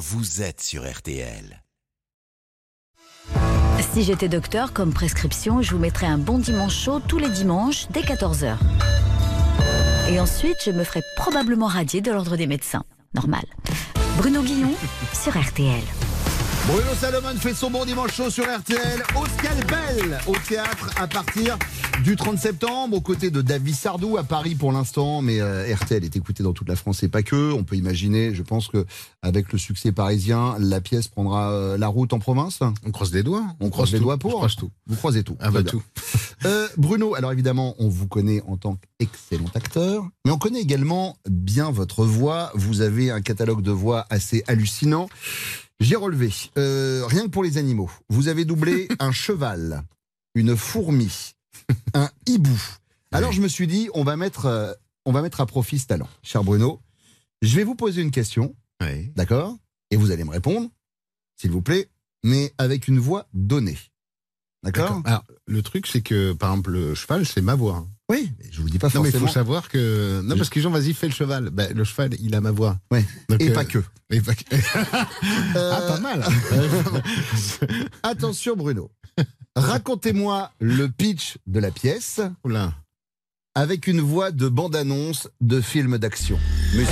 vous 0.00 0.40
êtes 0.40 0.62
sur 0.62 0.90
RTL. 0.90 1.62
Si 3.92 4.02
j'étais 4.02 4.30
docteur, 4.30 4.72
comme 4.72 4.94
prescription, 4.94 5.60
je 5.60 5.72
vous 5.72 5.78
mettrais 5.78 6.06
un 6.06 6.16
bon 6.16 6.38
dimanche 6.38 6.74
chaud 6.74 7.00
tous 7.00 7.18
les 7.18 7.28
dimanches 7.28 7.86
dès 7.90 8.00
14h. 8.00 8.56
Et 10.10 10.18
ensuite, 10.18 10.56
je 10.64 10.70
me 10.70 10.84
ferais 10.84 11.02
probablement 11.16 11.66
radier 11.66 12.00
de 12.00 12.10
l'ordre 12.10 12.38
des 12.38 12.46
médecins. 12.46 12.84
Normal. 13.12 13.44
Bruno 14.16 14.42
Guillon 14.42 14.72
sur 15.12 15.38
RTL. 15.38 15.82
Bruno 16.70 16.94
Salomon 16.94 17.34
fait 17.34 17.52
son 17.52 17.68
bon 17.68 17.84
dimanche 17.84 18.14
chaud 18.14 18.30
sur 18.30 18.44
RTL 18.44 19.02
au 19.16 19.26
Scalpel, 19.26 20.20
au 20.28 20.36
théâtre 20.36 20.88
à 20.96 21.08
partir 21.08 21.58
du 22.04 22.14
30 22.14 22.38
septembre, 22.38 22.96
aux 22.96 23.00
côtés 23.00 23.30
de 23.30 23.42
David 23.42 23.74
Sardou 23.74 24.16
à 24.16 24.22
Paris 24.22 24.54
pour 24.54 24.70
l'instant, 24.70 25.20
mais 25.20 25.40
euh, 25.40 25.74
RTL 25.74 26.04
est 26.04 26.14
écouté 26.14 26.44
dans 26.44 26.52
toute 26.52 26.68
la 26.68 26.76
France 26.76 27.02
et 27.02 27.08
pas 27.08 27.24
que. 27.24 27.52
On 27.52 27.64
peut 27.64 27.74
imaginer, 27.74 28.36
je 28.36 28.42
pense 28.44 28.68
que 28.68 28.86
avec 29.20 29.52
le 29.52 29.58
succès 29.58 29.90
parisien, 29.90 30.54
la 30.60 30.80
pièce 30.80 31.08
prendra 31.08 31.50
euh, 31.50 31.76
la 31.76 31.88
route 31.88 32.12
en 32.12 32.20
province. 32.20 32.60
On 32.86 32.92
croise 32.92 33.12
les 33.12 33.24
doigts. 33.24 33.46
On 33.58 33.68
croise 33.68 33.92
les 33.92 33.98
doigts 33.98 34.16
pour. 34.16 34.30
Je 34.30 34.36
croise 34.36 34.54
tout. 34.54 34.70
Vous 34.86 34.94
croisez 34.94 35.24
tout. 35.24 35.36
Ah 35.40 35.50
bah 35.50 35.64
tout. 35.64 35.82
Euh, 36.46 36.68
Bruno, 36.78 37.14
alors 37.14 37.32
évidemment, 37.32 37.74
on 37.78 37.90
vous 37.90 38.08
connaît 38.08 38.42
en 38.46 38.56
tant 38.56 38.78
qu'excellent 38.98 39.50
acteur, 39.54 40.08
mais 40.24 40.30
on 40.30 40.38
connaît 40.38 40.62
également 40.62 41.18
bien 41.28 41.70
votre 41.70 42.06
voix. 42.06 42.50
Vous 42.54 42.80
avez 42.80 43.10
un 43.10 43.20
catalogue 43.20 43.60
de 43.60 43.70
voix 43.70 44.06
assez 44.08 44.42
hallucinant. 44.46 45.10
J'ai 45.80 45.96
relevé, 45.96 46.30
euh, 46.58 47.04
rien 47.06 47.22
que 47.24 47.28
pour 47.30 47.42
les 47.42 47.56
animaux, 47.56 47.90
vous 48.08 48.28
avez 48.28 48.44
doublé 48.44 48.86
un 48.98 49.12
cheval, 49.12 49.82
une 50.34 50.56
fourmi, 50.56 51.32
un 51.94 52.10
hibou. 52.26 52.60
Alors 53.12 53.32
je 53.32 53.40
me 53.40 53.48
suis 53.48 53.66
dit, 53.66 53.88
on 53.94 54.04
va 54.04 54.16
mettre, 54.16 54.46
euh, 54.46 54.72
on 55.06 55.12
va 55.12 55.22
mettre 55.22 55.40
à 55.40 55.46
profit 55.46 55.78
ce 55.78 55.86
talent. 55.86 56.08
Cher 56.22 56.44
Bruno, 56.44 56.80
je 57.42 57.56
vais 57.56 57.64
vous 57.64 57.74
poser 57.74 58.02
une 58.02 58.10
question, 58.10 58.54
Oui. 58.82 59.10
d'accord? 59.16 59.56
Et 59.90 59.96
vous 59.96 60.10
allez 60.10 60.24
me 60.24 60.30
répondre, 60.30 60.68
s'il 61.36 61.50
vous 61.50 61.62
plaît, 61.62 61.88
mais 62.22 62.52
avec 62.58 62.86
une 62.86 62.98
voix 62.98 63.26
donnée. 63.32 63.78
D'accord? 64.62 64.96
D'accord. 64.96 65.02
Alors, 65.06 65.24
le 65.46 65.62
truc, 65.62 65.86
c'est 65.86 66.02
que, 66.02 66.32
par 66.34 66.50
exemple, 66.50 66.72
le 66.72 66.94
cheval, 66.94 67.24
c'est 67.24 67.40
ma 67.40 67.54
voix. 67.54 67.88
Oui, 68.10 68.32
mais 68.38 68.46
je 68.50 68.60
vous 68.60 68.68
dis 68.68 68.78
pas 68.78 68.88
Non, 68.92 69.02
mais 69.02 69.08
il 69.08 69.12
forcément. 69.12 69.26
faut 69.28 69.32
savoir 69.32 69.68
que. 69.68 70.20
Non, 70.24 70.36
parce 70.36 70.48
que 70.50 70.56
les 70.56 70.62
gens, 70.62 70.70
vas-y, 70.70 70.92
fais 70.94 71.06
le 71.06 71.12
cheval. 71.14 71.50
Ben, 71.50 71.72
le 71.72 71.84
cheval, 71.84 72.10
il 72.20 72.34
a 72.34 72.40
ma 72.40 72.50
voix. 72.50 72.76
Ouais. 72.90 73.04
Donc, 73.28 73.40
Et 73.40 73.50
euh, 73.50 73.54
pas 73.54 73.64
que. 73.64 73.78
et 74.10 74.20
pas 74.20 74.34
que. 74.34 74.42
Euh, 75.56 75.72
Ah, 75.74 75.80
pas 75.88 76.00
mal. 76.00 76.24
Attention 78.02 78.56
Bruno. 78.56 78.90
Racontez-moi 79.56 80.50
le 80.60 80.88
pitch 80.88 81.38
de 81.46 81.60
la 81.60 81.70
pièce 81.70 82.20
Oula. 82.44 82.72
avec 83.54 83.86
une 83.86 84.00
voix 84.00 84.30
de 84.30 84.48
bande-annonce 84.48 85.28
de 85.40 85.60
film 85.60 85.98
d'action. 85.98 86.38
Musique. 86.74 86.88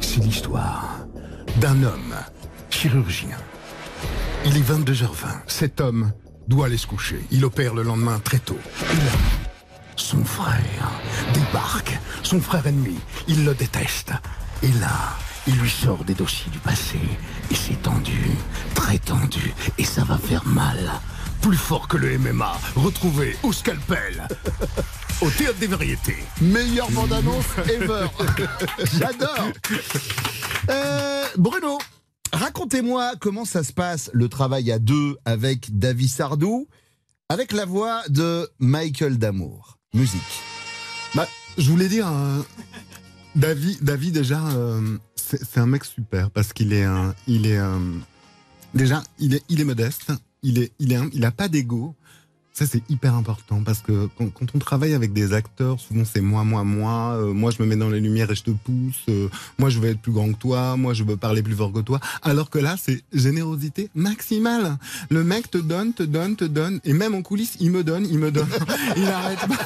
C'est 0.00 0.20
l'histoire 0.22 1.06
d'un 1.60 1.82
homme 1.82 2.14
chirurgien. 2.70 3.36
Il 4.46 4.56
est 4.56 4.68
22h20. 4.68 5.42
Cet 5.46 5.80
homme 5.80 6.12
doit 6.48 6.66
aller 6.66 6.76
se 6.76 6.86
coucher. 6.86 7.20
Il 7.30 7.44
opère 7.44 7.74
le 7.74 7.82
lendemain 7.82 8.18
très 8.18 8.38
tôt. 8.40 8.58
Et 8.92 8.96
là, 8.96 9.12
son 9.96 10.24
frère 10.24 10.90
débarque. 11.32 11.98
Son 12.22 12.40
frère 12.40 12.66
ennemi. 12.66 12.96
Il 13.28 13.44
le 13.44 13.54
déteste. 13.54 14.12
Et 14.62 14.72
là, 14.80 15.16
il 15.46 15.56
lui 15.56 15.70
sort 15.70 16.04
des 16.04 16.14
dossiers 16.14 16.50
du 16.50 16.58
passé. 16.58 16.98
Et 17.50 17.54
c'est 17.54 17.80
tendu, 17.82 18.30
très 18.74 18.98
tendu. 18.98 19.52
Et 19.78 19.84
ça 19.84 20.04
va 20.04 20.16
faire 20.16 20.46
mal. 20.46 20.78
Plus 21.42 21.56
fort 21.56 21.86
que 21.88 21.96
le 21.96 22.18
MMA. 22.18 22.52
Retrouvé 22.76 23.36
au 23.42 23.52
scalpel. 23.52 24.26
Au 25.20 25.30
théâtre 25.30 25.58
des 25.58 25.66
variétés. 25.66 26.24
Meilleure 26.40 26.90
bande-annonce 26.90 27.44
ever. 27.68 28.06
J'adore. 28.98 29.52
Euh, 30.70 31.24
Bruno, 31.36 31.78
racontez-moi 32.32 33.12
comment 33.20 33.44
ça 33.44 33.62
se 33.62 33.72
passe 33.72 34.10
le 34.14 34.28
travail 34.28 34.72
à 34.72 34.78
deux 34.78 35.16
avec 35.24 35.78
David 35.78 36.08
Sardou, 36.08 36.66
avec 37.28 37.52
la 37.52 37.66
voix 37.66 38.02
de 38.08 38.48
Michael 38.58 39.18
Damour. 39.18 39.78
Musique. 39.94 40.42
Bah, 41.14 41.28
je 41.56 41.70
voulais 41.70 41.88
dire, 41.88 42.08
euh, 42.08 42.42
David, 43.36 43.82
David 43.82 44.14
déjà, 44.14 44.44
euh, 44.48 44.98
c'est 45.14 45.58
un 45.58 45.66
mec 45.66 45.84
super 45.84 46.30
parce 46.30 46.52
qu'il 46.52 46.72
est, 46.72 46.84
il 47.28 47.46
est, 47.46 47.58
euh, 47.58 47.78
déjà, 48.74 49.04
il 49.20 49.34
est, 49.34 49.44
il 49.48 49.60
est 49.60 49.64
modeste, 49.64 50.12
il 50.42 50.58
est, 50.58 50.72
il 50.80 50.92
est, 50.92 50.98
il 51.12 51.24
a 51.24 51.30
pas 51.30 51.48
d'ego. 51.48 51.94
Ça 52.56 52.66
c'est 52.66 52.88
hyper 52.88 53.14
important 53.14 53.64
parce 53.64 53.80
que 53.80 54.08
quand, 54.16 54.30
on 54.54 54.58
travaille 54.60 54.94
avec 54.94 55.12
des 55.12 55.32
acteurs, 55.32 55.80
souvent 55.80 56.04
c'est 56.04 56.20
moi, 56.20 56.44
moi, 56.44 56.62
moi. 56.62 57.14
euh, 57.16 57.32
moi 57.32 57.50
je 57.50 57.60
me 57.60 57.66
mets 57.66 57.74
dans 57.74 57.90
les 57.90 57.98
lumières 57.98 58.30
et 58.30 58.36
je 58.36 58.44
te 58.44 58.52
pousse. 58.52 59.02
euh, 59.08 59.28
moi 59.58 59.70
je 59.70 59.80
veux 59.80 59.88
être 59.88 59.98
plus 59.98 60.12
grand 60.12 60.32
que 60.32 60.38
toi. 60.38 60.76
Moi 60.76 60.94
je 60.94 61.02
veux 61.02 61.16
parler 61.16 61.42
plus 61.42 61.56
fort 61.56 61.72
que 61.72 61.80
toi. 61.80 61.98
Alors 62.22 62.50
que 62.50 62.60
là 62.60 62.76
c'est 62.80 63.02
générosité 63.12 63.90
maximale. 63.96 64.78
Le 65.10 65.24
mec 65.24 65.50
te 65.50 65.58
donne, 65.58 65.92
te 65.94 66.04
donne, 66.04 66.36
te 66.36 66.44
donne 66.44 66.78
et 66.84 66.92
même 66.92 67.16
en 67.16 67.22
coulisses 67.22 67.56
il 67.58 67.72
me 67.72 67.82
donne, 67.82 68.06
il 68.08 68.20
me 68.20 68.30
donne. 68.30 68.46
il 68.96 69.04
arrête 69.04 69.40
pas. 69.48 69.58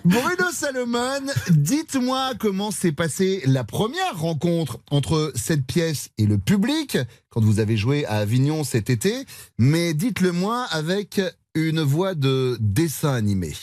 Bruno 0.03 0.51
Salomon, 0.51 1.21
dites-moi 1.49 2.31
comment 2.39 2.71
s'est 2.71 2.91
passée 2.91 3.41
la 3.45 3.63
première 3.63 4.17
rencontre 4.19 4.79
entre 4.89 5.31
cette 5.35 5.65
pièce 5.65 6.09
et 6.17 6.25
le 6.25 6.37
public 6.37 6.97
quand 7.29 7.41
vous 7.43 7.59
avez 7.59 7.77
joué 7.77 8.05
à 8.05 8.15
Avignon 8.17 8.63
cet 8.63 8.89
été, 8.89 9.13
mais 9.59 9.93
dites-le 9.93 10.31
moi 10.31 10.65
avec 10.71 11.21
une 11.53 11.81
voix 11.81 12.15
de 12.15 12.57
dessin 12.59 13.13
animé. 13.13 13.53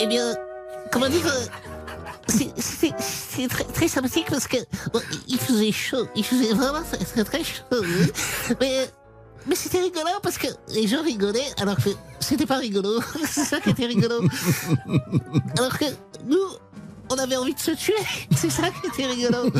Eh 0.00 0.06
bien, 0.06 0.34
comment 0.90 1.08
dire, 1.08 1.26
euh, 1.26 2.34
c'est- 2.56 3.48
très, 3.74 3.88
sympathique 3.88 4.26
parce 4.30 4.46
que 4.48 4.56
il 5.28 5.38
faisait 5.38 5.72
chaud, 5.72 6.06
il 6.16 6.24
faisait 6.24 6.54
vraiment 6.54 6.82
très 6.82 7.04
très, 7.04 7.24
très 7.24 7.44
chaud. 7.44 7.62
hein. 7.72 8.54
Mais, 8.60 8.86
mais 9.48 9.54
c'était 9.54 9.80
rigolo 9.80 10.10
parce 10.22 10.38
que 10.38 10.46
les 10.74 10.86
gens 10.86 11.02
rigolaient 11.02 11.50
alors 11.58 11.76
que 11.76 11.90
c'était 12.20 12.46
pas 12.46 12.58
rigolo. 12.58 13.00
c'est 13.24 13.44
ça 13.44 13.60
qui 13.60 13.70
était 13.70 13.86
rigolo. 13.86 14.20
Alors 15.56 15.78
que 15.78 15.86
nous, 16.26 16.38
on 17.10 17.16
avait 17.16 17.36
envie 17.36 17.54
de 17.54 17.58
se 17.58 17.70
tuer. 17.70 17.94
C'est 18.36 18.50
ça 18.50 18.70
qui 18.70 18.86
était 18.86 19.06
rigolo. 19.06 19.50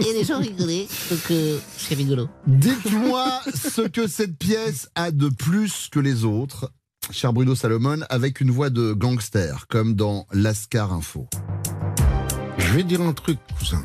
Et 0.00 0.12
les 0.12 0.24
gens 0.24 0.38
rigolaient, 0.38 0.86
donc 1.10 1.30
euh, 1.30 1.58
c'est 1.76 1.94
rigolo. 1.94 2.28
Dites-moi 2.46 3.40
ce 3.52 3.82
que 3.82 4.06
cette 4.06 4.38
pièce 4.38 4.88
a 4.94 5.10
de 5.10 5.28
plus 5.28 5.88
que 5.90 5.98
les 5.98 6.24
autres, 6.24 6.70
cher 7.10 7.32
Bruno 7.32 7.54
Salomon, 7.54 8.00
avec 8.08 8.40
une 8.40 8.50
voix 8.50 8.70
de 8.70 8.92
gangster, 8.92 9.66
comme 9.68 9.94
dans 9.94 10.26
Lascar 10.32 10.92
Info. 10.92 11.26
Je 12.58 12.72
vais 12.72 12.84
dire 12.84 13.00
un 13.00 13.12
truc, 13.12 13.38
cousin. 13.58 13.84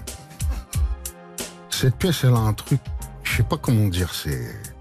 Cette 1.69 1.95
pièce, 1.95 2.23
elle 2.23 2.35
a 2.35 2.39
un 2.39 2.53
truc, 2.53 2.79
je 3.23 3.37
sais 3.37 3.43
pas 3.43 3.57
comment 3.57 3.87
dire, 3.87 4.13
c'est 4.13 4.72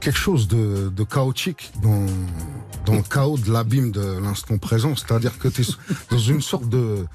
quelque 0.00 0.18
chose 0.18 0.48
de, 0.48 1.04
chaotique 1.04 1.70
dans, 1.82 2.06
le 2.94 3.02
chaos 3.02 3.38
de 3.38 3.52
l'abîme 3.52 3.92
de 3.92 4.18
l'instant 4.18 4.58
présent. 4.58 4.96
C'est-à-dire 4.96 5.38
que 5.38 5.48
tu 5.48 5.62
es 5.62 5.64
dans 6.10 6.18
une 6.18 6.40
sorte 6.40 6.68
de, 6.68 7.06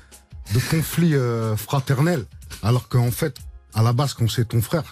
conflit 0.70 1.16
euh, 1.16 1.58
fraternel, 1.58 2.26
alors 2.64 2.88
qu'en 2.88 3.12
fait, 3.12 3.36
à 3.74 3.84
la 3.84 3.92
base, 3.92 4.14
quand 4.14 4.30
c'est 4.30 4.48
ton 4.48 4.62
frère, 4.62 4.84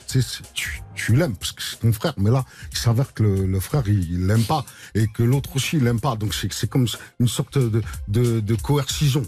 tu, 0.95 1.15
l'aimes 1.15 1.35
parce 1.35 1.53
que 1.53 1.61
c'est 1.63 1.79
ton 1.79 1.93
frère. 1.93 2.13
Mais 2.17 2.29
là, 2.29 2.43
il 2.71 2.77
s'avère 2.77 3.13
que 3.13 3.23
le, 3.23 3.59
frère, 3.59 3.83
il 3.87 4.27
l'aime 4.27 4.43
pas 4.43 4.65
et 4.93 5.07
que 5.07 5.23
l'autre 5.23 5.55
aussi, 5.55 5.77
il 5.77 5.83
l'aime 5.83 6.01
pas. 6.01 6.17
Donc 6.17 6.33
c'est 6.33 6.69
comme 6.69 6.87
une 7.19 7.27
sorte 7.27 7.57
de, 7.57 7.81
de, 8.09 8.55
coercition. 8.55 9.23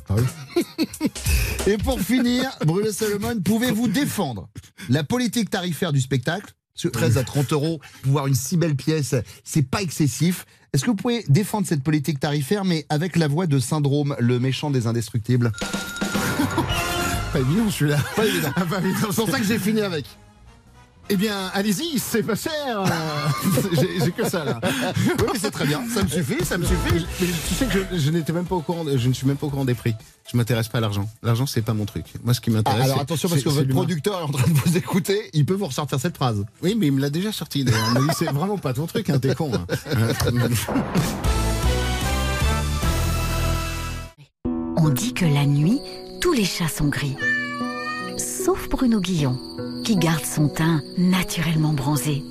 Et 1.68 1.78
pour 1.78 2.00
finir, 2.02 2.52
Bruno 2.66 2.92
Salomon, 2.92 3.40
pouvez-vous 3.42 3.88
défendre 3.88 4.50
la 4.90 5.04
politique 5.04 5.50
tarifaire 5.50 5.94
du 5.94 6.02
spectacle 6.02 6.54
13 6.76 7.18
à 7.18 7.24
30 7.24 7.54
euros, 7.54 7.80
voir 8.04 8.28
une 8.28 8.36
si 8.36 8.58
belle 8.58 8.76
pièce, 8.76 9.16
c'est 9.44 9.64
pas 9.64 9.82
excessif. 9.82 10.46
Est-ce 10.74 10.84
que 10.84 10.90
vous 10.90 10.96
pouvez 10.96 11.24
défendre 11.30 11.66
cette 11.66 11.84
politique 11.84 12.20
tarifaire, 12.20 12.66
mais 12.66 12.86
avec 12.90 13.16
la 13.16 13.28
voix 13.28 13.48
de 13.48 13.60
Syndrome, 13.60 14.16
le 14.20 14.40
méchant 14.40 14.70
des 14.72 14.88
indestructibles? 14.88 15.52
Pas 17.34 17.40
évident 17.40 17.70
celui-là. 17.70 17.98
Pas 18.16 18.26
évident. 18.26 18.52
Pas 18.70 18.80
évident, 18.80 19.08
C'est 19.10 19.16
pour 19.16 19.30
ça 19.30 19.40
que 19.40 19.46
j'ai 19.46 19.60
fini 19.60 19.82
avec. 19.82 20.06
Eh 21.08 21.18
bien, 21.18 21.52
allez-y, 21.54 22.00
c'est 22.00 22.24
pas 22.24 22.34
cher. 22.36 22.84
J'ai 24.04 24.12
que 24.12 24.28
ça 24.28 24.44
là. 24.44 24.60
Oui, 24.64 25.26
mais 25.34 25.40
c'est 25.40 25.52
très 25.52 25.66
bien. 25.68 25.84
Ça 25.94 26.02
me 26.02 26.08
suffit, 26.08 26.44
ça 26.44 26.58
me 26.58 26.66
suffit. 26.66 27.06
Mais 27.22 27.28
tu 27.48 27.54
sais 27.54 27.66
que 27.68 27.74
je, 27.92 27.98
je 28.00 28.10
n'étais 28.10 28.34
même 28.34 28.46
pas 28.46 28.56
au 28.56 28.62
courant, 28.62 28.84
de- 28.84 28.98
je 28.98 29.08
ne 29.08 29.14
suis 29.14 29.28
même 29.28 29.38
pas 29.38 29.46
au 29.46 29.52
courant 29.52 29.66
des 29.66 29.76
prix. 29.76 29.94
Je 30.32 30.36
m'intéresse 30.36 30.68
pas 30.68 30.80
à 30.80 30.82
l'argent. 30.82 31.08
L'argent, 31.22 31.46
c'est 31.46 31.62
pas 31.62 31.76
mon 31.76 31.86
truc. 31.86 32.06
Moi, 32.24 32.34
ce 32.34 32.42
qui 32.42 32.50
Ah, 32.50 32.54
m'intéresse. 32.54 32.82
alors 32.86 32.96
c'est- 32.96 33.02
attention 33.04 33.30
parce 33.30 33.44
que 33.44 33.50
votre 33.50 33.70
producteur 33.70 34.20
est 34.20 34.24
en 34.24 34.30
train 34.32 34.48
de 34.52 34.58
vous 34.58 34.78
écouter, 34.78 35.30
il 35.34 35.46
peut 35.46 35.54
vous 35.54 35.68
ressortir 35.68 36.00
cette 36.00 36.16
phrase. 36.16 36.44
Oui, 36.64 36.76
mais 36.76 36.88
il 36.88 36.94
me 36.94 37.02
l'a 37.02 37.12
déjà 37.12 37.32
sorti. 37.32 37.64
d'ailleurs. 37.64 37.86
Il 37.96 38.02
m'a 38.02 38.12
dit, 38.12 38.18
c'est 38.18 38.32
vraiment 38.32 38.58
pas 38.58 38.74
ton 38.74 38.88
truc, 38.88 39.08
hein, 39.12 39.20
t'es 39.20 39.36
con. 39.36 39.52
hein. 39.54 39.66
On 44.78 44.90
dit 44.90 45.14
que 45.14 45.26
la 45.26 45.46
nuit, 45.46 45.80
tous 46.22 46.34
les 46.34 46.46
chats 46.46 46.68
sont 46.68 46.88
gris. 46.90 47.16
Sauf 48.46 48.70
Bruno 48.70 49.00
Guillon, 49.00 49.40
qui 49.84 49.96
garde 49.96 50.24
son 50.24 50.50
teint 50.50 50.84
naturellement 51.00 51.74
bronzé. 51.74 52.24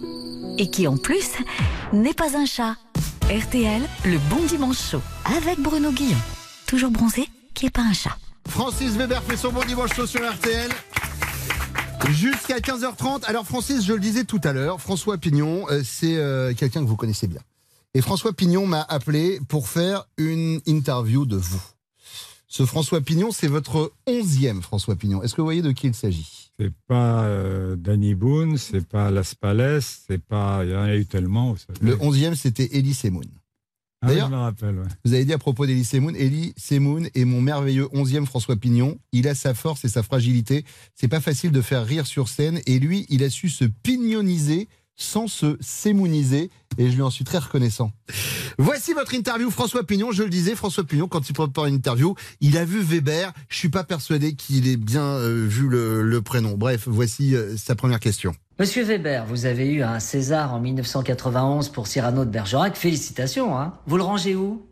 Et 0.58 0.70
qui 0.70 0.86
en 0.86 0.96
plus 0.96 1.32
n'est 1.92 2.14
pas 2.14 2.38
un 2.38 2.46
chat. 2.46 2.76
RTL, 3.22 3.82
le 4.04 4.18
bon 4.30 4.44
dimanche 4.46 4.78
chaud. 4.90 5.00
Avec 5.36 5.58
Bruno 5.58 5.90
Guillon. 5.90 6.16
Toujours 6.68 6.92
bronzé, 6.92 7.26
qui 7.52 7.66
est 7.66 7.70
pas 7.70 7.82
un 7.82 7.92
chat. 7.92 8.16
Francis 8.48 8.92
Weber 8.92 9.24
fait 9.24 9.36
son 9.36 9.50
bon 9.50 9.64
dimanche 9.66 9.92
chaud 9.92 10.06
sur 10.06 10.20
RTL. 10.20 10.70
Jusqu'à 12.10 12.60
15h30. 12.60 13.24
Alors 13.24 13.44
Francis, 13.44 13.84
je 13.84 13.92
le 13.92 13.98
disais 13.98 14.22
tout 14.22 14.40
à 14.44 14.52
l'heure, 14.52 14.80
François 14.80 15.18
Pignon, 15.18 15.66
euh, 15.68 15.82
c'est 15.84 16.16
euh, 16.16 16.54
quelqu'un 16.54 16.84
que 16.84 16.88
vous 16.88 16.96
connaissez 16.96 17.26
bien. 17.26 17.40
Et 17.92 18.02
François 18.02 18.32
Pignon 18.32 18.68
m'a 18.68 18.82
appelé 18.82 19.40
pour 19.48 19.66
faire 19.66 20.04
une 20.16 20.60
interview 20.66 21.26
de 21.26 21.36
vous. 21.36 21.73
Ce 22.56 22.64
François 22.64 23.00
Pignon, 23.00 23.32
c'est 23.32 23.48
votre 23.48 23.92
onzième 24.06 24.62
François 24.62 24.94
Pignon. 24.94 25.24
Est-ce 25.24 25.34
que 25.34 25.40
vous 25.40 25.46
voyez 25.46 25.60
de 25.60 25.72
qui 25.72 25.88
il 25.88 25.94
s'agit? 25.94 26.52
C'est 26.56 26.72
pas 26.86 27.24
euh, 27.24 27.74
Danny 27.74 28.14
Boone, 28.14 28.58
c'est 28.58 28.86
pas 28.86 29.10
Las 29.10 29.34
Palais, 29.34 29.80
c'est 29.80 30.22
pas. 30.22 30.64
Il 30.64 30.70
y 30.70 30.76
en 30.76 30.82
a 30.84 30.94
eu 30.94 31.04
tellement. 31.04 31.54
vous 31.54 31.58
savez. 31.58 31.80
Le 31.80 32.00
onzième, 32.00 32.36
c'était 32.36 32.70
Elie 32.78 32.94
Semoun. 32.94 33.24
Ah, 34.02 34.06
d'ailleurs- 34.06 34.30
rappelle. 34.30 34.76
ouais. 34.78 34.86
Vous 35.04 35.14
avez 35.14 35.24
dit 35.24 35.32
à 35.32 35.38
propos 35.38 35.66
d'Elie 35.66 35.84
Semoun, 35.84 36.14
Elie 36.14 36.54
Semoun 36.56 37.08
est 37.12 37.24
mon 37.24 37.40
merveilleux 37.40 37.88
onzième 37.92 38.24
François 38.24 38.54
Pignon. 38.54 38.98
Il 39.10 39.26
a 39.26 39.34
sa 39.34 39.52
force 39.52 39.84
et 39.84 39.88
sa 39.88 40.04
fragilité. 40.04 40.64
C'est 40.94 41.08
pas 41.08 41.20
facile 41.20 41.50
de 41.50 41.60
faire 41.60 41.84
rire 41.84 42.06
sur 42.06 42.28
scène. 42.28 42.60
Et 42.66 42.78
lui, 42.78 43.04
il 43.08 43.24
a 43.24 43.30
su 43.30 43.48
se 43.48 43.64
pignoniser 43.64 44.68
sans 44.96 45.26
se 45.26 45.56
sémouniser. 45.60 46.50
Et 46.78 46.90
je 46.90 46.96
lui 46.96 47.02
en 47.02 47.10
suis 47.10 47.24
très 47.24 47.38
reconnaissant. 47.38 47.92
Voici 48.58 48.92
votre 48.94 49.14
interview, 49.14 49.50
François 49.50 49.84
Pignon. 49.84 50.12
Je 50.12 50.22
le 50.22 50.28
disais, 50.28 50.54
François 50.54 50.84
Pignon, 50.84 51.08
quand 51.08 51.28
il 51.28 51.32
prépare 51.32 51.66
une 51.66 51.74
interview, 51.74 52.14
il 52.40 52.56
a 52.56 52.64
vu 52.64 52.80
Weber. 52.80 53.32
Je 53.48 53.56
suis 53.56 53.68
pas 53.68 53.84
persuadé 53.84 54.34
qu'il 54.34 54.68
ait 54.68 54.76
bien 54.76 55.04
euh, 55.04 55.46
vu 55.46 55.68
le, 55.68 56.02
le 56.02 56.22
prénom. 56.22 56.56
Bref, 56.56 56.84
voici 56.86 57.34
euh, 57.34 57.56
sa 57.56 57.74
première 57.74 58.00
question. 58.00 58.32
Monsieur 58.58 58.84
Weber, 58.84 59.26
vous 59.26 59.46
avez 59.46 59.68
eu 59.68 59.82
un 59.82 59.98
César 59.98 60.54
en 60.54 60.60
1991 60.60 61.70
pour 61.70 61.86
Cyrano 61.86 62.24
de 62.24 62.30
Bergerac. 62.30 62.76
Félicitations, 62.76 63.58
hein. 63.58 63.74
Vous 63.86 63.96
le 63.96 64.04
rangez 64.04 64.36
où? 64.36 64.62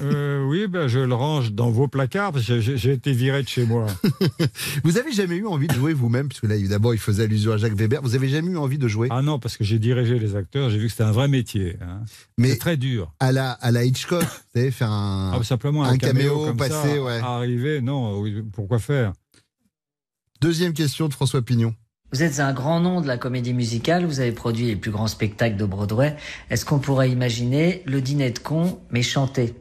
Euh, 0.00 0.44
oui, 0.46 0.66
ben, 0.66 0.86
je 0.88 0.98
le 0.98 1.14
range 1.14 1.52
dans 1.52 1.70
vos 1.70 1.88
placards 1.88 2.32
parce 2.32 2.46
que 2.46 2.60
j'ai 2.60 2.92
été 2.92 3.12
viré 3.12 3.42
de 3.42 3.48
chez 3.48 3.64
moi. 3.64 3.86
Vous 4.84 4.98
avez 4.98 5.12
jamais 5.12 5.36
eu 5.36 5.46
envie 5.46 5.66
de 5.66 5.74
jouer 5.74 5.92
vous-même, 5.92 6.28
parce 6.28 6.40
que 6.40 6.46
là, 6.46 6.56
évidemment, 6.56 6.92
il 6.92 6.98
faisait 6.98 7.24
allusion 7.24 7.52
à 7.52 7.56
Jacques 7.56 7.74
Weber. 7.76 8.02
Vous 8.02 8.14
avez 8.14 8.28
jamais 8.28 8.50
eu 8.50 8.56
envie 8.56 8.78
de 8.78 8.88
jouer, 8.88 9.08
Ah 9.10 9.22
non, 9.22 9.38
parce 9.38 9.56
que 9.56 9.64
j'ai 9.64 9.78
dirigé 9.78 10.18
les 10.18 10.36
acteurs, 10.36 10.70
j'ai 10.70 10.78
vu 10.78 10.86
que 10.86 10.90
c'était 10.92 11.04
un 11.04 11.12
vrai 11.12 11.28
métier. 11.28 11.76
hein. 11.80 12.00
mais 12.38 12.56
très 12.56 12.76
dur. 12.76 13.12
à 13.20 13.32
la, 13.32 13.52
à 13.52 13.70
la 13.70 13.84
Hitchcock, 13.84 14.22
vous 14.22 14.28
savez, 14.54 14.70
faire 14.70 14.90
un. 14.90 15.32
Ah, 15.38 15.42
simplement 15.44 15.84
un, 15.84 15.90
un 15.90 15.98
caméo, 15.98 16.30
caméo 16.30 16.46
comme 16.46 16.56
passé, 16.56 16.72
ça, 16.96 17.02
ouais. 17.02 17.20
arriver, 17.22 17.80
non, 17.80 18.22
pourquoi 18.52 18.78
faire? 18.78 19.12
Deuxième 20.40 20.72
question 20.72 21.08
de 21.08 21.14
François 21.14 21.42
Pignon. 21.42 21.74
Vous 22.14 22.22
êtes 22.22 22.38
un 22.38 22.52
grand 22.52 22.78
nom 22.78 23.00
de 23.00 23.08
la 23.08 23.18
comédie 23.18 23.52
musicale, 23.52 24.06
vous 24.06 24.20
avez 24.20 24.30
produit 24.30 24.66
les 24.66 24.76
plus 24.76 24.92
grands 24.92 25.08
spectacles 25.08 25.56
de 25.56 25.64
Broadway. 25.64 26.14
Est-ce 26.48 26.64
qu'on 26.64 26.78
pourrait 26.78 27.10
imaginer 27.10 27.82
le 27.86 28.00
dîner 28.00 28.30
de 28.30 28.38
con, 28.38 28.78
mais 28.92 29.02
chanté 29.02 29.54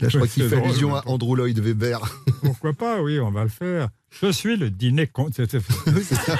Là, 0.00 0.10
je 0.10 0.18
crois 0.18 0.28
qu'il 0.28 0.46
fait 0.46 0.56
allusion 0.62 0.94
à. 0.94 1.02
Andrew 1.06 1.34
Lloyd 1.34 1.58
Webber. 1.58 1.96
Pourquoi 2.42 2.74
pas, 2.74 3.00
oui, 3.00 3.18
on 3.20 3.30
va 3.30 3.44
le 3.44 3.48
faire. 3.48 3.88
Je 4.20 4.30
suis 4.30 4.58
le 4.58 4.68
dîner 4.68 5.06
con. 5.06 5.30
c'est- 5.34 5.50
c'est- 5.50 5.62
Oui, 5.86 6.02
c'est 6.06 6.14
ça. 6.16 6.38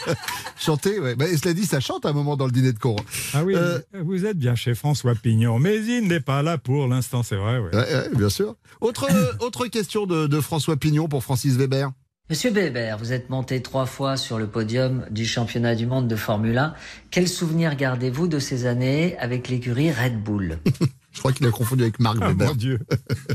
Chanter, 0.58 1.00
ouais. 1.00 1.14
Bah, 1.14 1.26
et 1.26 1.38
cela 1.38 1.54
dit, 1.54 1.64
ça 1.64 1.80
chante 1.80 2.04
à 2.04 2.10
un 2.10 2.12
moment 2.12 2.36
dans 2.36 2.44
le 2.44 2.52
dîner 2.52 2.74
de 2.74 2.78
con. 2.78 2.96
Ah 3.32 3.44
oui, 3.44 3.54
Euh, 3.56 3.78
vous 4.02 4.26
êtes 4.26 4.36
bien 4.36 4.54
chez 4.56 4.74
François 4.74 5.14
Pignon, 5.14 5.58
mais 5.58 5.76
il 5.82 6.06
n'est 6.06 6.20
pas 6.20 6.42
là 6.42 6.58
pour 6.58 6.86
l'instant, 6.86 7.22
c'est 7.22 7.36
vrai. 7.36 7.60
ouais. 7.60 7.74
Ouais, 7.74 7.94
ouais, 7.94 8.08
bien 8.14 8.28
sûr. 8.28 8.56
Autre, 8.82 9.08
autre 9.40 9.68
question 9.68 10.04
de, 10.04 10.26
de 10.26 10.40
François 10.42 10.76
Pignon 10.76 11.08
pour 11.08 11.22
Francis 11.24 11.54
Weber. 11.56 11.90
Monsieur 12.30 12.50
Weber, 12.50 12.96
vous 12.96 13.12
êtes 13.12 13.28
monté 13.28 13.60
trois 13.60 13.84
fois 13.84 14.16
sur 14.16 14.38
le 14.38 14.46
podium 14.46 15.04
du 15.10 15.26
championnat 15.26 15.74
du 15.74 15.84
monde 15.86 16.08
de 16.08 16.16
Formule 16.16 16.56
1. 16.56 16.74
Quel 17.10 17.28
souvenir 17.28 17.76
gardez-vous 17.76 18.28
de 18.28 18.38
ces 18.38 18.64
années 18.64 19.14
avec 19.18 19.48
l'écurie 19.48 19.92
Red 19.92 20.22
Bull? 20.22 20.58
Je 21.12 21.18
crois 21.18 21.32
qu'il 21.32 21.46
a 21.46 21.50
confondu 21.50 21.82
avec 21.82 22.00
Marc 22.00 22.16
Ah, 22.22 22.28
Weber. 22.28 22.48
mon 22.48 22.54
Dieu. 22.54 22.78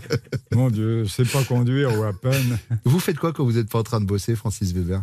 mon 0.53 0.69
Dieu, 0.71 1.03
je 1.05 1.09
sais 1.09 1.23
pas 1.23 1.43
conduire 1.45 1.97
ou 1.97 2.03
à 2.03 2.11
peine. 2.13 2.57
Vous 2.83 2.99
faites 2.99 3.17
quoi 3.17 3.31
quand 3.31 3.45
vous 3.45 3.53
n'êtes 3.53 3.69
pas 3.69 3.79
en 3.79 3.83
train 3.83 4.01
de 4.01 4.05
bosser, 4.05 4.35
Francis 4.35 4.73
Weber? 4.73 5.01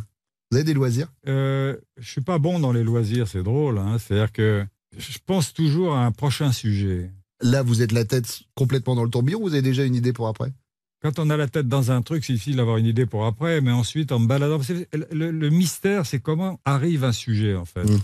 Vous 0.50 0.58
avez 0.58 0.64
des 0.64 0.74
loisirs? 0.74 1.10
Euh, 1.26 1.76
je 1.96 2.10
suis 2.10 2.20
pas 2.20 2.38
bon 2.38 2.58
dans 2.60 2.72
les 2.72 2.84
loisirs, 2.84 3.28
c'est 3.28 3.42
drôle. 3.42 3.78
Hein. 3.78 3.96
C'est-à-dire 3.98 4.30
que 4.30 4.62
je 4.98 5.18
pense 5.24 5.54
toujours 5.54 5.94
à 5.94 6.04
un 6.04 6.12
prochain 6.12 6.52
sujet. 6.52 7.10
Là, 7.40 7.62
vous 7.62 7.80
êtes 7.80 7.92
la 7.92 8.04
tête 8.04 8.40
complètement 8.54 8.94
dans 8.94 9.04
le 9.04 9.10
tourbillon. 9.10 9.40
Vous 9.40 9.54
avez 9.54 9.62
déjà 9.62 9.84
une 9.84 9.94
idée 9.94 10.12
pour 10.12 10.28
après? 10.28 10.52
Quand 11.06 11.20
on 11.20 11.30
a 11.30 11.36
la 11.36 11.46
tête 11.46 11.68
dans 11.68 11.92
un 11.92 12.02
truc, 12.02 12.24
c'est 12.24 12.32
difficile 12.32 12.56
d'avoir 12.56 12.78
une 12.78 12.86
idée 12.86 13.06
pour 13.06 13.26
après, 13.26 13.60
mais 13.60 13.70
ensuite, 13.70 14.10
en 14.10 14.18
me 14.18 14.26
baladant, 14.26 14.58
le, 15.12 15.50
mystère, 15.50 16.04
c'est 16.04 16.18
comment 16.18 16.58
arrive 16.64 17.04
un 17.04 17.12
sujet, 17.12 17.54
en 17.54 17.64
fait. 17.64 17.84
Mm. 17.84 18.00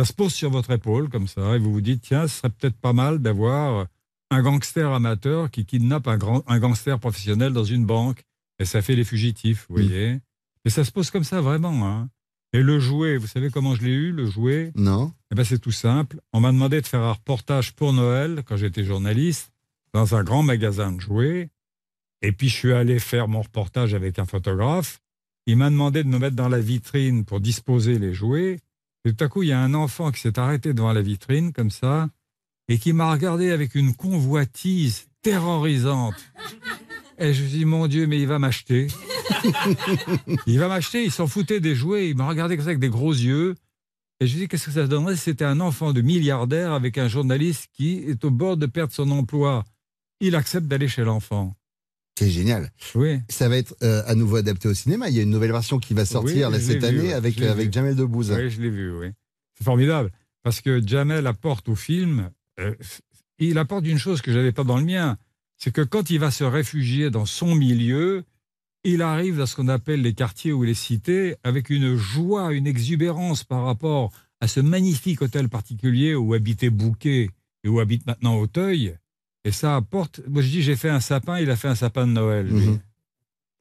Ça 0.00 0.04
se 0.04 0.12
pose 0.12 0.34
sur 0.34 0.50
votre 0.50 0.72
épaule, 0.72 1.08
comme 1.08 1.28
ça, 1.28 1.54
et 1.54 1.60
vous 1.60 1.72
vous 1.72 1.80
dites, 1.80 2.02
tiens, 2.02 2.26
ce 2.26 2.38
serait 2.38 2.50
peut-être 2.50 2.74
pas 2.74 2.92
mal 2.92 3.20
d'avoir 3.20 3.86
un 4.32 4.42
gangster 4.42 4.92
amateur 4.92 5.48
qui 5.48 5.64
kidnappe 5.64 6.08
un, 6.08 6.16
grand, 6.16 6.42
un 6.48 6.58
gangster 6.58 6.98
professionnel 6.98 7.52
dans 7.52 7.62
une 7.62 7.86
banque, 7.86 8.24
et 8.58 8.64
ça 8.64 8.82
fait 8.82 8.96
les 8.96 9.04
fugitifs, 9.04 9.66
vous 9.68 9.76
voyez. 9.76 10.18
Et 10.64 10.70
ça 10.70 10.84
se 10.84 10.90
pose 10.90 11.12
comme 11.12 11.22
ça, 11.22 11.40
vraiment. 11.40 11.86
Hein. 11.86 12.08
Et 12.52 12.64
le 12.64 12.80
jouet, 12.80 13.16
vous 13.16 13.28
savez 13.28 13.50
comment 13.50 13.76
je 13.76 13.84
l'ai 13.84 13.92
eu, 13.92 14.10
le 14.10 14.26
jouet? 14.26 14.72
Non 14.74 15.12
eh 15.30 15.36
ben, 15.36 15.44
c'est 15.44 15.60
tout 15.60 15.70
simple. 15.70 16.18
On 16.32 16.40
m'a 16.40 16.50
demandé 16.50 16.80
de 16.80 16.86
faire 16.86 17.02
un 17.02 17.12
reportage 17.12 17.76
pour 17.76 17.92
Noël, 17.92 18.42
quand 18.44 18.56
j'étais 18.56 18.82
journaliste, 18.82 19.52
dans 19.92 20.16
un 20.16 20.24
grand 20.24 20.42
magasin 20.42 20.90
de 20.90 21.00
jouets. 21.00 21.50
Et 22.24 22.32
puis, 22.32 22.48
je 22.48 22.54
suis 22.54 22.72
allé 22.72 22.98
faire 23.00 23.28
mon 23.28 23.42
reportage 23.42 23.92
avec 23.92 24.18
un 24.18 24.24
photographe. 24.24 24.98
Il 25.46 25.58
m'a 25.58 25.68
demandé 25.68 26.02
de 26.02 26.08
me 26.08 26.18
mettre 26.18 26.36
dans 26.36 26.48
la 26.48 26.58
vitrine 26.58 27.26
pour 27.26 27.38
disposer 27.38 27.98
les 27.98 28.14
jouets. 28.14 28.60
Et 29.04 29.12
tout 29.12 29.22
à 29.22 29.28
coup, 29.28 29.42
il 29.42 29.50
y 29.50 29.52
a 29.52 29.60
un 29.60 29.74
enfant 29.74 30.10
qui 30.10 30.22
s'est 30.22 30.38
arrêté 30.38 30.72
devant 30.72 30.94
la 30.94 31.02
vitrine, 31.02 31.52
comme 31.52 31.70
ça, 31.70 32.08
et 32.68 32.78
qui 32.78 32.94
m'a 32.94 33.12
regardé 33.12 33.50
avec 33.50 33.74
une 33.74 33.94
convoitise 33.94 35.06
terrorisante. 35.20 36.14
Et 37.18 37.34
je 37.34 37.42
me 37.42 37.48
suis 37.48 37.58
dit, 37.58 37.64
mon 37.66 37.88
Dieu, 37.88 38.06
mais 38.06 38.18
il 38.18 38.26
va 38.26 38.38
m'acheter. 38.38 38.86
il 40.46 40.58
va 40.58 40.68
m'acheter, 40.68 41.04
il 41.04 41.12
s'en 41.12 41.26
foutait 41.26 41.60
des 41.60 41.74
jouets, 41.74 42.08
il 42.08 42.16
m'a 42.16 42.26
regardé 42.26 42.56
comme 42.56 42.64
ça 42.64 42.70
avec 42.70 42.80
des 42.80 42.88
gros 42.88 43.12
yeux. 43.12 43.54
Et 44.20 44.26
je 44.26 44.34
me 44.34 44.40
dis, 44.40 44.48
qu'est-ce 44.48 44.64
que 44.64 44.70
ça 44.70 44.86
donnerait 44.86 45.16
si 45.16 45.24
c'était 45.24 45.44
un 45.44 45.60
enfant 45.60 45.92
de 45.92 46.00
milliardaire 46.00 46.72
avec 46.72 46.96
un 46.96 47.06
journaliste 47.06 47.68
qui 47.74 47.98
est 47.98 48.24
au 48.24 48.30
bord 48.30 48.56
de 48.56 48.64
perdre 48.64 48.94
son 48.94 49.10
emploi? 49.10 49.62
Il 50.20 50.34
accepte 50.36 50.68
d'aller 50.68 50.88
chez 50.88 51.04
l'enfant. 51.04 51.54
C'est 52.18 52.30
génial. 52.30 52.70
Oui. 52.94 53.20
Ça 53.28 53.48
va 53.48 53.56
être 53.56 53.74
euh, 53.82 54.02
à 54.06 54.14
nouveau 54.14 54.36
adapté 54.36 54.68
au 54.68 54.74
cinéma. 54.74 55.08
Il 55.08 55.16
y 55.16 55.18
a 55.18 55.22
une 55.22 55.30
nouvelle 55.30 55.50
version 55.52 55.78
qui 55.78 55.94
va 55.94 56.04
sortir 56.04 56.48
Oui, 56.48 56.52
là, 56.52 56.58
je 56.60 56.64
cette 56.64 56.84
vu, 56.84 56.86
année 56.86 57.12
avec, 57.12 57.36
l'ai 57.36 57.48
avec 57.48 57.66
vu. 57.66 57.72
Jamel 57.72 57.96
Debbouze. 57.96 58.30
Oui, 58.30 58.50
je 58.50 58.60
l'ai 58.62 58.70
vu, 58.70 58.96
oui. 58.96 59.08
C'est 59.58 59.64
formidable. 59.64 60.10
Parce 60.42 60.60
que 60.60 60.80
Jamel 60.86 61.26
apporte 61.26 61.68
au 61.68 61.74
film, 61.74 62.30
euh, 62.60 62.74
il 63.38 63.58
apporte 63.58 63.86
une 63.86 63.98
chose 63.98 64.22
que 64.22 64.30
je 64.32 64.38
n'avais 64.38 64.52
pas 64.52 64.64
dans 64.64 64.76
le 64.78 64.84
mien. 64.84 65.18
C'est 65.58 65.72
que 65.72 65.80
quand 65.80 66.10
il 66.10 66.18
va 66.20 66.30
se 66.30 66.44
réfugier 66.44 67.10
dans 67.10 67.26
son 67.26 67.54
milieu, 67.54 68.24
il 68.84 69.02
arrive 69.02 69.38
dans 69.38 69.46
ce 69.46 69.56
qu'on 69.56 69.68
appelle 69.68 70.02
les 70.02 70.14
quartiers 70.14 70.52
ou 70.52 70.62
les 70.62 70.74
cités 70.74 71.36
avec 71.42 71.70
une 71.70 71.96
joie, 71.96 72.52
une 72.52 72.66
exubérance 72.66 73.42
par 73.42 73.64
rapport 73.64 74.12
à 74.40 74.46
ce 74.46 74.60
magnifique 74.60 75.22
hôtel 75.22 75.48
particulier 75.48 76.14
où 76.14 76.34
habitait 76.34 76.70
Bouquet 76.70 77.30
et 77.64 77.68
où 77.68 77.80
habite 77.80 78.06
maintenant 78.06 78.36
Auteuil. 78.36 78.94
Et 79.44 79.52
ça 79.52 79.76
apporte. 79.76 80.20
Moi, 80.28 80.42
je 80.42 80.48
dis, 80.48 80.62
j'ai 80.62 80.76
fait 80.76 80.88
un 80.88 81.00
sapin, 81.00 81.38
il 81.38 81.50
a 81.50 81.56
fait 81.56 81.68
un 81.68 81.74
sapin 81.74 82.06
de 82.06 82.12
Noël. 82.12 82.46
lui. 82.46 82.66
Mhm. 82.66 82.78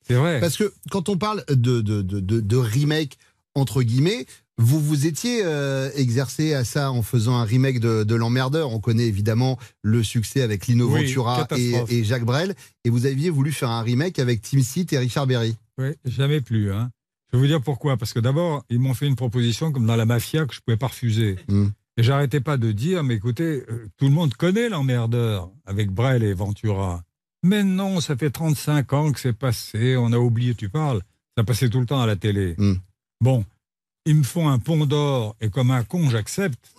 C'est 0.08 0.16
vrai. 0.16 0.40
Parce 0.40 0.58
que 0.58 0.74
quand 0.92 1.10
on 1.10 1.18
parle 1.18 1.44
de, 1.50 1.82
de, 1.82 2.02
de, 2.02 2.58
remake, 2.58 3.18
entre 3.56 3.84
guillemets, 3.84 4.26
vous 4.58 4.80
vous 4.80 5.08
étiez 5.08 5.42
euh, 5.46 5.90
exercé 5.96 6.54
à 6.54 6.66
ça 6.66 6.92
en 6.92 7.02
faisant 7.02 7.38
un 7.38 7.46
remake 7.46 7.80
de, 7.80 8.04
de 8.04 8.16
L'Emmerdeur. 8.16 8.72
On 8.72 8.80
connaît 8.80 9.08
évidemment 9.08 9.58
le 9.82 10.04
succès 10.04 10.42
avec 10.42 10.68
Lino 10.68 10.88
Oui, 10.88 11.06
Ventura 11.06 11.48
et, 11.58 11.74
et 11.90 12.04
Jacques 12.04 12.26
Brel. 12.26 12.54
Et 12.84 12.90
vous 12.90 13.06
aviez 13.06 13.30
voulu 13.30 13.52
faire 13.52 13.70
un 13.70 13.82
remake 13.82 14.20
avec 14.20 14.42
Tim 14.42 14.62
Seat 14.62 14.92
et 14.92 14.98
Richard 14.98 15.26
Berry. 15.26 15.56
Oui, 15.78 15.92
jamais 16.06 16.42
plus. 16.42 16.72
Hein. 16.72 16.92
Je 17.32 17.38
vais 17.38 17.42
vous 17.42 17.48
dire 17.48 17.62
pourquoi. 17.62 17.98
Parce 17.98 18.14
que 18.14 18.20
d'abord, 18.20 18.64
ils 18.70 18.80
m'ont 18.80 18.94
fait 18.94 19.08
une 19.08 19.16
proposition 19.16 19.72
comme 19.72 19.88
dans 19.88 19.96
la 19.96 20.06
mafia 20.06 20.46
que 20.46 20.54
je 20.54 20.60
ne 20.60 20.64
pouvais 20.66 20.78
pas 20.78 20.88
refuser. 20.88 21.38
Mm. 21.48 21.68
Et 21.98 22.04
j'arrêtais 22.04 22.40
pas 22.40 22.58
de 22.58 22.72
dire, 22.72 23.04
mais 23.04 23.16
écoutez, 23.16 23.64
euh, 23.70 23.88
tout 23.98 24.06
le 24.06 24.12
monde 24.12 24.34
connaît 24.34 24.70
l'emmerdeur 24.70 25.52
avec 25.66 25.92
Brel 25.92 26.24
et 26.24 26.34
Ventura. 26.34 27.04
Mais 27.44 27.64
non, 27.64 28.00
ça 28.02 28.16
fait 28.16 28.32
35 28.32 28.94
ans 28.94 29.12
que 29.12 29.20
c'est 29.20 29.34
passé, 29.34 29.96
on 29.98 30.12
a 30.12 30.18
oublié, 30.18 30.56
tu 30.56 30.70
parles. 30.70 31.02
Ça 31.38 31.44
passait 31.44 31.70
tout 31.70 31.80
le 31.80 31.86
temps 31.86 32.02
à 32.02 32.08
la 32.08 32.16
télé. 32.16 32.56
Mm. 32.58 32.74
Bon, 33.22 33.46
ils 34.06 34.16
me 34.16 34.24
font 34.24 34.50
un 34.50 34.60
pont 34.60 34.86
d'or 34.86 35.36
et 35.42 35.50
comme 35.50 35.72
un 35.72 35.84
con, 35.84 36.10
j'accepte. 36.10 36.74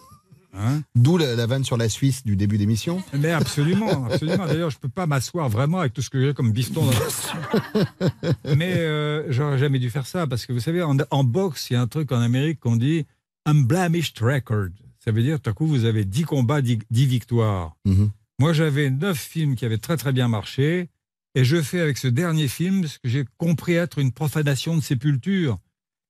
Hein 0.57 0.83
D'où 0.95 1.19
la, 1.19 1.35
la 1.35 1.47
vanne 1.47 1.65
sur 1.65 1.77
la 1.77 1.89
Suisse 1.89 2.25
du 2.25 2.37
début 2.37 2.59
d'émission. 2.59 3.03
mais 3.13 3.33
absolument, 3.33 4.07
absolument. 4.07 4.47
D'ailleurs, 4.47 4.71
je 4.71 4.79
peux 4.79 4.89
pas 4.89 5.07
m'asseoir 5.07 5.49
vraiment 5.49 5.81
avec 5.81 5.93
tout 5.93 6.03
ce 6.03 6.11
que 6.11 6.21
j'ai 6.21 6.33
comme 6.33 6.53
bifton. 6.53 6.85
Dans... 6.85 7.85
Mais 8.57 8.75
euh, 8.77 9.25
j'aurais 9.33 9.59
jamais 9.59 9.81
dû 9.81 9.91
faire 9.91 10.07
ça 10.07 10.27
parce 10.27 10.47
que 10.47 10.53
vous 10.53 10.61
savez, 10.61 10.83
en, 10.83 10.97
en 11.11 11.25
boxe, 11.25 11.71
il 11.71 11.73
y 11.75 11.77
a 11.77 11.81
un 11.81 11.89
truc 11.89 12.13
en 12.13 12.21
Amérique 12.21 12.61
qu'on 12.61 12.77
dit 12.77 13.05
unblemished 13.47 14.21
record. 14.21 14.71
Ça 15.05 15.13
veut 15.13 15.23
dire, 15.23 15.39
tout 15.39 15.51
à 15.51 15.53
coup, 15.53 15.67
vous 15.67 15.85
avez 15.85 16.07
10 16.07 16.23
combats, 16.23 16.63
10, 16.63 16.79
10 16.91 17.07
victoires. 17.07 17.77
Mhm. 17.85 18.11
Moi, 18.39 18.53
j'avais 18.55 18.89
9 18.89 19.19
films 19.19 19.55
qui 19.55 19.67
avaient 19.67 19.79
très 19.79 19.99
très 19.99 20.13
bien 20.13 20.29
marché 20.29 20.89
et 21.35 21.45
je 21.45 21.61
fais 21.61 21.81
avec 21.81 21.99
ce 21.99 22.09
dernier 22.09 22.49
film 22.49 22.87
ce 22.87 22.99
que 22.99 23.09
j'ai 23.09 23.25
compris 23.37 23.75
être 23.75 23.99
une 23.99 24.13
profanation 24.13 24.77
de 24.77 24.81
sépulture. 24.81 25.59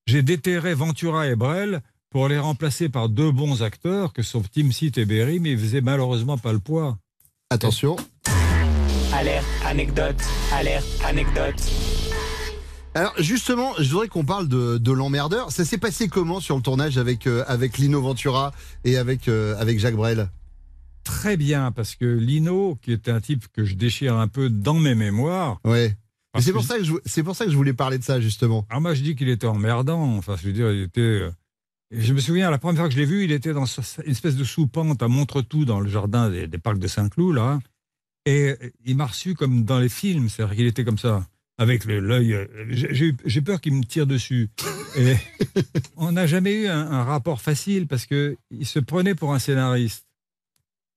J'ai 0.07 0.23
déterré 0.23 0.75
Ventura 0.75 1.27
et 1.27 1.35
Brel 1.35 1.81
pour 2.11 2.29
les 2.29 2.39
remplacer 2.39 2.89
par 2.89 3.09
deux 3.09 3.33
bons 3.33 3.63
acteurs 3.63 4.13
que 4.13 4.23
sont 4.23 4.43
Tim 4.43 4.71
Seat 4.71 4.97
et 4.99 5.05
Berry, 5.05 5.41
mais 5.41 5.53
ils 5.53 5.59
faisaient 5.59 5.81
malheureusement 5.81 6.39
pas 6.39 6.53
le 6.53 6.61
poids. 6.61 6.97
Attention. 7.51 7.97
À 9.13 9.17
alerte, 9.17 9.47
anecdote, 9.65 10.23
alerte, 10.53 10.87
anecdote. 11.05 11.61
Alors 12.95 13.13
justement, 13.19 13.73
je 13.79 13.91
voudrais 13.91 14.09
qu'on 14.09 14.25
parle 14.25 14.47
de, 14.49 14.79
de 14.79 14.93
l'emmerdeur. 14.93 15.51
Ça 15.51 15.65
s'est 15.65 15.79
passé 15.79 16.09
comment 16.09 16.39
sur 16.39 16.55
le 16.57 16.63
tournage 16.63 16.97
avec, 16.97 17.27
euh, 17.27 17.45
avec 17.49 17.79
Lino 17.79 18.01
Ventura 18.01 18.53
et 18.85 18.97
avec, 18.97 19.27
euh, 19.27 19.57
avec 19.59 19.81
Jacques 19.81 19.97
Brel? 19.97 20.31
Très 21.03 21.37
bien, 21.37 21.73
parce 21.73 21.97
que 21.97 22.05
Lino, 22.05 22.79
qui 22.81 22.93
était 22.93 23.11
un 23.11 23.21
type 23.21 23.47
que 23.53 23.65
je 23.65 23.75
déchire 23.75 24.17
un 24.17 24.29
peu 24.29 24.49
dans 24.49 24.79
mes 24.79 24.95
mémoires. 24.95 25.59
Ouais. 25.65 25.97
C'est 26.41 26.53
pour, 26.53 26.65
ça 26.65 26.79
que 26.79 26.85
je, 26.85 27.21
pour 27.23 27.37
ça 27.37 27.45
que 27.45 27.51
je 27.51 27.57
voulais 27.57 27.75
parler 27.75 27.99
de 27.99 28.05
ça 28.05 28.21
justement. 28.21 28.67
Ah, 28.71 28.81
moi, 28.81 28.95
je 28.95 29.03
dis 29.03 29.15
qu'il 29.15 29.29
était 29.29 29.47
emmerdant. 29.47 30.17
Enfin, 30.17 30.37
je 30.41 30.47
veux 30.47 30.53
dire, 30.53 30.71
il 30.73 30.83
était. 30.83 31.01
euh, 31.01 31.31
Je 31.91 32.13
me 32.13 32.21
souviens, 32.21 32.51
la 32.51 32.59
première 32.59 32.81
fois 32.81 32.89
que 32.89 32.95
je 32.95 32.99
l'ai 32.99 33.07
vu, 33.07 33.25
il 33.25 33.33
était 33.33 33.53
dans 33.53 33.67
une 33.67 34.11
espèce 34.11 34.35
de 34.37 34.45
sous-pente 34.45 35.03
à 35.03 35.09
Montretout, 35.09 35.65
dans 35.65 35.81
le 35.81 35.89
jardin 35.89 36.31
des, 36.31 36.47
des 36.47 36.59
parcs 36.59 36.79
de 36.79 36.89
Saint-Cloud, 36.89 37.35
là. 37.35 37.59
Et 38.27 38.55
il 38.85 38.97
m'a 38.97 39.07
reçu 39.07 39.35
comme 39.35 39.65
dans 39.65 39.79
les 39.79 39.91
films, 39.91 40.29
c'est-à-dire 40.29 40.57
qu'il 40.57 40.67
était 40.67 40.85
comme 40.85 40.99
ça, 40.99 41.27
avec 41.59 41.85
l'œil. 41.85 42.35
euh, 42.35 42.47
J'ai 42.71 42.95
j'ai 42.95 43.07
eu- 43.07 43.17
j'ai 43.25 43.41
peur 43.43 43.61
qu'il 43.61 43.75
me 43.75 43.85
tire 43.85 44.07
dessus. 44.07 44.49
Et 44.97 45.17
on 45.97 46.13
n'a 46.13 46.27
jamais 46.27 46.55
eu 46.63 46.67
un, 46.67 46.91
un 46.91 47.05
rapport 47.05 47.41
facile 47.41 47.87
parce 47.87 48.07
que 48.07 48.37
il 48.51 48.67
se 48.67 48.79
prenait 48.79 49.15
pour 49.15 49.35
un 49.35 49.39
scénariste. 49.39 50.07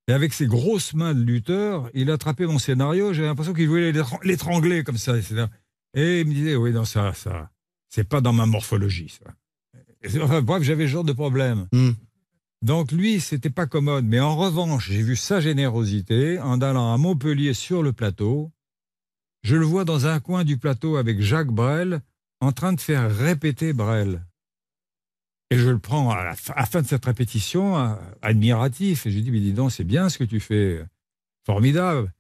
Et 0.10 0.14
avec 0.14 0.34
ses 0.34 0.48
grosses 0.48 0.94
mains 0.94 1.14
de 1.14 1.22
lutteur, 1.22 1.90
il 1.94 2.10
attrapait 2.12 2.46
mon 2.46 2.60
scénario. 2.60 3.12
J'avais 3.14 3.28
l'impression 3.28 3.54
qu'il 3.54 3.68
voulait 3.68 3.92
l'étran- 3.92 4.20
l'étrangler 4.24 4.84
comme 4.84 4.98
ça. 4.98 5.18
etc. 5.18 5.46
Et 5.94 6.22
il 6.22 6.28
me 6.28 6.34
disait, 6.34 6.56
oui, 6.56 6.72
non, 6.72 6.86
ça, 6.86 7.14
ça, 7.14 7.50
c'est 7.90 8.08
pas 8.08 8.22
dans 8.22 8.34
ma 8.34 8.46
morphologie, 8.46 9.10
ça. 9.10 9.34
Et 10.04 10.22
Enfin, 10.22 10.42
bref, 10.42 10.64
j'avais 10.64 10.86
ce 10.86 10.92
genre 10.92 11.04
de 11.04 11.12
problème. 11.14 11.68
Hmm. 11.74 11.92
Donc 12.62 12.92
lui, 12.92 13.20
c'était 13.20 13.50
pas 13.50 13.66
commode. 13.68 14.06
Mais 14.06 14.20
en 14.20 14.36
revanche, 14.38 14.90
j'ai 14.90 15.02
vu 15.02 15.16
sa 15.16 15.42
générosité 15.42 16.40
en 16.40 16.62
allant 16.62 16.94
à 16.94 16.98
Montpellier 16.98 17.54
sur 17.54 17.84
le 17.84 17.92
plateau. 17.94 18.52
Je 19.48 19.56
le 19.56 19.64
vois 19.64 19.86
dans 19.86 20.08
un 20.08 20.20
coin 20.20 20.44
du 20.44 20.58
plateau 20.58 20.98
avec 20.98 21.22
Jacques 21.22 21.54
Brel 21.54 22.02
en 22.42 22.52
train 22.52 22.74
de 22.74 22.82
faire 22.82 23.10
répéter 23.10 23.72
Brel. 23.72 24.26
Et 25.50 25.58
je 25.58 25.70
le 25.70 25.80
prends 25.80 26.12
à 26.12 26.22
la 26.22 26.36
fin, 26.36 26.82
de 26.82 26.86
cette 26.86 27.06
répétition, 27.06 27.78
euh, 27.78 27.96
admiratif. 28.22 29.06
Et 29.06 29.10
je 29.10 29.16
lui 29.16 29.24
dis, 29.24 29.32
mais 29.32 29.40
dis 29.40 29.54
donc, 29.54 29.72
c'est 29.72 29.86
bien 29.86 30.10
ce 30.10 30.18
que 30.18 30.26
tu 30.26 30.42
fais. 30.42 30.84
Formidable. 31.46 32.12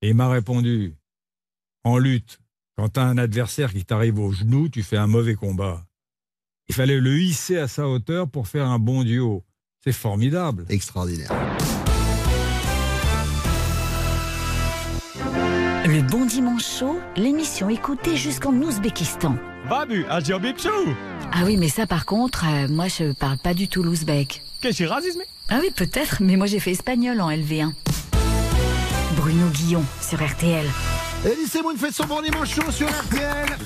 Et 0.00 0.08
il 0.08 0.16
m'a 0.16 0.28
répondu, 0.28 0.96
en 1.84 1.98
lutte, 1.98 2.40
quand 2.76 2.88
tu 2.88 2.98
as 2.98 3.04
un 3.04 3.16
adversaire 3.16 3.72
qui 3.72 3.84
t'arrive 3.84 4.18
au 4.18 4.32
genou, 4.32 4.68
tu 4.68 4.82
fais 4.82 4.96
un 4.96 5.06
mauvais 5.06 5.36
combat. 5.36 5.86
Il 6.68 6.74
fallait 6.74 6.98
le 6.98 7.16
hisser 7.16 7.58
à 7.58 7.68
sa 7.68 7.86
hauteur 7.86 8.28
pour 8.28 8.48
faire 8.48 8.66
un 8.66 8.80
bon 8.80 9.04
duo. 9.04 9.44
C'est 9.84 9.92
formidable. 9.92 10.66
Extraordinaire. 10.68 11.30
Le 15.92 16.00
Bon 16.00 16.24
Dimanche 16.24 16.78
Chaud, 16.78 16.98
l'émission 17.16 17.68
écoutée 17.68 18.16
jusqu'en 18.16 18.54
Ouzbékistan. 18.54 19.36
Babu. 19.68 20.06
Ah 20.08 20.20
oui, 21.44 21.58
mais 21.58 21.68
ça 21.68 21.86
par 21.86 22.06
contre, 22.06 22.46
euh, 22.46 22.66
moi 22.66 22.88
je 22.88 23.12
parle 23.12 23.36
pas 23.36 23.52
du 23.52 23.68
tout 23.68 23.82
l'ouzbek. 23.82 24.42
Qu'est-ce 24.62 24.84
que 24.84 24.88
racisme 24.88 25.20
Ah 25.50 25.58
oui, 25.60 25.70
peut-être, 25.76 26.22
mais 26.22 26.36
moi 26.36 26.46
j'ai 26.46 26.60
fait 26.60 26.70
espagnol 26.70 27.20
en 27.20 27.30
LV1. 27.30 27.72
Bruno 29.16 29.46
Guillon 29.48 29.84
sur 30.00 30.26
RTL. 30.26 30.64
Elise 31.26 31.60
Moon 31.62 31.76
fait 31.76 31.92
son 31.92 32.06
bon 32.06 32.22
dimanche 32.22 32.54
chaud 32.54 32.70
sur 32.70 32.88
RTL. 32.88 33.58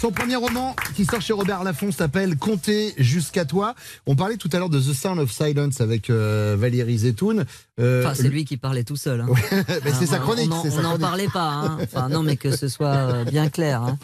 Son 0.00 0.12
premier 0.12 0.36
roman 0.36 0.74
qui 0.96 1.04
sort 1.04 1.20
chez 1.20 1.34
Robert 1.34 1.62
Laffont 1.62 1.92
s'appelle 1.92 2.36
Compter 2.38 2.94
jusqu'à 2.96 3.44
toi. 3.44 3.74
On 4.06 4.16
parlait 4.16 4.38
tout 4.38 4.48
à 4.52 4.58
l'heure 4.58 4.70
de 4.70 4.80
The 4.80 4.94
Sound 4.94 5.18
of 5.18 5.30
Silence 5.30 5.82
avec 5.82 6.08
euh, 6.08 6.56
Valérie 6.58 6.96
Zetoun. 6.98 7.44
Euh, 7.78 8.02
Enfin, 8.02 8.14
c'est 8.14 8.28
lui 8.30 8.46
qui 8.46 8.56
parlait 8.56 8.82
tout 8.84 8.96
seul. 8.96 9.20
hein. 9.20 9.26
mais 9.84 9.92
c'est 9.92 10.04
Ah, 10.04 10.06
sa 10.06 10.16
on- 10.16 10.20
chronique. 10.22 10.50
On 10.52 10.82
n'en- 10.82 10.98
parlait 10.98 11.28
pas. 11.28 11.50
hein. 11.50 11.78
Enfin, 11.82 12.08
non, 12.08 12.22
mais 12.22 12.36
que 12.38 12.56
ce 12.56 12.68
soit 12.68 12.94
euh, 12.94 13.24
bien 13.24 13.50
clair. 13.50 13.82
hein. 13.82 13.98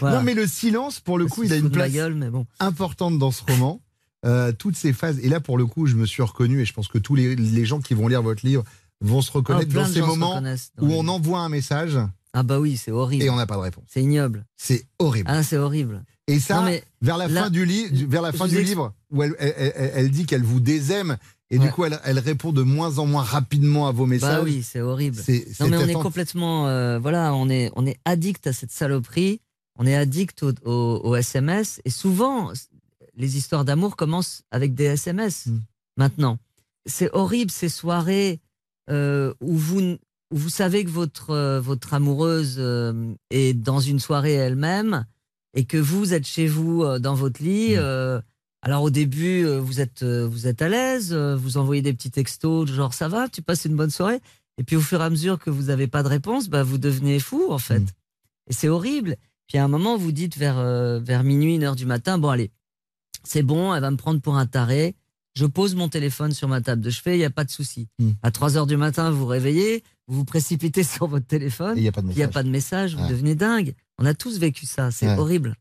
Voilà. 0.00 0.18
Non, 0.18 0.22
mais 0.22 0.34
le 0.34 0.46
silence, 0.46 1.00
pour 1.00 1.16
le 1.16 1.26
coup, 1.26 1.44
il 1.44 1.52
a 1.52 1.56
une 1.56 1.70
place 1.70 1.92
gueule, 1.92 2.14
mais 2.14 2.28
bon. 2.28 2.44
importante 2.60 3.18
dans 3.18 3.30
ce 3.30 3.42
roman. 3.48 3.80
Euh, 4.26 4.52
toutes 4.52 4.76
ces 4.76 4.92
phases. 4.92 5.18
Et 5.20 5.30
là, 5.30 5.40
pour 5.40 5.56
le 5.56 5.64
coup, 5.64 5.86
je 5.86 5.94
me 5.94 6.04
suis 6.04 6.22
reconnu, 6.22 6.60
et 6.60 6.64
je 6.66 6.74
pense 6.74 6.88
que 6.88 6.98
tous 6.98 7.14
les, 7.14 7.36
les 7.36 7.64
gens 7.64 7.80
qui 7.80 7.94
vont 7.94 8.08
lire 8.08 8.20
votre 8.22 8.44
livre 8.44 8.64
vont 9.00 9.22
se 9.22 9.30
Ah, 9.32 9.38
reconnaître 9.38 9.72
dans 9.72 9.86
ces 9.86 10.00
moments 10.02 10.42
où 10.80 10.92
on 10.92 11.08
envoie 11.08 11.38
un 11.40 11.48
message 11.48 11.96
Ah 12.32 12.42
bah 12.42 12.60
oui, 12.60 12.76
c'est 12.76 12.90
horrible. 12.90 13.24
et 13.24 13.30
on 13.30 13.36
n'a 13.36 13.46
pas 13.46 13.56
de 13.56 13.60
réponse. 13.60 13.84
C'est 13.88 14.02
ignoble. 14.02 14.44
C'est 14.56 14.86
horrible. 14.98 15.28
Ah, 15.30 15.42
c'est 15.42 15.56
horrible. 15.56 16.04
Et 16.26 16.38
ça, 16.40 16.56
Non, 16.56 16.62
mais 16.66 16.84
vers 17.00 17.16
la 17.16 17.28
fin 17.28 17.48
du, 17.50 17.64
li- 17.64 17.88
vers 18.06 18.20
la 18.22 18.32
fin 18.32 18.46
du 18.46 18.62
livre, 18.62 18.92
où 19.10 19.22
elle, 19.22 19.34
elle, 19.38 19.54
elle- 19.74 19.92
elle 19.94 20.10
dit 20.10 20.26
qu'elle 20.26 20.42
vous 20.42 20.60
désaime, 20.60 21.16
et 21.50 21.58
du 21.58 21.70
coup, 21.70 21.84
elle, 21.86 21.98
elle 22.04 22.18
répond 22.18 22.52
de 22.52 22.62
moins 22.62 22.98
en 22.98 23.06
moins 23.06 23.22
rapidement 23.22 23.88
à 23.88 23.92
vos 23.92 24.04
messages. 24.04 24.36
Bah 24.38 24.42
oui, 24.44 24.62
c'est 24.62 24.82
horrible. 24.82 25.16
Non, 25.60 25.68
mais 25.68 25.76
on 25.78 25.88
est 25.88 25.94
complètement. 25.94 26.68
euh, 26.68 26.98
voilà, 26.98 27.34
on 27.34 27.48
est, 27.48 27.70
on 27.76 27.86
est 27.86 27.98
addict 28.04 28.46
à 28.46 28.52
cette 28.52 28.70
saloperie. 28.72 29.40
On 29.78 29.86
est 29.86 29.94
addict 29.96 30.42
au, 30.42 30.52
au- 30.66 31.00
au 31.02 31.16
SMS. 31.16 31.80
Et 31.86 31.90
souvent, 31.90 32.52
les 33.16 33.36
histoires 33.38 33.64
d'amour 33.64 33.96
commencent 33.96 34.42
avec 34.50 34.74
des 34.74 34.84
SMS 34.84 35.46
Mm. 35.46 35.60
maintenant. 35.96 36.38
C'est 36.84 37.08
horrible 37.14 37.50
ces 37.50 37.68
soirées 37.70 38.40
euh, 38.90 39.32
où, 39.40 39.56
vous, 39.56 39.96
vous 40.30 40.48
savez 40.48 40.84
que 40.84 40.90
votre, 40.90 41.30
euh, 41.30 41.60
votre 41.60 41.94
amoureuse 41.94 42.56
euh, 42.58 43.14
est 43.30 43.54
dans 43.54 43.80
une 43.80 43.98
soirée 43.98 44.34
elle-même 44.34 45.06
et 45.54 45.64
que 45.64 45.78
vous 45.78 46.12
êtes 46.12 46.26
chez 46.26 46.46
vous 46.46 46.82
euh, 46.82 46.98
dans 46.98 47.14
votre 47.14 47.42
lit. 47.42 47.74
Mm. 47.74 47.78
euh, 47.78 48.20
alors 48.60 48.82
au 48.82 48.90
début, 48.90 49.46
vous 49.58 49.80
êtes, 49.80 50.02
vous 50.02 50.48
êtes 50.48 50.62
à 50.62 50.68
l'aise, 50.68 51.14
vous 51.14 51.58
envoyez 51.58 51.80
des 51.80 51.92
petits 51.92 52.10
textos 52.10 52.68
genre 52.68 52.92
ça 52.92 53.06
va, 53.06 53.28
tu 53.28 53.40
passes 53.40 53.64
une 53.66 53.76
bonne 53.76 53.90
soirée. 53.90 54.20
Et 54.58 54.64
puis 54.64 54.74
au 54.74 54.80
fur 54.80 55.00
et 55.00 55.04
à 55.04 55.10
mesure 55.10 55.38
que 55.38 55.48
vous 55.48 55.66
n'avez 55.66 55.86
pas 55.86 56.02
de 56.02 56.08
réponse, 56.08 56.48
bah, 56.48 56.64
vous 56.64 56.76
devenez 56.76 57.20
fou 57.20 57.46
en 57.50 57.58
fait. 57.58 57.78
Mm. 57.78 57.86
Et 58.48 58.52
c'est 58.52 58.68
horrible. 58.68 59.16
Puis 59.46 59.58
à 59.58 59.64
un 59.64 59.68
moment, 59.68 59.96
vous 59.96 60.10
dites 60.10 60.36
vers, 60.36 60.60
vers 61.00 61.22
minuit, 61.22 61.54
une 61.54 61.62
heure 61.62 61.76
du 61.76 61.86
matin, 61.86 62.18
bon 62.18 62.30
allez, 62.30 62.50
c'est 63.22 63.44
bon, 63.44 63.72
elle 63.72 63.80
va 63.80 63.92
me 63.92 63.96
prendre 63.96 64.20
pour 64.20 64.36
un 64.36 64.46
taré. 64.46 64.96
Je 65.38 65.46
pose 65.46 65.76
mon 65.76 65.88
téléphone 65.88 66.32
sur 66.32 66.48
ma 66.48 66.60
table 66.60 66.82
de 66.82 66.90
chevet, 66.90 67.14
il 67.14 67.18
n'y 67.20 67.24
a 67.24 67.30
pas 67.30 67.44
de 67.44 67.50
souci. 67.50 67.86
Mm. 68.00 68.10
À 68.24 68.32
3 68.32 68.56
heures 68.56 68.66
du 68.66 68.76
matin, 68.76 69.10
vous 69.12 69.18
vous 69.20 69.26
réveillez, 69.26 69.84
vous 70.08 70.16
vous 70.18 70.24
précipitez 70.24 70.82
sur 70.94 71.06
votre 71.06 71.26
téléphone, 71.26 71.74
il 71.76 71.82
n'y 71.82 71.88
a 71.88 71.92
pas 71.92 72.02
de 72.02 72.06
il 72.10 72.16
n'y 72.16 72.22
a 72.22 72.26
message. 72.26 72.34
pas 72.34 72.42
de 72.42 72.50
message, 72.50 72.94
vous 72.96 73.02
Ouais. 73.04 73.08
devenez 73.08 73.34
dingue. 73.36 73.74
On 73.98 74.04
a 74.04 74.14
tous 74.14 74.38
vécu 74.40 74.66
ça, 74.66 74.90
c'est 74.90 75.06
Ouais. 75.06 75.16
horrible. 75.16 75.54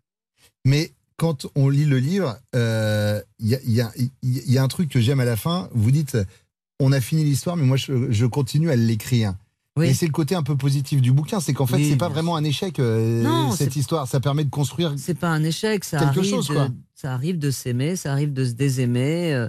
Mais 0.65 0.91
quand 1.15 1.46
on 1.55 1.69
lit 1.69 1.86
le 1.86 2.00
livre, 2.00 2.38
euh, 2.55 3.22
il 3.38 3.48
y, 3.50 3.55
a, 3.81 3.91
y 3.96 4.19
y 4.24 4.57
un 4.57 4.67
truc 4.67 4.89
que 4.89 5.00
j'aime 5.00 5.19
à 5.19 5.25
la 5.25 5.36
fin. 5.36 5.69
Vous 5.74 5.91
dites, 5.91 6.17
on 6.79 6.91
a 6.91 7.00
fini 7.00 7.24
l'histoire, 7.24 7.55
mais 7.55 7.63
moi, 7.65 7.77
je, 7.77 8.12
je 8.12 8.25
continue 8.25 8.72
à 8.72 8.75
l'écrire. 8.75 9.36
Oui. 9.77 9.89
Et 9.89 9.93
c'est 9.93 10.07
le 10.07 10.12
côté 10.12 10.34
un 10.34 10.41
peu 10.41 10.55
positif 10.57 11.01
du 11.03 11.12
bouquin, 11.12 11.39
c'est 11.39 11.53
qu'en 11.53 11.67
fait, 11.67 11.75
Oui, 11.75 11.89
c'est 11.91 11.98
pas 11.98 12.10
vraiment 12.10 12.36
un 12.36 12.43
échec, 12.43 12.79
euh, 12.79 13.22
Non, 13.22 13.51
cette 13.51 13.75
histoire. 13.75 14.07
Ça 14.07 14.19
permet 14.19 14.43
de 14.43 14.50
construire. 14.50 14.96
C'est 14.98 15.13
pas 15.19 15.29
un 15.29 15.43
échec, 15.43 15.84
ça 15.84 16.00
Quelque 16.00 16.17
arrive, 16.19 16.29
chose, 16.31 16.48
de, 16.48 16.53
quoi. 16.55 16.69
ça 16.96 17.13
arrive 17.13 17.38
de 17.38 17.51
s'aimer, 17.51 17.96
ça 17.96 18.12
arrive 18.12 18.34
de 18.34 18.43
se 18.43 18.53
désaimer. 18.53 19.34
euh, 19.36 19.48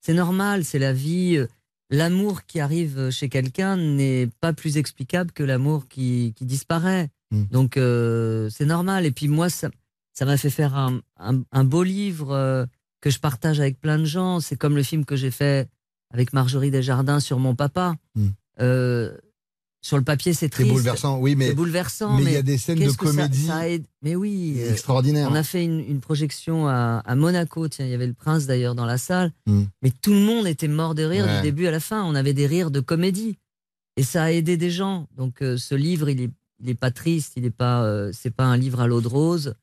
C'est 0.00 0.14
normal, 0.14 0.64
c'est 0.64 0.78
la 0.78 0.92
vie. 0.92 1.36
euh, 1.36 1.46
L'amour 1.92 2.44
qui 2.46 2.60
arrive 2.60 3.10
chez 3.10 3.28
quelqu'un 3.28 3.76
n'est 3.76 4.28
pas 4.40 4.52
plus 4.52 4.76
explicable 4.76 5.32
que 5.32 5.42
l'amour 5.42 5.88
qui, 5.88 6.32
qui 6.36 6.44
disparaît. 6.46 7.08
Mm. 7.32 7.44
Donc 7.50 7.76
euh, 7.76 8.48
c'est 8.48 8.64
normal. 8.64 9.06
Et 9.06 9.10
puis 9.10 9.26
moi, 9.28 9.50
ça 9.50 9.70
ça 10.12 10.24
m'a 10.24 10.36
fait 10.36 10.50
faire 10.50 10.76
un, 10.76 11.00
un- 11.18 11.42
un 11.50 11.64
beau 11.64 11.82
livre 11.82 12.30
euh, 12.32 12.64
que 13.00 13.10
je 13.10 13.18
partage 13.18 13.58
avec 13.58 13.80
plein 13.80 13.98
de 13.98 14.04
gens. 14.04 14.38
C'est 14.40 14.56
comme 14.56 14.76
le 14.76 14.82
film 14.84 15.04
que 15.04 15.16
j'ai 15.16 15.30
fait 15.32 15.68
avec 16.14 16.32
Marjorie 16.32 16.70
Desjardins 16.70 17.18
sur 17.20 17.38
mon 17.40 17.54
papa. 17.56 17.96
Mm. 18.14 18.26
Euh, 18.60 19.16
sur 19.82 19.96
le 19.96 20.04
papier, 20.04 20.32
c'est 20.34 20.40
C'est 20.40 20.48
triste. 20.50 20.70
bouleversant, 20.70 21.18
oui, 21.18 21.34
mais 21.36 21.48
C'est 21.48 21.54
bouleversant. 21.54 22.16
mais 22.18 22.24
il 22.24 22.32
y 22.32 22.36
a 22.36 22.42
des 22.42 22.58
scènes 22.58 22.78
de 22.78 22.88
ça- 22.90 22.96
comédie 22.96 23.46
ça 23.46 23.68
aide 23.68 23.84
Mais 24.02 24.14
oui. 24.14 24.60
extraordinaires. 24.60 25.28
on 25.30 25.34
a 25.34 25.42
fait 25.42 25.64
une, 25.64 25.80
une 25.80 26.00
projection 26.00 26.68
à, 26.68 27.02
à 27.04 27.14
Monaco. 27.14 27.66
Tiens, 27.68 27.86
il 27.86 27.90
y 27.90 27.94
avait 27.94 28.06
le 28.06 28.12
prince 28.12 28.46
d'ailleurs 28.46 28.74
dans 28.74 28.84
la 28.86 28.98
salle. 28.98 29.32
Mm. 29.46 29.62
Mais 29.82 29.90
tout 30.02 30.12
le 30.12 30.20
monde 30.20 30.46
était 30.46 30.68
mort 30.68 30.94
de 30.94 31.02
rire 31.04 31.24
Ouais. 31.24 31.36
du 31.36 31.42
début 31.42 31.66
à 31.66 31.70
la 31.70 31.80
fin. 31.80 32.04
On 32.04 32.14
avait 32.14 32.34
des 32.34 32.46
rires 32.46 32.70
de 32.70 32.80
comédie. 32.80 33.38
Et 33.96 34.02
ça 34.02 34.24
a 34.24 34.30
aidé 34.32 34.56
des 34.56 34.70
gens. 34.70 35.08
Donc 35.16 35.42
euh, 35.42 35.56
ce 35.56 35.74
livre, 35.74 36.08
il 36.10 36.20
est, 36.22 36.30
il 36.62 36.68
est 36.68 36.74
pas 36.74 36.90
triste. 36.90 37.32
Il 37.36 37.44
est 37.46 37.50
pas, 37.50 37.82
euh, 37.84 38.10
c'est 38.12 38.30
pas 38.34 38.44
un 38.44 38.56
livre 38.58 38.80
à 38.80 38.86
l'eau 38.86 39.00
de 39.00 39.08
rose. 39.08 39.54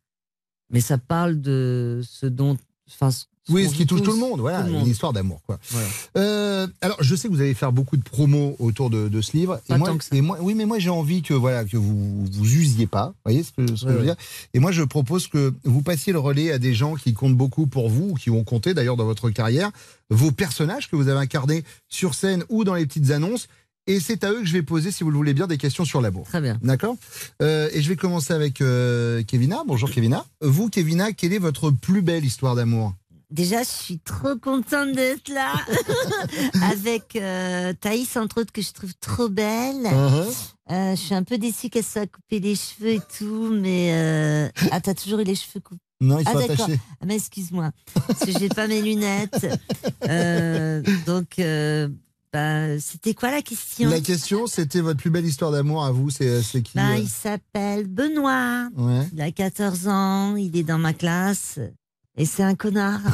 Mais 0.71 0.81
ça 0.81 0.97
parle 0.97 1.39
de 1.39 2.01
ce 2.03 2.25
dont. 2.25 2.57
Enfin, 2.89 3.09
Oui, 3.49 3.67
ce 3.69 3.73
qui 3.75 3.85
touche 3.85 3.99
tous, 4.01 4.05
tout 4.07 4.11
le 4.11 4.17
monde, 4.19 4.39
voilà, 4.41 4.67
une 4.67 4.87
histoire 4.87 5.13
d'amour, 5.13 5.41
quoi. 5.45 5.57
Voilà. 5.69 5.87
Euh, 6.17 6.67
alors, 6.81 6.97
je 7.01 7.15
sais 7.15 7.27
que 7.29 7.33
vous 7.33 7.41
allez 7.41 7.53
faire 7.53 7.71
beaucoup 7.71 7.95
de 7.97 8.03
promos 8.03 8.55
autour 8.59 8.89
de, 8.89 9.07
de 9.07 9.21
ce 9.21 9.35
livre. 9.37 9.59
Pas 9.67 9.75
et 9.75 9.77
moi, 9.77 9.87
tant 9.89 9.97
que 9.97 10.03
ça. 10.03 10.15
et 10.15 10.21
moi, 10.21 10.37
oui, 10.41 10.53
mais 10.53 10.65
moi, 10.65 10.79
j'ai 10.79 10.89
envie 10.89 11.21
que 11.21 11.33
voilà 11.33 11.63
que 11.65 11.77
vous 11.77 12.25
vous 12.25 12.53
usiez 12.55 12.87
pas. 12.87 13.07
Vous 13.07 13.21
voyez 13.31 13.43
ce 13.43 13.51
que, 13.51 13.75
ce 13.75 13.85
que 13.85 13.87
Ouais, 13.87 13.93
je 13.93 13.93
veux 13.93 13.97
ouais. 13.99 14.03
dire? 14.05 14.15
Et 14.53 14.59
moi, 14.59 14.71
je 14.71 14.83
propose 14.83 15.27
que 15.27 15.53
vous 15.63 15.81
passiez 15.81 16.11
le 16.13 16.19
relais 16.19 16.51
à 16.51 16.57
des 16.59 16.73
gens 16.73 16.95
qui 16.95 17.13
comptent 17.13 17.37
beaucoup 17.37 17.67
pour 17.67 17.89
vous, 17.89 18.09
ou 18.11 18.13
qui 18.15 18.29
ont 18.29 18.43
compté 18.43 18.73
d'ailleurs 18.73 18.97
dans 18.97 19.05
votre 19.05 19.29
carrière, 19.29 19.71
vos 20.09 20.31
personnages 20.31 20.89
que 20.89 20.95
vous 20.95 21.07
avez 21.07 21.19
incarnés 21.19 21.63
sur 21.89 22.13
scène 22.15 22.43
ou 22.49 22.63
dans 22.63 22.73
les 22.75 22.85
petites 22.85 23.11
annonces. 23.11 23.47
Et 23.89 24.01
c'est 24.01 24.25
à 24.25 24.31
eux 24.33 24.41
que 24.41 24.45
je 24.45 24.51
vais 24.51 24.63
poser, 24.63 24.91
si 24.91 25.05
vous 25.05 25.11
le 25.11 25.15
voulez 25.15 25.33
bien, 25.33 25.47
des 25.47 25.57
questions 25.57 25.85
sur 25.85 26.01
l'amour. 26.01 26.25
Très 26.27 26.41
bien. 26.41 26.57
D'accord? 26.61 26.97
Euh, 27.41 27.69
Et 27.71 27.81
je 27.81 27.87
vais 27.87 27.95
commencer 27.95 28.33
avec 28.33 28.59
euh, 28.59 29.23
Kevina. 29.25 29.63
Bonjour 29.65 29.89
Kevina. 29.89 30.25
Vous, 30.41 30.69
Kevina, 30.69 31.13
quelle 31.13 31.31
est 31.31 31.37
votre 31.39 31.71
plus 31.71 32.01
belle 32.01 32.25
histoire 32.25 32.53
d'amour? 32.55 32.93
Déjà, 33.29 33.63
je 33.63 33.69
suis 33.69 33.99
trop 33.99 34.35
contente 34.37 34.91
d'être 34.93 35.29
là 35.29 35.53
avec 36.71 37.15
euh, 37.15 37.73
Thaïs, 37.79 38.15
entre 38.17 38.41
autres, 38.41 38.51
que 38.51 38.61
je 38.61 38.71
trouve 38.71 38.93
trop 38.99 39.29
belle. 39.29 39.83
Uh-huh. 39.83 40.33
Euh, 40.71 40.95
je 40.95 41.01
suis 41.01 41.15
un 41.15 41.23
peu 41.23 41.37
déçue 41.37 41.69
qu'elle 41.69 41.83
soit 41.83 42.07
coupée 42.07 42.39
les 42.39 42.55
cheveux 42.55 42.93
et 42.93 43.01
tout, 43.17 43.49
mais 43.53 43.91
euh... 43.93 44.49
ah, 44.71 44.81
t'as 44.81 44.93
toujours 44.93 45.19
eu 45.19 45.23
les 45.23 45.35
cheveux 45.35 45.59
coupés. 45.61 45.81
Non, 45.99 46.19
il 46.19 46.25
Ah 46.27 46.31
faut 46.33 46.39
d'accord. 46.39 46.65
attacher. 46.65 46.79
Ah, 47.01 47.05
mais 47.05 47.15
excuse-moi, 47.15 47.71
parce 48.07 48.19
que 48.19 48.31
j'ai 48.37 48.49
pas 48.49 48.67
mes 48.67 48.81
lunettes. 48.81 49.47
Euh, 50.09 50.81
donc, 51.05 51.39
bah, 52.31 52.79
c'était 52.79 53.13
quoi 53.13 53.31
la 53.31 53.41
question? 53.41 53.89
La 53.89 53.99
question, 53.99 54.47
c'était 54.47 54.79
votre 54.79 54.99
plus 54.99 55.09
belle 55.09 55.25
histoire 55.25 55.51
d'amour 55.51 55.83
à 55.83 55.91
vous, 55.91 56.09
c'est 56.09 56.41
c'est 56.43 56.61
qui 56.61 56.73
Bah, 56.75 56.97
il 56.97 57.09
s'appelle 57.09 57.87
Benoît. 57.87 58.69
Ouais. 58.77 59.07
Il 59.13 59.21
a 59.21 59.31
14 59.31 59.87
ans, 59.87 60.35
il 60.35 60.55
est 60.55 60.63
dans 60.63 60.77
ma 60.77 60.93
classe 60.93 61.59
et 62.17 62.25
c'est 62.25 62.43
un 62.43 62.55
connard. 62.55 63.01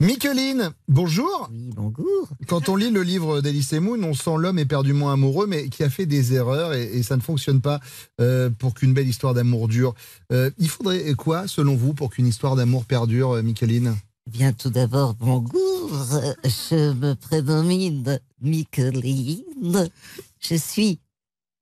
Micheline, 0.00 0.70
bonjour. 0.88 1.48
Oui, 1.50 1.70
bonjour. 1.74 2.28
Quand 2.48 2.68
on 2.68 2.76
lit 2.76 2.90
le 2.90 3.02
livre 3.02 3.40
d'Elise 3.40 3.72
Moon, 3.74 4.02
on 4.02 4.12
sent 4.12 4.34
l'homme 4.36 4.58
éperdument 4.58 5.10
amoureux, 5.10 5.46
mais 5.46 5.68
qui 5.68 5.84
a 5.84 5.88
fait 5.88 6.04
des 6.04 6.34
erreurs 6.34 6.74
et, 6.74 6.84
et 6.84 7.02
ça 7.02 7.16
ne 7.16 7.22
fonctionne 7.22 7.60
pas 7.60 7.80
euh, 8.20 8.50
pour 8.50 8.74
qu'une 8.74 8.92
belle 8.92 9.08
histoire 9.08 9.34
d'amour 9.34 9.68
dure. 9.68 9.94
Euh, 10.32 10.50
il 10.58 10.68
faudrait 10.68 11.14
quoi, 11.14 11.48
selon 11.48 11.76
vous, 11.76 11.94
pour 11.94 12.10
qu'une 12.10 12.26
histoire 12.26 12.56
d'amour 12.56 12.84
perdure, 12.84 13.36
euh, 13.36 13.42
Micheline? 13.42 13.96
Eh 14.26 14.30
Bien, 14.30 14.52
tout 14.52 14.70
d'abord, 14.70 15.14
bonjour. 15.14 15.90
Je 16.44 16.92
me 16.92 17.14
prénomine 17.14 18.18
Micheline. 18.42 19.88
Je 20.40 20.56
suis 20.56 20.98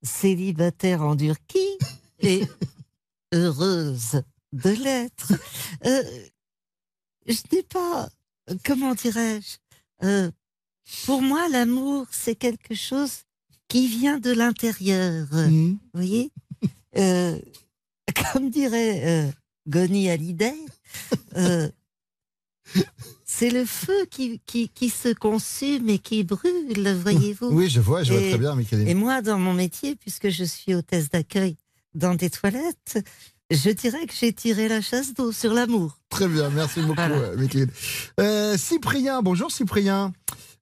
célibataire 0.02 1.02
en 1.02 1.16
Turquie 1.16 1.78
et 2.20 2.42
heureuse 3.32 4.22
de 4.54 4.70
l'être. 4.70 5.32
Euh, 5.84 6.02
je 7.26 7.40
n'ai 7.52 7.62
pas, 7.62 8.08
comment 8.64 8.94
dirais-je, 8.94 9.56
euh, 10.06 10.30
pour 11.06 11.22
moi, 11.22 11.48
l'amour, 11.48 12.06
c'est 12.10 12.34
quelque 12.36 12.74
chose 12.74 13.22
qui 13.68 13.88
vient 13.88 14.18
de 14.18 14.30
l'intérieur. 14.30 15.26
Mhm. 15.32 15.72
Vous 15.72 16.00
voyez 16.00 16.30
Euh, 16.96 17.38
Comme 18.32 18.50
dirait 18.50 19.32
Goni 19.66 20.08
Hallyday, 20.08 20.54
c'est 23.24 23.50
le 23.50 23.64
feu 23.64 24.06
qui, 24.10 24.40
qui, 24.46 24.68
qui 24.68 24.90
se 24.90 25.12
consume 25.12 25.88
et 25.88 25.98
qui 25.98 26.22
brûle, 26.22 26.88
voyez-vous. 27.02 27.48
Oui, 27.48 27.68
je 27.68 27.80
vois, 27.80 28.04
je 28.04 28.12
vois 28.12 28.22
très 28.22 28.38
bien, 28.38 28.54
Micheline. 28.54 28.86
Et 28.86 28.94
moi, 28.94 29.22
dans 29.22 29.38
mon 29.38 29.54
métier, 29.54 29.96
puisque 29.96 30.28
je 30.28 30.44
suis 30.44 30.74
hôtesse 30.74 31.08
d'accueil 31.10 31.56
dans 31.94 32.14
des 32.14 32.30
toilettes, 32.30 33.04
je 33.50 33.70
dirais 33.70 34.06
que 34.06 34.14
j'ai 34.18 34.32
tiré 34.32 34.68
la 34.68 34.80
chasse 34.80 35.14
d'eau 35.14 35.32
sur 35.32 35.52
l'amour. 35.54 35.98
Très 36.08 36.28
bien, 36.28 36.50
merci 36.50 36.80
beaucoup, 36.80 36.94
Voilà. 36.94 37.16
euh. 37.16 37.66
Euh, 38.20 38.56
Cyprien, 38.56 39.22
bonjour 39.22 39.50
Cyprien. 39.50 40.12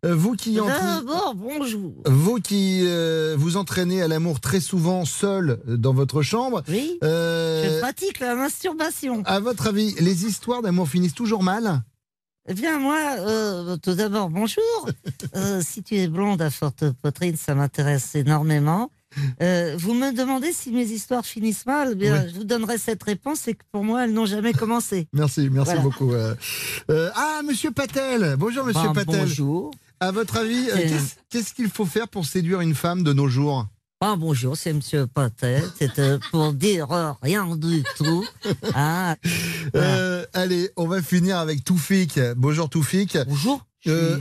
Euh, 0.04 0.16
vous 0.16 0.34
qui 0.34 0.58
en 0.58 0.66
D'abord, 0.66 1.34
bonjour. 1.36 1.92
Vous 2.06 2.40
qui 2.40 2.80
euh, 2.84 3.36
vous 3.38 3.56
entraînez 3.56 4.02
à 4.02 4.08
l'amour 4.08 4.40
très 4.40 4.58
souvent 4.60 5.04
seul 5.04 5.60
dans 5.66 5.92
votre 5.94 6.22
chambre, 6.22 6.62
Oui, 6.68 6.98
je 7.02 7.78
pratique 7.80 8.18
la 8.18 8.34
masturbation. 8.34 9.22
à 9.26 9.38
votre 9.38 9.68
avis, 9.68 9.94
les 10.00 10.26
histoires 10.26 10.60
d'amour 10.62 10.88
finissent 10.88 11.14
toujours 11.14 11.44
mal? 11.44 11.82
Eh 12.48 12.54
bien, 12.54 12.80
moi, 12.80 12.98
euh, 13.18 13.76
tout 13.76 13.94
d'abord, 13.94 14.28
bonjour. 14.28 14.62
Euh, 15.36 15.62
si 15.64 15.82
tu 15.82 15.96
es 15.96 16.08
blonde 16.08 16.42
à 16.42 16.50
forte 16.50 16.90
poitrine, 17.00 17.36
ça 17.36 17.54
m'intéresse 17.54 18.14
énormément. 18.16 18.90
Euh, 19.42 19.74
vous 19.78 19.94
me 19.94 20.12
demandez 20.16 20.52
si 20.52 20.70
mes 20.70 20.84
histoires 20.86 21.24
finissent 21.24 21.66
mal. 21.66 21.90
Eh 21.92 21.94
bien, 21.94 22.22
Oui. 22.24 22.30
Je 22.30 22.34
vous 22.38 22.44
donnerai 22.44 22.78
cette 22.78 23.02
réponse, 23.02 23.40
c'est 23.40 23.54
que 23.54 23.64
pour 23.72 23.84
moi, 23.84 24.04
elles 24.04 24.12
n'ont 24.12 24.26
jamais 24.26 24.52
commencé. 24.52 25.08
Merci, 25.12 25.48
merci 25.50 25.66
Voilà. 25.66 25.80
beaucoup. 25.82 26.12
euh. 26.12 26.34
Euh, 26.90 27.10
ah, 27.14 27.40
Monsieur 27.46 27.70
Patel. 27.70 28.36
Bonjour, 28.38 28.64
Monsieur 28.64 28.88
Ben, 28.88 29.04
Patel. 29.04 29.20
bonjour. 29.20 29.70
À 30.00 30.10
votre 30.10 30.36
avis, 30.38 30.66
qu'est-ce- 31.30 31.52
qu'il 31.54 31.68
faut 31.70 31.86
faire 31.86 32.08
pour 32.08 32.26
séduire 32.26 32.60
une 32.60 32.74
femme 32.74 33.02
de 33.04 33.12
nos 33.12 33.28
jours? 33.28 33.66
Ah, 34.00 34.16
bonjour, 34.18 34.56
c'est 34.56 34.72
Monsieur 34.72 35.06
Patel. 35.06 35.62
C'est 35.78 35.98
euh, 36.00 36.18
pour 36.32 36.52
dire 36.52 36.90
euh, 36.90 37.12
rien 37.22 37.54
du 37.56 37.84
tout. 37.96 38.24
Ah, 38.74 39.16
Euh, 39.76 40.26
Allez, 40.34 40.70
on 40.76 40.88
va 40.88 41.00
finir 41.02 41.38
avec 41.38 41.62
Toufik. 41.62 42.18
Bonjour 42.36 42.68
Toufik. 42.68 43.16
Bonjour. 43.28 43.64
Euh, 43.86 44.18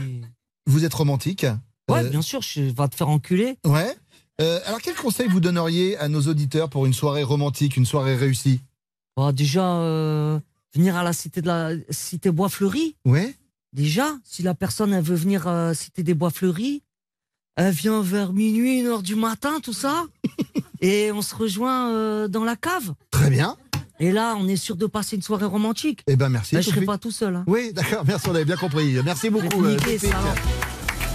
Vous 0.66 0.84
êtes 0.84 0.94
romantique 0.94 1.46
Ouais, 1.90 2.04
Euh, 2.04 2.08
bien 2.10 2.22
sûr, 2.22 2.40
je 2.42 2.60
vais 2.62 2.88
te 2.88 2.94
faire 2.94 3.08
enculer. 3.08 3.58
Ouais. 3.66 3.96
Euh, 4.42 4.58
alors, 4.66 4.80
quel 4.82 4.94
conseil 4.94 5.28
vous 5.28 5.40
donneriez 5.40 5.96
à 5.98 6.08
nos 6.08 6.22
auditeurs 6.22 6.68
pour 6.68 6.84
une 6.86 6.92
soirée 6.92 7.22
romantique, 7.22 7.76
une 7.76 7.86
soirée 7.86 8.16
réussie? 8.16 8.60
Bah, 9.16 9.30
déjà, 9.32 9.76
euh, 9.76 10.38
venir 10.74 10.96
à 10.96 11.04
la 11.04 11.12
cité 11.12 11.40
de 11.42 11.46
la 11.46 11.70
cité 11.90 12.30
Bois 12.30 12.48
Fleury. 12.48 12.96
Ouais. 13.04 13.34
Déjà, 13.72 14.16
si 14.24 14.42
la 14.42 14.54
personne 14.54 14.92
elle 14.92 15.04
veut 15.04 15.14
venir 15.16 15.46
à 15.46 15.68
la 15.68 15.74
cité 15.74 16.02
des 16.02 16.14
Bois 16.14 16.30
Fleury, 16.30 16.82
elle 17.56 17.72
vient 17.72 18.02
vers 18.02 18.32
minuit, 18.32 18.80
une 18.80 18.86
heure 18.86 19.02
du 19.02 19.14
matin, 19.14 19.60
tout 19.62 19.72
ça. 19.72 20.04
et 20.80 21.12
on 21.12 21.22
se 21.22 21.34
rejoint 21.34 21.90
euh, 21.90 22.28
dans 22.28 22.44
la 22.44 22.56
cave. 22.56 22.94
Très 23.10 23.30
bien. 23.30 23.56
Et 24.00 24.10
là, 24.10 24.34
on 24.38 24.48
est 24.48 24.56
sûr 24.56 24.74
de 24.76 24.86
passer 24.86 25.14
une 25.16 25.22
soirée 25.22 25.44
romantique. 25.44 26.02
Eh 26.08 26.16
ben, 26.16 26.28
merci. 26.28 26.54
Là, 26.56 26.60
je 26.60 26.66
serai 26.66 26.76
Toufik. 26.76 26.86
pas 26.88 26.98
tout 26.98 27.12
seul. 27.12 27.36
hein. 27.36 27.44
Oui, 27.46 27.72
d'accord, 27.72 28.02
merci, 28.04 28.28
on 28.28 28.34
avait 28.34 28.44
bien 28.44 28.56
compris. 28.56 28.96
Merci 29.04 29.30
beaucoup. 29.30 29.64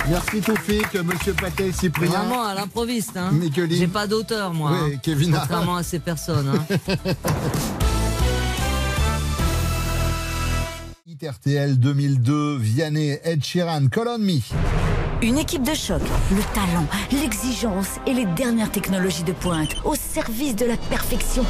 Merci 0.10 0.40
Toufik, 0.42 0.94
Monsieur 1.04 1.34
Patel, 1.34 1.74
Cyprien. 1.74 2.08
Vraiment 2.10 2.44
à 2.46 2.54
l'improviste. 2.54 3.18
Hein. 3.18 3.32
Micheline. 3.34 3.78
J'ai 3.78 3.88
pas 3.88 4.08
d'auteur, 4.08 4.54
moi. 4.54 4.72
Oui, 4.72 4.94
hein. 4.96 5.00
Kevin 5.04 5.36
Hart. 5.36 5.48
Contrairement 5.48 5.76
à 5.76 5.84
ces 5.84 6.00
personnes. 6.00 6.50
hein. 6.50 6.96
RTL 11.20 11.80
2002, 11.80 12.58
Vianney, 12.58 13.18
Ed 13.24 13.44
Sheeran, 13.44 13.88
Call 13.88 14.08
on 14.08 14.18
Me. 14.20 14.40
Une 15.24 15.40
équipe 15.40 15.64
de 15.64 15.74
choc, 15.74 16.02
le 16.32 16.44
talent, 16.54 16.86
l'exigence 17.12 17.88
et 18.06 18.14
les 18.14 18.26
dernières 18.26 18.72
technologies 18.72 19.24
de 19.24 19.32
pointe 19.34 19.76
au 19.84 19.96
service 19.96 20.56
de 20.56 20.66
la 20.66 20.78
perfection. 20.78 21.44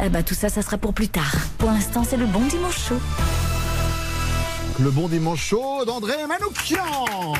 Ah 0.00 0.08
bah 0.08 0.22
tout 0.22 0.34
ça, 0.34 0.48
ça 0.48 0.62
sera 0.62 0.78
pour 0.78 0.94
plus 0.94 1.08
tard. 1.08 1.34
Pour 1.58 1.70
l'instant, 1.70 2.04
c'est 2.08 2.16
le 2.16 2.26
bon 2.26 2.42
dimanche 2.46 2.88
chaud. 2.88 3.00
Le 4.80 4.90
bon 4.90 5.08
dimanche 5.08 5.42
chaud 5.42 5.84
d'André 5.86 6.14
Manoukian. 6.26 7.34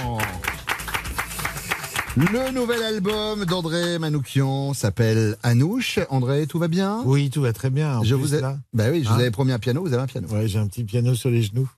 Le 2.16 2.52
nouvel 2.52 2.82
album 2.82 3.44
d'André 3.44 3.98
Manoukian 3.98 4.72
s'appelle 4.72 5.36
Anouche. 5.42 5.98
André, 6.10 6.46
tout 6.46 6.58
va 6.60 6.68
bien? 6.68 7.02
Oui, 7.04 7.30
tout 7.30 7.42
va 7.42 7.52
très 7.52 7.70
bien. 7.70 7.98
En 7.98 8.04
Je 8.04 8.14
plus, 8.14 8.22
vous 8.22 8.34
ai... 8.36 8.40
là, 8.40 8.56
Bah 8.72 8.84
oui, 8.92 9.02
je 9.02 9.08
Hein 9.08 9.14
vous 9.14 9.20
avais 9.20 9.30
promis 9.32 9.50
un 9.52 9.58
piano, 9.58 9.80
vous 9.82 9.92
avez 9.92 10.02
un 10.02 10.06
piano. 10.06 10.28
ouais, 10.28 10.46
j'ai 10.46 10.58
un 10.60 10.68
petit 10.68 10.84
piano 10.84 11.14
sur 11.14 11.30
les 11.30 11.42
genoux. 11.42 11.68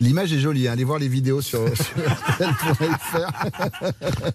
L'image 0.00 0.32
est 0.32 0.40
jolie, 0.40 0.66
hein. 0.68 0.72
allez 0.72 0.82
voir 0.84 0.98
les 0.98 1.08
vidéos 1.08 1.40
sur. 1.40 1.60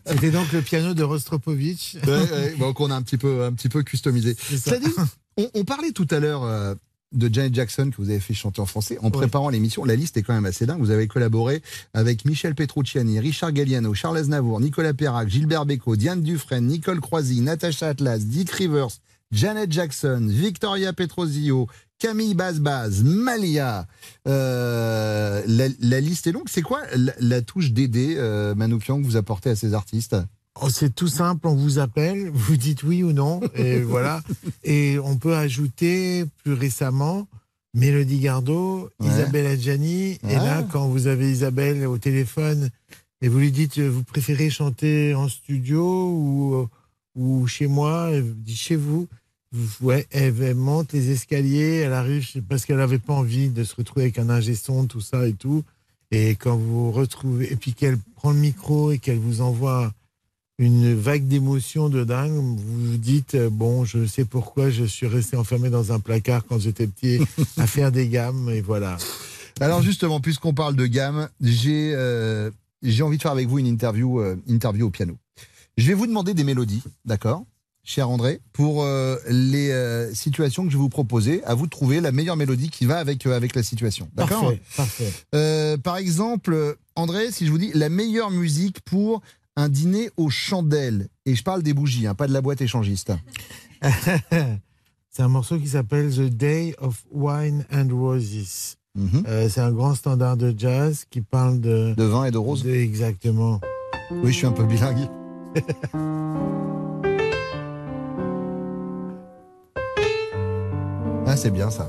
C'était 0.06 0.32
donc 0.32 0.52
le 0.54 0.62
piano 0.62 0.94
de 0.94 1.04
Rostropovitch. 1.04 1.96
Ouais, 2.08 2.32
ouais, 2.32 2.56
bon, 2.58 2.74
qu'on 2.74 2.90
a 2.92 2.96
un 2.96 3.02
petit 3.02 3.18
peu, 3.18 3.44
un 3.44 3.52
petit 3.52 3.68
peu 3.70 3.84
customisé. 3.84 4.36
Ça. 4.58 4.80
Dit, 4.80 4.88
on, 5.38 5.50
on 5.54 5.64
parlait 5.66 5.92
tout 5.92 6.08
à 6.12 6.20
l'heure 6.20 6.44
euh, 6.44 6.74
de 7.12 7.34
Janet 7.34 7.54
Jackson 7.54 7.89
que 7.89 7.98
vous 7.98 8.10
avez 8.10 8.19
fait 8.19 8.34
chanter 8.34 8.62
en 8.62 8.65
français. 8.65 8.98
En 9.02 9.10
préparant 9.10 9.50
l'émission, 9.50 9.84
la 9.86 9.95
liste 9.95 10.17
est 10.17 10.22
quand 10.22 10.34
même 10.34 10.45
assez 10.45 10.65
dingue. 10.65 10.80
Vous 10.80 10.91
avez 10.91 11.08
collaboré 11.08 11.62
avec 11.93 12.26
Michel 12.26 12.56
Petrucciani, 12.56 13.19
Richard 13.19 13.52
Galliano, 13.52 13.93
Charles 13.93 14.17
Aznavour, 14.17 14.60
Nicolas 14.62 14.93
Perrac, 14.93 15.28
Gilbert 15.28 15.65
Bécaud, 15.65 15.95
Diane 15.95 16.22
Dufresne, 16.22 16.67
Nicole 16.67 17.00
Croisy, 17.02 17.41
Natacha 17.41 17.88
Atlas, 17.89 18.19
Dick 18.26 18.52
Rivers, 18.52 18.89
Janet 19.32 19.72
Jackson, 19.72 20.28
Victoria 20.30 20.93
Petrosio, 20.93 21.67
Camille 22.00 22.34
Bazbaz, 22.34 23.04
Malia. 23.04 23.88
Euh, 24.28 25.41
la, 25.45 25.67
la 25.80 26.00
liste 26.00 26.28
est 26.28 26.32
longue. 26.32 26.48
C'est 26.50 26.62
quoi 26.62 26.82
la, 26.95 27.13
la 27.19 27.41
touche 27.41 27.72
d'aider 27.72 28.15
euh, 28.17 28.56
Manoukian 28.56 29.02
que 29.02 29.06
vous 29.06 29.17
apportez 29.17 29.50
à 29.50 29.56
ces 29.56 29.74
artistes? 29.74 30.15
Oh, 30.62 30.69
c'est 30.69 30.93
tout 30.93 31.08
simple, 31.08 31.48
on 31.48 31.56
vous 31.56 31.80
appelle, 31.80 32.30
vous 32.34 32.58
dites 32.58 32.84
oui 32.84 33.02
ou 33.04 33.13
non, 33.13 33.39
et 33.56 33.80
voilà. 33.82 34.22
Et 34.63 34.98
on 35.04 35.15
peut 35.17 35.36
ajouter 35.36 36.26
plus 36.43 36.54
récemment 36.54 37.28
Mélodie 37.74 38.19
Gardot, 38.19 38.89
Ouais. 39.00 39.08
Isabelle 39.08 39.45
Adjani. 39.45 40.12
Et 40.13 40.36
Ah. 40.36 40.43
là, 40.43 40.63
quand 40.72 40.88
vous 40.88 41.08
avez 41.08 41.32
Isabelle 41.32 41.86
au 41.88 41.98
téléphone 41.98 42.69
et 43.22 43.28
vous 43.30 43.39
lui 43.39 43.52
dites 43.52 43.78
euh, 43.78 43.89
vous 43.89 44.04
préférez 44.04 44.50
chanter 44.50 45.13
en 45.15 45.30
studio 45.30 46.12
ou, 46.12 46.56
euh, 46.56 46.67
ou 47.15 47.48
chez 47.48 47.67
moi, 47.67 48.10
elle 48.12 48.24
vous 48.24 48.34
dit 48.34 48.56
chez 48.56 48.76
vous. 48.76 49.08
Ouais, 49.82 50.08
elle, 50.12 50.36
elle 50.41 50.56
monte 50.56 50.93
les 50.93 51.10
escaliers, 51.12 51.78
elle 51.86 51.93
arrive 51.93 52.28
parce 52.48 52.65
qu'elle 52.65 52.78
n'avait 52.78 53.00
pas 53.00 53.13
envie 53.13 53.50
de 53.50 53.63
se 53.63 53.76
retrouver 53.76 54.04
avec 54.04 54.19
un 54.19 54.30
ingé 54.30 54.56
son, 54.56 54.86
tout 54.88 55.02
ça 55.02 55.28
et 55.28 55.34
tout. 55.34 55.63
Et 56.12 56.32
quand 56.36 56.56
vous 56.58 56.86
vous 56.86 56.91
retrouvez, 56.91 57.52
et 57.52 57.56
puis 57.56 57.74
qu'elle 57.74 57.98
prend 58.15 58.32
le 58.32 58.38
micro 58.39 58.91
et 58.91 58.98
qu'elle 59.00 59.17
vous 59.19 59.41
envoie 59.41 59.91
une 60.60 60.93
vague 60.93 61.26
d'émotions 61.26 61.88
de 61.88 62.04
dingue, 62.04 62.34
vous 62.34 62.91
vous 62.91 62.98
dites, 62.98 63.36
euh, 63.36 63.50
bon, 63.50 63.86
je 63.86 64.06
sais 64.06 64.26
pourquoi 64.26 64.69
je 64.69 64.84
suis 64.84 65.08
resté 65.08 65.38
enfermé 65.38 65.69
dans 65.69 65.93
un 65.93 66.00
placard 66.00 66.45
quand 66.45 66.60
j'étais 66.60 66.86
petit 66.86 67.22
à 67.58 67.65
faire 67.67 67.91
des 67.93 68.10
gammes, 68.10 68.50
et 68.50 68.60
voilà. 68.60 68.98
Alors 69.62 69.82
justement, 69.82 70.19
puisqu'on 70.19 70.54
parle 70.54 70.76
de 70.76 70.86
gamme, 70.86 71.30
j'ai 71.41 71.93
euh, 71.93 72.52
j'ai 72.82 73.04
envie 73.04 73.17
de 73.17 73.22
faire 73.22 73.32
avec 73.32 73.48
vous 73.48 73.60
une 73.60 73.67
interview, 73.67 74.19
euh, 74.19 74.36
interview 74.48 74.88
au 74.88 74.89
piano. 74.89 75.15
Je 75.78 75.88
vais 75.88 75.93
vous 75.93 76.08
demander 76.08 76.34
des 76.34 76.43
mélodies, 76.43 76.84
d'accord 77.06 77.45
cher 77.86 78.08
André, 78.08 78.39
pour 78.54 78.84
euh, 78.84 79.15
les 79.30 79.74
situations 80.13 80.63
que 80.63 80.69
je 80.69 80.76
vais 80.76 80.82
vous 80.82 80.89
proposer. 80.89 81.43
À 81.45 81.56
vous 81.56 81.65
de 81.65 81.72
trouver 81.72 82.02
la 82.02 82.12
meilleure 82.12 82.36
mélodie 82.36 82.69
qui 82.69 82.86
va 82.86 83.00
avec, 83.00 83.26
avec 83.26 83.56
la 83.56 83.63
situation. 83.63 84.08
D'accord 84.13 84.54
Parfait, 84.76 85.12
parfait. 85.32 85.78
Par 85.82 85.98
exemple, 85.98 86.78
André, 86.95 87.32
si 87.32 87.48
je 87.48 87.52
vous 87.52 87.58
dis 87.58 87.72
la 87.74 87.89
meilleure 87.89 88.30
musique 88.30 88.82
pour 88.82 89.24
un 89.60 89.67
dîner 89.67 90.10
aux 90.15 90.30
chandelles, 90.30 91.10
et 91.26 91.36
je 91.36 91.43
parle 91.43 91.62
des 91.63 91.74
bougies, 91.74 92.08
hein, 92.08 92.15
pas 92.15 92.28
de 92.28 92.34
la 92.34 92.39
boîte 92.39 92.62
échangiste. 92.62 93.12
C'est 95.10 95.22
un 95.22 95.28
morceau 95.28 95.58
qui 95.60 95.67
s'appelle 95.67 96.15
The 96.15 96.30
Day 96.30 96.76
of 96.78 97.04
Wine 97.12 97.65
and 97.74 97.89
Roses. 97.91 98.78
Mhm. 98.95 99.24
Euh, 99.28 99.50
c'est 99.50 99.60
un 99.62 99.72
grand 99.72 99.93
standard 99.95 100.38
de 100.38 100.54
jazz 100.58 101.06
qui 101.10 101.22
parle 101.22 101.60
de. 101.60 101.93
De 101.95 102.04
vin 102.04 102.26
et 102.26 102.32
de 102.32 102.38
rose 102.38 102.63
de- 102.63 102.69
Exactement. 102.72 103.60
Oui, 104.12 104.32
je 104.32 104.38
suis 104.38 104.48
un 104.48 104.52
peu 104.52 104.63
bilingue. 104.65 105.10
ah, 111.28 111.36
c'est 111.36 111.52
bien 111.52 111.69
ça. 111.69 111.88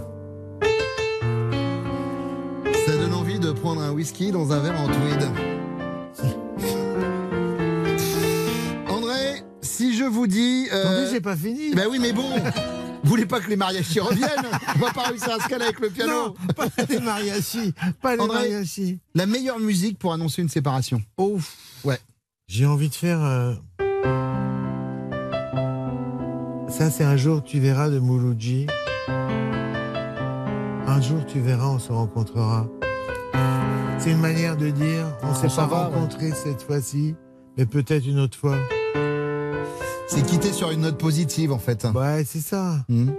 Ça 2.86 2.96
donne 2.96 3.14
envie 3.14 3.38
de 3.38 3.52
prendre 3.52 3.80
un 3.80 3.92
whisky 3.92 4.30
dans 4.32 4.52
un 4.52 4.58
verre 4.60 4.80
en 4.80 4.86
tweed. 4.86 5.28
si 9.80 9.96
je 9.96 10.04
vous 10.04 10.26
dis. 10.26 10.68
euh, 10.72 10.82
Attendez, 10.82 11.06
j'ai 11.10 11.20
pas 11.22 11.34
fini. 11.36 11.74
Ben 11.74 11.86
oui, 11.90 11.98
mais 11.98 12.12
bon. 12.12 12.28
Vous 13.02 13.08
voulez 13.08 13.24
pas 13.24 13.40
que 13.40 13.48
les 13.48 13.56
mariachis 13.56 13.98
reviennent 13.98 14.28
On 14.76 14.78
va 14.78 14.92
pas 14.92 15.04
réussir 15.04 15.32
à 15.32 15.42
se 15.42 15.48
caler 15.48 15.64
avec 15.64 15.80
le 15.80 15.88
piano. 15.88 16.12
Non, 16.12 16.34
pas 16.54 16.66
les 16.88 16.98
mariachis. 17.00 17.72
Pas 18.02 18.14
les 18.14 18.20
André, 18.22 18.50
mariachis. 18.50 18.98
La 19.14 19.24
meilleure 19.24 19.58
musique 19.58 19.98
pour 19.98 20.12
annoncer 20.12 20.42
une 20.42 20.50
séparation. 20.50 21.00
Ouf. 21.16 21.56
Ouais. 21.82 21.98
J'ai 22.46 22.66
envie 22.66 22.90
de 22.90 22.94
faire. 22.94 23.22
euh, 23.24 23.54
Ça, 26.68 26.90
c'est 26.90 27.04
un 27.04 27.16
jour 27.16 27.42
tu 27.42 27.58
verras 27.58 27.88
de 27.88 27.98
Mouloudji. 27.98 28.66
Un 30.86 31.00
jour 31.00 31.24
tu 31.26 31.40
verras, 31.40 31.68
on 31.68 31.78
se 31.78 31.90
rencontrera. 31.92 32.68
C'est 33.98 34.10
une 34.10 34.20
manière 34.20 34.56
de 34.58 34.68
dire, 34.70 35.06
on 35.22 35.34
s'est 35.34 35.48
s'en 35.48 35.66
pas 35.68 35.74
va, 35.74 35.88
ouais. 35.88 35.94
rencontrés 35.94 36.32
cette 36.32 36.62
fois-ci, 36.62 37.14
mais 37.56 37.64
peut-être 37.66 38.06
une 38.06 38.18
autre 38.18 38.36
fois. 38.36 38.56
C'est 40.12 40.26
quitter 40.26 40.52
sur 40.52 40.70
une 40.70 40.80
note 40.80 40.98
positive 40.98 41.52
en 41.52 41.58
fait. 41.58 41.84
Ouais, 41.94 42.24
c'est 42.26 42.40
ça. 42.40 42.84
Hmm. 42.88 43.10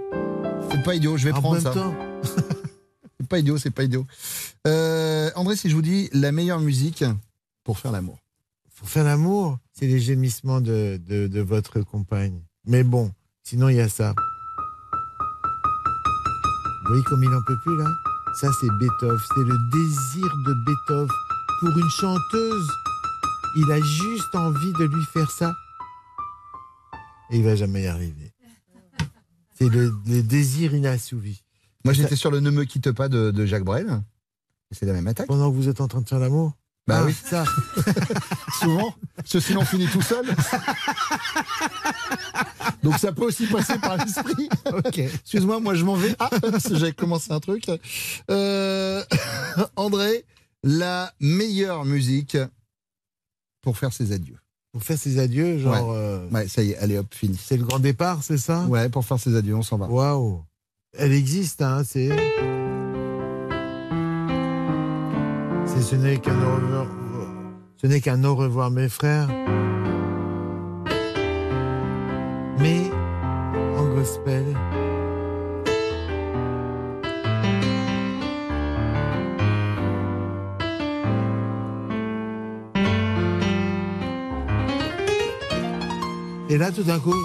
C'est 0.70 0.82
pas 0.82 0.94
idiot, 0.94 1.16
je 1.16 1.24
vais 1.24 1.32
En 1.32 1.40
prendre 1.40 1.54
même 1.54 1.62
ça. 1.64 1.72
temps, 1.72 1.94
C'est 3.20 3.28
pas 3.28 3.38
idiot, 3.38 3.56
c'est 3.58 3.70
pas 3.70 3.84
idiot. 3.84 4.06
Euh, 4.66 5.30
André, 5.36 5.56
si 5.56 5.70
je 5.70 5.74
vous 5.74 5.82
dis 5.82 6.08
la 6.12 6.32
meilleure 6.32 6.60
musique 6.60 7.04
pour 7.64 7.78
faire 7.78 7.92
l'amour. 7.92 8.18
pour 8.78 8.88
faire 8.90 9.04
l'amour, 9.04 9.58
c'est 9.72 9.86
les 9.86 10.00
gémissements 10.00 10.60
de, 10.60 11.00
de, 11.06 11.28
de 11.28 11.40
votre 11.40 11.80
compagne. 11.80 12.42
Mais 12.66 12.84
bon, 12.84 13.10
sinon 13.42 13.68
il 13.68 13.76
y 13.76 13.80
a 13.80 13.88
ça. 13.88 14.14
Vous 16.84 16.88
voyez 16.88 17.02
comme 17.04 17.22
il 17.22 17.30
n'en 17.30 17.42
peut 17.42 17.58
plus 17.64 17.76
là? 17.78 17.88
Ça 18.40 18.48
c'est 18.60 18.68
Beethoven, 18.78 19.18
c'est 19.34 19.44
le 19.44 19.56
désir 19.72 20.26
de 20.46 20.54
Beethoven 20.66 21.08
pour 21.60 21.70
une 21.78 21.90
chanteuse. 21.90 22.68
Il 23.56 23.70
a 23.70 23.80
juste 23.80 24.34
envie 24.34 24.72
de 24.72 24.84
lui 24.84 25.04
faire 25.12 25.30
ça. 25.30 25.54
Et 27.32 27.38
il 27.38 27.42
va 27.42 27.56
jamais 27.56 27.82
y 27.82 27.86
arriver. 27.86 28.32
C'est 29.58 29.68
le, 29.68 29.92
le 30.06 30.22
désir 30.22 30.74
inassouvi. 30.74 31.42
Moi, 31.84 31.94
j'étais 31.94 32.16
sur 32.16 32.30
le 32.30 32.40
Ne 32.40 32.50
me 32.50 32.64
quitte 32.64 32.92
pas 32.92 33.08
de, 33.08 33.30
de 33.30 33.46
Jacques 33.46 33.64
Brel. 33.64 34.02
C'est 34.70 34.86
la 34.86 34.92
même 34.92 35.06
attaque. 35.06 35.26
Pendant 35.26 35.50
que 35.50 35.56
vous 35.56 35.68
êtes 35.68 35.80
en 35.80 35.88
train 35.88 36.00
de 36.00 36.08
faire 36.08 36.18
l'amour 36.18 36.52
Bah 36.86 37.00
Ah, 37.00 37.04
oui, 37.04 37.14
ça. 37.14 37.44
souvent. 38.60 38.94
Ce 39.24 39.40
sinon 39.40 39.64
finit 39.64 39.86
tout 39.88 40.02
seul. 40.02 40.24
Donc 42.82 42.98
ça 42.98 43.12
peut 43.12 43.24
aussi 43.24 43.46
passer 43.46 43.78
par 43.78 43.96
l'esprit. 43.96 44.48
Ok. 44.66 44.98
Excuse-moi, 44.98 45.60
moi 45.60 45.74
je 45.74 45.84
m'en 45.84 45.94
vais. 45.94 46.14
Ah, 46.18 46.30
j'avais 46.70 46.92
commencé 46.92 47.32
un 47.32 47.40
truc. 47.40 47.70
Euh, 48.30 49.04
André, 49.76 50.24
la 50.62 51.12
meilleure 51.20 51.84
musique 51.84 52.36
pour 53.62 53.78
faire 53.78 53.92
ses 53.92 54.12
adieux. 54.12 54.38
Pour 54.72 54.82
faire 54.82 54.96
ses 54.98 55.18
adieux, 55.18 55.58
genre. 55.58 55.92
euh, 55.92 56.26
Ouais, 56.32 56.48
ça 56.48 56.62
y 56.62 56.70
est, 56.70 56.78
allez 56.78 56.96
hop, 56.96 57.06
fini. 57.14 57.38
C'est 57.38 57.58
le 57.58 57.64
grand 57.64 57.78
départ, 57.78 58.22
c'est 58.22 58.38
ça? 58.38 58.64
Ouais, 58.68 58.88
pour 58.88 59.04
faire 59.04 59.18
ses 59.18 59.36
adieux, 59.36 59.54
on 59.54 59.62
s'en 59.62 59.76
va. 59.76 59.86
Waouh 59.86 60.42
Elle 60.96 61.12
existe, 61.12 61.60
hein, 61.60 61.82
c'est. 61.84 62.08
C'est 65.66 65.82
ce 65.82 65.94
n'est 65.96 66.16
qu'un 66.18 66.40
au 66.42 66.54
revoir. 66.56 66.86
Ce 67.82 67.86
n'est 67.86 68.00
qu'un 68.00 68.24
au 68.24 68.34
revoir, 68.34 68.70
mes 68.70 68.88
frères. 68.88 69.28
Mais, 72.58 72.90
en 73.76 73.94
gospel. 73.94 74.51
Et 86.52 86.58
là, 86.58 86.70
tout 86.70 86.82
d'un 86.82 86.98
coup, 86.98 87.16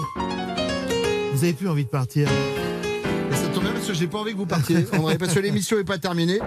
vous 1.34 1.44
avez 1.44 1.52
plus 1.52 1.68
envie 1.68 1.84
de 1.84 1.90
partir. 1.90 2.26
Et 2.26 3.34
ça 3.34 3.46
tombe 3.48 3.62
bien 3.62 3.72
parce 3.72 3.86
que 3.86 3.92
j'ai 3.92 4.06
pas 4.06 4.20
envie 4.20 4.32
que 4.32 4.38
vous 4.38 4.46
partiez, 4.46 4.86
André, 4.94 5.18
parce 5.18 5.34
que 5.34 5.40
l'émission 5.40 5.76
n'est 5.76 5.84
pas 5.84 5.98
terminée. 5.98 6.38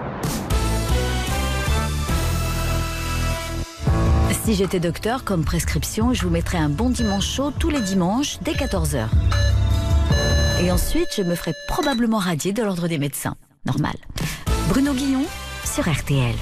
Si 4.44 4.54
j'étais 4.54 4.80
docteur, 4.80 5.22
comme 5.22 5.44
prescription, 5.44 6.12
je 6.12 6.22
vous 6.24 6.30
mettrais 6.30 6.58
un 6.58 6.70
bon 6.70 6.90
dimanche 6.90 7.28
chaud 7.28 7.52
tous 7.56 7.70
les 7.70 7.80
dimanches 7.80 8.40
dès 8.42 8.54
14h. 8.54 9.06
Et 10.64 10.72
ensuite, 10.72 11.10
je 11.16 11.22
me 11.22 11.36
ferais 11.36 11.54
probablement 11.68 12.18
radier 12.18 12.52
de 12.52 12.64
l'ordre 12.64 12.88
des 12.88 12.98
médecins. 12.98 13.36
Normal. 13.64 13.94
Bruno 14.68 14.92
Guillon 14.92 15.22
sur 15.64 15.88
RTL. 15.88 16.34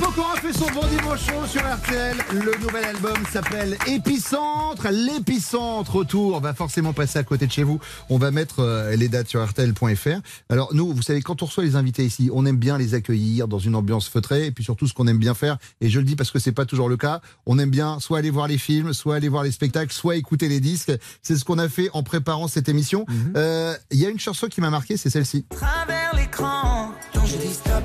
Pokora 0.00 0.36
fait 0.36 0.52
son 0.54 0.66
bon 0.70 0.86
dimanche 0.86 1.26
chaud 1.26 1.46
sur 1.46 1.60
RTL. 1.60 2.16
Le 2.32 2.58
nouvel 2.58 2.84
album 2.84 3.16
s'appelle 3.30 3.76
Épicentre. 3.86 4.88
L'épicentre 4.90 5.94
autour 5.94 6.40
va 6.40 6.54
forcément 6.54 6.94
passer 6.94 7.18
à 7.18 7.22
côté 7.22 7.46
de 7.46 7.52
chez 7.52 7.64
vous. 7.64 7.78
On 8.08 8.16
va 8.16 8.30
mettre 8.30 8.60
euh, 8.60 8.96
les 8.96 9.08
dates 9.08 9.28
sur 9.28 9.44
RTL.fr. 9.46 10.20
Alors 10.48 10.74
nous, 10.74 10.92
vous 10.94 11.02
savez, 11.02 11.20
quand 11.20 11.42
on 11.42 11.46
reçoit 11.46 11.64
les 11.64 11.76
invités 11.76 12.04
ici, 12.04 12.30
on 12.32 12.46
aime 12.46 12.56
bien 12.56 12.78
les 12.78 12.94
accueillir 12.94 13.46
dans 13.46 13.58
une 13.58 13.74
ambiance 13.74 14.08
feutrée. 14.08 14.46
Et 14.46 14.52
puis 14.52 14.64
surtout, 14.64 14.86
ce 14.86 14.94
qu'on 14.94 15.06
aime 15.06 15.18
bien 15.18 15.34
faire, 15.34 15.58
et 15.82 15.90
je 15.90 15.98
le 15.98 16.06
dis 16.06 16.16
parce 16.16 16.30
que 16.30 16.38
c'est 16.38 16.52
pas 16.52 16.64
toujours 16.64 16.88
le 16.88 16.96
cas, 16.96 17.20
on 17.44 17.58
aime 17.58 17.70
bien 17.70 18.00
soit 18.00 18.18
aller 18.18 18.30
voir 18.30 18.48
les 18.48 18.58
films, 18.58 18.94
soit 18.94 19.16
aller 19.16 19.28
voir 19.28 19.42
les 19.42 19.52
spectacles, 19.52 19.92
soit 19.92 20.16
écouter 20.16 20.48
les 20.48 20.60
disques. 20.60 20.92
C'est 21.22 21.36
ce 21.36 21.44
qu'on 21.44 21.58
a 21.58 21.68
fait 21.68 21.90
en 21.92 22.02
préparant 22.02 22.48
cette 22.48 22.70
émission. 22.70 23.04
Euh, 23.36 23.74
Il 23.90 23.98
y 23.98 24.06
a 24.06 24.08
une 24.08 24.18
chanson 24.20 24.46
qui 24.48 24.62
m'a 24.62 24.70
marqué, 24.70 24.96
c'est 24.96 25.10
celle-ci. 25.10 25.44
travers 25.50 26.14
l'écran. 26.16 26.92
Quand 27.12 27.26
je 27.26 27.36
dis 27.36 27.52
stop, 27.52 27.82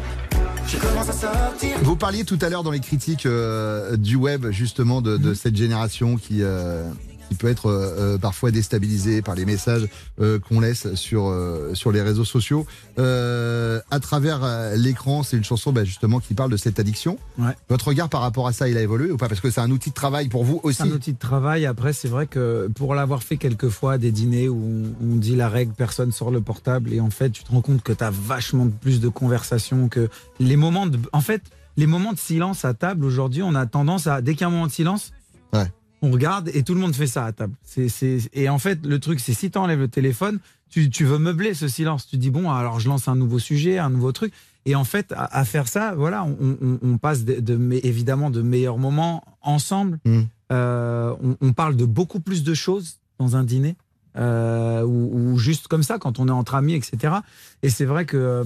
je 0.76 0.88
commence 0.88 1.10
à 1.10 1.14
sortir. 1.14 1.78
Vous 1.84 1.96
parliez 1.96 2.24
tout 2.24 2.38
à 2.42 2.50
l'heure 2.50 2.64
dans 2.64 2.72
les 2.72 2.80
critiques 2.80 3.26
euh, 3.26 3.98
du 3.98 4.16
web 4.16 4.48
justement 4.52 5.02
de, 5.02 5.18
de 5.18 5.34
cette 5.34 5.56
génération 5.56 6.18
qui 6.18 6.42
euh, 6.42 6.84
qui 7.30 7.36
peut 7.36 7.48
être 7.48 7.68
euh, 7.68 8.16
euh, 8.16 8.18
parfois 8.18 8.52
déstabilisée 8.52 9.22
par 9.22 9.36
les 9.36 9.46
messages 9.46 9.88
euh, 10.20 10.40
qu'on 10.40 10.60
laisse 10.60 10.94
sur 10.96 11.28
euh, 11.28 11.74
sur 11.74 11.92
les 11.92 12.02
réseaux 12.02 12.26
sociaux. 12.26 12.66
À 12.98 14.00
travers 14.00 14.40
l'écran, 14.76 15.24
c'est 15.24 15.38
une 15.38 15.44
chanson 15.44 15.72
bah, 15.72 15.84
justement 15.84 16.20
qui 16.20 16.34
parle 16.34 16.52
de 16.52 16.58
cette 16.58 16.80
addiction. 16.80 17.18
Ouais. 17.38 17.56
Votre 17.70 17.90
regard 17.90 18.10
par 18.10 18.22
rapport 18.22 18.48
à 18.48 18.54
ça, 18.54 18.68
il 18.68 18.78
a 18.78 18.82
évolué 18.82 19.12
ou 19.12 19.18
pas? 19.18 19.28
Parce 19.28 19.42
que 19.42 19.50
c'est 19.50 19.62
un 19.62 19.72
outil 19.72 19.90
de 19.90 19.96
travail 19.96 20.28
pour 20.28 20.44
vous 20.44 20.60
aussi. 20.64 20.78
C'est 20.78 20.84
un 20.84 20.92
outil 20.92 21.14
de 21.14 21.20
travail. 21.20 21.66
Après, 21.66 21.94
c'est 21.94 22.08
vrai 22.08 22.28
que 22.28 22.70
pour 22.76 22.96
l'avoir 22.96 23.24
fait 23.24 23.38
quelques 23.38 23.70
fois, 23.70 23.98
des 23.98 24.12
dîners 24.12 24.50
où 24.50 24.62
on, 25.02 25.06
on 25.06 25.16
dit 25.16 25.36
la 25.36 25.50
règle, 25.50 25.74
personne 25.74 26.12
sort 26.12 26.32
le 26.32 26.42
portable, 26.42 26.94
et 26.94 27.00
en 27.00 27.10
fait, 27.10 27.30
tu 27.30 27.44
te 27.44 27.52
rends 27.52 27.62
compte 27.62 27.82
que 27.84 27.94
tu 27.94 28.04
as 28.04 28.12
vachement 28.12 28.68
plus 28.70 29.00
de 29.00 29.10
conversations, 29.10 29.88
que 29.90 30.10
les 30.40 30.58
moments 30.58 30.88
de. 30.88 31.00
En 31.14 31.22
fait, 31.22 31.42
les 31.78 31.88
moments 31.88 32.14
de 32.14 32.20
silence 32.20 32.66
à 32.66 32.74
table, 32.74 33.06
aujourd'hui, 33.06 33.44
on 33.44 33.56
a 33.56 33.66
tendance 33.66 34.08
à. 34.08 34.22
Dès 34.22 34.34
qu'il 34.34 34.42
y 34.42 34.44
a 34.46 34.48
un 34.48 34.52
moment 34.52 34.68
de 34.68 34.72
silence. 34.72 35.12
On 36.02 36.12
regarde 36.12 36.50
et 36.54 36.64
tout 36.64 36.74
le 36.74 36.80
monde 36.80 36.96
fait 36.96 37.08
ça 37.08 37.26
à 37.26 37.32
table. 37.32 37.56
Et 38.34 38.50
en 38.50 38.60
fait, 38.60 38.86
le 38.86 39.00
truc, 39.00 39.20
c'est 39.20 39.34
si 39.34 39.50
tu 39.52 39.58
enlèves 39.58 39.80
le 39.80 39.88
téléphone, 39.88 40.40
tu, 40.70 40.90
tu 40.90 41.06
veux 41.06 41.18
meubler 41.18 41.54
ce 41.54 41.68
silence. 41.68 42.08
Tu 42.08 42.18
dis, 42.18 42.30
bon, 42.32 42.52
alors 42.52 42.80
je 42.80 42.88
lance 42.90 43.08
un 43.08 43.16
nouveau 43.16 43.40
sujet, 43.40 43.78
un 43.80 43.90
nouveau 43.90 44.12
truc. 44.12 44.34
Et 44.66 44.76
en 44.76 44.84
fait, 44.84 45.12
à, 45.16 45.26
à 45.40 45.46
faire 45.46 45.68
ça, 45.68 45.94
voilà, 45.96 46.24
on, 46.26 46.58
on- 46.62 46.80
on 46.82 46.98
passe 46.98 47.24
de, 47.24 47.80
évidemment 47.84 48.30
de 48.32 48.42
meilleurs 48.42 48.78
moments 48.78 49.24
ensemble. 49.42 50.00
Mm. 50.06 50.22
Euh, 50.52 51.16
on, 51.24 51.38
on 51.42 51.54
parle 51.54 51.76
de 51.76 51.86
beaucoup 51.86 52.20
plus 52.20 52.44
de 52.44 52.54
choses 52.54 52.98
dans 53.20 53.36
un 53.36 53.44
dîner, 53.44 53.76
euh, 54.18 54.84
ou, 54.84 55.32
ou 55.34 55.38
juste 55.38 55.68
comme 55.68 55.84
ça, 55.84 55.98
quand 56.00 56.20
on 56.20 56.28
est 56.28 56.32
entre 56.32 56.56
amis, 56.56 56.74
etc. 56.74 57.16
Et 57.64 57.70
c'est 57.70 57.86
vrai 57.86 58.06
que, 58.06 58.18
euh, 58.18 58.44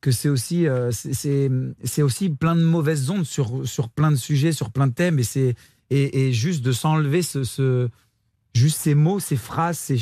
que 0.00 0.10
c'est 0.12 0.28
aussi, 0.28 0.66
euh, 0.68 0.90
c'est- 0.92 1.14
c'est 1.14 1.50
c'est 1.84 2.02
aussi 2.02 2.28
plein 2.30 2.54
de 2.56 2.62
mauvaises 2.62 3.10
ondes 3.10 3.24
sur, 3.26 3.66
sur 3.66 3.88
plein 3.88 4.10
de 4.10 4.16
sujets, 4.16 4.52
sur 4.52 4.70
plein 4.70 4.86
de 4.86 4.92
thèmes. 4.92 5.18
Et, 5.18 5.24
c'est 5.24 5.54
et, 5.90 6.26
et 6.28 6.32
juste 6.32 6.64
de 6.64 6.72
s'enlever 6.72 7.22
ce, 7.22 7.44
ce, 7.44 7.88
juste 8.54 8.78
ces 8.78 8.94
mots, 8.94 9.20
ces 9.20 9.36
phrases, 9.36 9.78
ces, 9.78 9.98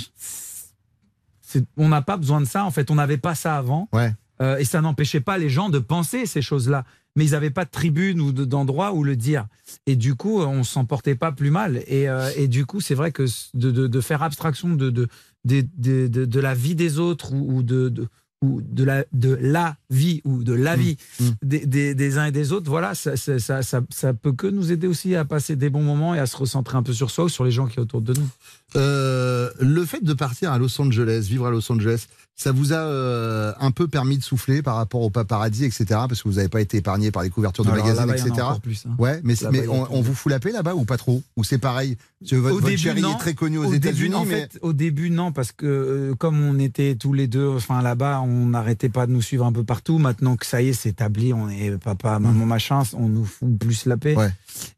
c'est- 1.40 1.66
on 1.76 1.88
n'a 1.88 2.02
pas 2.02 2.16
besoin 2.16 2.40
de 2.40 2.46
ça. 2.46 2.64
En 2.64 2.70
fait, 2.70 2.90
on 2.90 2.94
n'avait 2.96 3.18
pas 3.18 3.34
ça 3.34 3.56
avant. 3.56 3.88
Ouais. 3.92 4.12
Euh, 4.42 4.56
et 4.56 4.64
ça 4.64 4.80
n'empêchait 4.80 5.20
pas 5.20 5.38
les 5.38 5.48
gens 5.48 5.68
de 5.68 5.78
penser 5.78 6.26
ces 6.26 6.42
choses-là. 6.42 6.84
Mais 7.16 7.24
ils 7.26 7.30
n'avaient 7.30 7.50
pas 7.50 7.64
de 7.64 7.70
tribune 7.70 8.20
ou 8.20 8.32
de- 8.32 8.44
d'endroit 8.44 8.92
où 8.92 9.04
le 9.04 9.14
dire. 9.14 9.46
Et 9.86 9.94
du 9.94 10.16
coup, 10.16 10.40
on 10.40 10.64
s'en 10.64 10.84
portait 10.84 11.14
pas 11.14 11.30
plus 11.30 11.50
mal. 11.50 11.82
Et, 11.86 12.08
euh, 12.08 12.28
et 12.36 12.48
du 12.48 12.66
coup, 12.66 12.80
c'est 12.80 12.96
vrai 12.96 13.12
que 13.12 13.24
de, 13.54 13.70
de- 13.70 13.86
de 13.86 14.00
faire 14.00 14.24
abstraction 14.24 14.70
de, 14.74 14.90
de, 14.90 15.08
la 16.40 16.54
vie 16.54 16.74
des 16.74 16.98
autres 16.98 17.32
ou, 17.32 17.62
de- 17.88 18.08
ou 18.44 18.60
de 18.62 18.84
la, 18.84 19.04
de 19.12 19.38
la 19.40 19.76
vie 19.90 20.20
ou 20.24 20.42
de 20.44 20.52
la 20.52 20.76
vie 20.76 20.96
Des, 21.42 21.64
des- 21.66 21.94
des 21.94 22.18
uns 22.18 22.26
et 22.26 22.32
des 22.32 22.52
autres, 22.52 22.68
voilà, 22.70 22.94
ça, 22.94 23.16
ça, 23.16 23.38
ça, 23.38 23.62
ça, 23.62 23.80
ça 23.90 24.12
peut 24.14 24.32
que 24.32 24.46
nous 24.46 24.70
aider 24.72 24.86
aussi 24.86 25.14
à 25.16 25.24
passer 25.24 25.56
des 25.56 25.70
bons 25.70 25.82
moments 25.82 26.14
et 26.14 26.18
à 26.18 26.26
se 26.26 26.36
recentrer 26.36 26.76
un 26.76 26.82
peu 26.82 26.92
sur 26.92 27.10
soi 27.10 27.24
ou 27.24 27.28
sur 27.28 27.44
les 27.44 27.50
gens 27.50 27.66
qui 27.66 27.74
sont 27.76 27.80
autour 27.82 28.02
de 28.02 28.12
nous. 28.12 28.28
Euh, 28.76 29.50
le 29.60 29.84
fait 29.84 30.02
de 30.02 30.12
partir 30.12 30.52
à 30.52 30.58
Los 30.58 30.80
Angeles, 30.80 31.26
vivre 31.28 31.46
à 31.46 31.50
Los 31.50 31.70
Angeles, 31.72 32.06
ça 32.36 32.50
vous 32.50 32.72
a 32.72 32.76
euh, 32.76 33.52
un 33.60 33.70
peu 33.70 33.86
permis 33.86 34.18
de 34.18 34.24
souffler 34.24 34.60
par 34.60 34.76
rapport 34.76 35.02
au 35.02 35.10
paparazzi, 35.10 35.64
etc. 35.64 35.84
Parce 35.90 36.22
que 36.22 36.28
vous 36.28 36.36
n'avez 36.36 36.48
pas 36.48 36.60
été 36.60 36.78
épargné 36.78 37.12
par 37.12 37.22
les 37.22 37.30
couvertures 37.30 37.64
de 37.64 37.70
y 37.70 37.72
en 37.72 38.08
a 38.08 38.16
etc. 38.16 38.32
plus, 38.60 38.84
hein. 38.86 38.96
Ouais, 38.98 39.20
mais, 39.22 39.36
on, 39.68 39.86
on 39.90 40.00
vous 40.02 40.14
fout 40.14 40.32
la 40.32 40.40
paix 40.40 40.50
là-bas 40.50 40.74
ou 40.74 40.84
pas 40.84 40.96
trop? 40.96 41.22
Ou 41.36 41.44
c'est 41.44 41.58
pareil? 41.58 41.96
Votre, 42.32 42.76
chérie 42.76 43.02
est 43.04 43.18
très 43.18 43.34
connue 43.34 43.58
aux 43.58 43.66
Au 43.66 43.70
début, 43.70 43.88
États-Unis, 43.88 44.14
en 44.14 44.24
mais 44.24 44.40
fait, 44.40 44.58
au 44.62 44.72
début, 44.72 45.10
non, 45.10 45.30
parce 45.30 45.52
que 45.52 45.66
euh, 45.66 46.14
comme 46.14 46.42
on 46.42 46.58
était 46.58 46.96
tous 46.96 47.12
les 47.12 47.26
deux, 47.26 47.48
enfin 47.48 47.82
là-bas, 47.82 48.20
on 48.22 48.46
n'arrêtait 48.46 48.88
pas 48.88 49.06
de 49.06 49.12
nous 49.12 49.22
suivre 49.22 49.44
un 49.44 49.52
peu 49.52 49.62
partout. 49.62 49.98
Maintenant 49.98 50.36
que 50.36 50.46
ça 50.46 50.62
y 50.62 50.70
est, 50.70 50.72
c'est 50.72 50.88
établi, 50.90 51.32
on 51.32 51.48
est 51.48 51.76
papa, 51.78 52.18
maman, 52.18 52.46
machin, 52.46 52.82
on 52.94 53.08
nous 53.08 53.24
fout 53.24 53.56
plus 53.58 53.86
la 53.86 53.96
paix. 53.96 54.16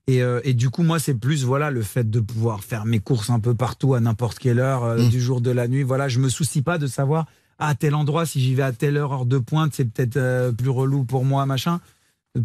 Et, 0.06 0.22
euh, 0.22 0.40
et 0.44 0.54
du 0.54 0.70
coup, 0.70 0.82
moi, 0.82 0.98
c'est 0.98 1.14
plus 1.14 1.44
voilà 1.44 1.70
le 1.70 1.82
fait 1.82 2.08
de 2.08 2.20
pouvoir 2.20 2.62
faire 2.64 2.84
mes 2.86 2.98
courses 3.00 3.30
un 3.30 3.40
peu 3.40 3.54
partout 3.54 3.94
à 3.94 4.00
n'importe 4.00 4.38
quelle 4.38 4.58
heure 4.60 4.84
euh, 4.84 4.98
Mm. 4.98 5.08
du 5.08 5.20
jour 5.20 5.40
de 5.40 5.50
la 5.50 5.68
nuit. 5.68 5.82
Voilà, 5.82 6.08
je 6.08 6.18
me 6.20 6.28
soucie 6.28 6.62
pas 6.62 6.78
de 6.78 6.86
savoir 6.86 7.26
à 7.58 7.74
tel 7.74 7.94
endroit 7.94 8.26
si 8.26 8.40
j'y 8.40 8.54
vais 8.54 8.62
à 8.62 8.72
telle 8.72 8.96
heure, 8.96 9.12
heure 9.12 9.26
de 9.26 9.38
pointe, 9.38 9.72
c'est 9.74 9.84
peut-être 9.86 10.16
euh, 10.16 10.52
plus 10.52 10.68
relou 10.70 11.04
pour 11.04 11.24
moi, 11.24 11.46
machin. 11.46 11.80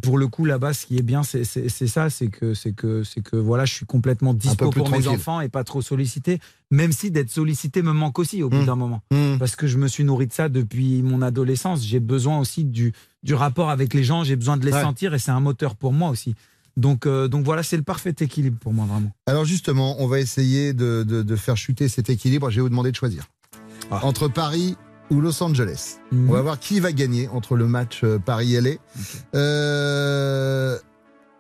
Pour 0.02 0.18
le 0.18 0.30
coup, 0.30 0.46
là-bas, 0.46 0.72
ce 0.74 0.86
qui 0.86 0.98
est 0.98 1.02
bien, 1.02 1.22
c'est 1.22 1.44
ça, 1.44 2.10
c'est 2.10 2.28
que 2.30 2.54
c'est 2.54 2.72
que 2.72 3.04
c'est 3.04 3.20
que 3.22 3.36
voilà, 3.36 3.66
je 3.66 3.74
suis 3.74 3.86
complètement 3.86 4.34
dispo 4.34 4.70
pour 4.70 4.90
mes 4.90 5.06
enfants 5.10 5.42
et 5.42 5.50
pas 5.50 5.66
trop 5.66 5.82
sollicité. 5.82 6.40
Même 6.70 6.94
si 6.94 7.12
d'être 7.12 7.30
sollicité 7.30 7.82
me 7.82 7.92
manque 7.92 8.18
aussi 8.18 8.42
au 8.42 8.48
bout 8.50 8.62
Mm. 8.62 8.66
d'un 8.68 8.76
moment, 8.78 9.02
Mm. 9.12 9.38
parce 9.38 9.58
que 9.58 9.68
je 9.68 9.78
me 9.78 9.90
suis 9.90 10.06
nourri 10.06 10.28
de 10.28 10.32
ça 10.34 10.48
depuis 10.48 11.02
mon 11.02 11.22
adolescence. 11.22 11.84
J'ai 11.86 12.00
besoin 12.00 12.40
aussi 12.40 12.64
du 12.64 12.94
du 13.24 13.34
rapport 13.34 13.70
avec 13.70 13.94
les 13.94 14.04
gens. 14.06 14.24
J'ai 14.24 14.38
besoin 14.38 14.56
de 14.56 14.66
les 14.66 14.72
Ouais. 14.72 14.82
sentir 14.82 15.14
et 15.14 15.20
c'est 15.20 15.30
un 15.32 15.42
moteur 15.42 15.76
pour 15.76 15.92
moi 15.92 16.10
aussi. 16.10 16.36
Donc 16.78 17.06
euh, 17.06 17.28
donc 17.28 17.44
voilà, 17.46 17.64
c'est 17.64 17.78
le 17.78 17.84
parfait 17.84 18.16
équilibre 18.20 18.58
pour 18.60 18.74
moi 18.74 18.86
vraiment. 18.86 19.12
Alors 19.28 19.46
justement, 19.46 19.96
on 20.00 20.08
va 20.08 20.20
essayer 20.20 20.74
de, 20.74 21.04
de- 21.08 21.22
de 21.22 21.36
faire 21.36 21.58
chuter 21.58 21.90
cet 21.90 22.10
équilibre. 22.10 22.50
Je 22.50 22.56
vais 22.58 22.62
vous 22.62 22.70
demander 22.70 22.92
de 22.92 22.96
choisir. 22.96 23.26
Ah. 23.92 24.06
Entre 24.06 24.28
Paris 24.30 24.78
ou 25.10 25.20
Los 25.20 25.44
Angeles. 25.44 25.98
Mhm. 26.12 26.30
On 26.30 26.34
va 26.34 26.42
voir 26.42 26.60
qui 26.60 26.80
va 26.80 26.92
gagner 26.94 27.28
entre 27.28 27.56
le 27.58 27.68
match 27.68 28.02
euh, 28.06 28.18
Paris-LA. 28.20 28.72
Euh, 29.36 30.78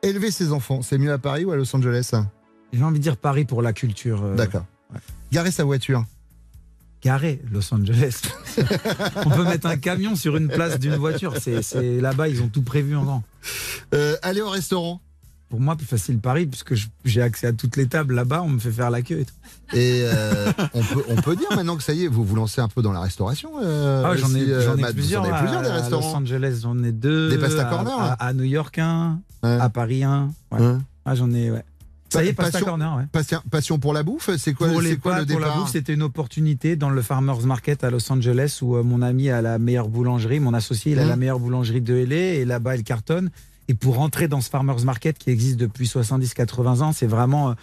élever 0.03 0.31
ses 0.31 0.51
enfants, 0.51 0.81
c'est 0.81 0.97
mieux 0.97 1.11
à 1.13 1.17
Paris 1.17 1.45
ou 1.45 1.51
à 1.51 1.55
Los 1.55 1.73
Angeles? 1.75 2.11
J'ai 2.73 2.83
envie 2.83 2.99
de 2.99 3.03
dire 3.03 3.17
Paris 3.17 3.45
pour 3.45 3.61
la 3.61 3.71
culture. 3.73 4.23
euh, 4.23 4.35
D'accord. 4.35 4.65
Garer 5.31 5.51
sa 5.51 5.63
voiture. 5.63 6.03
Garé, 7.03 7.41
Los 7.51 7.73
Angeles. 7.73 8.21
On 9.25 9.29
peut 9.31 9.43
mettre 9.43 9.65
un 9.67 9.77
camion 9.77 10.15
sur 10.15 10.35
une 10.37 10.47
place 10.49 10.77
d'une 10.77 10.95
voiture. 10.95 11.33
C'est 11.39 11.61
c'est- 11.63 11.99
là-bas, 11.99 12.27
ils 12.27 12.43
ont 12.43 12.47
tout 12.49 12.61
prévu 12.61 12.95
en 12.95 13.03
grand. 13.03 13.23
Euh, 13.95 14.15
aller 14.21 14.41
au 14.41 14.49
restaurant. 14.49 15.01
Pour 15.51 15.59
moi, 15.59 15.75
plus 15.75 15.85
facile 15.85 16.17
Paris, 16.17 16.47
puisque 16.47 16.73
j'ai 17.05 17.21
accès 17.21 17.45
à 17.45 17.51
toutes 17.53 17.75
les 17.75 17.85
tables 17.85 18.15
là-bas, 18.15 18.41
on 18.41 18.49
me 18.49 18.57
fait 18.59 18.71
faire 18.71 18.89
la 18.89 19.01
queue 19.01 19.19
et 19.19 19.25
tout. 19.25 19.33
Et 19.77 20.01
euh, 20.05 20.51
on, 20.73 20.81
peut, 20.81 21.03
on 21.09 21.15
peut 21.17 21.35
dire 21.35 21.49
maintenant 21.55 21.75
que 21.75 21.83
ça 21.83 21.93
y 21.93 22.05
est, 22.05 22.07
vous 22.07 22.23
vous 22.23 22.35
lancez 22.37 22.61
un 22.61 22.69
peu 22.69 22.81
dans 22.81 22.93
la 22.93 23.01
restauration. 23.01 23.51
euh, 23.61 24.01
Ah, 24.05 24.15
j'en 24.15 24.33
ai, 24.33 24.39
euh, 24.41 24.61
j'en 24.65 24.77
ai 24.77 24.93
plusieurs. 24.93 25.23
plusieurs 25.39 25.61
des 25.61 25.67
à 25.69 25.73
restaurants. 25.75 26.09
Los 26.11 26.15
Angeles, 26.23 26.59
j'en 26.63 26.81
ai 26.83 26.91
deux. 26.93 27.29
Des 27.29 27.37
pasta 27.37 27.67
à- 27.67 27.69
corner, 27.69 27.99
à, 27.99 28.13
à 28.13 28.33
New 28.33 28.45
York, 28.45 28.79
un. 28.79 29.19
À 29.43 29.69
Paris, 29.69 30.03
un. 30.05 30.31
Ouais. 30.51 30.59
Ouais. 30.61 30.75
Ah, 31.05 31.15
j'en 31.15 31.29
ai, 31.31 31.51
ouais. 31.51 31.63
Ça 32.09 32.23
y 32.23 32.27
est, 32.29 32.33
pasta 32.33 32.51
passion, 32.53 32.65
corner, 32.65 32.95
ouais. 32.97 33.03
passion, 33.11 33.39
passion 33.49 33.79
pour 33.79 33.93
la 33.93 34.03
bouffe, 34.03 34.29
c'est 34.37 34.53
quoi, 34.53 34.67
pour 34.69 34.81
c'est 34.81 34.89
les 34.89 34.97
quoi 34.97 35.13
le 35.13 35.19
pâtes, 35.19 35.29
pour 35.31 35.39
la 35.39 35.45
départ 35.47 35.59
bouffe, 35.61 35.71
c'était 35.71 35.93
une 35.93 36.03
opportunité 36.03 36.75
dans 36.75 36.89
le 36.89 37.01
Farmers 37.01 37.39
Market 37.45 37.83
à 37.85 37.89
Los 37.89 38.09
Angeles 38.11 38.59
où 38.61 38.75
euh, 38.75 38.83
mon 38.83 39.01
ami 39.01 39.29
a 39.29 39.41
la 39.41 39.57
meilleure 39.59 39.87
boulangerie, 39.87 40.39
mon 40.41 40.53
associé, 40.53 40.91
il 40.91 40.99
a 40.99 41.03
Mhm. 41.03 41.09
la 41.09 41.15
meilleure 41.15 41.39
boulangerie 41.39 41.79
de 41.81 41.93
LA 41.95 42.15
et 42.35 42.45
là-bas, 42.45 42.75
il 42.75 42.83
cartonne. 42.83 43.29
Et 43.67 43.73
pour 43.73 43.95
rentrer 43.95 44.27
dans 44.27 44.41
ce 44.41 44.49
Farmers 44.49 44.83
Market 44.83 45.17
qui 45.17 45.29
existe 45.29 45.57
depuis 45.57 45.85
70-80 45.87 46.81
ans, 46.81 46.91
c'est 46.91 47.07
vraiment, 47.07 47.51
euh, 47.51 47.53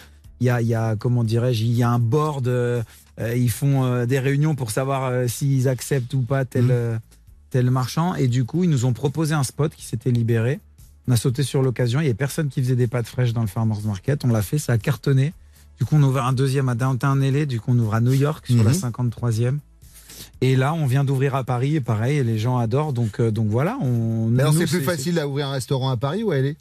il 0.40 0.46
y 0.46 0.50
a, 0.50 0.60
il 0.62 0.68
y 0.68 0.74
a, 0.74 0.96
comment 0.96 1.24
dirais-je, 1.24 1.64
il 1.64 1.72
y 1.72 1.82
a 1.82 1.90
un 1.90 1.98
board, 1.98 2.48
euh, 2.48 2.82
euh, 3.20 3.36
ils 3.36 3.50
font 3.50 3.84
euh, 3.84 4.06
des 4.06 4.18
réunions 4.18 4.54
pour 4.54 4.70
savoir 4.70 5.04
euh, 5.04 5.26
s'ils 5.26 5.68
acceptent 5.68 6.14
ou 6.14 6.22
pas 6.22 6.44
tel, 6.44 6.66
euh, 6.70 6.96
tel 7.50 7.70
marchand. 7.70 8.14
Et 8.14 8.28
du 8.28 8.44
coup, 8.44 8.64
ils 8.64 8.70
nous 8.70 8.84
ont 8.84 8.92
proposé 8.92 9.34
un 9.34 9.42
spot 9.42 9.74
qui 9.74 9.84
s'était 9.84 10.10
libéré. 10.12 10.60
On 11.08 11.12
a 11.12 11.16
sauté 11.16 11.42
sur 11.42 11.62
l'occasion. 11.62 12.00
Il 12.00 12.04
n'y 12.04 12.08
avait 12.10 12.14
personne 12.14 12.48
qui 12.48 12.62
faisait 12.62 12.76
des 12.76 12.86
pâtes 12.86 13.06
fraîches 13.08 13.32
dans 13.32 13.40
le 13.40 13.46
Farmers 13.48 13.80
Market. 13.84 14.24
On 14.24 14.28
l'a 14.28 14.42
fait, 14.42 14.58
ça 14.58 14.74
a 14.74 14.78
cartonné. 14.78 15.32
Du 15.78 15.84
coup, 15.84 15.96
on 15.96 16.02
a 16.02 16.06
ouvert 16.06 16.24
un 16.26 16.32
deuxième 16.32 16.68
à 16.68 16.74
Downtown 16.74 17.20
LA. 17.22 17.44
Du 17.46 17.60
coup, 17.60 17.72
on 17.74 17.78
ouvre 17.78 17.94
à 17.94 18.00
New 18.00 18.12
York 18.12 18.46
sur 18.46 18.62
la 18.62 18.70
Mhm. 18.70 18.76
53e. 18.76 19.58
Et 20.40 20.56
là, 20.56 20.74
on 20.74 20.86
vient 20.86 21.04
d'ouvrir 21.04 21.34
à 21.34 21.44
Paris. 21.44 21.76
Et 21.76 21.80
pareil, 21.80 22.22
les 22.24 22.38
gens 22.38 22.58
adorent. 22.58 22.92
Donc, 22.92 23.20
euh, 23.20 23.30
donc 23.30 23.48
voilà. 23.48 23.76
On, 23.80 24.28
Mais 24.28 24.42
alors 24.42 24.54
c'est 24.54 24.66
plus 24.66 24.82
facile 24.82 25.18
à 25.18 25.26
ouvrir 25.28 25.48
un 25.48 25.52
restaurant 25.52 25.90
à 25.90 25.96
Paris 25.96 26.22
ou 26.22 26.30
à 26.30 26.38
LA 26.38 26.52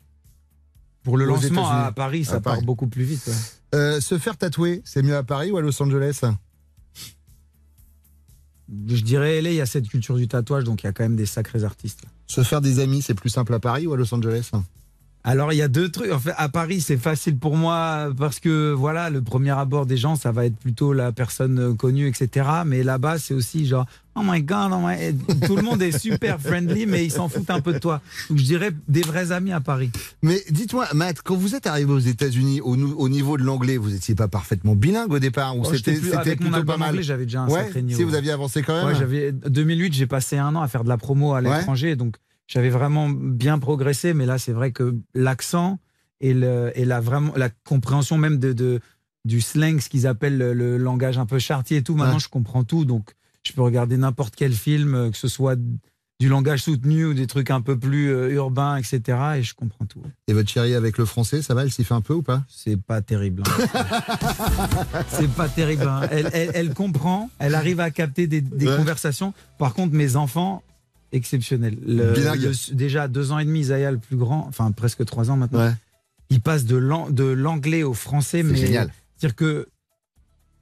Pour 1.04 1.17
le 1.17 1.26
Aux 1.26 1.30
lancement 1.30 1.70
à 1.70 1.91
Paris, 1.91 2.26
ça 2.26 2.36
À 2.36 2.39
part 2.41 2.54
Paris. 2.56 2.65
beaucoup 2.65 2.88
plus 2.88 3.04
vite. 3.04 3.26
ouais. 3.28 3.34
Euh, 3.76 4.00
Se 4.02 4.17
faire 4.17 4.38
tatouer, 4.38 4.82
c'est 4.86 5.02
mieux 5.04 5.15
à 5.15 5.24
Paris 5.24 5.52
ou 5.52 5.58
à 5.58 5.62
Los 5.62 5.82
Angeles? 5.82 6.22
Je 8.89 9.02
dirais 9.02 9.41
LA, 9.41 9.52
il 9.52 9.56
y 9.56 9.62
a 9.62 9.65
cette 9.65 9.88
culture 9.88 10.15
du 10.17 10.28
tatouage. 10.28 10.65
Donc, 10.65 10.84
il 10.84 10.88
y 10.88 10.89
a 10.89 10.91
quand 10.91 11.04
même 11.04 11.15
des 11.15 11.26
sacrés 11.26 11.63
artistes. 11.63 12.02
Se 12.28 12.43
faire 12.43 12.60
des 12.60 12.80
amis, 12.80 13.02
c'est 13.02 13.13
plus 13.13 13.30
simple 13.30 13.54
à 13.54 13.60
Paris 13.60 13.88
ou 13.88 13.93
à 13.93 13.98
Los 13.98 14.13
Angeles? 14.13 14.52
Alors 15.28 15.52
il 15.52 15.58
y 15.58 15.62
a 15.62 15.68
deux 15.68 15.90
trucs. 15.90 16.10
En 16.10 16.20
fait, 16.20 16.34
à 16.38 16.48
Paris, 16.48 16.80
c'est 16.80 16.96
facile 16.96 17.38
pour 17.38 17.58
moi 17.58 18.12
parce 18.18 18.40
que 18.40 18.72
voilà, 18.72 19.10
le 19.10 19.22
premier 19.22 19.52
abord 19.52 19.86
des 19.86 19.98
gens, 19.98 20.16
ça 20.16 20.32
va 20.32 20.46
être 20.46 20.56
plutôt 20.56 20.94
la 20.94 21.12
personne 21.12 21.76
connue, 21.76 22.08
etc. 22.08 22.48
Mais 22.66 22.82
là-bas, 22.82 23.18
c'est 23.18 23.34
aussi 23.34 23.66
genre, 23.66 23.86
oh 24.16 24.22
my 24.24 24.42
god, 24.42 24.72
oh 24.72 24.78
my- 24.82 25.18
tout 25.46 25.58
le 25.58 25.63
monde 25.63 25.82
est 25.82 26.00
super 26.00 26.40
friendly, 26.40 26.86
mais 26.86 27.04
ils 27.04 27.12
s'en 27.12 27.28
foutent 27.28 27.50
un 27.50 27.60
peu 27.60 27.74
de 27.74 27.78
toi. 27.80 28.00
Donc 28.30 28.38
je 28.38 28.44
dirais 28.46 28.72
des 28.88 29.02
vrais 29.02 29.34
amis 29.34 29.52
à 29.52 29.60
Paris. 29.60 29.92
Mais 30.24 30.42
dites-moi, 30.50 30.88
Matt, 30.94 31.22
quand 31.22 31.36
vous 31.36 31.56
êtes 31.56 31.68
arrivé 31.68 31.92
aux 31.92 32.00
États-Unis, 32.00 32.62
au, 32.62 33.10
niveau 33.10 33.38
de 33.38 33.44
l'anglais, 33.44 33.76
vous 33.76 33.90
n'étiez 33.90 34.16
pas 34.16 34.30
parfaitement 34.30 34.76
bilingue 34.76 35.12
au 35.12 35.20
départ 35.20 35.58
ou 35.58 35.63
Oh, 35.66 35.74
c'était 35.74 35.96
plutôt 36.38 36.63
pas 36.63 36.78
mal? 36.78 37.02
j'avais 37.02 37.26
déjà 37.26 37.42
un 37.42 37.50
Ouais, 37.50 37.66
sacré 37.66 37.82
niveau. 37.82 37.98
Si 37.98 38.04
vous 38.06 38.16
aviez 38.16 38.32
avancé 38.32 38.63
quand 38.63 38.76
même 38.78 38.86
Ouais, 38.88 38.96
j'avais 38.96 39.34
2008, 39.34 39.92
j'ai 39.94 40.08
passé 40.08 40.38
un 40.38 40.56
an 40.56 40.62
à 40.62 40.70
faire 40.70 40.86
de 40.86 40.90
la 40.90 40.98
promo 40.98 41.34
à 41.34 41.42
Ouais. 41.42 41.58
l'étranger, 41.58 41.98
donc 41.98 42.16
j'avais 42.48 42.70
vraiment 42.70 43.10
bien 43.10 43.60
progressé. 43.60 44.14
Mais 44.14 44.26
là, 44.26 44.38
c'est 44.38 44.54
vrai 44.54 44.72
que 44.72 44.96
l'accent 45.14 45.80
et, 46.22 46.34
le, 46.34 46.72
et 46.76 46.86
la, 46.86 47.00
vraiment, 47.00 47.34
la 47.36 47.50
compréhension 47.50 48.18
même 48.18 48.38
de, 48.40 48.54
de- 48.54 48.80
du 49.26 49.42
slang, 49.42 49.80
ce 49.80 49.90
qu'ils 49.90 50.08
appellent 50.08 50.38
le, 50.38 50.54
le 50.54 50.78
langage 50.78 51.18
un 51.18 51.26
peu 51.26 51.38
chartier 51.40 51.78
et 51.78 51.84
tout, 51.84 51.96
maintenant 51.96 52.14
Ouais. 52.16 52.20
je 52.20 52.30
comprends 52.30 52.64
tout. 52.64 52.86
Donc 52.86 53.12
je 53.44 53.52
peux 53.54 53.62
regarder 53.62 53.98
n'importe 53.98 54.36
quel 54.36 54.54
film, 54.54 54.96
euh, 54.96 55.12
que 55.12 55.18
ce 55.18 55.28
soit 55.28 55.58
du 56.20 56.30
langage 56.30 56.64
soutenu 56.64 57.06
ou 57.06 57.14
des 57.14 57.28
trucs 57.28 57.52
un 57.52 57.62
peu 57.62 57.78
plus 57.78 58.10
euh, 58.10 58.30
urbains, 58.32 58.78
etc. 58.78 59.18
Et 59.38 59.44
je 59.44 59.54
comprends 59.54 59.86
tout. 59.86 60.02
Et 60.28 60.34
votre 60.34 60.50
chérie 60.50 60.74
avec 60.74 60.98
le 60.98 61.06
français, 61.06 61.42
ça 61.44 61.54
va, 61.54 61.62
elle 61.64 61.72
s'y 61.72 61.84
fait 61.84 61.94
un 61.94 62.02
peu 62.02 62.14
ou 62.16 62.24
pas? 62.24 62.44
C'est 62.48 62.82
pas 62.82 63.02
terrible. 63.02 63.44
hein. 63.46 63.82
c'est 65.10 65.30
pas 65.32 65.48
terrible. 65.50 65.84
hein. 65.88 66.02
Elle, 66.12 66.30
elle- 66.34 66.52
elle 66.54 66.74
comprend, 66.74 67.30
elle 67.40 67.54
arrive 67.56 67.80
à 67.80 67.92
capter 67.92 68.28
des, 68.28 68.42
des 68.42 68.68
Ouais. 68.68 68.76
conversations. 68.78 69.34
Par 69.60 69.74
contre, 69.74 69.94
mes 69.94 70.16
enfants, 70.16 70.64
Le- 71.86 72.13
le- 72.36 72.76
déjà 72.76 73.08
deux 73.08 73.32
ans 73.32 73.39
et 73.39 73.46
demi, 73.46 73.62
Isaiah 73.62 73.91
le 73.91 73.98
plus 73.98 74.17
grand, 74.17 74.46
enfin 74.48 74.72
presque 74.72 75.06
trois 75.06 75.30
ans 75.32 75.38
maintenant. 75.38 75.60
Ouais. 75.65 75.74
Il 76.30 76.41
passe 76.41 76.65
de 76.65 76.76
l'an- 76.76 77.10
de 77.10 77.24
l'anglais 77.24 77.84
au 77.84 77.93
français, 77.93 78.43
mais 78.43 78.56
génial. 78.58 78.91
c'est-à-dire 79.15 79.36
que 79.36 79.67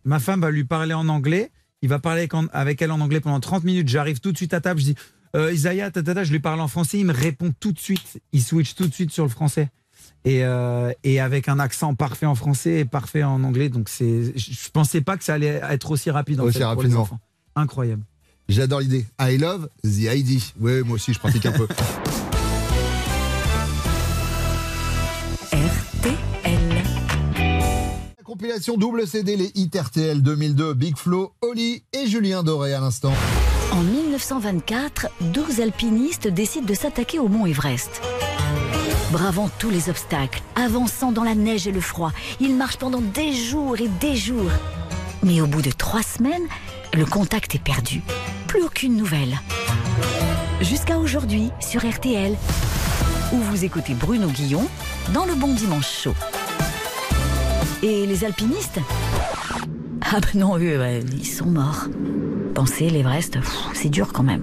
ma 0.03 0.19
femme 0.19 0.41
va 0.41 0.51
lui 0.51 0.63
parler 0.63 0.93
en 0.93 1.09
anglais, 1.09 1.51
il 1.81 1.89
va 1.89 1.99
parler 1.99 2.27
avec, 2.53 2.81
elle 2.81 2.91
en 2.91 2.99
anglais 3.01 3.19
pendant 3.19 3.39
30 3.39 3.63
minutes. 3.63 3.87
J'arrive 3.87 4.19
tout 4.19 4.31
de 4.31 4.37
suite 4.37 4.53
à 4.53 4.61
table, 4.61 4.79
je 4.79 4.85
dis 4.85 4.95
euh, 5.35 5.51
Isaiah, 5.51 5.89
tatata, 5.91 6.23
je 6.23 6.31
lui 6.31 6.39
parle 6.39 6.61
en 6.61 6.67
français, 6.67 6.99
il 6.99 7.05
me 7.05 7.13
répond 7.13 7.51
tout 7.59 7.71
de 7.71 7.79
suite, 7.79 8.21
il 8.31 8.41
switch 8.43 8.75
tout 8.75 8.87
de 8.87 8.93
suite 8.93 9.11
sur 9.11 9.23
le 9.23 9.29
français. 9.29 9.69
Et, 10.23 10.43
euh, 10.43 10.91
et 11.03 11.19
avec 11.19 11.49
un 11.49 11.59
accent 11.59 11.93
parfait 11.95 12.25
en 12.25 12.35
français 12.35 12.79
et 12.79 12.85
parfait 12.85 13.23
en 13.23 13.43
anglais. 13.43 13.69
Donc 13.69 13.89
c'est, 13.89 14.35
je 14.37 14.69
pensais 14.71 15.01
pas 15.01 15.17
que 15.17 15.23
ça 15.23 15.33
allait 15.35 15.61
être 15.69 15.91
aussi 15.91 16.09
rapide. 16.09 16.39
En 16.39 16.45
Aussi 16.45 16.57
fait, 16.59 16.63
pour 16.63 16.69
les 16.73 16.75
rapidement. 16.77 17.01
enfants. 17.01 17.19
Incroyable. 17.55 18.03
J'adore 18.47 18.81
l'idée. 18.81 19.05
I 19.19 19.37
love 19.37 19.69
the 19.83 20.03
ID. 20.13 20.41
Oui, 20.59 20.81
moi 20.83 20.95
aussi, 20.95 21.13
je 21.13 21.19
pratique 21.19 21.45
un 21.47 21.51
peu. 21.51 21.67
La 28.17 28.23
compilation 28.23 28.77
double 28.77 29.07
CD, 29.07 29.35
les 29.35 29.51
hits 29.55 29.71
RTL 29.75 30.21
2002, 30.21 30.73
Big 30.73 30.95
Flo, 30.97 31.33
Oli 31.41 31.83
et 31.93 32.05
Julien 32.07 32.43
Doré 32.43 32.73
à 32.73 32.79
l'instant. 32.81 33.13
En 33.71 33.81
1924, 33.81 35.07
12 35.21 35.61
alpinistes 35.61 36.27
décident 36.27 36.65
de 36.65 36.73
s'attaquer 36.73 37.17
au 37.17 37.27
mont 37.27 37.45
Everest. 37.45 38.01
Bravant 39.11 39.49
tous 39.57 39.69
les 39.69 39.89
obstacles, 39.89 40.41
avançant 40.55 41.11
dans 41.11 41.23
la 41.23 41.35
neige 41.35 41.67
et 41.67 41.71
le 41.71 41.81
froid, 41.81 42.11
ils 42.39 42.55
marchent 42.55 42.77
pendant 42.77 43.01
des 43.01 43.33
jours 43.33 43.79
et 43.79 43.87
des 43.87 44.15
jours. 44.15 44.51
Mais 45.23 45.41
au 45.41 45.47
bout 45.47 45.61
de 45.61 45.71
trois 45.71 46.03
semaines, 46.03 46.47
le 46.95 47.05
contact 47.05 47.55
est 47.55 47.63
perdu. 47.63 48.01
Plus 48.47 48.63
aucune 48.63 48.95
nouvelle. 48.95 49.37
Jusqu'à 50.61 50.97
aujourd'hui 50.97 51.51
sur 51.59 51.85
RTL, 51.85 52.35
où 53.33 53.37
vous 53.37 53.65
écoutez 53.65 53.93
Bruno 53.93 54.27
Guillon 54.27 54.65
dans 55.13 55.25
le 55.25 55.35
Bon 55.35 55.53
Dimanche 55.53 56.03
Chaud. 56.03 56.15
Et 57.83 58.05
les 58.05 58.23
alpinistes? 58.23 58.79
Ah 60.01 60.21
bah 60.21 60.27
non, 60.35 60.57
eux, 60.57 61.01
ils 61.11 61.27
sont 61.27 61.47
morts. 61.47 61.87
Pensez, 62.53 62.89
l'Everest, 62.89 63.39
c'est 63.73 63.89
dur 63.89 64.13
quand 64.13 64.23
même. 64.23 64.41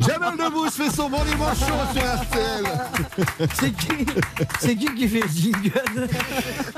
Jamel 0.00 0.36
Debbouze 0.36 0.72
fait 0.72 0.90
son 0.90 1.08
bon 1.08 1.24
dimanche 1.24 1.58
chaud 1.58 1.74
sur 1.94 2.02
RTL. 2.02 2.59
C'est 3.60 3.72
qui 3.72 4.06
C'est 4.60 4.76
qui 4.76 4.94
qui 4.94 5.08
fait 5.08 5.20
le 5.20 5.28
jingle 5.28 6.08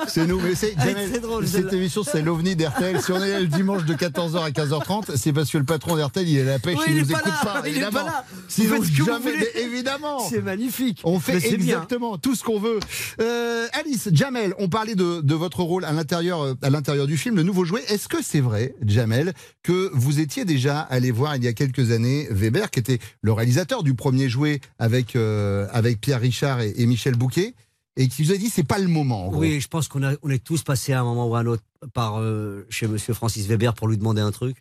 C'est 0.09 0.27
nous, 0.27 0.41
mais 0.41 0.55
c'est 0.55 0.75
Ah, 0.79 0.87
Jamel, 0.87 1.11
c'est 1.13 1.21
drôle, 1.21 1.47
Cette 1.47 1.63
celle-là. 1.63 1.73
émission, 1.75 2.03
c'est 2.05 2.23
l'OVNI 2.23 2.57
d'RTL. 2.57 3.01
Si 3.01 3.13
on 3.13 3.23
est 3.23 3.31
là 3.31 3.41
le 3.41 3.47
dimanche 3.47 3.85
de 3.85 3.95
14h 3.95 4.43
à 4.43 4.51
15h30, 4.51 5.17
c'est 5.17 5.33
parce 5.33 5.51
que 5.51 5.59
le 5.59 5.65
patron 5.65 5.97
d'RTL, 5.97 6.29
il 6.29 6.39
est 6.39 6.43
à 6.43 6.45
la 6.45 6.59
pêche, 6.59 6.77
Oui, 6.79 6.85
il, 6.89 6.93
il 6.95 6.99
est 6.99 7.03
nous 7.03 7.09
pas 7.09 7.19
écoute 7.21 7.33
là, 7.45 7.53
pas, 7.53 7.61
il 7.61 7.67
est 7.67 7.71
évidemment. 7.73 7.99
pas 8.01 8.05
là. 8.05 8.25
Vous 8.33 8.41
Sinon, 8.49 8.75
faites 8.77 8.85
ce 8.85 8.91
que 8.93 8.99
vous 8.99 9.05
jamais, 9.07 9.19
voulez. 9.33 9.49
mais 9.55 9.63
évidemment. 9.63 10.19
C'est 10.29 10.43
magnifique. 10.43 11.01
On 11.05 11.21
fait 11.21 11.35
Mais 11.35 11.41
c'est 11.41 11.57
bien. 11.57 11.75
exactement 11.75 12.19
tout 12.19 12.35
ce 12.35 12.43
qu'on 12.45 12.59
veut. 12.61 12.79
Euh, 13.21 13.67
Alice, 13.73 14.09
Jamel, 14.13 14.55
on 14.59 14.69
parlait 14.69 14.95
de, 14.95 15.21
de 15.21 15.35
votre 15.35 15.61
rôle 15.63 15.85
à 15.85 15.93
l'intérieur, 15.93 16.43
euh, 16.43 16.55
à 16.63 16.71
l'intérieur 16.71 17.07
du 17.07 17.17
film, 17.17 17.37
le 17.37 17.43
nouveau 17.43 17.65
jouet. 17.65 17.83
Est-ce 17.89 18.09
que 18.09 18.19
c'est 18.23 18.41
vrai, 18.41 18.75
Jamel, 18.87 19.33
que 19.63 19.91
vous 19.95 20.21
étiez 20.21 20.45
déjà 20.45 20.81
allé 20.81 21.11
voir 21.11 21.37
il 21.37 21.45
y 21.45 21.49
a 21.49 21.53
quelques 21.53 21.91
années 21.91 22.27
Weber, 22.31 22.71
qui 22.71 22.79
était 22.81 22.99
le 23.23 23.33
réalisateur 23.33 23.83
du 23.83 23.95
premier 23.95 24.29
jouet 24.29 24.61
avec 24.79 25.17
euh, 25.17 25.67
avec 25.73 26.01
Pierre 26.01 26.21
Richard 26.21 26.32
et, 26.61 26.73
et 26.83 26.87
Michel 26.87 27.15
Bouquet, 27.17 27.55
et 27.97 28.09
qui 28.09 28.23
vous 28.25 28.33
a 28.33 28.37
dit 28.37 28.49
c'est 28.49 28.63
pas 28.67 28.79
le 28.79 28.89
moment. 28.89 29.27
en 29.27 29.31
gros. 29.31 29.41
Oui, 29.41 29.61
je 29.61 29.69
pense 29.69 29.87
qu'on 29.89 30.03
a, 30.03 30.15
on 30.23 30.31
est 30.31 30.43
tous 30.43 30.63
passés 30.63 30.93
à 30.93 31.01
un 31.01 31.05
moment 31.05 31.29
ou 31.29 31.35
à 31.35 31.41
un 31.41 31.47
autre 31.47 31.63
par 31.95 32.21
euh, 32.21 32.67
chez 32.71 32.87
Monsieur 32.89 33.13
Francis 33.15 33.47
Weber 33.47 33.75
pour 33.75 33.87
lui 33.89 33.99
demander 33.99 34.21
un 34.23 34.31
truc. 34.33 34.57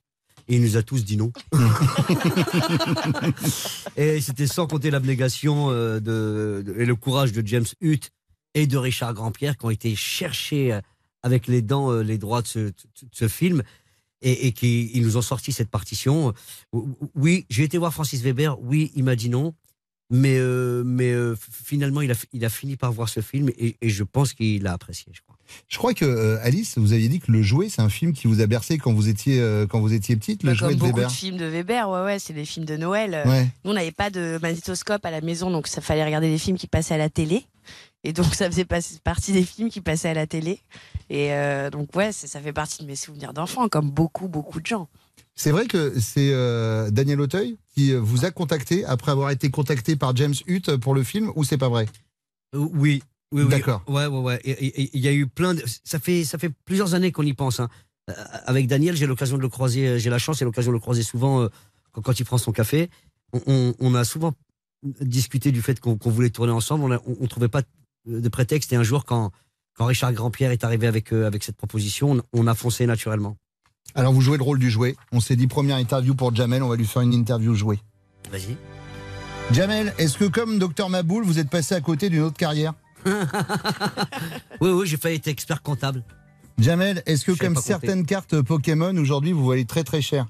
Et 0.50 0.56
il 0.56 0.62
nous 0.64 0.76
a 0.76 0.84
tous 0.84 1.06
dit 1.06 1.18
non. 1.18 1.32
et 3.98 4.20
c'était 4.22 4.48
sans 4.48 4.68
compter 4.68 4.92
l'abnégation 4.92 5.70
euh, 5.70 6.00
de, 6.00 6.64
de- 6.66 6.76
et 6.80 6.86
le 6.86 6.96
courage 6.96 7.32
de 7.32 7.46
James 7.46 7.66
Hutt 7.82 8.10
et 8.54 8.68
de 8.68 8.78
Richard 8.78 9.14
Grandpierre 9.14 9.58
qui 9.58 9.66
ont 9.66 9.70
été 9.70 9.96
chercher 9.96 10.74
euh, 10.74 10.82
avec 11.24 11.48
les 11.48 11.62
dents 11.62 11.92
euh, 11.92 12.02
les 12.02 12.18
droits 12.18 12.42
de 12.42 12.48
ce, 12.48 12.60
de 12.60 12.74
ce 13.12 13.28
film 13.28 13.64
et, 14.22 14.48
et 14.48 14.52
qui 14.52 14.90
ils 14.94 15.04
nous 15.04 15.18
ont 15.18 15.22
sorti 15.22 15.52
cette 15.52 15.70
partition. 15.70 16.34
Oui, 17.16 17.46
j'ai 17.50 17.64
été 17.64 17.78
voir 17.78 17.94
Francis 17.94 18.22
Weber. 18.22 18.60
Oui, 18.62 18.92
il 18.96 19.04
m'a 19.04 19.16
dit 19.16 19.30
non. 19.30 19.54
Mais, 20.14 20.36
euh, 20.38 20.84
mais 20.86 21.12
euh, 21.12 21.36
finalement, 21.64 22.02
il 22.02 22.12
a, 22.12 22.16
il 22.34 22.44
a 22.44 22.50
fini 22.50 22.76
par 22.76 22.92
voir 22.92 23.08
ce 23.10 23.22
film 23.22 23.50
et, 23.58 23.78
et 23.82 23.90
je 23.90 24.04
pense 24.04 24.34
qu'il 24.34 24.68
a 24.68 24.74
apprécié. 24.74 25.12
Je 25.14 25.22
crois. 25.22 25.38
Je 25.68 25.78
crois 25.78 25.94
que 25.94 26.06
euh, 26.06 26.38
Alice, 26.44 26.78
vous 26.78 26.94
aviez 26.94 27.08
dit 27.10 27.20
que 27.20 27.32
le 27.32 27.42
jouet, 27.42 27.70
c'est 27.70 27.82
un 27.82 27.90
film 27.90 28.12
qui 28.14 28.28
vous 28.28 28.42
a 28.42 28.46
bercé 28.48 28.78
quand 28.78 28.94
vous 28.94 29.08
étiez 29.10 29.40
euh, 29.40 29.66
quand 29.68 29.80
vous 29.80 29.94
étiez 29.94 30.16
petite, 30.18 30.44
le 30.44 30.50
Bah, 30.50 30.54
jouet 30.54 30.68
comme 30.70 30.76
de 30.76 30.80
beaucoup 30.80 30.96
Weber. 30.98 31.08
de 31.10 31.14
films 31.14 31.38
de 31.38 31.46
Weber, 31.46 31.90
ouais, 31.90 32.04
ouais, 32.04 32.20
c'est 32.20 32.34
des 32.34 32.46
films 32.46 32.66
de 32.66 32.76
Noël. 32.78 33.24
Ouais. 33.26 33.48
Nous, 33.64 33.72
on 33.72 33.74
n'avait 33.74 33.92
pas 33.92 34.10
de 34.10 34.38
magnétoscope 34.42 35.06
à 35.06 35.12
la 35.12 35.22
maison, 35.22 35.50
donc 35.50 35.68
ça 35.68 35.82
fallait 35.82 36.04
regarder 36.06 36.30
des 36.30 36.38
films 36.38 36.58
qui 36.58 36.68
passaient 36.68 36.94
à 36.96 36.98
la 36.98 37.10
télé. 37.10 37.46
Et 38.04 38.14
donc, 38.14 38.34
ça 38.34 38.50
faisait 38.50 38.66
pas- 38.66 38.80
partie 39.04 39.32
des 39.32 39.44
films 39.44 39.70
qui 39.70 39.80
passaient 39.80 40.10
à 40.10 40.14
la 40.14 40.26
télé. 40.28 40.60
Et 41.10 41.34
euh, 41.34 41.70
donc, 41.70 41.96
ouais, 41.96 42.12
ça 42.12 42.40
fait 42.42 42.54
partie 42.54 42.82
de 42.82 42.88
mes 42.88 42.96
souvenirs 42.96 43.32
d'enfant, 43.34 43.70
comme 43.70 43.92
beaucoup, 43.92 44.28
beaucoup 44.28 44.60
de 44.60 44.66
gens. 44.66 44.88
C'est 45.36 45.52
vrai 45.52 45.66
que 45.66 46.00
c'est 46.00 46.32
euh, 46.34 46.92
Daniel 46.92 47.22
Auteuil 47.22 47.58
qui 47.74 47.94
euh, 47.94 48.00
vous 48.00 48.26
a 48.26 48.32
contacté 48.32 48.86
après 48.86 49.12
avoir 49.12 49.32
été 49.32 49.50
contacté 49.50 49.96
par 49.96 50.16
James 50.16 50.34
Hutt 50.48 50.76
pour 50.78 50.94
le 50.94 51.04
film 51.04 51.32
ou 51.36 51.44
c'est 51.44 51.58
pas 51.58 51.70
vrai? 51.70 51.88
Euh, 52.54 52.60
oui, 52.60 53.02
oui, 53.32 53.44
oui. 53.44 53.50
D'accord. 53.50 53.84
Ouais, 53.88 54.06
ouais, 54.08 54.20
ouais. 54.20 54.42
Il 54.94 55.00
y 55.00 55.08
a 55.08 55.14
eu 55.14 55.28
plein 55.28 55.54
de. 55.54 55.64
Ça 55.84 56.00
fait, 56.00 56.24
ça 56.26 56.38
fait 56.38 56.52
plusieurs 56.66 56.94
années 56.96 57.12
qu'on 57.12 57.24
y 57.24 57.34
pense. 57.34 57.60
hein. 57.60 57.70
Avec 58.46 58.68
Daniel, 58.68 58.96
j'ai 58.98 59.08
l'occasion 59.08 59.38
de 59.38 59.42
le 59.42 59.48
croiser. 59.50 60.00
J'ai 60.00 60.10
la 60.10 60.20
chance 60.20 60.42
et 60.42 60.46
l'occasion 60.46 60.72
de 60.72 60.76
le 60.76 60.82
croiser 60.82 61.02
souvent 61.04 61.42
euh, 61.44 61.48
quand, 61.94 62.02
quand 62.02 62.20
il 62.20 62.26
prend 62.26 62.38
son 62.38 62.52
café. 62.52 62.90
On, 63.32 63.40
on- 63.48 63.74
on 63.80 63.96
a 63.96 64.04
souvent 64.04 64.34
discuté 65.00 65.52
du 65.52 65.62
fait 65.62 65.80
qu'on 65.80 65.98
voulait 66.06 66.30
tourner 66.32 66.52
ensemble. 66.52 66.84
On, 66.84 66.92
a- 66.92 67.02
on 67.22 67.28
trouvait 67.28 67.48
pas 67.48 67.62
de 68.06 68.30
prétexte. 68.30 68.74
Et 68.74 68.76
un 68.76 68.84
jour, 68.84 69.06
quand, 69.06 69.32
quand 69.76 69.86
Richard 69.86 70.12
Grandpierre 70.14 70.52
est 70.52 70.64
arrivé 70.66 70.88
avec, 70.88 71.14
euh, 71.14 71.26
avec 71.26 71.44
cette 71.44 71.56
proposition, 71.56 72.12
on, 72.12 72.22
on 72.42 72.48
a 72.48 72.54
foncé 72.56 72.86
naturellement. 72.86 73.38
Alors 73.96 74.14
vous 74.14 74.22
jouez 74.22 74.38
le 74.38 74.44
rôle 74.44 74.60
du 74.60 74.70
jouet. 74.70 74.96
On 75.12 75.20
s'est 75.20 75.36
dit 75.36 75.48
première 75.48 75.78
interview 75.78 76.16
pour 76.16 76.34
Jamel, 76.34 76.64
on 76.64 76.70
va 76.70 76.76
lui 76.76 76.86
faire 76.86 77.02
une 77.02 77.14
interview 77.14 77.54
jouet. 77.56 77.80
Vas-y. 78.32 78.56
Jamel, 79.52 79.94
est-ce 79.98 80.18
que 80.18 80.26
comme 80.26 80.60
Docteur 80.60 80.90
Maboul, 80.90 81.26
vous 81.26 81.40
êtes 81.40 81.50
passé 81.50 81.76
à 81.76 81.82
côté 81.82 82.10
d'une 82.10 82.22
autre 82.22 82.38
carrière? 82.38 82.74
Oui, 84.62 84.70
oui, 84.70 84.86
j'ai 84.88 84.98
failli 84.98 85.16
être 85.16 85.28
expert 85.28 85.62
comptable. 85.64 86.04
Jamel, 86.60 87.02
est-ce 87.08 87.26
que 87.26 87.34
Je 87.34 87.40
comme 87.40 87.56
compter. 87.56 87.66
certaines 87.68 88.06
cartes 88.06 88.40
Pokémon 88.42 88.96
aujourd'hui, 88.98 89.32
vous 89.32 89.46
valez 89.48 89.66
très 89.66 89.84
très 89.84 90.02
cher? 90.02 90.28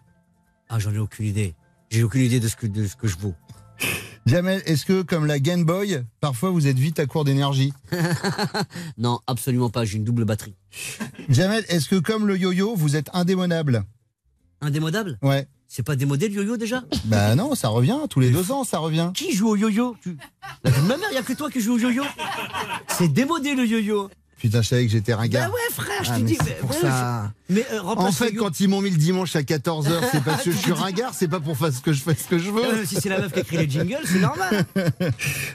Ah, 0.69 0.79
j'en 0.79 0.93
ai 0.93 0.97
aucune 0.97 1.25
idée. 1.25 1.53
J'ai 1.89 2.03
aucune 2.03 2.21
idée 2.21 2.39
de 2.39 2.47
ce 2.47 2.55
que, 2.55 2.65
de 2.67 2.87
ce 2.87 2.95
que 2.95 3.07
je 3.09 3.17
vaux. 3.17 3.35
Jamel, 4.25 4.61
est-ce 4.65 4.85
que 4.85 5.01
comme 5.01 5.25
la 5.25 5.39
Game 5.39 5.65
Boy, 5.65 6.01
parfois 6.21 6.51
vous 6.51 6.67
êtes 6.67 6.79
vite 6.79 6.99
à 6.99 7.05
court 7.05 7.25
d'énergie? 7.25 7.73
Non, 8.97 9.19
absolument 9.27 9.69
pas. 9.69 9.83
J'ai 9.83 9.97
une 9.97 10.03
double 10.05 10.23
batterie. 10.23 10.55
Jamel, 11.29 11.65
est-ce 11.69 11.89
que 11.89 11.95
comme 11.95 12.27
le 12.27 12.37
yo-yo, 12.37 12.75
vous 12.75 12.95
êtes 12.95 13.09
indémodable 13.13 13.83
Indémodable 14.61 15.17
Ouais. 15.21 15.47
C'est 15.67 15.83
pas 15.83 15.95
démodé 15.95 16.27
le 16.27 16.35
yo-yo 16.35 16.57
déjà 16.57 16.83
Bah 17.05 17.33
non, 17.35 17.55
ça 17.55 17.69
revient, 17.69 17.97
tous 18.09 18.19
les 18.19 18.29
deux 18.29 18.51
ans, 18.51 18.63
ça 18.65 18.79
revient. 18.79 19.11
Qui 19.13 19.33
joue 19.33 19.49
au 19.49 19.55
yo-yo? 19.55 19.95
Tu- 20.03 20.17
La 20.63 20.71
vie 20.71 20.81
de 20.81 20.87
ma 20.87 20.97
mère, 20.97 21.07
il 21.11 21.17
a 21.17 21.21
que 21.23 21.31
toi 21.33 21.49
qui 21.49 21.61
joue 21.61 21.75
au 21.75 21.79
yo-yo? 21.79 22.03
C'est 22.89 23.07
démodé 23.07 23.55
le 23.55 23.65
yo-yo. 23.65 24.09
Putain, 24.41 24.61
je 24.63 24.67
savais 24.67 24.85
que 24.87 24.91
j'étais 24.91 25.13
ringard. 25.13 25.49
Bah 25.49 25.53
ouais, 25.53 25.73
frère, 25.73 26.03
je 26.03 26.09
Ah, 26.11 26.17
t'ai 26.17 26.23
dit. 26.23 26.37
pour 26.61 26.71
ouais, 26.71 26.77
ça. 26.81 27.31
je- 27.47 27.53
Mais 27.53 27.65
euh, 27.73 27.81
En 27.83 28.11
fait, 28.11 28.33
quand 28.33 28.59
ils 28.59 28.67
m'ont 28.67 28.81
mis 28.81 28.89
le 28.89 28.97
dimanche 28.97 29.35
à 29.35 29.43
14h, 29.43 29.91
c'est 30.11 30.23
parce 30.23 30.43
que 30.43 30.51
je 30.51 30.57
suis 30.57 30.71
ringard, 30.71 31.13
c'est 31.13 31.27
pas 31.27 31.39
pour 31.39 31.55
faire 31.55 31.71
ce 31.71 31.79
que 31.79 31.93
je 31.93 32.01
fais 32.01 32.15
ce 32.15 32.27
que 32.27 32.39
je 32.39 32.49
veux. 32.49 32.65
Euh, 32.65 32.83
si 32.85 32.95
c'est 32.99 33.09
la 33.09 33.19
meuf 33.19 33.31
qui 33.31 33.39
écrit 33.41 33.57
les 33.57 33.69
jingles, 33.69 33.99
c'est 34.05 34.19
normal. 34.19 34.65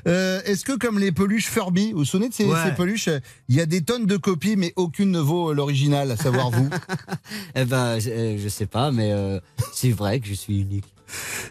Euh, 0.06 0.40
Est-ce 0.44 0.64
que 0.64 0.72
comme 0.78 0.98
les 1.00 1.10
peluches 1.12 1.46
Furby, 1.46 1.90
vous 1.92 1.98
vous 1.98 2.04
souvenez 2.04 2.28
de 2.28 2.34
ces, 2.34 2.44
Ouais. 2.44 2.58
ces 2.64 2.72
peluches 2.72 3.08
Il 3.48 3.56
y 3.56 3.60
a 3.60 3.66
des 3.66 3.82
tonnes 3.82 4.06
de 4.06 4.16
copies, 4.16 4.54
mais 4.56 4.72
aucune 4.76 5.10
ne 5.10 5.18
vaut 5.18 5.52
l'original, 5.52 6.10
à 6.12 6.16
savoir 6.16 6.50
vous? 6.50 6.68
Eh 7.56 7.64
ben, 7.64 7.98
je, 7.98 8.38
je 8.40 8.48
sais 8.48 8.66
pas, 8.66 8.92
mais 8.92 9.10
euh, 9.12 9.40
c'est 9.72 9.90
vrai 9.90 10.20
que 10.20 10.28
je 10.28 10.34
suis 10.34 10.60
unique. 10.60 10.84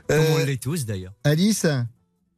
Comme 0.08 0.20
on 0.36 0.46
l'est 0.46 0.62
tous 0.62 0.86
d'ailleurs. 0.86 1.14
Alice, 1.24 1.66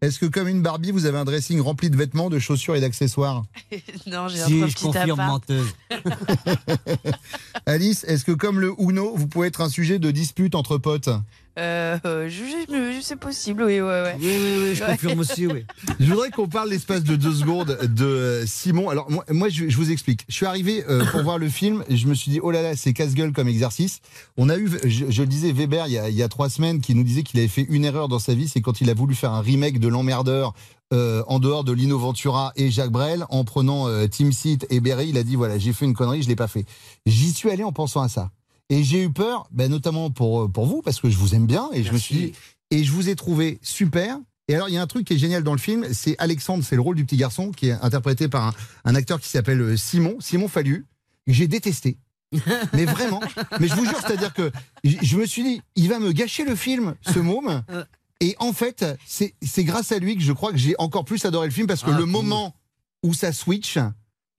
est-ce 0.02 0.20
que 0.20 0.26
comme 0.28 0.48
une 0.48 0.62
Barbie, 0.62 0.92
vous 0.92 1.06
avez 1.06 1.18
un 1.18 1.26
dressing 1.26 1.60
rempli 1.60 1.90
de 1.90 1.98
vêtements, 1.98 2.30
de 2.30 2.38
chaussures 2.40 2.76
et 2.76 2.82
d'accessoires 2.82 3.44
non, 4.08 4.28
j'ai 4.28 4.42
un 4.42 4.46
Si, 4.48 4.58
trop 4.60 4.68
je 4.68 4.74
petit 4.74 4.84
confirme 4.86 5.20
appart. 5.20 5.50
menteuse. 5.50 5.74
Alice, 7.66 8.04
est-ce 8.06 8.24
que 8.26 8.32
comme 8.32 8.60
le 8.60 8.74
Uno, 8.80 9.14
vous 9.16 9.28
pouvez 9.28 9.48
être 9.48 9.62
un 9.62 9.70
sujet 9.70 10.00
de 10.00 10.12
dispute 10.12 10.56
entre 10.56 10.78
potes? 10.78 11.10
Euh, 11.58 11.98
euh, 12.06 13.00
c'est 13.02 13.16
possible, 13.16 13.64
oui, 13.64 13.82
ouais, 13.82 13.88
ouais. 14.04 14.16
Oui, 14.20 14.26
oui, 14.28 14.58
oui, 14.70 14.76
je 14.76 14.84
Ouais. 14.84 14.92
confirme 14.92 15.20
aussi, 15.20 15.48
oui. 15.48 15.66
Je 16.00 16.06
voudrais 16.12 16.30
qu'on 16.30 16.48
parle 16.48 16.70
l'espace 16.70 17.04
de 17.04 17.16
deux 17.16 17.34
secondes 17.34 17.78
de 17.82 18.06
euh, 18.06 18.46
Simon. 18.46 18.90
Alors 18.90 19.10
moi, 19.10 19.24
moi, 19.32 19.50
je, 19.50 19.68
je 19.68 19.76
vous 19.78 19.92
explique. 19.92 20.24
Je 20.30 20.36
suis 20.36 20.46
arrivé 20.46 20.84
euh, 20.88 21.04
pour 21.06 21.24
voir 21.24 21.38
le 21.40 21.50
film 21.50 21.84
et 21.90 21.98
je 21.98 22.08
me 22.08 22.14
suis 22.14 22.30
dit 22.32 22.40
oh 22.44 22.52
là 22.52 22.62
là 22.62 22.76
c'est 22.76 22.94
casse-gueule 22.94 23.32
comme 23.34 23.48
exercice. 23.48 24.02
On 24.38 24.50
a 24.50 24.58
eu, 24.58 24.70
je, 24.84 25.06
je 25.10 25.22
le 25.24 25.28
disais 25.28 25.52
Weber 25.52 25.88
il 25.88 25.94
y, 25.94 25.98
a, 25.98 26.10
il 26.10 26.16
y 26.16 26.22
a 26.24 26.28
trois 26.28 26.50
semaines 26.50 26.80
qui 26.80 26.94
nous 26.94 27.04
disait 27.04 27.24
qu'il 27.24 27.40
avait 27.40 27.48
fait 27.48 27.66
une 27.70 27.86
erreur 27.86 28.08
dans 28.08 28.20
sa 28.20 28.36
vie, 28.36 28.48
c'est 28.48 28.62
quand 28.62 28.80
il 28.82 28.90
a 28.90 28.94
voulu 28.94 29.16
faire 29.16 29.32
un 29.32 29.42
remake 29.42 29.80
de 29.80 29.88
l'emmerdeur. 29.88 30.54
euh, 30.94 31.22
en 31.28 31.40
dehors 31.40 31.64
de 31.66 31.74
Lino 31.74 31.98
Ventura 32.00 32.54
et 32.56 32.72
Jacques 32.72 32.92
Brel, 32.92 33.26
en 33.30 33.44
prenant 33.44 33.90
euh, 33.90 34.08
Tim 34.08 34.32
Seat 34.32 34.66
et 34.70 34.80
Berry, 34.80 35.10
il 35.10 35.18
a 35.18 35.24
dit 35.24 35.36
voilà 35.36 35.58
j'ai 35.58 35.74
fait 35.74 35.84
une 35.86 35.94
connerie, 35.96 36.22
je 36.24 36.30
l'ai 36.30 36.36
pas 36.38 36.48
fait. 36.48 36.66
J'y 37.06 37.34
suis 37.34 37.50
allé 37.50 37.64
en 37.66 37.72
pensant 37.74 38.02
à 38.02 38.08
ça. 38.10 38.30
Et 38.70 38.84
j'ai 38.84 39.04
eu 39.04 39.12
peur, 39.12 39.48
ben, 39.52 39.70
notamment 39.72 40.12
pour, 40.12 40.44
euh, 40.44 40.48
pour 40.48 40.66
vous, 40.66 40.82
parce 40.82 41.00
que 41.00 41.10
je 41.10 41.18
vous 41.18 41.36
aime 41.36 41.48
bien, 41.48 41.70
et 41.74 41.84
je 41.84 41.92
me 41.94 41.98
suis 41.98 42.16
dit, 42.16 42.34
et 42.72 42.84
je 42.84 42.92
vous 42.92 43.08
ai 43.10 43.16
trouvé 43.16 43.60
super. 43.62 44.18
Et 44.50 44.56
alors, 44.56 44.70
il 44.70 44.76
y 44.76 44.78
a 44.78 44.82
un 44.82 44.88
truc 44.88 45.08
qui 45.08 45.14
est 45.14 45.18
génial 45.18 45.44
dans 45.44 45.54
le 45.54 45.60
film, 45.60 45.86
c'est 45.94 46.16
Alexandre, 46.20 46.64
c'est 46.64 46.76
le 46.76 46.82
rôle 46.82 46.96
du 46.96 47.06
petit 47.06 47.18
garçon, 47.18 47.52
qui 47.52 47.68
est 47.68 47.72
interprété 47.82 48.28
par 48.28 48.48
un, 48.48 48.54
un 48.86 48.96
acteur 48.96 49.20
qui 49.20 49.30
s'appelle 49.30 49.62
euh, 49.62 49.78
Simon, 49.78 50.18
Simon 50.20 50.48
Fallu. 50.48 50.86
J'ai 51.28 51.48
détesté. 51.48 51.98
Mais 52.74 52.86
vraiment. 52.86 53.22
Mais 53.60 53.68
je 53.68 53.76
vous 53.76 53.86
jure, 53.86 54.00
c'est-à-dire 54.06 54.34
que 54.34 54.52
je 54.84 55.18
me 55.18 55.26
suis 55.26 55.44
dit, 55.44 55.62
il 55.76 55.88
va 55.88 56.00
me 56.00 56.12
gâcher 56.12 56.44
le 56.44 56.56
film, 56.56 56.96
ce 57.02 57.20
môme. 57.20 57.64
Et 58.20 58.36
en 58.40 58.52
fait, 58.52 58.84
c'est 59.06 59.64
grâce 59.64 59.92
à 59.92 60.00
lui 60.00 60.16
que 60.16 60.24
je 60.24 60.34
crois 60.34 60.52
que 60.52 60.58
j'ai 60.58 60.76
encore 60.80 61.06
plus 61.06 61.24
adoré 61.26 61.48
le 61.48 61.54
film, 61.54 61.68
parce 61.68 61.84
que 61.84 61.92
Ah, 61.92 61.98
le 61.98 62.06
moment 62.06 62.56
où 63.04 63.14
ça 63.14 63.32
switch, 63.32 63.78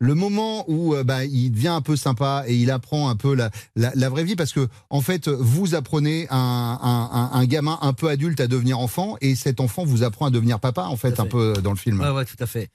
le 0.01 0.15
moment 0.15 0.65
où 0.69 0.95
euh, 0.95 1.03
bah, 1.05 1.25
il 1.25 1.51
devient 1.51 1.69
un 1.69 1.81
peu 1.81 1.97
sympa 1.97 2.45
et 2.47 2.57
il 2.57 2.71
apprend 2.71 3.09
un 3.09 3.17
peu 3.17 3.35
la, 3.35 3.51
la, 3.77 3.91
la 3.95 4.09
vraie 4.09 4.25
vie, 4.25 4.37
parce 4.37 4.53
que 4.53 4.69
en 4.91 5.01
fait, 5.01 5.29
vous 5.29 5.75
apprenez 5.75 6.27
un, 6.31 6.37
un, 6.81 7.11
un, 7.13 7.31
un 7.33 7.45
gamin 7.47 7.79
un 7.83 7.93
peu 7.93 8.09
adulte 8.09 8.41
à 8.41 8.47
devenir 8.47 8.79
enfant, 8.79 9.17
et 9.21 9.35
cet 9.35 9.61
enfant 9.61 9.85
vous 9.85 10.03
apprend 10.05 10.27
à 10.27 10.31
devenir 10.31 10.61
papa, 10.61 10.85
en 10.85 10.97
fait, 10.97 11.19
un 11.21 11.27
peu 11.27 11.55
dans 11.63 11.73
le 11.73 11.77
film. 11.77 12.01
Ouais, 12.01 12.11
ouais, 12.11 12.25
tout 12.25 12.37
à 12.39 12.47
fait. 12.47 12.69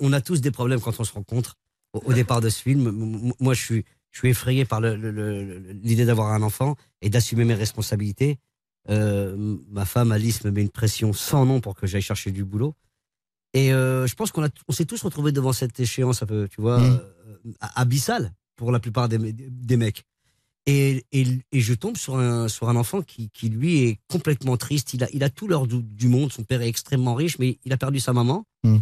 On, 0.00 0.12
a 0.12 0.20
tous 0.20 0.40
des 0.40 0.50
problèmes 0.50 0.80
quand 0.80 0.98
on 0.98 1.04
se 1.04 1.12
rencontre. 1.12 1.56
Au, 1.92 2.02
au 2.04 2.12
départ 2.12 2.40
de 2.40 2.48
ce 2.48 2.60
film, 2.60 3.32
moi, 3.38 3.54
je 3.54 3.62
suis, 3.62 3.84
je 4.10 4.18
suis 4.18 4.28
effrayé 4.28 4.64
par 4.64 4.80
l'idée 4.80 6.04
d'avoir 6.04 6.32
un 6.32 6.42
enfant 6.42 6.76
et 7.02 7.08
d'assumer 7.08 7.44
mes 7.44 7.54
responsabilités. 7.54 8.38
Euh, 8.88 9.56
ma 9.70 9.84
femme 9.84 10.10
Alice 10.10 10.42
me 10.44 10.50
met 10.50 10.62
une 10.62 10.70
pression 10.70 11.12
sans 11.12 11.46
nom 11.46 11.60
pour 11.60 11.74
que 11.74 11.86
j'aille 11.86 12.02
chercher 12.02 12.32
du 12.32 12.44
boulot. 12.44 12.74
Et 13.54 13.72
euh, 13.72 14.06
je 14.06 14.14
pense 14.14 14.30
qu'on 14.30 14.48
on 14.68 14.72
s'est 14.72 14.84
tous 14.84 15.02
retrouvés 15.02 15.32
devant 15.32 15.52
cette 15.52 15.78
échéance 15.80 16.22
un 16.22 16.26
peu, 16.26 16.48
tu 16.48 16.60
vois, 16.60 16.78
Mm. 16.80 17.00
euh, 17.46 17.52
abyssale 17.74 18.32
pour 18.56 18.70
la 18.72 18.78
plupart 18.80 19.08
des, 19.08 19.18
des 19.32 19.76
mecs. 19.76 20.04
Et, 20.66 21.04
et, 21.10 21.26
et 21.52 21.60
je 21.60 21.74
tombe 21.74 21.96
sur 21.96 22.16
un, 22.18 22.46
sur 22.48 22.68
un 22.68 22.76
enfant 22.76 23.00
qui, 23.02 23.30
qui, 23.30 23.48
lui, 23.48 23.82
est 23.84 23.98
complètement 24.08 24.56
triste. 24.56 24.94
Il 24.94 25.02
a, 25.02 25.08
il 25.12 25.24
a 25.24 25.30
tout 25.30 25.48
l'or 25.48 25.66
du, 25.66 25.82
du 25.82 26.08
monde. 26.08 26.30
Son 26.32 26.44
père 26.44 26.60
est 26.62 26.68
extrêmement 26.68 27.14
riche, 27.14 27.38
mais 27.38 27.58
il 27.64 27.72
a 27.72 27.76
perdu 27.76 27.98
sa 27.98 28.12
maman. 28.12 28.44
Mm. 28.62 28.76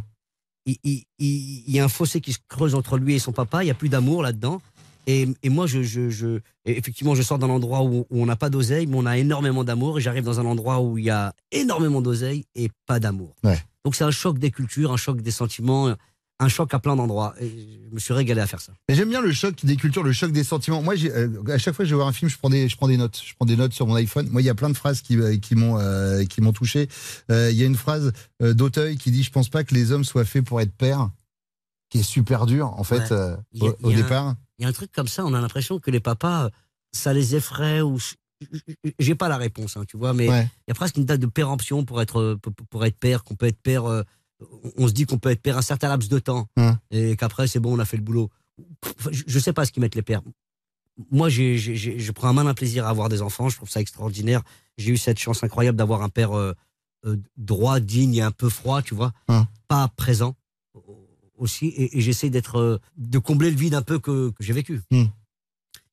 Il, 0.67 0.77
il- 0.85 1.05
il- 1.19 1.65
il 1.69 1.75
y 1.75 1.79
a 1.81 1.85
un 1.85 1.89
fossé 1.89 2.21
qui 2.21 2.33
se 2.33 2.39
creuse 2.49 2.75
entre 2.75 2.99
lui 2.99 3.15
et 3.15 3.19
son 3.19 3.33
papa. 3.33 3.63
Il 3.63 3.67
n'y 3.67 3.71
a 3.71 3.75
plus 3.75 3.89
d'amour 3.89 4.23
là-dedans. 4.23 4.61
Et, 5.07 5.27
et 5.43 5.49
moi, 5.49 5.67
je, 5.67 5.83
je, 5.83 6.11
je- 6.11 6.41
effectivement, 6.67 7.15
je 7.15 7.23
sors 7.23 7.39
d'un 7.39 7.49
endroit 7.49 7.83
où, 7.85 8.01
où 8.11 8.23
on 8.23 8.27
n'a 8.27 8.37
pas 8.37 8.51
d'oseille, 8.51 8.87
mais 8.87 8.97
on 8.99 9.07
a 9.07 9.17
énormément 9.17 9.65
d'amour. 9.65 9.99
Et 9.99 10.03
j'arrive 10.03 10.25
dans 10.25 10.41
un 10.41 10.45
endroit 10.47 10.81
où 10.83 10.99
il 10.99 11.05
y 11.05 11.11
a 11.11 11.33
énormément 11.53 12.03
d'oseille 12.03 12.45
et 12.55 12.69
pas 12.87 13.01
d'amour. 13.01 13.35
Ouais. 13.45 13.59
Donc 13.85 13.95
c'est 13.95 14.05
un 14.05 14.11
choc 14.11 14.39
des 14.39 14.51
cultures, 14.51 14.93
un 14.93 14.97
choc 14.97 15.21
des 15.23 15.31
sentiments, 15.31 15.95
un 16.41 16.49
choc 16.49 16.73
à 16.75 16.79
plein 16.79 16.95
d'endroits. 16.97 17.35
Et 17.41 17.49
je 17.89 17.95
me 17.95 17.99
suis 17.99 18.13
régalé 18.15 18.41
à 18.41 18.47
faire 18.47 18.61
ça. 18.61 18.73
Mais 18.89 18.95
j'aime 18.95 19.09
bien 19.09 19.21
le 19.21 19.33
choc 19.33 19.65
des 19.65 19.77
cultures, 19.77 20.03
le 20.03 20.13
choc 20.13 20.31
des 20.33 20.45
sentiments. 20.45 20.83
Moi, 20.83 20.95
euh, 21.07 21.29
à 21.49 21.59
chaque 21.59 21.75
fois 21.75 21.85
que 21.85 21.89
je 21.89 21.95
vais 21.95 21.97
voir 21.97 22.09
un 22.09 22.13
film, 22.13 22.31
je 22.31 22.37
prends 22.39 22.51
des, 22.51 22.69
je 22.69 22.77
prends 22.77 22.89
des 22.89 22.97
notes. 22.97 23.21
Je 23.25 23.35
prends 23.35 23.47
des 23.47 23.57
notes 23.57 23.73
sur 23.73 23.87
mon 23.87 23.95
iPhone. 23.95 24.29
Moi, 24.31 24.43
il 24.43 24.45
y 24.45 24.51
a 24.51 24.55
plein 24.55 24.69
de 24.71 24.77
phrases 24.77 25.01
qui, 25.01 25.17
euh, 25.17 25.37
qui 25.39 25.55
m'ont, 25.55 25.79
euh, 25.79 26.25
qui 26.25 26.41
m'ont 26.41 26.53
touché. 26.53 26.89
Euh, 27.31 27.51
Il 27.51 27.57
y 27.57 27.63
a 27.63 27.67
une 27.67 27.77
phrase 27.77 28.13
d'Auteuil 28.41 28.99
qui 28.99 29.11
dit 29.11 29.23
"Je 29.23 29.31
pense 29.31 29.49
pas 29.49 29.65
que 29.65 29.75
les 29.75 29.91
hommes 29.93 30.05
soient 30.05 30.25
faits 30.25 30.45
pour 30.45 30.61
être 30.61 30.73
pères", 30.73 31.11
qui 31.91 31.99
est 32.01 32.03
super 32.03 32.47
dur 32.47 32.69
en 32.77 32.85
fait 32.85 33.11
Ouais. 33.11 33.13
a- 33.13 33.39
au, 33.61 33.77
au 33.85 33.93
départ. 33.93 34.35
Il 34.59 34.63
y 34.63 34.67
a 34.67 34.69
un 34.69 34.73
truc 34.73 34.91
comme 34.93 35.09
ça, 35.09 35.25
on 35.25 35.33
a 35.35 35.41
l'impression 35.41 35.79
que 35.79 35.91
les 35.91 36.01
papas, 36.01 36.51
ça 36.93 37.13
les 37.13 37.35
effraie 37.37 37.81
ou. 37.81 37.99
J'ai 38.99 39.15
pas 39.15 39.29
la 39.29 39.37
réponse, 39.37 39.77
hein, 39.77 39.85
tu 39.87 39.97
vois, 39.97 40.13
mais 40.15 40.25
il 40.27 40.31
Ouais. 40.31 40.49
y 40.69 40.71
a 40.71 40.75
presque 40.75 40.97
une 40.97 41.05
date 41.05 41.21
de 41.21 41.27
péremption 41.27 41.85
pour 41.85 42.01
être, 42.01 42.21
euh, 42.21 42.37
pour, 42.37 42.53
pour 42.71 42.85
être 42.85 42.97
père, 42.99 43.25
qu'on 43.25 43.35
peut 43.35 43.47
être 43.47 43.61
père. 43.61 43.85
euh, 43.87 44.03
on 44.77 44.87
se 44.87 44.93
dit 44.93 45.05
qu'on 45.05 45.19
peut 45.19 45.31
être 45.31 45.43
père 45.43 45.59
un 45.59 45.63
certain 45.63 45.89
laps 45.89 46.09
de 46.09 46.19
temps 46.21 46.47
et 46.93 47.17
qu'après 47.17 47.49
c'est 47.49 47.59
bon, 47.59 47.75
on 47.77 47.79
a 47.81 47.85
fait 47.85 47.97
le 47.97 48.05
boulot. 48.05 48.31
Je, 49.11 49.25
je 49.27 49.39
sais 49.41 49.53
pas 49.53 49.65
ce 49.65 49.73
qu'ils 49.73 49.81
mettent 49.81 49.97
les 49.97 50.03
pères. 50.03 50.23
Moi, 51.11 51.29
je 51.29 52.11
prends 52.13 52.29
un 52.29 52.33
malin 52.33 52.55
plaisir 52.55 52.87
à 52.87 52.91
avoir 52.91 53.09
des 53.09 53.21
enfants. 53.23 53.49
Je 53.49 53.57
trouve 53.57 53.69
ça 53.71 53.81
extraordinaire. 53.81 54.43
J'ai 54.79 54.93
eu 54.93 54.97
cette 54.97 55.19
chance 55.19 55.43
incroyable 55.43 55.77
d'avoir 55.79 56.03
un 56.03 56.09
père 56.09 56.37
euh, 56.37 56.53
euh, 57.05 57.17
droit, 57.37 57.81
digne 57.81 58.15
et 58.17 58.23
un 58.23 58.31
peu 58.31 58.49
froid, 58.49 58.81
tu 58.83 58.95
vois, 58.95 59.13
pas 59.69 59.89
présent 59.97 60.37
aussi. 61.37 61.67
Et, 61.67 61.99
et 61.99 62.01
j'essaie 62.01 62.31
d'être, 62.31 62.81
de 62.97 63.19
combler 63.19 63.51
le 63.51 63.57
vide 63.57 63.75
un 63.75 63.83
peu 63.83 63.99
que, 63.99 64.31
que 64.31 64.43
j'ai 64.43 64.53
vécu. 64.53 64.81
Hum. 64.93 65.09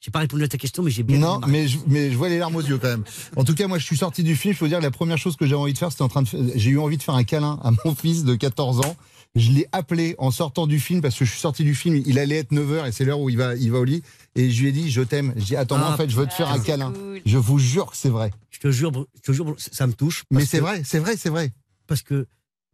J'ai 0.02 0.12
pas 0.12 0.20
répondu 0.20 0.44
à 0.44 0.48
ta 0.48 0.58
question, 0.58 0.84
mais 0.84 0.92
j'ai 0.92 1.04
bien. 1.04 1.18
Non, 1.18 1.42
mais 1.48 1.68
je, 1.68 1.80
mais 1.88 2.12
je 2.12 2.18
vois 2.18 2.30
les 2.30 2.38
larmes 2.38 2.56
aux 2.56 2.62
yeux 2.62 2.78
quand 2.78 2.88
même. 2.90 3.04
En 3.36 3.44
tout 3.44 3.56
cas, 3.56 3.68
moi, 3.68 3.80
je 3.80 3.84
suis 3.86 3.98
sorti 3.98 4.22
du 4.24 4.36
film. 4.36 4.54
Je 4.54 4.60
peux 4.60 4.66
vous 4.66 4.70
dire, 4.70 4.80
la 4.82 4.92
première 4.92 5.18
chose 5.18 5.36
que 5.36 5.46
j'avais 5.46 5.60
envie 5.60 5.74
de 5.74 5.78
faire, 5.78 5.92
c'était 5.92 6.04
en 6.04 6.10
train 6.10 6.22
de. 6.22 6.28
J'ai 6.56 6.70
eu 6.70 6.80
envie 6.80 6.98
de 6.98 7.04
faire 7.04 7.16
un 7.16 7.24
câlin 7.24 7.60
à 7.64 7.72
mon 7.84 7.96
fils 7.96 8.24
de 8.24 8.36
14 8.36 8.82
ans. 8.86 8.96
Je 9.36 9.52
l'ai 9.52 9.68
appelé 9.74 10.16
en 10.18 10.32
sortant 10.32 10.66
du 10.68 10.80
film 10.80 11.02
parce 11.02 11.18
que 11.18 11.26
je 11.26 11.32
suis 11.32 11.40
sorti 11.42 11.64
du 11.64 11.76
film. 11.76 12.02
Il 12.06 12.20
allait 12.20 12.38
être 12.38 12.52
9h 12.52 12.88
et 12.88 12.92
c'est 12.92 13.04
l'heure 13.04 13.20
où 13.20 13.30
il 13.30 13.36
va, 13.38 13.56
il 13.56 13.72
va 13.72 13.80
au 13.80 13.84
lit. 13.84 14.02
Et 14.36 14.50
je 14.50 14.62
lui 14.62 14.70
ai 14.70 14.72
dit, 14.72 14.90
je 14.92 15.02
t'aime. 15.02 15.34
Je 15.36 15.44
dis, 15.44 15.56
attends, 15.58 15.78
moi, 15.78 15.88
Ah, 15.90 15.94
en 15.94 15.98
fait, 15.98 16.10
je 16.10 16.16
veux 16.16 16.26
te 16.28 16.34
faire 16.34 16.50
un 16.52 16.60
câlin. 16.60 16.94
Je 17.26 17.38
vous 17.38 17.58
jure 17.60 17.92
que 17.92 17.98
c'est 17.98 18.10
vrai. 18.10 18.32
Je 18.52 18.60
te 18.60 18.72
jure, 18.72 18.92
je 19.16 19.20
te 19.22 19.32
jure, 19.34 19.56
ça 19.58 19.88
me 19.88 19.94
touche. 19.94 20.24
Mais 20.32 20.46
c'est 20.46 20.60
vrai, 20.60 20.84
c'est 20.86 21.00
vrai, 21.00 21.18
c'est 21.18 21.30
vrai. 21.30 21.52
Parce 21.88 22.02
que 22.02 22.28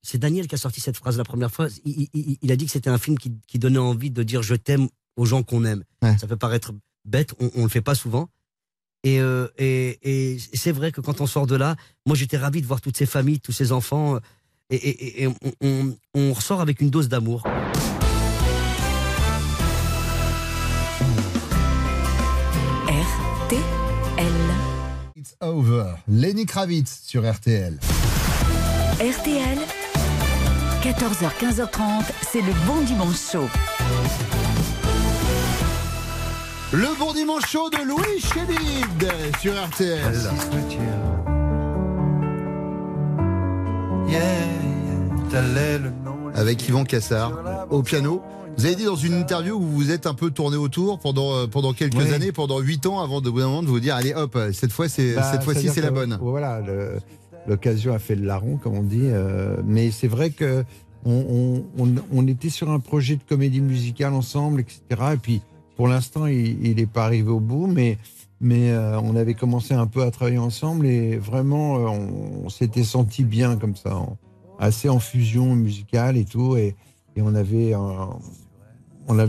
c'est 0.03 0.17
Daniel 0.19 0.47
qui 0.47 0.53
a 0.55 0.57
sorti 0.57 0.82
cette 0.82 0.97
phrase 0.97 1.17
la 1.17 1.24
première 1.24 1.49
fois. 1.51 1.67
Il, 1.86 2.07
il- 2.13 2.38
il 2.41 2.51
a 2.51 2.55
dit 2.55 2.65
que 2.65 2.72
c'était 2.72 2.89
un 2.91 2.97
film 2.99 3.17
qui, 3.17 3.32
qui 3.47 3.57
donnait 3.57 3.80
envie 3.80 4.11
de 4.11 4.22
dire 4.22 4.43
je 4.43 4.53
t'aime 4.55 4.88
aux 5.15 5.26
gens 5.26 5.41
qu'on 5.43 5.65
aime. 5.65 5.84
Ouais. 6.03 6.15
Ça 6.19 6.28
peut 6.28 6.38
paraître 6.38 6.74
bête, 7.06 7.34
on, 7.39 7.49
on 7.56 7.64
le 7.64 7.70
fait 7.70 7.82
pas 7.82 7.95
souvent. 7.95 8.30
Et, 9.04 9.20
euh, 9.20 9.47
et, 9.58 9.97
et 10.34 10.38
c'est 10.54 10.72
vrai 10.72 10.91
que 10.91 11.02
quand 11.02 11.22
on 11.22 11.28
sort 11.28 11.47
de 11.47 11.56
là, 11.56 11.76
moi 12.06 12.16
j'étais 12.16 12.38
ravi 12.38 12.62
de 12.62 12.68
voir 12.68 12.82
toutes 12.82 12.97
ces 12.97 13.08
familles, 13.08 13.39
tous 13.39 13.52
ces 13.52 13.72
enfants, 13.72 14.16
euh, 14.16 14.20
et, 14.70 14.76
et- 14.76 15.24
et 15.24 15.28
on, 15.28 15.36
on- 15.62 15.97
on 16.14 16.34
ressort 16.34 16.62
avec 16.62 16.82
une 16.82 16.89
dose 16.91 17.10
d'amour. 17.10 17.43
RTL. 22.88 24.32
It's 25.16 25.36
over. 25.41 25.95
Lenny 26.08 26.45
Kravitz 26.45 27.02
sur 27.06 27.24
RTL. 27.30 27.80
RTL. 28.99 29.58
14h, 30.84 31.30
15h30, 31.39 32.04
c'est 32.32 32.41
le 32.41 32.54
bon 32.66 32.82
dimanche 32.82 33.32
chaud. 33.32 33.47
Le 36.74 36.97
bon 36.97 37.13
dimanche 37.13 37.45
chaud 37.47 37.69
de 37.69 37.86
Louis 37.86 38.19
Chédid 38.19 39.11
sur 39.41 39.53
RTL. 39.53 39.99
Avec 46.36 46.67
Yvan 46.67 46.84
Cassard 46.84 47.67
au 47.69 47.82
piano. 47.82 48.22
Vous 48.57 48.65
avez 48.65 48.76
dit 48.76 48.84
dans 48.86 48.95
une 48.95 49.13
interview 49.13 49.55
où 49.55 49.61
vous 49.61 49.72
vous 49.72 49.91
êtes 49.91 50.05
un 50.07 50.13
peu 50.13 50.30
tourné 50.30 50.57
autour 50.57 50.99
pendant, 50.99 51.34
euh, 51.34 51.47
pendant 51.47 51.72
quelques 51.74 51.95
Oui. 51.95 52.13
années, 52.13 52.32
pendant 52.34 52.59
8 52.59 52.86
ans, 52.86 52.99
avant 52.99 53.22
de, 53.22 53.30
vous 53.30 53.80
dire 53.80 53.95
allez 53.95 54.13
hop, 54.13 54.38
cette 54.53 54.72
fois 54.74 54.89
c'est 54.89 55.13
Bah, 55.15 55.24
cette 55.32 55.43
fois-ci 55.43 55.69
c'est 55.69 55.82
la 55.82 55.88
que, 55.89 55.93
bonne. 55.93 56.17
Voilà, 56.22 56.59
le- 56.59 56.97
l'occasion 57.47 57.93
a 57.93 57.99
fait 57.99 58.15
le 58.15 58.26
larron, 58.26 58.57
comme 58.57 58.78
on 58.78 58.84
dit. 58.84 58.99
euh, 59.03 59.55
mais 59.65 59.89
c'est 59.91 60.07
vrai 60.09 60.32
que 60.32 60.65
on, 61.05 61.63
on- 61.78 61.84
on- 61.84 61.95
on 62.13 62.28
était 62.28 62.49
sur 62.49 62.69
un 62.72 62.80
projet 62.80 63.15
de 63.15 63.22
comédie 63.28 63.61
musicale 63.61 64.13
ensemble, 64.13 64.59
etc. 64.61 64.82
Et 65.13 65.17
puis, 65.17 65.41
pour 65.82 65.88
l'instant, 65.88 66.27
il 66.27 66.75
n'est 66.75 66.86
pas 66.86 67.05
arrivé 67.05 67.32
au 67.32 67.39
bout, 67.39 67.65
mais, 67.65 67.97
euh, 68.43 69.01
on 69.03 69.15
avait 69.15 69.34
commencé 69.34 69.73
un 69.73 69.88
peu 69.88 70.03
à 70.03 70.11
travailler 70.11 70.38
ensemble 70.38 70.86
et 70.86 71.17
vraiment, 71.17 71.77
euh, 71.77 71.97
on, 72.43 72.49
s'était 72.49 72.84
senti 72.84 73.23
bien 73.23 73.57
comme 73.57 73.75
ça, 73.75 73.99
assez 74.59 74.89
en 74.89 74.99
fusion 74.99 75.55
musicale 75.55 76.17
et 76.17 76.25
tout. 76.25 76.55
Et, 76.55 76.75
et 77.15 77.23
on 77.23 77.34
avait, 77.34 77.73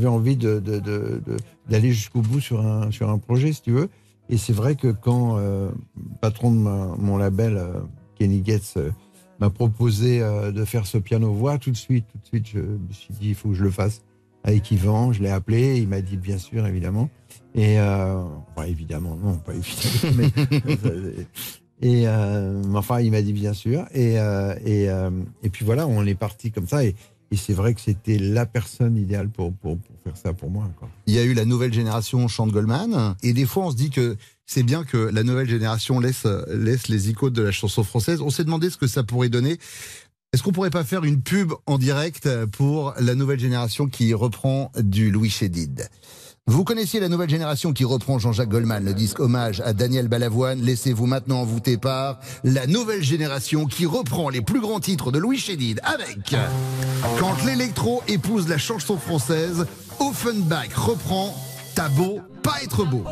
envie 0.07 0.36
d'aller 0.36 1.90
jusqu'au 1.90 2.20
bout 2.20 2.40
sur 2.40 2.61
un, 2.61 3.18
projet, 3.18 3.55
si 3.55 3.62
tu 3.62 3.70
veux. 3.70 3.88
Et 4.28 4.36
c'est 4.36 4.53
vrai 4.53 4.74
que 4.74 4.88
quand 4.88 5.38
euh, 5.38 5.70
le 5.96 6.18
patron 6.20 6.50
de 6.50 6.59
mon 6.59 7.16
label, 7.16 7.57
euh, 7.57 7.80
Kenny 8.16 8.44
euh, 8.76 8.90
m'a 9.40 9.48
proposé 9.48 10.20
euh, 10.20 10.53
de 10.53 10.66
faire 10.66 10.86
ce 10.86 10.98
piano-voix, 10.98 11.57
tout 11.57 11.70
de 11.70 11.78
suite, 11.78 12.05
tout 12.12 12.18
de 12.18 12.26
suite, 12.26 12.46
je 12.46 12.59
me 12.59 12.92
suis 12.92 13.14
dit, 13.14 13.30
il 13.30 13.34
faut 13.34 13.48
que 13.48 13.55
je 13.55 13.64
le 13.64 13.70
fasse 13.70 14.03
avec 14.45 14.70
Yvan. 14.70 15.12
Je 15.12 15.22
l'ai 15.22 15.30
appelé, 15.30 15.78
il 15.78 15.88
m'a 15.88 16.01
dit 16.01 16.16
bien 16.16 16.38
sûr, 16.38 16.66
évidemment. 16.66 17.09
Et, 17.55 17.78
euh, 17.78 18.22
enfin, 18.55 18.66
évidemment, 18.66 19.16
non, 19.16 19.36
pas 19.36 19.53
évidemment. 19.55 20.28
Et 21.82 22.07
euh, 22.07 22.62
enfin, 22.74 23.01
il 23.01 23.11
m'a 23.11 23.22
dit 23.22 23.32
bien 23.32 23.53
sûr. 23.53 23.84
Et, 23.93 24.18
euh, 24.18 24.55
et, 24.64 24.88
euh, 24.88 25.11
et 25.43 25.51
puis 25.51 25.64
voilà, 25.64 25.86
on 25.86 26.07
est 26.07 26.14
parti 26.14 26.53
comme 26.53 26.68
ça. 26.68 26.84
Et, 26.84 26.95
et 27.32 27.36
c'est 27.36 27.55
vrai 27.55 27.74
que 27.74 27.80
c'était 27.80 28.18
la 28.18 28.47
personne 28.47 28.97
idéale 28.97 29.28
pour, 29.28 29.53
pour, 29.53 29.76
pour 29.78 29.97
faire 30.05 30.16
ça 30.16 30.32
pour 30.32 30.49
moi. 30.49 30.70
Quoi. 30.78 30.88
Il 31.07 31.14
y 31.14 31.18
a 31.18 31.24
eu 31.24 31.34
la 31.34 31.45
nouvelle 31.45 31.72
génération 31.72 32.28
chante 32.28 32.53
Goldman. 32.53 33.16
Et 33.22 33.32
des 33.32 33.47
fois, 33.47 33.66
on 33.66 33.70
se 33.72 33.76
dit 33.76 33.90
que 33.90 34.16
c'est 34.47 34.62
bien 34.62 34.84
que 34.84 34.97
la 34.97 35.24
nouvelle 35.24 35.49
génération 35.49 35.99
laisse, 35.99 36.26
laisse 36.49 36.86
les 36.86 37.11
icônes 37.11 37.32
de 37.32 37.43
la 37.43 37.53
chanson 37.53 37.82
française. 37.82 38.20
On 38.20 38.30
s'est 38.30 38.45
demandé 38.45 38.70
ce 38.70 38.76
que 38.76 38.86
ça 38.86 39.03
pourrait 39.03 39.30
donner. 39.30 39.59
Est-ce 40.35 40.43
qu'on 40.43 40.53
pourrait 40.53 40.70
pas 40.70 40.83
faire 40.83 41.05
une 41.05 41.20
pub 41.20 41.53
en 41.66 41.76
direct 41.76 42.26
pour 42.53 42.95
la 42.99 43.14
nouvelle 43.14 43.39
génération 43.39 43.87
qui 43.87 44.14
reprend 44.14 44.72
du 44.78 45.11
Louis 45.11 45.28
Chédid? 45.28 45.91
Vous 46.47 46.64
connaissiez 46.64 47.01
la 47.01 47.11
nouvelle 47.11 47.28
génération 47.28 47.74
qui 47.74 47.85
reprend 47.85 48.18
Jean-Jacques 48.18 48.49
Goldman, 48.49 48.83
le 48.83 48.95
disque 48.95 49.20
hommage 49.20 49.61
à 49.61 49.74
Daniel 49.74 50.09
Balavoine. 50.09 50.62
Laissez-vous 50.62 51.05
maintenant 51.05 51.43
envoûter 51.43 51.76
par 51.76 52.18
la 52.45 52.66
nouvelle 52.66 53.03
génération 53.03 53.66
qui 53.66 53.85
reprend 53.85 54.30
les 54.30 54.41
plus 54.41 54.62
grands 54.62 54.80
titres 54.80 55.12
de 55.12 55.18
Louis 55.18 55.39
Chédid 55.39 55.80
avec 55.85 56.35
Quand 57.18 57.45
l'électro 57.45 58.03
épouse 58.09 58.49
la 58.49 58.57
chanson 58.57 58.97
française, 58.97 59.66
Offenbach 60.01 60.72
reprend 60.74 61.37
T'as 61.74 61.91
pas 62.43 62.62
être 62.62 62.85
beau. 62.87 63.05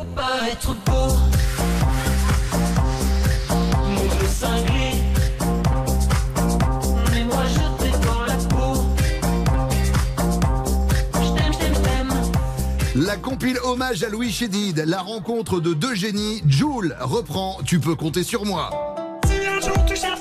La 13.03 13.17
compile 13.17 13.57
hommage 13.63 14.03
à 14.03 14.09
Louis 14.09 14.31
Chédid, 14.31 14.83
la 14.85 15.01
rencontre 15.01 15.59
de 15.59 15.73
deux 15.73 15.95
génies, 15.95 16.43
Jules 16.47 16.95
reprend 16.99 17.57
Tu 17.65 17.79
peux 17.79 17.95
compter 17.95 18.21
sur 18.21 18.45
moi. 18.45 18.69
Si 19.25 19.39
un 19.47 19.59
jour 19.59 19.85
tu 19.87 19.95
cherches 19.95 20.19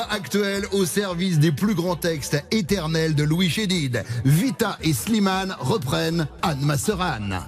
Voix 0.00 0.12
actuelle 0.12 0.64
au 0.72 0.86
service 0.86 1.38
des 1.38 1.52
plus 1.52 1.74
grands 1.74 1.96
textes 1.96 2.42
éternels 2.50 3.14
de 3.14 3.22
Louis 3.22 3.50
Chédid. 3.50 4.02
Vita 4.24 4.78
et 4.82 4.92
Slimane 4.94 5.54
reprennent 5.58 6.26
Anne 6.42 6.60
Masseran. 6.60 7.40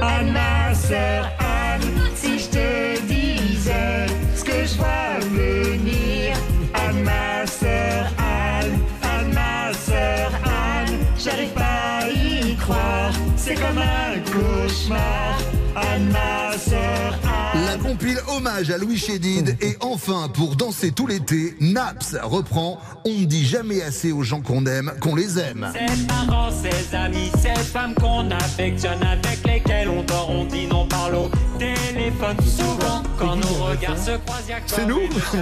Anne 0.00 0.32
ma 0.32 0.74
sœur 0.74 1.32
Anne, 1.38 1.80
si 2.14 2.38
je 2.38 2.48
te 2.50 3.00
disais 3.06 4.06
ce 4.36 4.44
que 4.44 4.64
je 4.64 4.76
vois 4.76 5.18
venir. 5.30 6.36
Anne 6.74 7.02
ma 7.02 7.46
sœur 7.46 8.06
Anne, 8.18 8.78
Anne 9.02 9.74
sœur 9.74 10.30
Anne, 10.44 10.98
j'arrive 11.18 11.52
pas 11.54 12.02
à 12.02 12.08
y 12.08 12.54
croire, 12.56 13.12
c'est 13.36 13.54
comme 13.54 13.78
un 13.78 14.20
cauchemar. 14.30 15.38
Ma 15.74 16.58
sœur. 16.58 17.18
La 17.54 17.76
compile 17.76 18.18
hommage 18.28 18.70
à 18.70 18.78
Louis 18.78 18.98
Chédid 18.98 19.56
et 19.62 19.76
enfin 19.80 20.28
pour 20.32 20.56
danser 20.56 20.92
tout 20.92 21.06
l'été, 21.06 21.54
Naps 21.60 22.16
reprend 22.22 22.78
On 23.04 23.10
ne 23.10 23.24
dit 23.24 23.46
jamais 23.46 23.82
assez 23.82 24.12
aux 24.12 24.22
gens 24.22 24.40
qu'on 24.40 24.66
aime, 24.66 24.92
qu'on 25.00 25.14
les 25.14 25.38
aime. 25.38 25.70
Ses 25.72 26.06
parents, 26.06 26.50
ses 26.50 26.94
amis, 26.94 27.30
ses 27.38 27.54
femmes 27.62 27.94
qu'on 27.94 28.30
affectionne, 28.30 29.02
avec 29.02 29.46
lesquelles 29.46 29.88
on 29.88 30.02
dort, 30.02 30.30
on 30.30 30.44
dit 30.44 30.66
non 30.66 30.86
parle 30.86 31.14
au 31.14 31.30
téléphone. 31.58 32.36
Souvent, 32.44 33.02
quand 33.18 33.36
nos 33.36 33.64
regards 33.64 33.98
se 33.98 34.16
croisent, 34.18 34.52
C'est 34.66 34.86
nous 34.86 35.00
on. 35.02 35.38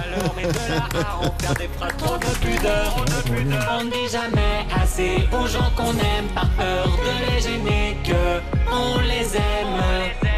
On 3.71 3.83
ne 3.83 3.89
dit 3.89 4.11
jamais 4.11 4.65
assez 4.81 5.27
aux 5.31 5.47
gens 5.47 5.71
qu'on 5.75 5.91
aime 5.91 6.27
par 6.35 6.49
peur 6.51 6.87
de 6.87 7.33
les 7.33 7.41
gêner 7.41 7.97
que 8.03 8.50
on 8.71 8.99
les 9.01 9.35
aime. 9.35 9.81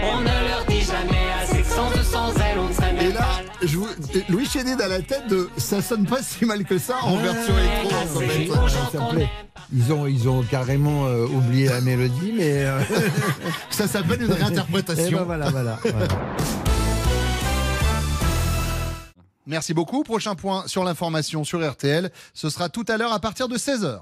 On 0.05 0.19
ne 0.21 0.25
leur 0.49 0.65
dit 0.67 0.81
jamais 0.81 1.31
assez 1.41 1.61
que 1.61 1.67
sans 1.67 1.89
eux, 1.91 2.03
sans 2.03 2.33
elles, 2.35 2.59
on 2.59 2.67
ne 2.67 2.73
serait 2.73 2.91
Et 2.91 3.03
même 3.05 3.13
là, 3.13 3.19
pas. 3.21 3.41
je 3.65 3.77
vous- 3.77 3.87
Louis 4.29 4.45
Chédid 4.45 4.79
a 4.81 4.87
la 4.87 5.01
tête 5.01 5.27
de 5.29 5.49
ça 5.57 5.81
sonne 5.81 6.05
pas 6.05 6.21
si 6.21 6.45
mal 6.45 6.63
que 6.65 6.77
ça 6.77 6.97
en 7.03 7.15
version 7.17 7.53
électro. 7.57 7.95
en 7.95 8.67
fait. 8.67 8.97
Ça 8.97 9.05
plaît. 9.11 9.29
Ils 9.73 9.91
ont, 9.93 10.05
ils 10.07 10.27
ont 10.29 10.43
carrément 10.43 11.05
euh, 11.07 11.25
oublié 11.25 11.67
la 11.69 11.81
mélodie, 11.81 12.33
mais. 12.35 12.63
euh, 12.65 12.79
Ça 13.69 13.87
s'appelle 13.87 14.21
une 14.23 14.31
Eh 14.37 14.41
réinterprétation. 14.43 15.17
ben 15.19 15.23
voilà, 15.23 15.49
voilà. 15.49 15.79
voilà. 15.83 16.07
Merci 19.45 19.73
beaucoup. 19.73 20.03
Prochain 20.03 20.35
point 20.35 20.63
sur 20.67 20.83
l'information 20.83 21.43
sur 21.43 21.67
RTL, 21.69 22.11
ce 22.33 22.49
sera 22.49 22.69
tout 22.69 22.85
à 22.87 22.97
l'heure 22.97 23.11
à 23.13 23.19
partir 23.19 23.47
de 23.47 23.57
16h. 23.57 23.99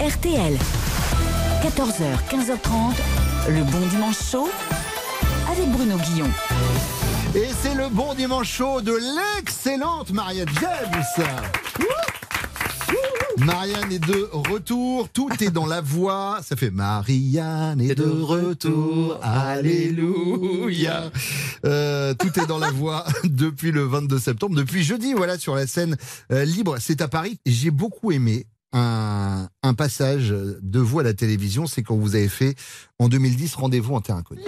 RTL. 0.00 0.58
14h, 1.62 2.18
15h30. 2.28 3.48
Le 3.48 3.62
bon 3.70 3.86
dimanche 3.86 4.16
chaud 4.32 4.48
avec 5.48 5.70
Bruno 5.70 5.96
Guillon. 5.98 6.26
Et 7.36 7.46
c'est 7.62 7.76
le 7.76 7.88
bon 7.88 8.14
dimanche 8.14 8.50
chaud 8.50 8.80
de 8.80 8.92
l'excellente 8.92 10.10
Marianne 10.10 10.48
James. 10.60 11.28
Marianne 13.38 13.92
est 13.92 14.00
de 14.00 14.28
retour, 14.32 15.08
tout 15.08 15.30
est 15.40 15.52
dans 15.52 15.66
la 15.66 15.80
voix. 15.80 16.40
Ça 16.42 16.56
fait 16.56 16.72
Marianne 16.72 17.80
est 17.80 17.94
de 17.94 18.10
retour, 18.10 19.20
alléluia. 19.22 21.12
Euh, 21.64 22.12
tout 22.14 22.40
est 22.40 22.46
dans 22.46 22.58
la 22.58 22.72
voix 22.72 23.04
depuis 23.22 23.70
le 23.70 23.84
22 23.84 24.18
septembre, 24.18 24.56
depuis 24.56 24.82
jeudi, 24.82 25.12
voilà, 25.12 25.38
sur 25.38 25.54
la 25.54 25.68
scène 25.68 25.96
euh, 26.32 26.44
libre. 26.44 26.78
C'est 26.80 27.00
à 27.02 27.06
Paris. 27.06 27.38
J'ai 27.46 27.70
beaucoup 27.70 28.10
aimé 28.10 28.46
un, 28.72 29.48
un 29.62 29.74
passage 29.74 30.30
de 30.30 30.78
vous 30.80 30.98
à 31.00 31.02
la 31.02 31.14
télévision, 31.14 31.66
c'est 31.66 31.82
quand 31.82 31.96
vous 31.96 32.14
avez 32.14 32.28
fait 32.28 32.54
en 32.98 33.08
2010 33.08 33.54
Rendez-vous 33.56 33.94
en 33.94 34.00
terre 34.00 34.16
inconnue. 34.16 34.42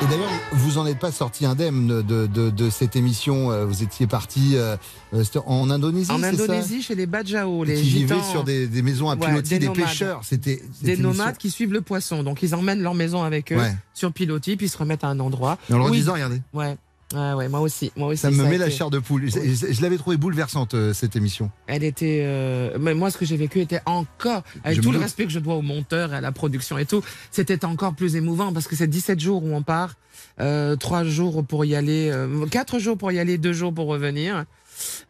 Et 0.00 0.04
d'ailleurs, 0.06 0.32
vous 0.54 0.78
en 0.78 0.86
êtes 0.86 0.98
pas 0.98 1.12
sorti 1.12 1.46
indemne 1.46 1.86
de, 2.02 2.26
de, 2.26 2.50
de 2.50 2.70
cette 2.70 2.96
émission. 2.96 3.52
Euh, 3.52 3.64
Vous 3.66 3.84
étiez 3.84 4.08
parti 4.08 4.56
euh, 4.56 4.76
euh, 5.14 5.22
en 5.46 5.70
Indonésie, 5.70 6.10
En 6.10 6.18
ça 6.18 6.26
Indonésie, 6.26 6.82
chez 6.82 6.96
les 6.96 7.06
Badjao, 7.06 7.62
les 7.62 7.76
qui 7.76 7.82
vivaient 7.88 8.16
gitans. 8.16 8.28
sur 8.30 8.42
des, 8.42 8.66
des 8.66 8.82
maisons 8.82 9.10
à 9.10 9.14
Ouais, 9.14 9.28
pilotis, 9.28 9.60
des 9.60 9.68
pêcheurs. 9.68 10.22
C'était 10.24 10.60
Des 10.82 10.96
nomades 10.96 11.36
qui 11.36 11.50
suivent 11.52 11.72
le 11.72 11.82
poisson. 11.82 12.24
Donc, 12.24 12.42
ils 12.42 12.52
emmènent 12.56 12.82
leur 12.82 12.94
maison 12.94 13.22
avec 13.22 13.52
eux 13.52 13.56
Ouais. 13.58 13.76
sur 13.94 14.12
pilotis, 14.12 14.56
puis 14.56 14.66
ils 14.66 14.70
se 14.70 14.76
remettent 14.78 15.04
à 15.04 15.08
un 15.08 15.20
endroit. 15.20 15.56
Et 15.70 15.74
en 15.74 15.78
le 15.78 15.84
Oui. 15.84 15.90
redisant, 15.90 16.14
regardez. 16.14 16.42
Ouais. 16.52 16.76
Ouais, 17.12 17.32
ouais, 17.34 17.48
moi 17.48 17.60
aussi. 17.60 17.92
Moi 17.96 18.08
aussi 18.08 18.22
Ça 18.22 18.30
me 18.30 18.44
met 18.44 18.58
la 18.58 18.66
été- 18.68 18.76
chair 18.76 18.90
de 18.90 18.98
poule. 18.98 19.30
Je, 19.30 19.38
je- 19.40 19.72
je 19.72 19.82
l'avais 19.82 19.98
trouvé 19.98 20.16
bouleversante, 20.16 20.74
euh, 20.74 20.92
cette 20.92 21.14
émission. 21.16 21.50
Elle 21.66 21.84
était. 21.84 22.22
euh, 22.24 22.76
mais 22.80 22.94
moi, 22.94 23.10
ce 23.10 23.18
que 23.18 23.24
j'ai 23.24 23.36
vécu 23.36 23.60
était 23.60 23.80
encore, 23.86 24.42
avec 24.64 24.76
Je 24.78 24.82
tout 24.82 24.90
le 24.90 24.94
doute. 24.96 25.02
respect 25.04 25.24
que 25.26 25.30
je 25.30 25.38
dois 25.38 25.54
au 25.56 25.62
monteur 25.62 26.12
et 26.12 26.16
à 26.16 26.20
la 26.20 26.32
production 26.32 26.78
et 26.78 26.86
tout, 26.86 27.02
c'était 27.30 27.64
encore 27.64 27.94
plus 27.94 28.16
émouvant 28.16 28.52
parce 28.52 28.66
que 28.66 28.76
c'est 28.76 28.86
17 28.86 29.20
jours 29.20 29.42
où 29.44 29.54
on 29.54 29.62
part, 29.62 29.94
euh, 30.40 30.76
3 30.76 31.04
jours 31.04 31.44
pour 31.44 31.64
y 31.64 31.74
aller, 31.74 32.08
euh, 32.10 32.46
4 32.46 32.78
jours 32.78 32.96
pour 32.96 33.12
y 33.12 33.18
aller, 33.18 33.36
2 33.38 33.52
jours 33.52 33.74
pour 33.74 33.86
revenir. 33.86 34.44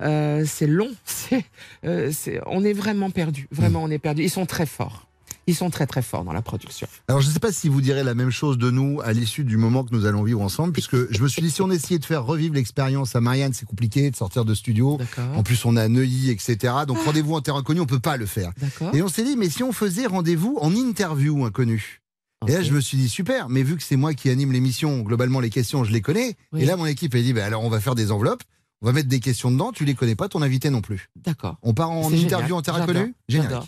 Euh, 0.03 0.45
c'est 0.47 0.67
long. 0.67 0.91
C'est, 1.05 1.45
euh, 1.85 2.11
c'est, 2.13 2.41
on 2.47 2.65
est 2.65 2.73
vraiment 2.73 3.11
perdu. 3.11 3.47
Vraiment, 3.53 3.83
on 3.85 3.91
est 3.91 3.99
perdu. 4.01 4.23
Ils 4.25 4.31
sont 4.31 4.45
très 4.45 4.67
forts. 4.67 5.07
Ils 5.47 5.55
sont 5.55 5.71
très 5.71 5.87
très 5.87 6.03
forts 6.03 6.25
dans 6.25 6.33
la 6.33 6.43
production. 6.43 6.87
Alors, 7.09 7.21
je 7.21 7.29
ne 7.29 7.33
sais 7.33 7.41
pas 7.41 7.53
si 7.53 7.69
vous 7.69 7.81
direz 7.81 8.05
la 8.05 8.15
même 8.15 8.31
chose 8.31 8.59
de 8.59 8.71
nous 8.71 9.01
à 9.03 9.13
l'issue 9.13 9.45
du 9.45 9.57
moment 9.57 9.85
que 9.85 9.95
nous 9.95 10.07
allons 10.07 10.23
vivre 10.23 10.41
ensemble, 10.41 10.73
puisque 10.73 11.13
je 11.13 11.23
me 11.23 11.29
suis 11.29 11.43
dit, 11.43 11.51
si 11.51 11.63
on 11.63 11.71
essayait 11.71 11.99
de 11.99 12.05
faire 12.05 12.25
revivre 12.25 12.55
l'expérience 12.55 13.17
à 13.17 13.21
Marianne, 13.21 13.53
c'est 13.53 13.67
compliqué 13.67 14.11
de 14.11 14.17
sortir 14.17 14.45
de 14.45 14.55
studio. 14.55 14.99
En 15.35 15.43
plus, 15.43 15.65
on 15.65 15.77
a 15.77 15.89
Neuilly, 15.89 16.31
etc. 16.31 16.75
Donc, 16.87 16.99
rendez-vous 17.05 17.35
en 17.35 17.41
terre 17.41 17.57
inconnue, 17.57 17.81
on 17.81 17.87
peut 17.87 17.99
pas 17.99 18.17
le 18.17 18.27
faire. 18.27 18.53
Et 18.93 19.03
on 19.03 19.09
s'est 19.09 19.25
dit, 19.25 19.37
mais 19.37 19.51
si 19.51 19.63
on 19.63 19.73
faisait 19.73 20.07
rendez-vous 20.07 20.59
en 20.61 20.75
interview 20.75 21.45
inconnu 21.45 22.01
Et 22.47 22.53
là, 22.53 22.63
je 22.63 22.73
me 22.73 22.81
suis 22.81 22.97
dit, 22.97 23.09
super, 23.09 23.49
mais 23.49 23.63
vu 23.63 23.77
que 23.77 23.83
c'est 23.83 23.97
moi 23.97 24.15
qui 24.15 24.31
anime 24.31 24.53
l'émission, 24.53 25.01
globalement, 25.01 25.41
les 25.41 25.51
questions, 25.51 25.85
je 25.85 25.93
les 25.93 26.01
connais. 26.01 26.37
Oui. 26.53 26.63
Et 26.63 26.67
là, 26.67 26.77
mon 26.77 26.87
équipe 26.87 27.15
a 27.15 27.21
dit, 27.21 27.33
bah, 27.33 27.45
alors, 27.45 27.65
on 27.65 27.69
va 27.69 27.81
faire 27.81 27.95
des 27.95 28.13
enveloppes, 28.13 28.43
on 28.81 28.87
va 28.87 28.93
mettre 28.93 29.09
des 29.09 29.21
questions 29.21 29.51
dedans, 29.51 29.73
tu 29.73 29.85
les 29.85 29.95
connais 29.95 30.17
pas, 30.17 30.29
ton 30.29 30.43
invité 30.43 30.71
non 30.71 30.81
plus. 30.81 31.09
D'accord. 31.17 31.57
On 31.63 31.73
part 31.73 31.91
en 31.91 32.13
interview 32.13 32.29
génial. 32.31 32.53
en 32.53 32.63
terre 32.63 32.75
inconnue? 32.77 33.15
Génial. 33.29 33.63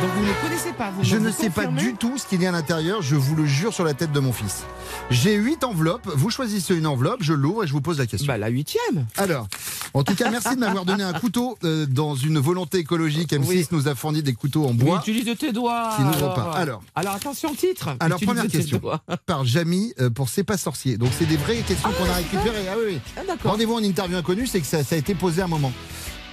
Donc 0.00 0.10
vous 0.16 0.24
ne 0.26 0.32
connaissez 0.42 0.72
pas 0.72 0.90
vous 0.90 1.02
Je 1.04 1.16
vous 1.16 1.24
ne 1.24 1.30
sais 1.30 1.50
pas 1.50 1.66
du 1.66 1.94
tout 1.94 2.18
ce 2.18 2.26
qu'il 2.26 2.42
y 2.42 2.46
a 2.46 2.50
à 2.50 2.52
l'intérieur, 2.52 3.00
je 3.02 3.16
vous 3.16 3.34
le 3.36 3.46
jure 3.46 3.72
sur 3.72 3.84
la 3.84 3.94
tête 3.94 4.12
de 4.12 4.20
mon 4.20 4.32
fils. 4.32 4.64
J'ai 5.10 5.34
huit 5.34 5.64
enveloppes, 5.64 6.06
vous 6.14 6.30
choisissez 6.30 6.74
une 6.74 6.86
enveloppe, 6.86 7.22
je 7.22 7.32
l'ouvre 7.32 7.64
et 7.64 7.66
je 7.66 7.72
vous 7.72 7.80
pose 7.80 7.98
la 7.98 8.06
question. 8.06 8.26
Bah 8.26 8.38
la 8.38 8.48
huitième. 8.48 9.06
Alors, 9.16 9.46
en 9.94 10.02
tout 10.02 10.14
cas, 10.14 10.30
merci 10.30 10.54
de 10.54 10.60
m'avoir 10.60 10.84
donné 10.84 11.02
un 11.04 11.12
couteau 11.12 11.56
euh, 11.64 11.86
dans 11.86 12.14
une 12.14 12.38
volonté 12.38 12.78
écologique. 12.78 13.32
M6 13.32 13.68
nous 13.70 13.88
a 13.88 13.94
fourni 13.94 14.22
des 14.22 14.34
couteaux 14.34 14.64
en 14.64 14.74
Mais 14.74 14.84
bois. 14.84 14.98
utilise 15.00 15.24
de 15.24 15.34
tes 15.34 15.52
doigts. 15.52 15.90
Qui 15.96 16.02
n'ouvrent 16.02 16.34
pas. 16.34 16.52
Alors. 16.52 16.82
alors 16.94 17.14
attention 17.14 17.54
titre. 17.54 17.90
Alors, 18.00 18.18
Utilise 18.18 18.34
première 18.34 18.50
question. 18.50 18.80
Par 19.26 19.44
Jamy 19.44 19.94
euh, 20.00 20.10
pour 20.10 20.28
C'est 20.28 20.44
pas 20.44 20.56
sorcier. 20.58 20.96
Donc, 20.96 21.10
c'est 21.16 21.26
des 21.26 21.36
vraies 21.36 21.58
questions 21.58 21.90
qu'on 21.90 22.10
a 22.10 22.14
récupérées. 22.14 22.66
Ah 22.70 22.74
oui, 22.78 22.94
oui. 22.94 23.00
Ah, 23.16 23.20
d'accord. 23.26 23.52
Rendez-vous 23.52 23.74
en 23.74 23.82
interview 23.82 24.16
inconnue, 24.16 24.46
c'est 24.46 24.60
que 24.60 24.66
ça, 24.66 24.82
ça 24.82 24.94
a 24.96 24.98
été 24.98 25.14
posé 25.14 25.42
à 25.42 25.44
un 25.44 25.48
moment. 25.48 25.72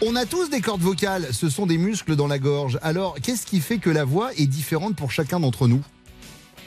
On 0.03 0.15
a 0.15 0.25
tous 0.25 0.49
des 0.49 0.61
cordes 0.61 0.81
vocales, 0.81 1.27
ce 1.31 1.47
sont 1.47 1.67
des 1.67 1.77
muscles 1.77 2.15
dans 2.15 2.25
la 2.25 2.39
gorge. 2.39 2.79
Alors, 2.81 3.13
qu'est-ce 3.21 3.45
qui 3.45 3.59
fait 3.59 3.77
que 3.77 3.91
la 3.91 4.03
voix 4.03 4.33
est 4.33 4.47
différente 4.47 4.95
pour 4.95 5.11
chacun 5.11 5.39
d'entre 5.39 5.67
nous? 5.67 5.83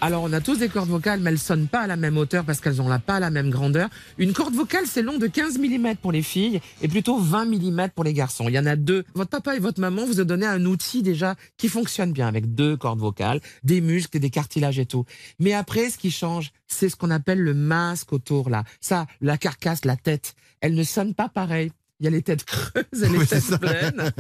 Alors, 0.00 0.22
on 0.22 0.32
a 0.32 0.40
tous 0.40 0.58
des 0.58 0.68
cordes 0.68 0.88
vocales, 0.88 1.18
mais 1.18 1.30
elles 1.30 1.40
sonnent 1.40 1.66
pas 1.66 1.80
à 1.80 1.86
la 1.88 1.96
même 1.96 2.16
hauteur 2.16 2.44
parce 2.44 2.60
qu'elles 2.60 2.80
ont 2.80 2.98
pas 3.00 3.18
la 3.18 3.30
même 3.30 3.50
grandeur. 3.50 3.88
Une 4.18 4.32
corde 4.32 4.54
vocale, 4.54 4.84
c'est 4.86 5.02
long 5.02 5.18
de 5.18 5.26
15 5.26 5.58
mm 5.58 5.96
pour 5.96 6.12
les 6.12 6.22
filles 6.22 6.60
et 6.80 6.86
plutôt 6.86 7.18
20 7.18 7.46
mm 7.46 7.88
pour 7.92 8.04
les 8.04 8.12
garçons. 8.12 8.44
Il 8.46 8.54
y 8.54 8.58
en 8.58 8.66
a 8.66 8.76
deux. 8.76 9.04
Votre 9.14 9.30
papa 9.30 9.56
et 9.56 9.58
votre 9.58 9.80
maman 9.80 10.06
vous 10.06 10.20
ont 10.20 10.24
donné 10.24 10.46
un 10.46 10.64
outil 10.64 11.02
déjà 11.02 11.34
qui 11.56 11.68
fonctionne 11.68 12.12
bien 12.12 12.28
avec 12.28 12.54
deux 12.54 12.76
cordes 12.76 13.00
vocales, 13.00 13.40
des 13.64 13.80
muscles 13.80 14.16
et 14.18 14.20
des 14.20 14.30
cartilages 14.30 14.78
et 14.78 14.86
tout. 14.86 15.06
Mais 15.40 15.54
après, 15.54 15.90
ce 15.90 15.98
qui 15.98 16.12
change, 16.12 16.52
c'est 16.68 16.88
ce 16.88 16.94
qu'on 16.94 17.10
appelle 17.10 17.40
le 17.40 17.54
masque 17.54 18.12
autour 18.12 18.48
là. 18.48 18.62
Ça, 18.80 19.06
la 19.20 19.38
carcasse, 19.38 19.84
la 19.84 19.96
tête, 19.96 20.36
elle 20.60 20.74
ne 20.74 20.84
sonne 20.84 21.14
pas 21.14 21.28
pareil. 21.28 21.72
Il 22.04 22.08
y 22.08 22.08
a 22.08 22.10
les 22.10 22.22
têtes 22.22 22.44
creuses 22.44 23.02
et 23.02 23.08
les 23.08 23.16
Oui, 23.16 23.26
têtes 23.26 23.58
pleines. 23.58 24.12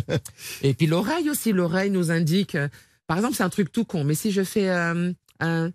Et 0.62 0.74
puis 0.74 0.86
l'oreille 0.86 1.28
aussi, 1.28 1.50
l'oreille 1.52 1.90
nous 1.90 2.12
indique. 2.12 2.54
euh, 2.54 2.68
Par 3.08 3.16
exemple, 3.16 3.34
c'est 3.34 3.42
un 3.42 3.48
truc 3.50 3.72
tout 3.72 3.84
con, 3.84 4.04
mais 4.04 4.14
si 4.14 4.30
je 4.30 4.44
fais 4.44 4.68
euh, 4.70 5.10
un 5.40 5.72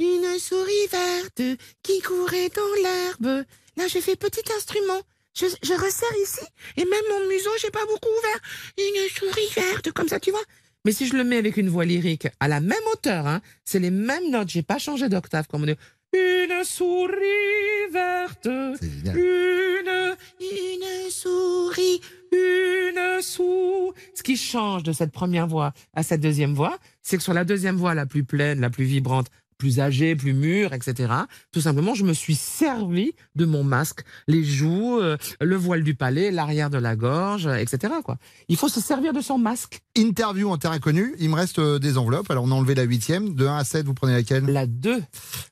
une 0.00 0.38
souris 0.40 0.88
verte 0.90 1.42
qui 1.84 2.00
courait 2.00 2.48
dans 2.48 2.82
l'herbe. 2.82 3.44
Là, 3.76 3.86
je 3.86 4.00
fais 4.00 4.16
petit 4.16 4.42
instrument. 4.56 5.00
Je, 5.36 5.46
je 5.62 5.72
resserre 5.74 6.16
ici 6.24 6.44
et 6.76 6.84
même 6.84 7.04
mon 7.08 7.28
museau, 7.28 7.50
j'ai 7.62 7.70
pas 7.70 7.84
beaucoup 7.86 8.08
ouvert. 8.08 8.40
Une 8.76 9.08
souris 9.10 9.52
verte, 9.54 9.92
comme 9.92 10.08
ça, 10.08 10.18
tu 10.18 10.32
vois. 10.32 10.42
Mais 10.84 10.90
si 10.90 11.06
je 11.06 11.16
le 11.16 11.22
mets 11.22 11.36
avec 11.38 11.56
une 11.56 11.68
voix 11.68 11.84
lyrique 11.84 12.26
à 12.40 12.48
la 12.48 12.58
même 12.60 12.82
hauteur, 12.92 13.28
hein, 13.28 13.40
c'est 13.64 13.78
les 13.78 13.92
mêmes 13.92 14.28
notes. 14.30 14.48
J'ai 14.48 14.62
pas 14.64 14.78
changé 14.78 15.08
d'octave 15.08 15.46
comme 15.46 15.62
on 15.62 15.66
dit. 15.66 15.76
Une 16.14 16.62
souris 16.64 17.90
verte. 17.92 18.46
Une, 18.46 20.16
une 20.40 21.10
souris, 21.10 22.00
une 22.32 23.20
sou. 23.20 23.92
Ce 24.14 24.22
qui 24.22 24.36
change 24.36 24.84
de 24.84 24.92
cette 24.92 25.10
première 25.10 25.48
voix 25.48 25.72
à 25.92 26.04
cette 26.04 26.20
deuxième 26.20 26.54
voix, 26.54 26.78
c'est 27.02 27.16
que 27.16 27.22
sur 27.22 27.34
la 27.34 27.44
deuxième 27.44 27.76
voix, 27.76 27.94
la 27.94 28.06
plus 28.06 28.22
pleine, 28.24 28.60
la 28.60 28.70
plus 28.70 28.84
vibrante, 28.84 29.26
plus 29.64 29.80
âgée, 29.80 30.14
plus 30.14 30.34
mûre, 30.34 30.74
etc. 30.74 31.10
Tout 31.50 31.62
simplement, 31.62 31.94
je 31.94 32.04
me 32.04 32.12
suis 32.12 32.34
servi 32.34 33.12
de 33.34 33.46
mon 33.46 33.64
masque, 33.64 34.04
les 34.28 34.44
joues, 34.44 34.98
euh, 35.00 35.16
le 35.40 35.56
voile 35.56 35.82
du 35.82 35.94
palais, 35.94 36.30
l'arrière 36.30 36.68
de 36.68 36.76
la 36.76 36.96
gorge, 36.96 37.46
etc. 37.46 37.94
Quoi. 38.04 38.18
Il 38.48 38.58
faut 38.58 38.68
se 38.68 38.82
servir 38.82 39.14
de 39.14 39.22
son 39.22 39.38
masque. 39.38 39.80
Interview 39.96 40.50
en 40.50 40.58
terre 40.58 40.72
inconnue, 40.72 41.14
il 41.18 41.30
me 41.30 41.34
reste 41.36 41.60
euh, 41.60 41.78
des 41.78 41.96
enveloppes. 41.96 42.30
Alors, 42.30 42.44
on 42.44 42.50
a 42.50 42.54
enlevé 42.54 42.74
la 42.74 42.82
huitième. 42.82 43.34
De 43.34 43.46
1 43.46 43.56
à 43.56 43.64
7, 43.64 43.86
vous 43.86 43.94
prenez 43.94 44.12
laquelle? 44.12 44.44
La 44.44 44.66
2. 44.66 45.02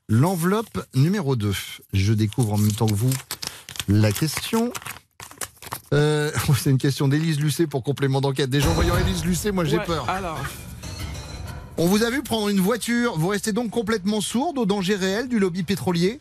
L'enveloppe 0.09 0.85
numéro 0.93 1.35
2. 1.35 1.51
Je 1.93 2.13
découvre 2.13 2.53
en 2.53 2.59
même 2.59 2.71
temps 2.71 2.85
que 2.85 2.93
vous 2.93 3.09
la 3.87 4.11
question. 4.11 4.71
Euh, 5.91 6.29
c'est 6.55 6.69
une 6.69 6.77
question 6.77 7.07
d'Élise 7.07 7.39
Lucet 7.39 7.65
pour 7.65 7.81
complément 7.81 8.21
d'enquête. 8.21 8.51
Déjà, 8.51 8.69
en 8.69 8.73
voyant 8.73 8.95
Élise 8.95 9.25
Lucet, 9.25 9.51
moi 9.51 9.65
j'ai 9.65 9.79
Ouais, 9.79 9.85
peur. 9.85 10.07
Alors, 10.07 10.39
On 11.77 11.87
vous 11.87 12.03
a 12.03 12.09
vu 12.09 12.21
prendre 12.21 12.49
une 12.49 12.59
voiture. 12.59 13.17
Vous 13.17 13.27
restez 13.29 13.51
donc 13.51 13.71
complètement 13.71 14.21
sourde 14.21 14.57
au 14.57 14.65
danger 14.65 14.95
réel 14.95 15.27
du 15.27 15.39
lobby 15.39 15.63
pétrolier 15.63 16.19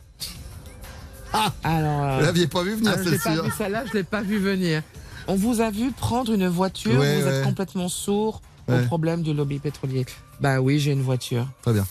Ah 1.32 1.52
alors. 1.62 2.04
euh, 2.04 2.16
Vous 2.18 2.22
l'aviez 2.24 2.46
pas 2.46 2.62
vu 2.62 2.74
venir, 2.74 2.94
je 2.98 3.10
l'ai 3.10 3.18
c'est 3.18 3.24
pas 3.24 3.34
sûr. 3.34 3.44
vu 3.44 3.50
celle-là, 3.56 3.84
je 3.86 3.92
l'ai 3.92 4.02
pas 4.04 4.22
vu 4.22 4.38
venir. 4.38 4.82
On 5.28 5.34
vous 5.36 5.60
a 5.60 5.70
vu 5.70 5.90
prendre 5.92 6.32
une 6.32 6.48
voiture, 6.48 6.98
Ouais, 6.98 7.20
vous 7.20 7.26
ouais. 7.28 7.34
êtes 7.38 7.44
complètement 7.44 7.88
sourd. 7.88 8.40
Ouais. 8.68 8.80
au 8.80 8.86
problème 8.86 9.22
du 9.22 9.34
lobby 9.34 9.58
pétrolier. 9.58 10.06
Bah 10.40 10.60
oui, 10.60 10.78
j'ai 10.78 10.92
une 10.92 11.02
voiture. 11.02 11.48
Très 11.62 11.72
bien. 11.72 11.84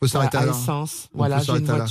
Faut 0.00 0.06
s'arrêter 0.08 0.38
Voilà, 0.38 0.52
là. 0.52 0.56
à 0.56 0.62
essence. 0.62 1.08
On 1.12 1.18
Voilà, 1.18 1.36
peut 1.36 1.42
j'ai 1.44 1.52
une 1.58 1.66
là. 1.66 1.86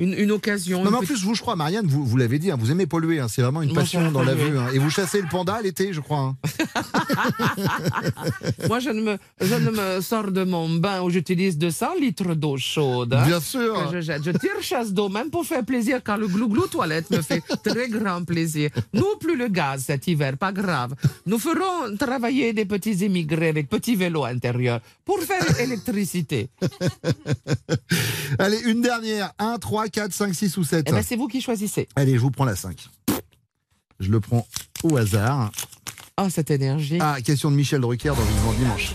Une, 0.00 0.12
une 0.14 0.32
occasion. 0.32 0.82
Non, 0.82 0.90
mais 0.90 0.96
en 0.96 1.00
petite- 1.02 1.14
plus, 1.14 1.24
vous, 1.24 1.36
je 1.36 1.40
crois, 1.40 1.54
Marianne, 1.54 1.86
vous, 1.86 2.04
vous 2.04 2.16
l'avez 2.16 2.40
dit, 2.40 2.50
hein, 2.50 2.56
vous 2.58 2.72
aimez 2.72 2.84
polluer. 2.84 3.20
hein, 3.20 3.28
c'est 3.28 3.42
vraiment 3.42 3.62
une 3.62 3.72
passion 3.72 4.10
dans 4.10 4.24
la 4.24 4.34
vue. 4.34 4.58
hein. 4.58 4.66
Et 4.74 4.80
vous 4.80 4.90
chassez 4.90 5.22
le 5.22 5.28
panda 5.28 5.62
l'été, 5.62 5.92
je 5.92 6.00
crois. 6.00 6.34
Moi, 8.68 8.80
je 8.80 8.90
ne, 8.90 9.00
me, 9.02 9.16
je 9.40 9.54
ne 9.54 9.70
me 9.70 10.00
sors 10.00 10.32
de 10.32 10.42
mon 10.42 10.68
bain 10.68 11.00
où 11.02 11.10
j'utilise 11.10 11.56
200 11.58 11.94
litres 12.00 12.34
d'eau 12.34 12.56
chaude. 12.56 13.10
Bien 13.24 13.38
sûr. 13.40 13.88
que 13.90 13.96
je, 13.96 14.00
jette. 14.00 14.24
je 14.24 14.30
tire 14.32 14.60
chasse 14.62 14.92
d'eau, 14.92 15.08
même 15.08 15.30
pour 15.30 15.46
faire 15.46 15.64
plaisir, 15.64 16.02
car 16.02 16.18
le 16.18 16.26
glouglou 16.26 16.66
toilette 16.66 17.08
me 17.10 17.22
fait 17.22 17.40
très 17.64 17.88
grand 17.88 18.24
plaisir. 18.24 18.70
Nous, 18.92 19.16
plus 19.20 19.36
le 19.36 19.46
gaz 19.48 19.84
cet 19.86 20.08
hiver, 20.08 20.36
pas 20.36 20.50
grave. 20.52 20.94
Nous 21.26 21.38
ferons 21.38 21.96
travailler 21.98 22.52
des 22.52 22.64
petits 22.64 23.04
immigrés 23.04 23.48
avec 23.50 23.68
petits 23.68 23.94
vélos 23.94 24.24
intérieurs 24.24 24.80
pour 25.04 25.20
faire 25.20 25.44
l'électricité. 25.58 26.48
Allez, 28.40 28.58
une 28.66 28.80
dernière. 28.80 29.32
1, 29.38 29.58
3, 29.58 29.83
4, 29.88 30.12
5, 30.12 30.34
6 30.34 30.56
ou 30.56 30.64
7. 30.64 30.86
Eh 30.88 30.92
ben, 30.92 31.02
c'est 31.02 31.16
vous 31.16 31.28
qui 31.28 31.40
choisissez. 31.40 31.88
Allez, 31.96 32.14
je 32.14 32.20
vous 32.20 32.30
prends 32.30 32.44
la 32.44 32.56
5. 32.56 32.88
Je 34.00 34.10
le 34.10 34.20
prends 34.20 34.46
au 34.82 34.96
hasard. 34.96 35.50
Oh, 36.20 36.28
cette 36.30 36.50
énergie. 36.50 36.98
Ah, 37.00 37.16
question 37.24 37.50
de 37.50 37.56
Michel 37.56 37.80
Drucker 37.80 38.10
dans 38.10 38.14
Vivement 38.14 38.52
Dimanche. 38.52 38.94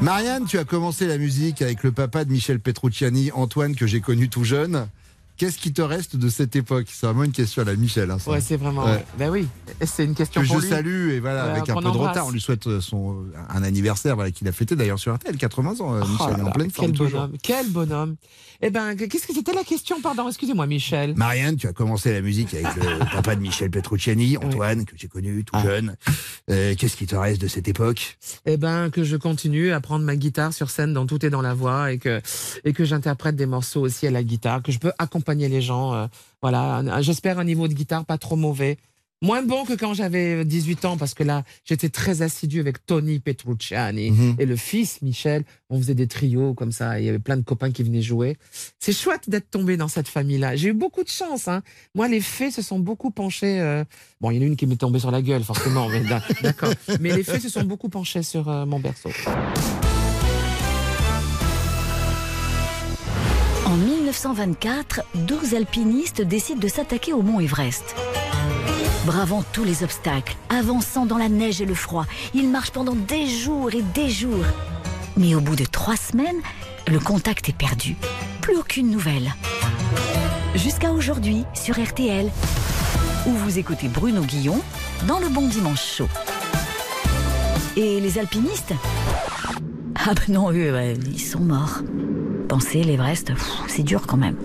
Marianne, 0.00 0.44
tu 0.46 0.58
as 0.58 0.64
commencé 0.64 1.06
la 1.06 1.18
musique 1.18 1.60
avec 1.60 1.82
le 1.82 1.90
papa 1.90 2.24
de 2.24 2.30
Michel 2.30 2.60
Petrucciani, 2.60 3.32
Antoine, 3.32 3.74
que 3.74 3.86
j'ai 3.86 4.00
connu 4.00 4.28
tout 4.28 4.44
jeune. 4.44 4.88
Qu'est-ce 5.38 5.58
qui 5.58 5.72
te 5.72 5.80
reste 5.82 6.16
de 6.16 6.28
cette 6.28 6.56
époque? 6.56 6.86
C'est 6.92 7.06
vraiment 7.06 7.24
une 7.24 7.32
question 7.32 7.62
à 7.62 7.64
la 7.64 7.76
Michel. 7.76 8.10
hein, 8.10 8.18
ça. 8.18 8.30
Ouais, 8.30 8.40
c'est 8.40 8.56
vraiment. 8.56 8.84
Ouais. 8.84 9.04
Ben 9.18 9.30
oui, 9.30 9.46
c'est 9.86 10.04
une 10.04 10.14
question 10.14 10.42
que 10.42 10.46
pour 10.48 10.56
je 10.56 10.62
lui. 10.62 10.68
salue 10.68 11.10
et 11.10 11.20
voilà 11.20 11.44
avec 11.44 11.68
un 11.70 11.76
peu 11.76 11.82
de 11.82 11.88
retard 11.88 12.26
on 12.26 12.30
lui 12.30 12.40
souhaite 12.40 12.66
euh, 12.66 12.80
son 12.80 13.24
un 13.48 13.62
anniversaire 13.62 14.16
voilà 14.16 14.30
qu'il 14.32 14.46
a 14.48 14.52
fêté 14.52 14.74
d'ailleurs 14.76 14.98
sur 14.98 15.14
RTL 15.14 15.36
80 15.36 15.80
ans 15.80 15.94
euh, 15.94 16.00
Oh 16.04 16.08
Michel 16.08 16.30
là 16.32 16.38
est 16.38 16.42
en 16.42 16.50
pleine 16.50 16.70
forme 16.70 16.88
quel 16.88 16.96
toujours. 16.96 17.20
bonhomme, 17.20 17.36
quel 17.42 17.70
bonhomme. 17.70 18.16
Eh 18.60 18.70
ben, 18.70 18.96
qu'est-ce 18.96 19.24
que 19.28 19.32
c'était 19.32 19.52
la 19.52 19.62
question? 19.62 20.00
Pardon, 20.00 20.26
excusez-moi, 20.26 20.66
Michel. 20.66 21.14
Marianne, 21.14 21.54
tu 21.54 21.68
as 21.68 21.72
commencé 21.72 22.12
la 22.12 22.20
musique 22.22 22.52
avec 22.54 22.66
le 22.74 22.98
papa 23.12 23.36
de 23.36 23.40
Michel 23.40 23.70
Petrucciani, 23.70 24.36
Antoine, 24.36 24.84
que 24.84 24.96
j'ai 24.96 25.06
connu 25.06 25.44
Ah. 25.52 25.60
tout 25.62 25.68
jeune. 25.68 25.94
Euh, 26.50 26.74
Qu'est-ce 26.76 26.96
qui 26.96 27.06
te 27.06 27.14
reste 27.14 27.40
de 27.40 27.46
cette 27.46 27.68
époque? 27.68 28.18
Eh 28.46 28.56
ben, 28.56 28.90
que 28.90 29.04
je 29.04 29.14
continue 29.16 29.70
à 29.70 29.80
prendre 29.80 30.04
ma 30.04 30.16
guitare 30.16 30.52
sur 30.52 30.70
scène 30.70 30.92
dans 30.92 31.06
Tout 31.06 31.24
est 31.24 31.30
dans 31.30 31.40
la 31.40 31.54
voix 31.54 31.92
et 31.92 31.98
que, 31.98 32.20
et 32.64 32.72
que 32.72 32.84
j'interprète 32.84 33.36
des 33.36 33.46
morceaux 33.46 33.82
aussi 33.82 34.08
à 34.08 34.10
la 34.10 34.24
guitare, 34.24 34.60
que 34.60 34.72
je 34.72 34.80
peux 34.80 34.90
accompagner 34.98 35.27
les 35.34 35.60
gens. 35.62 35.94
euh, 35.94 36.06
voilà, 36.42 36.82
j'espère 37.02 37.38
un 37.38 37.44
niveau 37.44 37.68
de 37.68 37.74
guitare 37.74 38.04
pas 38.04 38.18
trop 38.18 38.36
mauvais. 38.36 38.76
Moins 39.20 39.42
bon 39.42 39.64
que 39.64 39.72
quand 39.72 39.94
j'avais 39.94 40.44
18 40.44 40.84
ans, 40.84 40.96
parce 40.96 41.12
que 41.12 41.24
là, 41.24 41.42
j'étais 41.64 41.88
très 41.88 42.22
assidu 42.22 42.60
avec 42.60 42.86
Tony 42.86 43.18
Petrucciani 43.18 44.12
Mhm. 44.12 44.36
et 44.38 44.46
le 44.46 44.54
fils, 44.54 45.02
Michel. 45.02 45.42
On 45.70 45.78
faisait 45.78 45.96
des 45.96 46.06
trios 46.06 46.54
comme 46.54 46.70
ça, 46.70 47.00
il 47.00 47.06
y 47.06 47.08
avait 47.08 47.18
plein 47.18 47.36
de 47.36 47.42
copains 47.42 47.72
qui 47.72 47.82
venaient 47.82 48.00
jouer. 48.00 48.36
C'est 48.78 48.92
chouette 48.92 49.28
d'être 49.28 49.50
tombé 49.50 49.76
dans 49.76 49.88
cette 49.88 50.06
famille-là. 50.06 50.54
J'ai 50.54 50.68
eu 50.68 50.72
beaucoup 50.72 51.02
de 51.02 51.08
chance. 51.08 51.48
Hein. 51.48 51.62
Moi, 51.96 52.06
les 52.06 52.20
faits 52.20 52.52
se 52.52 52.62
sont 52.62 52.78
beaucoup 52.78 53.10
penchés. 53.10 53.60
euh, 53.60 53.82
Bon, 54.20 54.30
il 54.30 54.36
y 54.36 54.38
en 54.38 54.42
a 54.42 54.46
une 54.46 54.56
qui 54.56 54.68
m'est 54.68 54.76
tombée 54.76 55.00
sur 55.00 55.10
la 55.10 55.20
gueule, 55.20 55.42
forcément, 55.42 55.88
mais 55.88 56.00
d'a- 56.02 56.22
d'accord. 56.42 56.72
Mais 57.00 57.12
les 57.16 57.24
faits 57.24 57.42
se 57.42 57.48
sont 57.48 57.64
beaucoup 57.64 57.88
penchés 57.88 58.22
sur 58.22 58.48
euh, 58.48 58.66
mon 58.66 58.78
berceau. 58.78 59.10
1924, 64.08 65.02
12 65.16 65.54
alpinistes 65.54 66.22
décident 66.22 66.60
de 66.60 66.68
s'attaquer 66.68 67.12
au 67.12 67.20
mont 67.20 67.40
Everest. 67.40 67.94
Bravant 69.04 69.44
tous 69.52 69.64
les 69.64 69.82
obstacles, 69.82 70.34
avançant 70.48 71.04
dans 71.04 71.18
la 71.18 71.28
neige 71.28 71.60
et 71.60 71.66
le 71.66 71.74
froid, 71.74 72.06
ils 72.32 72.48
marchent 72.48 72.70
pendant 72.70 72.94
des 72.94 73.26
jours 73.26 73.74
et 73.74 73.82
des 73.82 74.08
jours. 74.08 74.46
Mais 75.18 75.34
au 75.34 75.40
bout 75.40 75.56
de 75.56 75.66
trois 75.66 75.96
semaines, 75.96 76.40
le 76.86 76.98
contact 76.98 77.50
est 77.50 77.56
perdu. 77.56 77.96
Plus 78.40 78.56
aucune 78.56 78.90
nouvelle. 78.90 79.30
Jusqu'à 80.54 80.90
aujourd'hui, 80.92 81.44
sur 81.52 81.78
RTL, 81.78 82.30
où 83.26 83.30
vous 83.30 83.58
écoutez 83.58 83.88
Bruno 83.88 84.22
Guillon 84.22 84.58
dans 85.06 85.18
le 85.18 85.28
Bon 85.28 85.46
Dimanche 85.46 85.84
Chaud. 85.84 86.08
Et 87.76 88.00
les 88.00 88.18
alpinistes? 88.18 88.72
Ah 89.96 90.14
ben 90.14 90.32
non, 90.32 90.50
eux, 90.50 90.94
ils 91.06 91.20
sont 91.20 91.40
morts. 91.40 91.82
Penser 92.48 92.82
l'Everest, 92.82 93.32
c'est 93.68 93.82
dur 93.82 94.06
quand 94.06 94.16
même. 94.16 94.36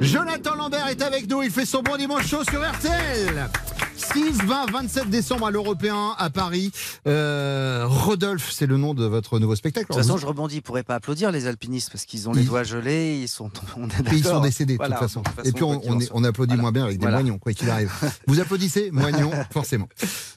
Jonathan 0.00 0.54
Lambert 0.56 0.88
est 0.88 1.00
avec 1.00 1.28
nous, 1.30 1.42
il 1.42 1.50
fait 1.50 1.64
son 1.64 1.80
bon 1.82 1.96
dimanche 1.96 2.26
chaud 2.28 2.44
sur 2.44 2.60
RTL 2.62 3.48
6, 3.96 4.42
20, 4.44 4.70
27 4.70 5.08
décembre 5.08 5.46
à 5.46 5.50
l'Européen 5.50 6.14
à 6.18 6.28
Paris. 6.28 6.70
Euh, 7.06 7.84
Rodolphe, 7.86 8.50
c'est 8.52 8.66
le 8.66 8.76
nom 8.76 8.92
de 8.92 9.06
votre 9.06 9.38
nouveau 9.38 9.56
spectacle. 9.56 9.86
De 9.88 9.94
toute 9.94 10.02
façon, 10.04 10.18
je 10.18 10.26
rebondis, 10.26 10.56
ils 10.56 10.62
pourraient 10.62 10.82
pas 10.82 10.96
applaudir 10.96 11.32
les 11.32 11.46
alpinistes 11.46 11.90
parce 11.90 12.04
qu'ils 12.04 12.28
ont 12.28 12.32
les 12.32 12.42
Ils- 12.42 12.46
doigts 12.46 12.62
gelés, 12.62 13.20
ils 13.22 13.28
sont, 13.28 13.50
on 13.78 13.88
est 13.88 14.12
Et 14.12 14.16
ils 14.18 14.24
sont 14.24 14.40
décédés 14.40 14.76
Voilà, 14.76 14.96
de 14.96 15.00
toute 15.00 15.08
façon. 15.08 15.22
de 15.22 15.28
toute 15.42 15.46
Et 15.46 15.52
puis 15.52 15.64
on, 15.64 15.72
est- 15.98 16.26
applaudit 16.28 16.48
Voilà. 16.56 16.62
moins 16.62 16.72
bien 16.72 16.84
avec 16.84 16.98
des 16.98 17.02
Voilà. 17.06 17.16
moignons, 17.22 17.38
quoi 17.38 17.54
qu'il 17.54 17.70
arrive. 17.70 17.90
Vous 18.26 18.38
applaudissez 18.38 18.90
Moignons, 18.92 19.32
forcément. 19.50 19.88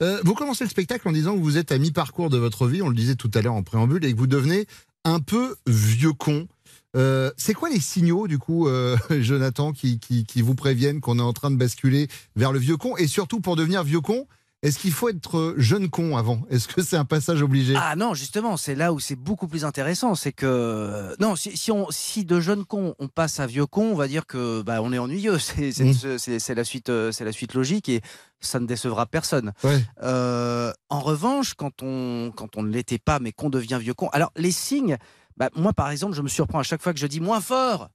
Euh, 0.02 0.22
vous 0.24 0.36
commencez 0.36 0.64
le 0.64 0.70
spectacle 0.70 1.06
en 1.08 1.12
disant 1.12 1.34
que 1.36 1.42
vous 1.42 1.58
êtes 1.58 1.74
à 1.74 1.78
mi-parcours 1.80 2.30
de 2.30 2.38
votre 2.38 2.66
vie, 2.66 2.82
on 2.82 2.88
le 2.90 2.96
disait 2.96 3.16
tout 3.16 3.30
à 3.34 3.42
l'heure 3.42 3.56
en 3.56 3.64
préambule, 3.64 4.06
et 4.06 4.14
que 4.14 4.18
vous 4.18 4.28
devenez 4.28 4.68
un 5.04 5.20
peu 5.20 5.56
vieux 5.68 6.14
con. 6.14 6.48
Euh, 6.96 7.32
c'est 7.38 7.54
quoi 7.54 7.70
les 7.70 7.80
signaux, 7.80 8.28
du 8.28 8.40
coup, 8.40 8.68
euh, 8.68 8.98
Jonathan, 9.20 9.72
qui, 9.74 10.00
qui, 10.00 10.26
qui 10.26 10.42
vous 10.42 10.56
préviennent 10.56 11.02
qu'on 11.02 11.20
est 11.20 11.24
en 11.24 11.34
train 11.34 11.52
de 11.52 11.56
basculer 11.58 12.08
vers 12.36 12.52
le 12.52 12.60
vieux 12.60 12.78
con? 12.78 12.98
Et 12.98 13.08
surtout, 13.08 13.40
pour 13.42 13.56
devenir 13.56 13.84
vieux 13.84 14.02
con, 14.02 14.26
est-ce 14.62 14.78
qu'il 14.80 14.92
faut 14.92 15.08
être 15.08 15.54
jeune 15.58 15.90
con 15.90 16.18
avant? 16.18 16.42
Est-ce 16.50 16.68
que 16.68 16.82
c'est 16.82 16.98
un 16.98 17.06
passage 17.06 17.42
obligé? 17.42 17.76
Ah 17.78 17.96
non, 17.96 18.14
justement, 18.14 18.58
c'est 18.58 18.76
là 18.76 18.92
où 18.92 19.00
c'est 19.00 19.16
beaucoup 19.16 19.48
plus 19.48 19.64
intéressant. 19.64 20.16
C'est 20.16 20.34
que 20.34 21.16
non, 21.22 21.38
si, 21.38 21.56
si 21.56 21.72
on, 21.72 21.88
si 21.92 22.26
de 22.26 22.42
jeune 22.42 22.66
con 22.66 22.94
on 23.00 23.08
passe 23.08 23.40
à 23.40 23.48
vieux 23.48 23.66
con, 23.68 23.92
on 23.92 23.96
va 23.96 24.10
dire 24.10 24.26
que 24.26 24.62
bah, 24.64 24.82
on 24.82 24.92
est 24.92 24.98
ennuyeux. 24.98 25.40
C'est 25.40 25.72
c'est- 25.72 25.86
Mmh. 25.86 26.40
c'est- 26.40 26.56
la 26.56 26.64
suite, 26.66 26.90
euh, 26.90 27.12
c'est 27.14 27.24
la 27.24 27.32
suite 27.32 27.54
logique 27.54 27.88
et 27.88 28.02
ça 28.42 28.60
ne 28.60 28.66
décevra 28.66 29.06
personne. 29.06 29.54
Ouais. 29.64 29.82
Euh, 30.04 30.74
en 30.90 31.00
revanche, 31.00 31.54
quand 31.54 31.82
on 31.82 32.34
quand 32.36 32.58
on 32.58 32.64
ne 32.64 32.70
l'était 32.72 32.98
pas, 33.00 33.20
mais 33.20 33.32
qu'on 33.32 33.50
devient 33.50 33.78
vieux 33.80 33.94
con. 33.94 34.10
Alors 34.12 34.34
les 34.36 34.52
signes, 34.52 34.98
bah, 35.40 35.50
moi 35.56 35.74
par 35.74 35.90
exemple, 35.90 36.16
je 36.16 36.22
me 36.22 36.28
surprends 36.28 36.60
à 36.60 36.64
chaque 36.64 36.82
fois 36.82 36.94
que 36.94 37.00
je 37.00 37.08
dis 37.08 37.22
moins 37.22 37.42
fort 37.42 37.90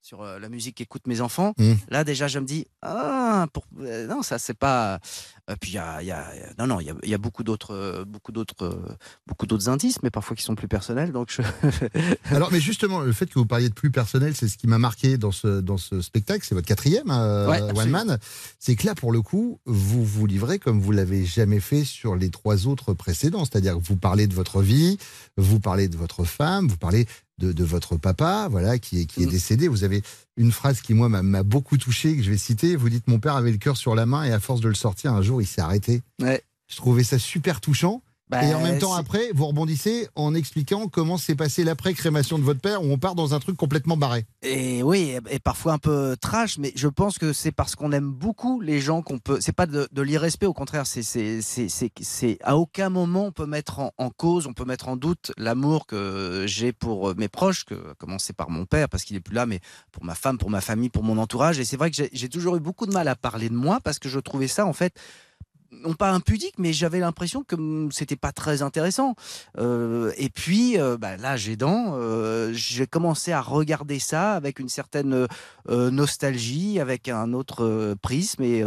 sur 0.00 0.22
euh, 0.22 0.38
la 0.38 0.48
musique 0.48 0.76
qu'écoutent 0.76 1.06
mes 1.06 1.20
enfants. 1.20 1.52
Mmh. 1.58 1.72
Là 1.90 2.02
déjà, 2.02 2.28
je 2.28 2.38
me 2.38 2.46
dis 2.46 2.66
ah 2.82 3.46
pour, 3.52 3.66
euh, 3.80 4.06
non 4.06 4.22
ça 4.22 4.38
c'est 4.38 4.54
pas. 4.54 4.98
Euh, 5.48 5.56
puis 5.60 5.70
il 5.72 5.74
y 5.74 5.78
a, 5.78 6.02
il 6.02 6.06
y 6.08 6.12
a- 6.12 6.24
non 6.58 6.66
non 6.66 6.80
il 6.80 6.86
y 6.86 6.90
a, 6.90 6.94
il 7.02 7.08
y 7.08 7.14
a 7.14 7.18
beaucoup 7.18 7.42
d'autres 7.42 7.72
euh, 7.74 8.04
beaucoup 8.04 8.32
d'autres 8.32 8.54
euh, 8.66 8.94
beaucoup 9.26 9.46
d'autres 9.46 9.68
indices, 9.68 10.02
mais 10.02 10.10
parfois 10.10 10.36
qui 10.36 10.42
sont 10.42 10.54
plus 10.54 10.68
personnels. 10.68 11.12
Donc 11.12 11.30
je... 11.30 11.42
Alors, 12.30 12.50
mais 12.52 12.60
justement, 12.60 13.00
le 13.00 13.12
fait 13.12 13.26
que 13.26 13.38
vous 13.38 13.46
parliez 13.46 13.68
de 13.68 13.74
plus 13.74 13.90
personnel, 13.90 14.34
c'est 14.36 14.48
ce 14.48 14.56
qui 14.58 14.66
m'a 14.66 14.78
marqué 14.78 15.16
dans 15.18 15.32
ce, 15.32 15.60
dans 15.60 15.78
ce 15.78 16.00
spectacle. 16.00 16.44
C'est 16.46 16.54
votre 16.54 16.66
quatrième 16.66 17.10
euh, 17.10 17.48
Ouais, 17.48 17.62
One. 17.62 17.90
Man. 17.90 18.18
C'est 18.58 18.76
que 18.76 18.86
là, 18.86 18.94
pour 18.94 19.12
le 19.12 19.22
coup, 19.22 19.58
vous 19.66 20.04
vous 20.04 20.26
livrez 20.26 20.58
comme 20.58 20.80
vous 20.80 20.92
l'avez 20.92 21.24
jamais 21.24 21.60
fait 21.60 21.84
sur 21.84 22.16
les 22.16 22.30
trois 22.30 22.66
autres 22.66 22.92
précédents. 22.94 23.44
C'est-à-dire 23.44 23.74
que 23.78 23.82
vous 23.82 23.96
parlez 23.96 24.26
de 24.26 24.34
votre 24.34 24.60
vie, 24.62 24.98
vous 25.36 25.60
parlez 25.60 25.88
de 25.88 25.96
votre 25.96 26.24
femme, 26.24 26.68
vous 26.68 26.76
parlez 26.76 27.06
de, 27.38 27.52
de 27.52 27.64
votre 27.64 27.96
papa, 27.96 28.48
voilà, 28.50 28.78
qui 28.80 29.00
est, 29.02 29.06
qui 29.06 29.22
est 29.22 29.26
Mm. 29.26 29.30
décédé. 29.30 29.68
Vous 29.68 29.84
avez 29.84 30.02
une 30.36 30.50
phrase 30.50 30.80
qui, 30.80 30.92
moi, 30.92 31.08
m'a- 31.08 31.22
m'a 31.22 31.44
beaucoup 31.44 31.78
touché, 31.78 32.16
que 32.16 32.22
je 32.22 32.30
vais 32.30 32.36
citer. 32.38 32.74
Vous 32.74 32.88
dites 32.90 33.06
Mon 33.06 33.20
père 33.20 33.36
avait 33.36 33.52
le 33.52 33.58
cœur 33.58 33.76
sur 33.76 33.94
la 33.94 34.06
main 34.06 34.24
et 34.24 34.32
à 34.32 34.40
force 34.40 34.60
de 34.60 34.66
le 34.68 34.74
sortir, 34.74 35.12
un 35.14 35.22
jour, 35.22 35.37
il 35.40 35.46
s'est 35.46 35.60
arrêté. 35.60 36.02
Ouais. 36.20 36.42
Je 36.66 36.76
trouvais 36.76 37.04
ça 37.04 37.18
super 37.18 37.60
touchant. 37.60 38.02
Bah, 38.30 38.44
et 38.44 38.52
en 38.52 38.60
même 38.60 38.78
temps, 38.78 38.92
après, 38.92 39.30
vous 39.34 39.46
rebondissez 39.46 40.06
en 40.14 40.34
expliquant 40.34 40.86
comment 40.88 41.16
s'est 41.16 41.34
passé 41.34 41.64
l'après-crémation 41.64 42.38
de 42.38 42.42
votre 42.44 42.60
père, 42.60 42.82
où 42.82 42.92
on 42.92 42.98
part 42.98 43.14
dans 43.14 43.32
un 43.32 43.40
truc 43.40 43.56
complètement 43.56 43.96
barré. 43.96 44.26
Et 44.42 44.82
oui, 44.82 45.14
et- 45.30 45.38
parfois 45.38 45.72
un 45.72 45.78
peu 45.78 46.14
trash, 46.20 46.58
mais 46.58 46.70
je 46.76 46.88
pense 46.88 47.16
que 47.16 47.32
c'est 47.32 47.52
parce 47.52 47.74
qu'on 47.74 47.90
aime 47.90 48.10
beaucoup 48.10 48.60
les 48.60 48.80
gens 48.82 49.00
qu'on 49.00 49.18
peut. 49.18 49.38
C'est 49.40 49.54
pas 49.54 49.64
de, 49.64 49.88
de 49.90 50.02
l'irrespect, 50.02 50.44
au 50.44 50.52
contraire, 50.52 50.84
c'est 50.86 52.38
à 52.42 52.56
aucun 52.58 52.90
moment 52.90 53.24
on 53.24 53.32
peut 53.32 53.46
mettre 53.46 53.78
en, 53.78 53.92
en 53.96 54.10
cause, 54.10 54.46
on 54.46 54.52
peut 54.52 54.66
mettre 54.66 54.88
en 54.88 54.96
doute 54.96 55.32
l'amour 55.38 55.86
que 55.86 56.44
j'ai 56.46 56.74
pour 56.74 57.08
euh, 57.08 57.14
mes 57.16 57.28
proches, 57.28 57.64
que 57.64 57.74
à 57.74 57.94
commencer 57.94 58.34
par 58.34 58.50
mon 58.50 58.66
père 58.66 58.90
parce 58.90 59.04
qu'il 59.04 59.16
est 59.16 59.20
plus 59.20 59.34
là, 59.34 59.46
mais 59.46 59.60
pour 59.90 60.04
ma 60.04 60.14
femme, 60.14 60.36
pour 60.36 60.50
ma 60.50 60.60
famille, 60.60 60.90
pour 60.90 61.02
mon 61.02 61.16
entourage. 61.16 61.58
Et 61.60 61.64
c'est 61.64 61.78
vrai 61.78 61.90
que 61.90 61.96
j'ai 62.12 62.28
toujours 62.28 62.56
eu 62.56 62.60
beaucoup 62.60 62.84
de 62.84 62.92
mal 62.92 63.08
à 63.08 63.16
parler 63.16 63.48
de 63.48 63.54
moi 63.54 63.80
parce 63.82 63.98
que 63.98 64.10
je 64.10 64.18
trouvais 64.18 64.48
ça 64.48 64.66
en 64.66 64.74
fait 64.74 64.92
non 65.70 65.94
pas 65.94 66.10
impudique, 66.12 66.54
mais 66.58 66.72
j'avais 66.72 66.98
l'impression 67.00 67.44
que 67.44 67.54
hum, 67.54 67.90
c'était 67.92 68.16
pas 68.16 68.32
très 68.32 68.62
intéressant. 68.62 69.14
Euh, 69.58 70.12
et 70.16 70.28
puis, 70.30 70.78
euh, 70.78 70.96
bah, 70.96 71.16
là, 71.16 71.36
j'ai 71.36 71.56
dents, 71.56 71.92
euh, 71.94 72.52
j'ai 72.52 72.86
commencé 72.86 73.32
à 73.32 73.40
regarder 73.40 73.98
ça 73.98 74.32
avec 74.34 74.58
une 74.58 74.68
certaine 74.68 75.26
nostalgie, 75.92 76.80
avec 76.80 77.08
un 77.08 77.32
autre 77.32 77.94
prisme. 78.02 78.42
Et, 78.42 78.64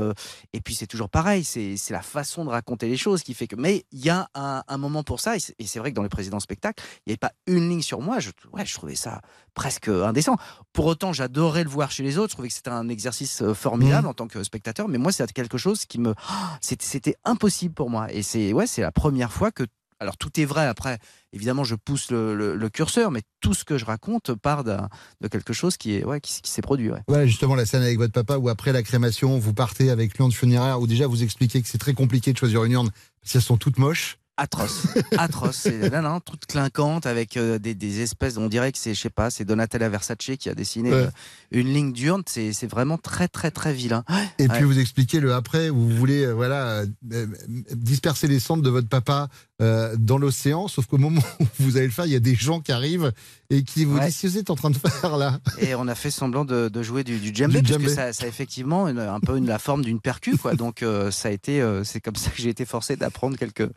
et 0.54 0.62
puis, 0.62 0.76
c'est 0.76 0.88
toujours 0.88 1.10
pareil, 1.10 1.44
c'est 1.44 1.78
c'est 1.78 1.94
la 1.94 2.02
façon 2.02 2.46
de 2.46 2.50
raconter 2.50 2.88
les 2.88 2.98
choses 2.98 3.24
qui 3.24 3.34
fait 3.34 3.48
que. 3.48 3.56
Mais 3.56 3.86
il 3.92 4.04
y 4.06 4.10
a 4.10 4.28
un, 4.36 4.64
un 4.68 4.78
moment 4.78 5.04
pour 5.04 5.20
ça, 5.20 5.36
et 5.36 5.40
c'est- 5.40 5.56
c'est 5.66 5.80
vrai 5.80 5.92
que 5.92 5.96
dans 5.96 6.04
les 6.04 6.10
précédents 6.10 6.40
spectacles, 6.40 6.84
il 7.06 7.10
n'y 7.10 7.12
avait 7.14 7.18
pas 7.18 7.32
une 7.48 7.70
ligne 7.70 7.82
sur 7.82 8.02
moi. 8.02 8.20
Je, 8.20 8.30
ouais, 8.54 8.66
je 8.66 8.74
trouvais 8.76 8.96
ça 8.96 9.22
presque 9.54 9.88
indécent. 9.90 10.38
Pour 10.74 10.86
autant, 10.86 11.12
j'adorais 11.14 11.64
le 11.64 11.70
voir 11.70 11.92
chez 11.92 12.04
les 12.04 12.18
autres. 12.18 12.30
Je 12.32 12.36
trouvais 12.36 12.48
que 12.48 12.54
c'était 12.54 12.70
un 12.70 12.88
exercice 12.90 13.44
formidable 13.54 14.08
en 14.08 14.14
tant 14.14 14.28
que 14.28 14.44
spectateur. 14.44 14.88
Mais 14.88 14.98
moi, 14.98 15.12
c'était 15.12 15.32
quelque 15.34 15.58
chose 15.58 15.86
qui 15.86 16.00
me. 16.00 16.12
Oh, 16.12 16.34
c'était- 16.62 16.86
C'était 16.92 17.16
impossible 17.24 17.74
pour 17.74 17.90
moi. 17.90 18.12
Et 18.12 18.22
c'est 18.22 18.52
ouais, 18.52 18.68
c'est 18.68 18.82
la 18.82 18.92
première 18.92 19.32
fois 19.32 19.50
que 19.50 19.64
Alors 20.02 20.18
tout 20.18 20.42
est 20.42 20.46
vrai 20.46 20.66
après. 20.66 21.00
Évidemment, 21.32 21.64
je 21.64 21.76
pousse 21.76 22.12
le, 22.12 22.70
curseur, 22.70 23.12
mais 23.12 23.22
tout 23.40 23.54
ce 23.54 23.64
que 23.64 23.78
je 23.78 23.86
raconte 23.86 24.34
part 24.34 24.66
de 24.66 25.28
quelque 25.30 25.54
chose 25.54 25.78
qui 25.78 25.96
est, 25.96 26.04
ouais, 26.04 26.20
qui, 26.20 26.42
s'est 26.44 26.62
produit. 26.62 26.92
Ouais. 26.92 27.28
Justement 27.28 27.56
la 27.56 27.66
scène 27.66 27.84
avec 27.84 27.98
votre 27.98 28.12
papa 28.12 28.38
où 28.38 28.50
après 28.50 28.74
la 28.74 28.84
crémation, 28.84 29.40
vous 29.40 29.54
partez 29.54 29.90
avec 29.90 30.18
l'urne 30.18 30.34
funéraire 30.34 30.82
où 30.82 30.88
déjà 30.88 31.08
vous 31.08 31.24
expliquez 31.24 31.62
que 31.62 31.70
c'est 31.70 31.78
très 31.78 31.94
compliqué 31.94 32.34
de 32.34 32.38
choisir 32.38 32.66
une 32.66 32.74
urne 32.74 32.90
parce 33.22 33.32
qu'elles 33.32 33.42
sont 33.42 33.58
toutes 33.58 33.78
moches. 33.78 34.18
Atroce, 34.38 34.88
atroce. 35.18 35.66
Là, 35.66 36.02
là, 36.02 36.20
toute 36.26 36.46
clinquante 36.46 37.06
avec 37.06 37.38
euh, 37.38 37.60
des, 37.60 37.76
des 37.76 38.02
espèces. 38.02 38.38
On 38.38 38.48
dirait 38.48 38.72
que 38.72 38.78
c'est, 38.78 38.94
je 38.96 39.00
sais 39.02 39.10
pas, 39.10 39.30
c'est 39.30 39.46
Donatella 39.46 39.90
Versace 39.90 40.18
qui 40.40 40.50
a 40.50 40.56
dessiné 40.56 40.90
Ouais. 40.90 40.96
euh, 40.96 41.10
une 41.52 41.68
ligne 41.72 41.92
d'urne. 41.94 42.24
C'est, 42.26 42.54
c'est 42.54 42.68
vraiment 42.68 42.98
très, 42.98 43.28
très, 43.28 43.52
très 43.52 43.74
vilain. 43.74 44.04
Et 44.40 44.48
Ouais. 44.48 44.56
puis 44.56 44.64
vous 44.64 44.80
expliquez 44.80 45.20
le 45.20 45.34
après 45.34 45.70
où 45.70 45.76
vous 45.82 45.96
voulez 45.98 46.24
euh, 46.26 46.32
voilà 46.34 46.84
euh, 47.12 47.28
disperser 47.74 48.28
les 48.28 48.40
cendres 48.40 48.64
de 48.64 48.70
votre 48.70 48.88
papa 48.88 49.28
euh, 49.62 49.96
dans 50.00 50.18
l'océan, 50.18 50.68
sauf 50.68 50.86
qu'au 50.88 50.98
moment 50.98 51.22
où 51.40 51.46
vous 51.60 51.78
allez 51.78 51.86
le 51.88 51.92
faire, 51.92 52.06
il 52.06 52.12
y 52.12 52.16
a 52.16 52.20
des 52.20 52.36
gens 52.36 52.60
qui 52.62 52.72
arrivent 52.72 53.12
et 53.50 53.64
qui 53.64 53.86
vous 53.86 53.98
Ouais. 53.98 54.06
disent 54.08 54.18
ce 54.18 54.22
que 54.24 54.28
vous 54.28 54.38
êtes 54.38 54.50
en 54.50 54.56
train 54.56 54.70
de 54.72 54.78
faire 54.78 55.18
là. 55.18 55.40
Et 55.60 55.76
on 55.76 55.88
a 55.88 55.96
fait 55.96 56.10
semblant 56.12 56.46
de, 56.46 56.70
de 56.70 56.84
jouer 56.84 57.04
du, 57.04 57.20
du 57.20 57.32
djembé, 57.36 57.62
parce 57.62 57.78
que 57.78 57.90
ça, 57.90 58.14
ça 58.14 58.24
a 58.26 58.28
effectivement 58.28 58.88
une- 58.88 59.00
un 59.00 59.20
peu 59.20 59.38
une- 59.38 59.46
la 59.48 59.60
forme 59.60 59.84
d'une 59.84 60.00
percu, 60.00 60.38
quoi. 60.38 60.56
Donc 60.56 60.82
euh, 60.84 61.12
ça 61.12 61.28
a 61.28 61.32
été, 61.32 61.62
euh, 61.62 61.84
c'est 61.84 62.00
comme 62.00 62.16
ça 62.16 62.30
que 62.32 62.42
j'ai 62.42 62.50
été 62.50 62.66
forcé 62.66 62.96
d'apprendre 62.96 63.38
quelques, 63.38 63.70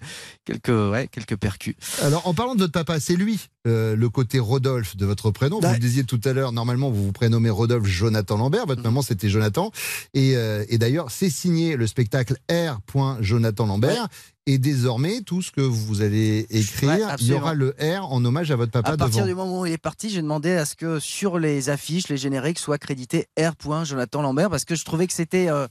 quelques, 0.44 0.68
ouais, 0.68 1.08
quelques 1.10 1.36
percus. 1.36 1.74
Alors, 2.02 2.26
en 2.26 2.34
parlant 2.34 2.54
de 2.54 2.60
votre 2.60 2.72
papa, 2.72 3.00
c'est 3.00 3.16
lui, 3.16 3.48
le 3.64 4.06
côté 4.08 4.38
Rodolphe 4.38 4.96
de 4.96 5.06
votre 5.06 5.30
prénom. 5.30 5.58
Vous 5.60 5.72
le 5.72 5.78
disiez 5.78 6.04
tout 6.04 6.20
à 6.24 6.32
l'heure, 6.32 6.52
normalement, 6.52 6.90
vous 6.90 7.04
vous 7.06 7.12
prénommez 7.12 7.50
Rodolphe 7.50 7.86
Jonathan 7.86 8.36
Lambert. 8.36 8.66
Votre 8.66 8.82
maman, 8.82 9.02
c'était 9.02 9.28
Jonathan. 9.28 9.70
Et, 10.12 10.32
et 10.68 10.78
d'ailleurs, 10.78 11.10
c'est 11.10 11.30
signé 11.30 11.76
le 11.76 11.86
spectacle 11.86 12.36
R. 12.50 12.78
Jonathan 13.20 13.66
Lambert. 13.66 14.08
Et 14.46 14.58
désormais, 14.58 15.22
tout 15.22 15.40
ce 15.40 15.50
que 15.50 15.62
vous 15.62 16.02
allez 16.02 16.46
écrire, 16.50 16.90
Ouais, 16.90 17.00
il 17.18 17.28
y 17.28 17.32
aura 17.32 17.54
le 17.54 17.74
R 17.80 18.12
en 18.12 18.22
hommage 18.22 18.50
à 18.50 18.56
votre 18.56 18.72
papa 18.72 18.90
à 18.90 18.96
partir 18.98 19.24
devant. 19.24 19.26
du 19.26 19.34
moment 19.34 19.60
où 19.62 19.66
il 19.66 19.72
est 19.72 19.78
parti, 19.78 20.10
j'ai 20.10 20.20
demandé 20.20 20.52
à 20.52 20.66
ce 20.66 20.74
que 20.76 21.00
sur 21.00 21.38
les 21.38 21.70
affiches, 21.70 22.08
les 22.08 22.18
génériques 22.18 22.58
soient 22.58 22.76
crédités 22.76 23.26
R. 23.38 23.52
Jonathan 23.84 24.20
Lambert 24.20 24.50
parce 24.50 24.66
que 24.66 24.74
je 24.74 24.84
trouvais 24.84 25.06
que 25.06 25.14
c'était 25.14 25.48
euh, 25.48 25.66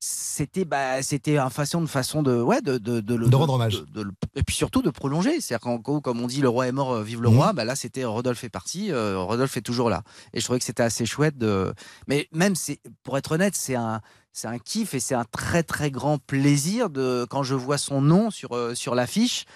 c'était 0.00 0.64
bah, 0.64 1.02
c'était 1.02 1.38
une 1.38 1.50
façon 1.50 1.80
de 1.80 1.86
façon 1.86 2.22
de 2.22 2.40
ouais 2.40 2.60
de 2.62 2.78
de, 2.78 3.00
de, 3.00 3.14
le- 3.16 3.28
De 3.28 3.34
rendre 3.36 3.54
hommage. 3.54 3.82
de- 3.92 4.06
et 4.36 4.42
puis 4.44 4.54
surtout 4.54 4.80
de 4.82 4.90
prolonger. 4.90 5.40
C'est-à-dire 5.40 5.60
qu'en 5.60 5.76
gros, 5.76 6.00
comme 6.00 6.20
on 6.20 6.26
dit, 6.28 6.40
le 6.40 6.48
roi 6.48 6.68
est 6.68 6.72
mort, 6.72 6.92
euh, 6.92 7.02
vive 7.02 7.20
le 7.20 7.28
Mhm. 7.30 7.36
roi. 7.36 7.52
Bah 7.52 7.64
là, 7.64 7.74
c'était 7.74 8.04
Rodolphe 8.04 8.44
est 8.44 8.48
parti, 8.48 8.92
euh, 8.92 9.18
Rodolphe 9.18 9.56
est 9.56 9.62
toujours 9.62 9.90
là. 9.90 10.02
Et 10.32 10.40
je 10.40 10.44
trouvais 10.44 10.60
que 10.60 10.64
c'était 10.64 10.84
assez 10.84 11.04
chouette 11.04 11.36
de. 11.36 11.72
Mais 12.06 12.28
même 12.32 12.54
c'est 12.54 12.80
pour 13.02 13.18
être 13.18 13.32
honnête, 13.32 13.54
c'est 13.56 13.74
un 13.74 14.00
c'est 14.32 14.46
un 14.46 14.58
kiff 14.58 14.94
et 14.94 15.00
c'est 15.00 15.16
un 15.16 15.24
très 15.24 15.64
très 15.64 15.90
grand 15.90 16.18
plaisir 16.18 16.90
de 16.90 17.26
quand 17.28 17.42
je 17.42 17.54
vois 17.56 17.78
son 17.78 18.00
nom 18.00 18.30
sur 18.30 18.52
euh, 18.56 18.74
sur 18.76 18.94
l'affiche. 18.94 19.46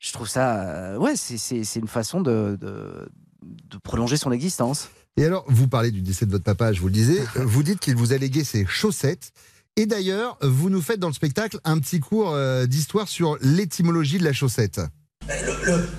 Je 0.00 0.12
trouve 0.12 0.28
ça 0.28 0.62
euh, 0.64 0.96
ouais 0.98 1.14
c'est 1.14 1.38
c'est 1.38 1.78
une 1.78 1.86
façon 1.88 2.20
de 2.20 2.58
de 2.60 3.78
prolonger 3.84 4.16
son 4.16 4.32
existence. 4.32 4.88
Et 5.18 5.24
alors, 5.24 5.44
vous 5.48 5.68
parlez 5.68 5.90
du 5.92 6.02
décès 6.02 6.26
de 6.26 6.30
votre 6.32 6.44
papa, 6.44 6.72
je 6.72 6.80
vous 6.80 6.88
le 6.88 6.92
disais. 6.92 7.24
vous 7.36 7.62
dites 7.62 7.78
qu'il 7.78 7.94
vous 7.96 8.12
a 8.12 8.18
légué 8.18 8.42
ses 8.44 8.66
chaussettes. 8.66 9.30
Et 9.78 9.84
d'ailleurs, 9.84 10.38
vous 10.40 10.70
nous 10.70 10.80
faites 10.80 10.98
dans 10.98 11.08
le 11.08 11.12
spectacle 11.14 11.58
un 11.64 11.78
petit 11.78 12.00
cours 12.00 12.32
euh, 12.32 12.64
d'histoire 12.66 13.08
sur 13.08 13.36
l'étymologie 13.42 14.16
de 14.18 14.24
la 14.24 14.32
chaussette. 14.32 14.80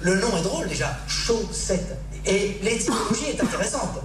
Le, 0.02 0.20
nom 0.20 0.36
est 0.36 0.42
drôle 0.42 0.68
déjà, 0.68 0.98
chaussette. 1.08 1.96
Et 2.26 2.58
l'étymologie 2.64 3.26
est 3.36 3.42
intéressante. 3.42 4.00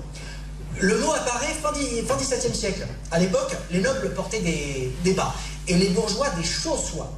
Le 0.79 0.99
mot 0.99 1.13
apparaît 1.13 1.55
fin, 1.63 1.73
dix- 1.73 2.03
fin 2.03 2.17
17e 2.17 2.53
siècle. 2.53 2.87
À 3.11 3.19
l'époque, 3.19 3.57
les 3.71 3.81
nobles 3.81 4.13
portaient 4.15 4.41
des, 4.43 4.93
des 5.05 5.15
bas 5.15 5.35
et 5.67 5.75
les 5.77 5.89
bourgeois 5.89 6.29
des 6.31 6.45
chausse-soie, 6.45 7.11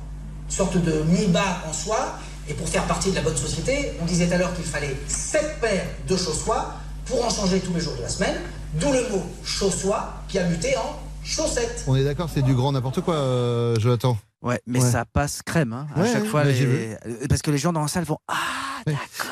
sorte 0.49 0.77
de 0.77 1.03
mi-bas 1.09 1.63
en 1.69 1.73
soie. 1.73 2.19
Et 2.49 2.55
pour 2.55 2.69
faire 2.69 2.85
partie 2.87 3.11
de 3.11 3.17
la 3.17 3.23
bonne 3.23 3.37
société, 3.37 3.93
on 4.01 4.05
disait 4.05 4.31
alors 4.33 4.55
qu'il 4.55 4.65
fallait 4.65 4.95
sept 5.09 5.59
paires 5.61 5.87
de 6.07 6.17
chausse-soie 6.17 6.75
pour 7.07 7.25
en 7.25 7.31
changer 7.31 7.59
tous 7.61 7.75
les 7.75 7.81
jours 7.81 7.97
de 7.97 8.03
la 8.03 8.09
semaine, 8.09 8.37
d'où 8.75 8.93
le 8.93 9.09
mot 9.09 9.25
chausse-soie 9.45 10.23
qui 10.29 10.39
a 10.39 10.47
muté 10.47 10.77
en 10.77 11.01
chaussette. 11.25 11.85
On 11.87 11.97
est 11.97 12.05
d'accord, 12.05 12.29
c'est 12.33 12.43
du 12.43 12.55
grand 12.55 12.73
n'importe 12.73 13.01
quoi, 13.01 13.15
euh, 13.15 13.79
Jonathan. 13.81 14.17
Ouais, 14.43 14.61
mais 14.67 14.81
ça 14.81 15.05
passe 15.07 15.41
crème 15.43 15.73
hein, 15.73 15.87
à 15.97 16.01
Ouais, 16.03 16.13
chaque 16.13 16.27
fois. 16.27 16.45
les- 16.45 16.53
vu. 16.53 16.97
Parce 17.29 17.41
que 17.41 17.51
les 17.51 17.57
gens 17.59 17.73
dans 17.73 17.81
la 17.81 17.89
salle 17.89 18.05
vont 18.05 18.19
ah 18.29 18.35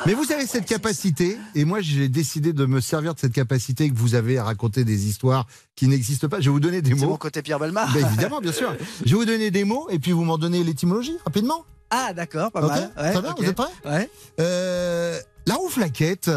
Mais 0.07 0.15
vous 0.15 0.33
avez 0.33 0.47
cette 0.47 0.65
capacité, 0.65 1.37
et 1.55 1.67
moi 1.67 1.83
j'ai 1.83 2.09
décidé 2.09 2.55
de 2.55 2.65
me 2.65 2.81
servir 2.81 3.13
de 3.15 3.21
cette 3.21 3.35
capacité 3.35 3.91
que 3.91 3.95
vous 3.95 4.15
avez 4.15 4.39
à 4.39 4.45
raconter 4.45 4.85
des 4.85 5.07
histoires 5.07 5.47
qui 5.77 5.87
n'existent 5.87 6.29
pas. 6.29 6.41
Je 6.41 6.45
vais 6.47 6.51
vous 6.51 6.61
donner 6.61 6.81
des 6.81 6.91
c'est 6.95 6.97
mots. 7.05 7.11
mon 7.11 7.17
côté 7.19 7.43
Pierre 7.43 7.59
Belmar. 7.59 7.93
Bah, 7.93 8.01
évidemment, 8.01 8.41
bien 8.41 8.53
sûr. 8.53 8.75
Je 9.05 9.11
vais 9.11 9.17
vous 9.17 9.27
donner 9.27 9.51
des 9.51 9.65
mots, 9.65 9.87
et 9.91 9.99
puis 9.99 10.13
vous 10.13 10.25
m'en 10.25 10.39
donnez 10.39 10.65
l'étymologie 10.65 11.17
rapidement. 11.27 11.67
Ah 11.91 12.15
d'accord, 12.15 12.51
pas 12.51 12.63
mal. 12.67 12.91
Ouais, 12.97 13.13
très 13.13 13.21
bien, 13.21 13.35
vous 13.37 13.45
êtes 13.45 13.55
prêts? 13.55 13.67
Ouais. 13.85 14.09
Euh, 14.41 15.21
La 15.47 15.57
roue 15.57 15.69
flaquette, 15.69 16.31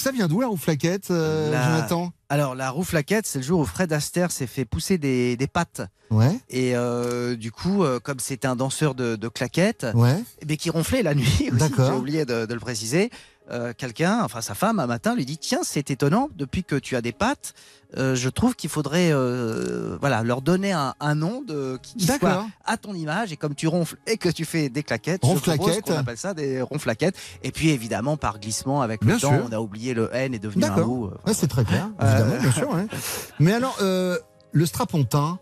ça 0.00 0.10
vient 0.12 0.26
d'où 0.28 0.40
la 0.40 0.48
roue 0.48 0.56
flaquette, 0.56 1.10
euh, 1.10 1.50
La- 1.50 1.64
Jonathan? 1.76 2.12
Alors, 2.28 2.54
la 2.54 2.70
roue 2.70 2.84
flaquette, 2.84 3.26
c'est 3.26 3.38
le 3.38 3.44
jour 3.44 3.60
où 3.60 3.64
Fred 3.66 3.92
Astaire 3.92 4.30
s'est 4.30 4.46
fait 4.46 4.64
pousser 4.64 4.98
des, 4.98 5.36
des 5.36 5.46
pattes. 5.46 5.82
Ouais. 6.10 6.38
Et 6.48 6.76
euh, 6.76 7.36
du 7.36 7.52
coup, 7.52 7.84
euh, 7.84 7.98
comme 8.00 8.18
c'était 8.20 8.46
un 8.48 8.56
danseur 8.56 8.94
de, 8.94 9.16
de 9.16 9.28
claquettes, 9.28 9.86
Ouais. 9.94 10.22
mais 10.46 10.56
qui 10.56 10.70
ronflait 10.70 11.02
la 11.02 11.14
nuit 11.14 11.50
aussi, 11.54 11.72
j'ai 11.76 11.92
oublié 11.92 12.24
de, 12.24 12.46
de 12.46 12.54
le 12.54 12.60
préciser, 12.60 13.10
euh, 13.50 13.72
quelqu'un, 13.76 14.20
enfin 14.22 14.40
sa 14.42 14.54
femme, 14.54 14.78
un 14.78 14.86
matin, 14.86 15.14
lui 15.16 15.24
dit 15.24 15.38
Tiens, 15.38 15.60
c'est 15.64 15.90
étonnant, 15.90 16.28
depuis 16.36 16.62
que 16.62 16.76
tu 16.76 16.94
as 16.94 17.00
des 17.00 17.10
pattes, 17.12 17.54
euh, 17.96 18.14
je 18.14 18.28
trouve 18.28 18.54
qu'il 18.54 18.70
faudrait 18.70 19.10
euh, 19.12 19.96
voilà, 20.00 20.22
leur 20.22 20.40
donner 20.40 20.70
un, 20.72 20.94
un 21.00 21.14
nom 21.16 21.42
de, 21.42 21.76
qui, 21.82 22.06
soit 22.06 22.46
à 22.64 22.76
ton 22.76 22.94
image. 22.94 23.32
Et 23.32 23.36
comme 23.36 23.56
tu 23.56 23.66
ronfles 23.66 23.96
et 24.06 24.18
que 24.18 24.28
tu 24.28 24.44
fais 24.44 24.68
des 24.68 24.84
claquettes, 24.84 25.24
Ronflaquettes. 25.24 25.82
qu'on 25.84 25.96
appelle 25.96 26.16
ça 26.16 26.32
des 26.32 26.62
ronflaquettes. 26.62 27.16
Et 27.42 27.50
puis 27.50 27.70
évidemment, 27.70 28.16
par 28.16 28.38
glissement, 28.38 28.82
avec 28.82 29.02
Bien 29.04 29.14
le 29.14 29.20
temps, 29.20 29.32
sûr. 29.36 29.46
on 29.48 29.52
a 29.52 29.58
oublié 29.58 29.94
le 29.94 30.14
N 30.14 30.32
et 30.34 30.38
devenu 30.38 30.64
un 30.64 30.78
euh, 30.78 31.08
Ouais, 31.26 31.34
c'est 31.34 31.48
très 31.48 31.64
clair, 31.64 31.88
évidemment, 32.00 32.40
bien 32.40 32.52
sûr. 32.52 32.70
ouais. 32.72 32.86
Mais 33.40 33.52
alors, 33.52 33.76
le 33.80 34.66
strapontin, 34.66 35.38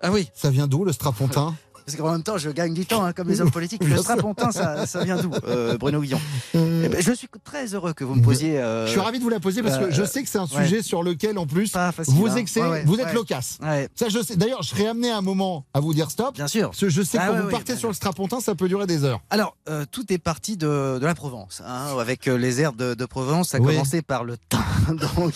Ah 0.00 0.10
oui. 0.10 0.30
ça 0.32 0.48
vient 0.50 0.66
d'où 0.66 0.84
le 0.86 0.92
strapontin? 0.92 1.54
Parce 1.86 1.96
qu'en 1.96 2.10
même 2.10 2.22
temps, 2.24 2.36
je 2.36 2.50
gagne 2.50 2.74
du 2.74 2.84
temps, 2.84 3.04
hein, 3.04 3.12
comme 3.12 3.28
les 3.28 3.40
hommes 3.40 3.50
politiques. 3.52 3.82
Le 3.88 3.96
strapontin, 3.98 4.50
ça, 4.50 4.86
ça 4.86 5.04
vient 5.04 5.16
d'où, 5.18 5.30
euh, 5.46 5.78
Bruno 5.78 6.00
Guillon 6.00 6.18
Eh 6.54 6.88
ben, 6.88 7.00
Je 7.00 7.12
suis 7.12 7.28
très 7.44 7.74
heureux 7.74 7.92
que 7.92 8.02
vous 8.02 8.16
me 8.16 8.22
posiez. 8.22 8.58
euh, 8.58 8.86
Je 8.86 8.90
suis 8.90 9.00
ravi 9.00 9.18
de 9.18 9.22
vous 9.22 9.30
la 9.30 9.38
poser 9.38 9.62
parce 9.62 9.78
que 9.78 9.84
euh, 9.84 9.90
je 9.92 10.02
sais 10.04 10.22
que 10.24 10.28
c'est 10.28 10.38
un 10.38 10.46
ouais. 10.46 10.64
sujet 10.64 10.82
sur 10.82 11.04
lequel, 11.04 11.38
en 11.38 11.46
plus, 11.46 11.70
facile, 11.70 12.02
vous 12.14 12.26
hein. 12.26 12.34
excellez, 12.36 12.66
Ouais, 12.66 12.72
ouais, 12.72 12.84
vous 12.84 12.98
êtes 12.98 13.12
loquace. 13.12 13.58
Ouais. 13.62 13.88
Ça, 13.94 14.08
je 14.08 14.20
sais. 14.20 14.34
D'ailleurs, 14.36 14.62
je 14.64 14.70
serais 14.70 14.88
amené 14.88 15.10
à 15.10 15.18
un 15.18 15.22
moment 15.22 15.64
à 15.74 15.80
vous 15.80 15.94
dire 15.94 16.10
stop. 16.10 16.34
Bien 16.34 16.48
sûr. 16.48 16.70
Parce 16.70 16.80
que 16.80 16.88
je 16.88 17.02
sais 17.02 17.18
que 17.18 17.22
Ah 17.24 17.28
quand 17.28 17.42
vous 17.44 17.50
partez 17.50 17.74
bah, 17.74 17.78
sur 17.78 17.88
le 17.88 17.94
strapontin, 17.94 18.40
ça 18.40 18.56
peut 18.56 18.66
durer 18.68 18.86
des 18.88 19.04
heures. 19.04 19.20
Alors, 19.30 19.56
euh, 19.68 19.84
tout 19.90 20.12
est 20.12 20.18
parti 20.18 20.56
de, 20.56 20.98
de 20.98 21.04
la 21.06 21.14
Provence, 21.14 21.62
hein, 21.64 21.96
avec 22.00 22.26
euh, 22.26 22.36
les 22.36 22.60
airs 22.60 22.72
de, 22.72 22.94
de 22.94 23.04
Provence. 23.06 23.50
Ça 23.50 23.58
a 23.58 23.60
commencé 23.60 24.02
par 24.02 24.24
le 24.24 24.36
thym, 24.36 24.96
donc. 25.16 25.34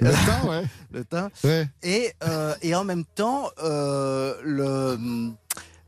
Le 0.00 0.10
thym, 0.42 0.48
ouais. 0.48 0.64
Le 0.92 1.04
thym. 1.04 1.28
Ouais. 1.44 1.68
Et, 1.82 2.12
euh, 2.24 2.54
et 2.62 2.74
en 2.74 2.84
même 2.84 3.04
temps, 3.04 3.50
euh, 3.62 4.34
le. 4.44 4.98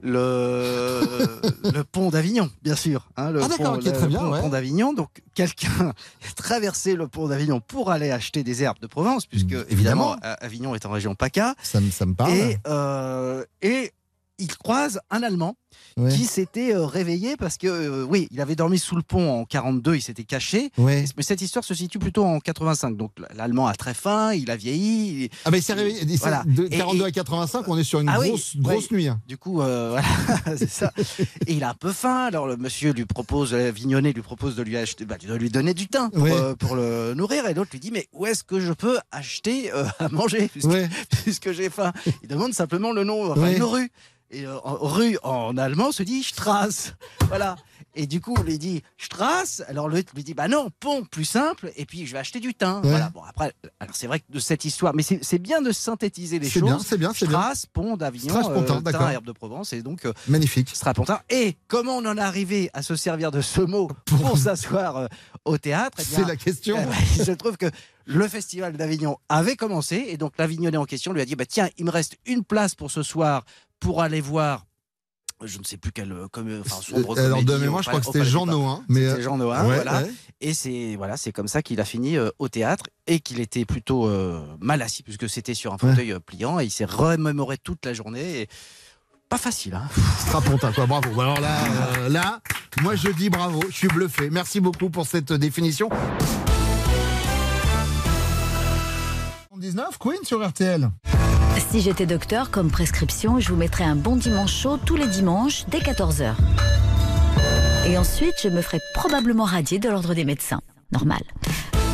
Le, 0.01 1.40
le 1.74 1.82
pont 1.82 2.11
d'Avignon, 2.11 2.49
bien 2.62 2.76
sûr. 2.76 3.09
hein, 3.16 3.32
le 3.32 3.42
Ah, 3.42 3.49
pont, 3.49 3.74
le 3.74 3.82
très 3.82 4.07
bien, 4.07 4.20
pont- 4.20 4.30
ouais. 4.30 4.40
pont 4.40 4.49
d'Avignon. 4.49 4.92
Donc, 4.92 5.09
quelqu'un 5.34 5.88
a 5.90 6.32
traversé 6.36 6.94
le 6.94 7.09
pont 7.09 7.26
d'Avignon 7.26 7.61
pour 7.61 7.90
aller 7.90 8.12
acheter 8.12 8.44
des 8.44 8.62
herbes 8.62 8.78
de 8.80 8.86
Provence, 8.86 9.26
puisque 9.26 9.55
Mmh, 9.55 9.64
évidemment. 9.70 10.16
Avignon 10.22 10.74
est 10.76 10.86
en 10.86 10.90
région 10.90 11.16
PACA. 11.16 11.55
Ça 11.62 11.80
me, 11.80 11.90
ça 11.90 12.07
me 12.07 12.14
parle. 12.14 12.32
Et, 12.32 12.59
euh, 12.68 13.44
et 13.61 13.92
il 14.38 14.57
croise 14.57 15.01
un 15.11 15.24
Allemand 15.24 15.57
Ouais. 15.96 16.10
qui 16.12 16.24
s'était 16.24 16.74
euh, 16.74 16.86
réveillé 16.86 17.36
parce 17.36 17.56
que, 17.56 17.66
euh, 17.66 18.04
oui, 18.08 18.28
il 18.30 18.40
avait 18.40 18.54
dormi 18.54 18.78
sous 18.78 18.94
le 18.94 19.02
pont 19.02 19.40
en 19.40 19.44
42, 19.44 19.96
il 19.96 20.00
s'était 20.00 20.22
caché. 20.24 20.70
Ouais. 20.78 21.04
Mais 21.16 21.22
cette 21.24 21.42
histoire 21.42 21.64
se 21.64 21.74
situe 21.74 21.98
plutôt 21.98 22.24
en 22.24 22.38
85. 22.38 22.96
Donc 22.96 23.10
l'Allemand 23.34 23.66
a 23.66 23.74
très 23.74 23.94
faim, 23.94 24.32
il 24.32 24.50
a 24.50 24.56
vieilli. 24.56 25.24
il- 25.24 25.28
Ah, 25.44 25.50
ben 25.50 25.56
il 25.58 25.62
s'est 25.62 25.72
réveillé. 25.72 25.98
il 26.02 26.16
Voilà. 26.18 26.44
De 26.46 26.66
Et- 26.66 26.68
42 26.78 27.04
et- 27.04 27.08
à 27.08 27.10
85, 27.10 27.66
on 27.68 27.76
est 27.76 27.82
sur 27.84 28.00
une 28.00 28.08
Ah 28.08 28.20
oui, 28.20 28.28
grosse, 28.28 28.56
grosse 28.56 28.90
nuit. 28.92 29.08
hein. 29.08 29.20
Du 29.26 29.36
coup, 29.36 29.60
euh, 29.60 29.90
voilà, 30.46 30.56
c'est 30.56 30.70
ça. 30.70 30.92
Et 31.46 31.54
il 31.54 31.64
a 31.64 31.70
un 31.70 31.74
peu 31.74 31.90
faim. 31.92 32.26
Alors 32.26 32.46
le 32.46 32.56
monsieur 32.56 32.92
lui 32.92 33.04
propose, 33.04 33.52
Vignonnet 33.52 34.12
lui 34.12 34.22
propose 34.22 34.54
de 34.56 34.62
lui 34.62 34.76
acheter, 34.76 35.04
bah, 35.04 35.16
de 35.18 35.34
lui 35.34 35.50
donner 35.50 35.74
du 35.74 35.88
thym 35.88 36.10
pour, 36.58 36.76
le 36.76 37.14
nourrir. 37.14 37.46
Et 37.46 37.54
l'autre 37.54 37.70
lui 37.72 37.80
dit, 37.80 37.90
mais 37.90 38.06
où 38.12 38.24
est-ce 38.26 38.44
que 38.44 38.60
je 38.60 38.72
peux 38.72 38.98
acheter 39.10 39.70
à 39.98 40.08
manger 40.10 40.48
puisque, 41.24 41.50
j'ai 41.52 41.70
faim? 41.70 41.92
Il 42.22 42.28
demande 42.28 42.54
simplement 42.54 42.92
le 42.92 43.02
nom, 43.04 43.32
enfin 43.32 43.50
une 43.52 43.62
rue. 43.64 43.90
Et 44.30 44.44
euh, 44.44 44.58
rue 44.62 45.16
en 45.22 45.56
allemand 45.59 45.92
se 45.92 46.02
dit 46.02 46.22
Strasse. 46.22 46.94
Voilà. 47.28 47.56
Et 47.94 48.06
du 48.06 48.20
coup, 48.20 48.34
on 48.38 48.42
lui 48.42 48.59
dit 48.59 48.82
Strasse. 48.96 49.62
Alors 49.68 49.88
l'autre 49.88 50.12
lui 50.14 50.22
dit 50.22 50.34
Bah 50.34 50.48
non, 50.48 50.68
pont, 50.80 51.04
plus 51.04 51.24
simple. 51.24 51.72
Et 51.76 51.84
puis 51.84 52.06
je 52.06 52.12
vais 52.12 52.18
acheter 52.18 52.40
du 52.40 52.54
thym. 52.54 52.80
Ouais. 52.82 52.90
Voilà. 52.90 53.11
Bon, 53.11 53.22
après, 53.22 53.52
alors 53.80 53.94
c'est 53.94 54.06
vrai 54.06 54.20
que 54.20 54.30
de 54.30 54.38
cette 54.38 54.64
histoire, 54.64 54.94
mais 54.94 55.02
c'est 55.02 55.38
bien 55.38 55.61
de 55.61 55.72
synthétiser 55.72 56.38
les 56.38 56.48
C'est 56.48 56.61
choses. 56.61 56.68
bien, 56.68 56.78
c'est 56.78 56.98
bien, 56.98 57.12
c'est 57.14 57.26
bien. 57.26 57.40
Strasse, 57.40 57.66
pont 57.66 57.96
d'Avignon, 57.96 58.36
euh, 58.36 58.62
thym, 58.64 59.11
herbe 59.11 59.24
de 59.24 59.32
Provence. 59.32 59.72
Et 59.72 59.82
donc, 59.82 60.04
euh, 60.04 60.12
Magnifique. 60.28 60.70
Strapontin. 60.74 61.20
Et 61.30 61.56
comment 61.66 61.96
on 61.96 62.04
en 62.06 62.16
est 62.16 62.20
arrivé 62.20 62.70
à 62.72 62.82
se 62.82 62.94
servir 62.96 63.30
de 63.30 63.40
ce 63.40 63.61
mot 63.61 63.88
pour 64.06 64.38
s'asseoir 64.38 64.96
euh, 64.96 65.06
au 65.44 65.59
théâtre? 65.59 65.98
Eh 66.00 66.04
C'est 66.04 66.24
la 66.24 66.36
question. 66.36 66.76
il 67.16 67.24
se 67.24 67.32
trouve 67.32 67.56
que 67.56 67.70
le 68.04 68.28
festival 68.28 68.76
d'Avignon 68.76 69.18
avait 69.28 69.56
commencé 69.56 70.06
et 70.09 70.16
donc 70.16 70.32
l'Avignonnais 70.38 70.78
en 70.78 70.86
question 70.86 71.12
lui 71.12 71.20
a 71.20 71.26
dit 71.26 71.36
bah 71.36 71.44
tiens 71.46 71.68
il 71.76 71.84
me 71.84 71.90
reste 71.90 72.16
une 72.24 72.42
place 72.42 72.74
pour 72.74 72.90
ce 72.90 73.02
soir 73.02 73.44
pour 73.80 74.00
aller 74.02 74.22
voir 74.22 74.64
je 75.45 75.59
ne 75.59 75.64
sais 75.64 75.76
plus 75.76 75.93
quel 75.93 76.12
euh, 76.12 76.26
comme 76.30 76.49
enfin 76.61 76.76
Euh, 76.78 76.82
sombre 76.97 77.18
alors, 77.18 77.39
de 77.39 77.45
comédie 77.45 77.64
mémoire, 77.64 77.82
je 77.82 77.89
crois 77.89 78.01
que 78.01 78.07
c'était 78.07 78.24
Jean. 78.24 78.47
Nohain, 78.47 78.82
mais, 78.89 79.07
C'était 79.07 79.20
euh, 79.20 79.22
Jean 79.22 79.39
ouais, 79.41 79.47
voilà. 79.47 80.03
ouais. 80.03 80.11
Et 80.41 80.55
c'est 80.55 80.97
voilà, 80.97 81.16
c'est 81.16 81.32
comme 81.32 81.49
ça 81.49 81.62
qu'il 81.62 81.80
a 81.80 81.84
fini 81.84 82.16
euh, 82.16 82.30
au 82.39 82.49
théâtre 82.49 82.86
et 83.07 83.20
qu'il 83.20 83.41
était 83.41 83.64
plutôt 83.64 84.07
euh, 84.07 84.41
mal 84.61 84.82
assis 84.82 85.03
puisque 85.03 85.28
c'était 85.28 85.55
sur 85.55 85.72
un 85.72 85.78
fauteuil 85.78 86.12
euh, 86.12 86.20
pliant 86.20 86.61
et 86.61 86.64
il 86.64 86.70
s'est 86.70 86.84
remémoré 86.84 87.59
toute 87.59 87.84
la 87.86 87.93
journée. 87.95 88.43
Et... 88.43 88.49
Pas 89.28 89.36
facile, 89.39 89.74
hein. 89.74 89.86
Strapontin, 90.20 90.72
quoi, 90.72 90.86
bravo. 90.86 91.20
Alors 91.20 91.39
là, 91.41 91.59
euh, 91.99 92.09
là, 92.09 92.41
moi 92.80 92.97
je 92.97 93.09
dis 93.11 93.28
bravo, 93.28 93.61
je 93.68 93.74
suis 93.74 93.89
bluffé. 93.89 94.30
Merci 94.30 94.59
beaucoup 94.61 94.89
pour 94.89 95.07
cette 95.07 95.32
définition. 95.34 95.91
19, 99.59 99.99
Queen 99.99 100.18
sur 100.24 100.47
RTL. 100.47 100.89
Si 101.70 101.82
j'étais 101.82 102.06
docteur, 102.06 102.50
comme 102.50 102.70
prescription, 102.70 103.40
je 103.40 103.50
vous 103.50 103.56
mettrais 103.56 103.84
un 103.84 103.94
bon 103.94 104.16
dimanche 104.16 104.54
chaud 104.54 104.78
tous 104.78 104.96
les 104.96 105.06
dimanches 105.06 105.66
dès 105.68 105.80
14h. 105.80 106.32
Et 107.86 107.98
ensuite, 107.98 108.36
je 108.42 108.48
me 108.48 108.62
ferais 108.62 108.80
probablement 108.94 109.44
radier 109.44 109.78
de 109.78 109.90
l'ordre 109.90 110.14
des 110.14 110.24
médecins. 110.24 110.62
Normal. 110.92 111.20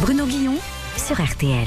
Bruno 0.01 0.27
Guillon 0.27 0.55
sur 0.97 1.21
RTL. 1.21 1.67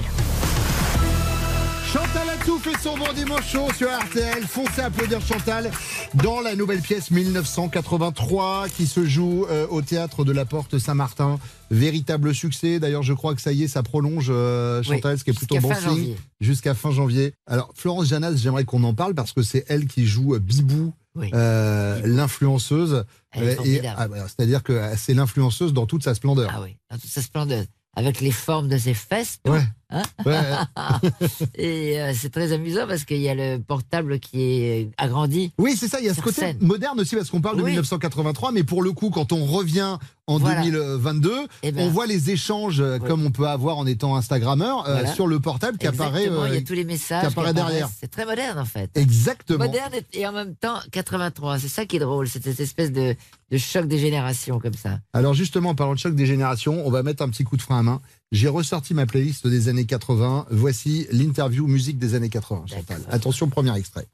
Atou 2.47 2.59
fait 2.59 2.81
son 2.81 2.97
bon 2.97 3.11
dimanche 3.13 3.51
chaud 3.51 3.67
sur 3.75 3.89
RTL. 3.89 4.41
Foncez 4.47 4.79
applaudir 4.79 5.19
Chantal 5.19 5.69
dans 6.13 6.39
la 6.39 6.55
nouvelle 6.55 6.79
pièce 6.79 7.11
1983 7.11 8.69
qui 8.69 8.87
se 8.87 9.05
joue 9.05 9.45
euh, 9.49 9.67
au 9.69 9.81
théâtre 9.81 10.23
de 10.23 10.31
la 10.31 10.45
Porte 10.45 10.77
Saint-Martin. 10.77 11.39
Véritable 11.71 12.33
succès. 12.33 12.79
D'ailleurs, 12.79 13.03
je 13.03 13.11
crois 13.11 13.35
que 13.35 13.41
ça 13.41 13.51
y 13.51 13.63
est, 13.63 13.67
ça 13.67 13.83
prolonge 13.83 14.27
euh, 14.29 14.81
Chantal, 14.81 15.13
Oui, 15.13 15.19
ce 15.19 15.23
qui 15.25 15.31
est 15.31 15.33
plutôt 15.33 15.59
bon 15.59 15.75
signe. 15.75 16.15
Jusqu'à 16.39 16.73
fin 16.73 16.91
janvier. 16.91 17.33
Alors, 17.47 17.69
Florence 17.75 18.07
Janas, 18.07 18.35
j'aimerais 18.37 18.63
qu'on 18.63 18.85
en 18.85 18.93
parle 18.93 19.13
parce 19.13 19.33
que 19.33 19.41
c'est 19.41 19.65
elle 19.67 19.85
qui 19.85 20.05
joue 20.05 20.35
euh, 20.35 20.39
Bibou. 20.39 20.93
Oui. 21.15 21.31
euh, 21.33 21.99
l'influenceuse, 22.05 23.03
ah, 23.33 24.07
bah, 24.07 24.15
c'est-à-dire 24.27 24.63
que 24.63 24.79
c'est 24.95 25.15
l'influenceuse 25.15 25.73
dans 25.73 25.85
toute 25.85 26.03
sa 26.03 26.15
splendeur. 26.15 26.49
Ah 26.55 26.61
oui, 26.63 26.77
dans 26.89 26.97
toute 26.97 27.09
sa 27.09 27.21
splendeur. 27.21 27.65
Avec 27.97 28.21
les 28.21 28.31
formes 28.31 28.69
de 28.69 28.77
ses 28.77 28.93
fesses. 28.93 29.39
tout, 29.43 29.51
Ouais. 29.51 29.63
Hein 29.89 30.01
Ouais. 30.25 30.35
Et 31.55 31.99
euh, 32.01 32.13
c'est 32.15 32.29
très 32.29 32.51
amusant 32.51 32.87
parce 32.87 33.03
qu'il 33.05 33.17
y 33.21 33.29
a 33.29 33.35
le 33.35 33.59
portable 33.59 34.19
qui 34.19 34.41
est 34.41 34.89
agrandi. 34.97 35.51
Oui, 35.57 35.75
c'est 35.77 35.87
ça, 35.87 35.99
il 35.99 36.05
y 36.05 36.09
a 36.09 36.13
ce 36.13 36.21
côté 36.21 36.41
scène. 36.41 36.57
moderne 36.61 36.99
aussi 36.99 37.15
parce 37.15 37.29
qu'on 37.29 37.41
parle 37.41 37.57
de 37.57 37.63
Oui. 37.63 37.71
1983, 37.71 38.51
mais 38.51 38.63
pour 38.63 38.81
le 38.81 38.91
coup, 38.91 39.09
quand 39.09 39.31
on 39.31 39.45
revient 39.45 39.97
en 40.29 40.39
Voilà. 40.39 40.61
2022, 40.63 41.31
Eh 41.63 41.71
ben. 41.71 41.87
on 41.87 41.89
voit 41.89 42.05
les 42.05 42.31
échanges 42.31 42.81
euh, 42.81 42.99
comme 42.99 43.25
on 43.25 43.31
peut 43.31 43.47
avoir 43.47 43.77
en 43.77 43.85
étant 43.85 44.15
Instagrammeur 44.17 44.87
euh, 44.87 45.05
sur 45.13 45.25
le 45.27 45.39
portable 45.39 45.77
qui 45.77 45.87
apparaît, 45.87 46.23
Exactement, 46.25 46.45
il 46.47 46.53
y 46.53 46.57
euh, 46.57 46.59
a 46.59 46.63
tous 46.63 46.73
les 46.73 46.83
messages 46.83 47.21
qui 47.21 47.27
apparaît 47.27 47.49
apparaissent. 47.51 47.67
derrière. 47.69 47.89
C'est 47.99 48.11
très 48.11 48.25
moderne 48.25 48.59
en 48.59 48.65
fait. 48.65 48.89
Exactement. 48.95 49.65
Moderne 49.65 49.93
et- 50.13 50.19
et 50.19 50.27
en 50.27 50.33
même 50.33 50.55
temps 50.55 50.79
83. 50.91 51.59
C'est 51.59 51.69
ça 51.69 51.85
qui 51.85 51.95
est 51.95 51.99
drôle, 51.99 52.27
c'est 52.27 52.43
cette 52.43 52.59
espèce 52.59 52.91
de, 52.91 53.15
de 53.51 53.57
choc 53.57 53.87
des 53.87 53.99
générations 53.99 54.59
comme 54.59 54.73
ça. 54.73 54.99
Alors 55.13 55.33
justement, 55.33 55.69
en 55.69 55.75
parlant 55.75 55.93
de 55.93 55.99
choc 55.99 56.13
des 56.13 56.25
générations, 56.25 56.85
on 56.85 56.91
va 56.91 57.03
mettre 57.03 57.23
un 57.23 57.29
petit 57.29 57.45
coup 57.45 57.55
de 57.55 57.61
frein 57.61 57.79
à 57.79 57.83
main. 57.83 58.01
J'ai 58.33 58.49
ressorti 58.49 58.93
ma 58.93 59.05
playlist 59.05 59.47
des 59.47 59.69
années 59.69 59.85
80. 59.85 60.47
Voici 60.51 61.07
l'interview 61.11 61.65
musique 61.65 61.97
des 61.97 62.13
années 62.13 62.27
80. 62.27 62.65
Chantal. 62.67 63.01
Attention, 63.09 63.47
premier 63.47 63.73
extrait. 63.77 64.05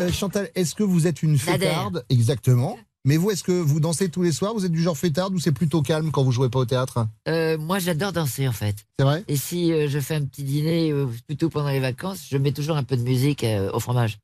Euh, 0.00 0.10
Chantal, 0.10 0.50
est-ce 0.56 0.74
que 0.74 0.82
vous 0.82 1.06
êtes 1.06 1.22
une 1.22 1.38
fêtarde? 1.38 2.04
Exactement. 2.08 2.76
Mais 3.04 3.16
vous, 3.16 3.30
est-ce 3.30 3.44
que 3.44 3.52
vous 3.52 3.78
dansez 3.78 4.08
tous 4.08 4.22
les 4.22 4.32
soirs? 4.32 4.54
Vous 4.54 4.64
êtes 4.66 4.72
du 4.72 4.82
genre 4.82 4.98
fêtarde 4.98 5.32
ou 5.34 5.38
c'est 5.38 5.52
plutôt 5.52 5.82
calme 5.82 6.10
quand 6.10 6.24
vous 6.24 6.32
jouez 6.32 6.48
pas 6.48 6.58
au 6.58 6.64
théâtre? 6.64 7.06
Euh, 7.28 7.56
moi 7.56 7.78
j'adore 7.78 8.12
danser 8.12 8.48
en 8.48 8.52
fait. 8.52 8.74
C'est 8.98 9.04
vrai? 9.04 9.22
Et 9.28 9.36
si 9.36 9.72
euh, 9.72 9.86
je 9.88 10.00
fais 10.00 10.16
un 10.16 10.24
petit 10.24 10.42
dîner, 10.42 10.90
euh, 10.90 11.06
plutôt 11.28 11.48
pendant 11.48 11.68
les 11.70 11.78
vacances, 11.78 12.26
je 12.28 12.36
mets 12.36 12.50
toujours 12.50 12.76
un 12.76 12.82
peu 12.82 12.96
de 12.96 13.02
musique 13.02 13.44
euh, 13.44 13.70
au 13.72 13.78
fromage. 13.78 14.18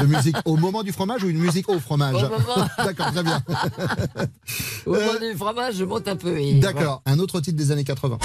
De 0.00 0.06
musique 0.06 0.36
au 0.44 0.56
moment 0.56 0.82
du 0.82 0.90
fromage 0.92 1.22
ou 1.22 1.28
une 1.28 1.38
musique 1.38 1.68
au 1.68 1.78
fromage 1.78 2.14
Au 2.16 2.28
moment. 2.28 2.68
D'accord, 2.78 3.12
très 3.12 3.22
bien. 3.22 3.42
Au 4.86 4.92
moment 4.92 5.20
du 5.20 5.36
fromage, 5.36 5.76
je 5.76 5.84
monte 5.84 6.08
un 6.08 6.16
peu. 6.16 6.36
et 6.38 6.54
D'accord. 6.54 7.02
Un 7.06 7.18
autre 7.20 7.40
titre 7.40 7.56
des 7.56 7.70
années 7.70 7.84
80. 7.84 8.18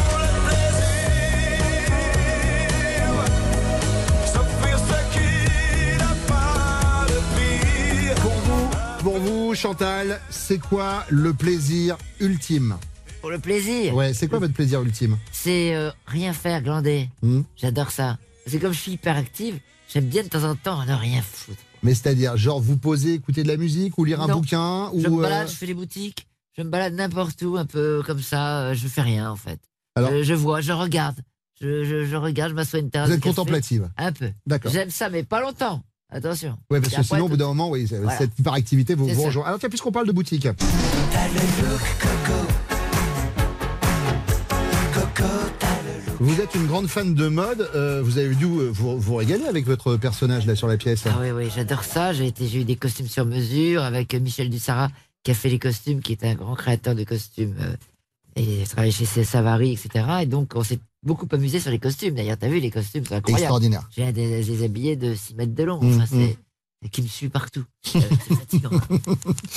Pour 8.21 8.31
vous, 8.31 8.69
pour 9.03 9.17
vous, 9.19 9.55
Chantal, 9.55 10.19
c'est 10.29 10.57
quoi 10.59 11.05
le 11.09 11.33
plaisir 11.33 11.97
ultime 12.19 12.77
Pour 13.21 13.29
le 13.29 13.39
plaisir. 13.39 13.95
Ouais, 13.95 14.13
c'est 14.13 14.27
quoi 14.27 14.39
votre 14.39 14.53
plaisir 14.53 14.81
ultime 14.81 15.17
C'est 15.31 15.73
euh, 15.75 15.91
rien 16.07 16.33
faire, 16.33 16.61
glander. 16.61 17.09
Hmm. 17.21 17.41
J'adore 17.55 17.91
ça. 17.91 18.17
C'est 18.45 18.59
comme 18.59 18.73
je 18.73 18.79
suis 18.79 18.91
hyper 18.93 19.15
active, 19.15 19.59
j'aime 19.91 20.05
bien 20.05 20.23
de 20.23 20.27
temps 20.29 20.43
en 20.43 20.55
temps 20.55 20.85
ne 20.85 20.93
rien 20.93 21.21
foutre. 21.21 21.61
Mais 21.83 21.93
c'est-à-dire, 21.93 22.35
genre, 22.37 22.59
vous 22.61 22.77
posez, 22.77 23.13
écouter 23.13 23.43
de 23.43 23.47
la 23.47 23.57
musique 23.57 23.97
ou 23.97 24.05
lire 24.05 24.21
un 24.21 24.27
Non. 24.27 24.35
bouquin 24.39 24.89
ou 24.93 25.01
Je 25.01 25.07
me 25.07 25.17
euh, 25.17 25.21
balade, 25.21 25.49
je 25.49 25.55
fais 25.55 25.65
les 25.65 25.73
boutiques, 25.73 26.27
je 26.57 26.61
me 26.63 26.69
balade 26.69 26.93
n'importe 26.93 27.41
où, 27.41 27.57
un 27.57 27.65
peu 27.65 28.03
comme 28.05 28.21
ça, 28.21 28.61
euh, 28.63 28.73
je 28.73 28.87
fais 28.87 29.01
rien 29.01 29.29
en 29.31 29.35
fait. 29.35 29.59
Alors- 29.95 30.11
je, 30.11 30.23
je 30.23 30.33
vois, 30.33 30.61
je 30.61 30.71
regarde. 30.73 31.17
Je, 31.61 31.83
je, 31.83 32.05
je 32.05 32.15
regarde, 32.15 32.51
je 32.51 32.55
m'assois 32.55 32.79
à 32.79 32.81
une 32.81 32.89
terrasse. 32.89 33.07
Vous 33.09 33.13
de 33.15 33.17
êtes 33.17 33.23
café. 33.23 33.35
contemplative. 33.35 33.89
Un 33.97 34.11
peu. 34.13 34.31
D'accord. 34.45 34.71
J'aime 34.71 34.89
ça, 34.89 35.09
mais 35.09 35.23
pas 35.23 35.41
longtemps. 35.41 35.83
Attention. 36.11 36.57
Ouais, 36.71 36.79
parce 36.79 36.93
Et 36.93 36.95
que 36.95 37.01
après, 37.01 37.15
sinon, 37.17 37.25
au 37.25 37.29
bout 37.29 37.37
d'un 37.37 37.47
moment, 37.47 37.69
oui, 37.69 37.85
Voilà. 37.85 38.17
cette 38.17 38.37
hyperactivité 38.39 38.95
vous, 38.95 39.07
C'est 39.09 39.13
vous 39.13 39.21
ça. 39.21 39.27
rejoint. 39.27 39.45
Alors, 39.45 39.59
tiens, 39.59 39.69
puisqu'on 39.69 39.91
parle 39.91 40.07
de 40.07 40.11
boutique. 40.11 40.47
Vous 46.19 46.41
êtes 46.41 46.53
une 46.55 46.67
grande 46.67 46.87
fan 46.87 47.13
de 47.13 47.27
mode. 47.29 47.69
euh, 47.75 48.01
vous 48.03 48.17
avez 48.17 48.35
dû 48.35 48.45
euh, 48.45 48.69
vous, 48.71 48.99
vous 48.99 49.15
régaler 49.15 49.45
avec 49.45 49.65
votre 49.65 49.95
personnage 49.95 50.45
là 50.45 50.55
sur 50.55 50.67
la 50.67 50.75
pièce. 50.77 51.03
Ah 51.05 51.17
oui, 51.21 51.31
oui, 51.31 51.45
j'adore 51.55 51.83
ça. 51.83 52.11
J'ai 52.13 52.27
été, 52.27 52.45
j'ai 52.47 52.61
eu 52.61 52.63
des 52.65 52.75
costumes 52.75 53.07
sur 53.07 53.25
mesure 53.25 53.83
avec 53.83 54.13
euh, 54.13 54.19
Michel 54.19 54.49
Dussara 54.49 54.89
qui 55.23 55.31
a 55.31 55.33
fait 55.33 55.49
les 55.49 55.59
costumes, 55.59 56.01
qui 56.01 56.11
est 56.13 56.23
un 56.25 56.35
grand 56.35 56.55
créateur 56.55 56.93
de 56.95 57.03
costumes. 57.05 57.55
et 58.35 58.43
il 58.43 58.61
a 58.63 58.65
travaillé 58.65 58.91
chez 58.91 59.05
Savary, 59.23 59.71
etc. 59.73 60.05
Et 60.21 60.25
donc, 60.25 60.53
on 60.55 60.63
s'est 60.63 60.79
beaucoup 61.03 61.27
amusé 61.31 61.59
sur 61.61 61.71
les 61.71 61.79
costumes. 61.79 62.15
D'ailleurs, 62.15 62.37
t'as 62.37 62.47
vu, 62.49 62.59
les 62.59 62.71
costumes, 62.71 63.03
c'est 63.07 63.15
incroyable. 63.15 63.41
Extraordinaire. 63.41 63.89
J'ai 63.95 64.11
des, 64.11 64.43
des 64.43 64.63
habillés 64.63 64.95
de 64.97 65.13
6 65.15 65.35
mètres 65.35 65.55
de 65.55 65.63
long. 65.63 65.81
Mmh, 65.81 65.93
Enfin, 65.93 66.05
c'est, 66.05 66.37
et 66.85 66.87
qui 66.89 67.01
me 67.01 67.07
suit 67.07 67.27
partout. 67.29 67.63
Euh, 67.95 67.99
c'est 68.27 68.35
fatigant. 68.39 68.69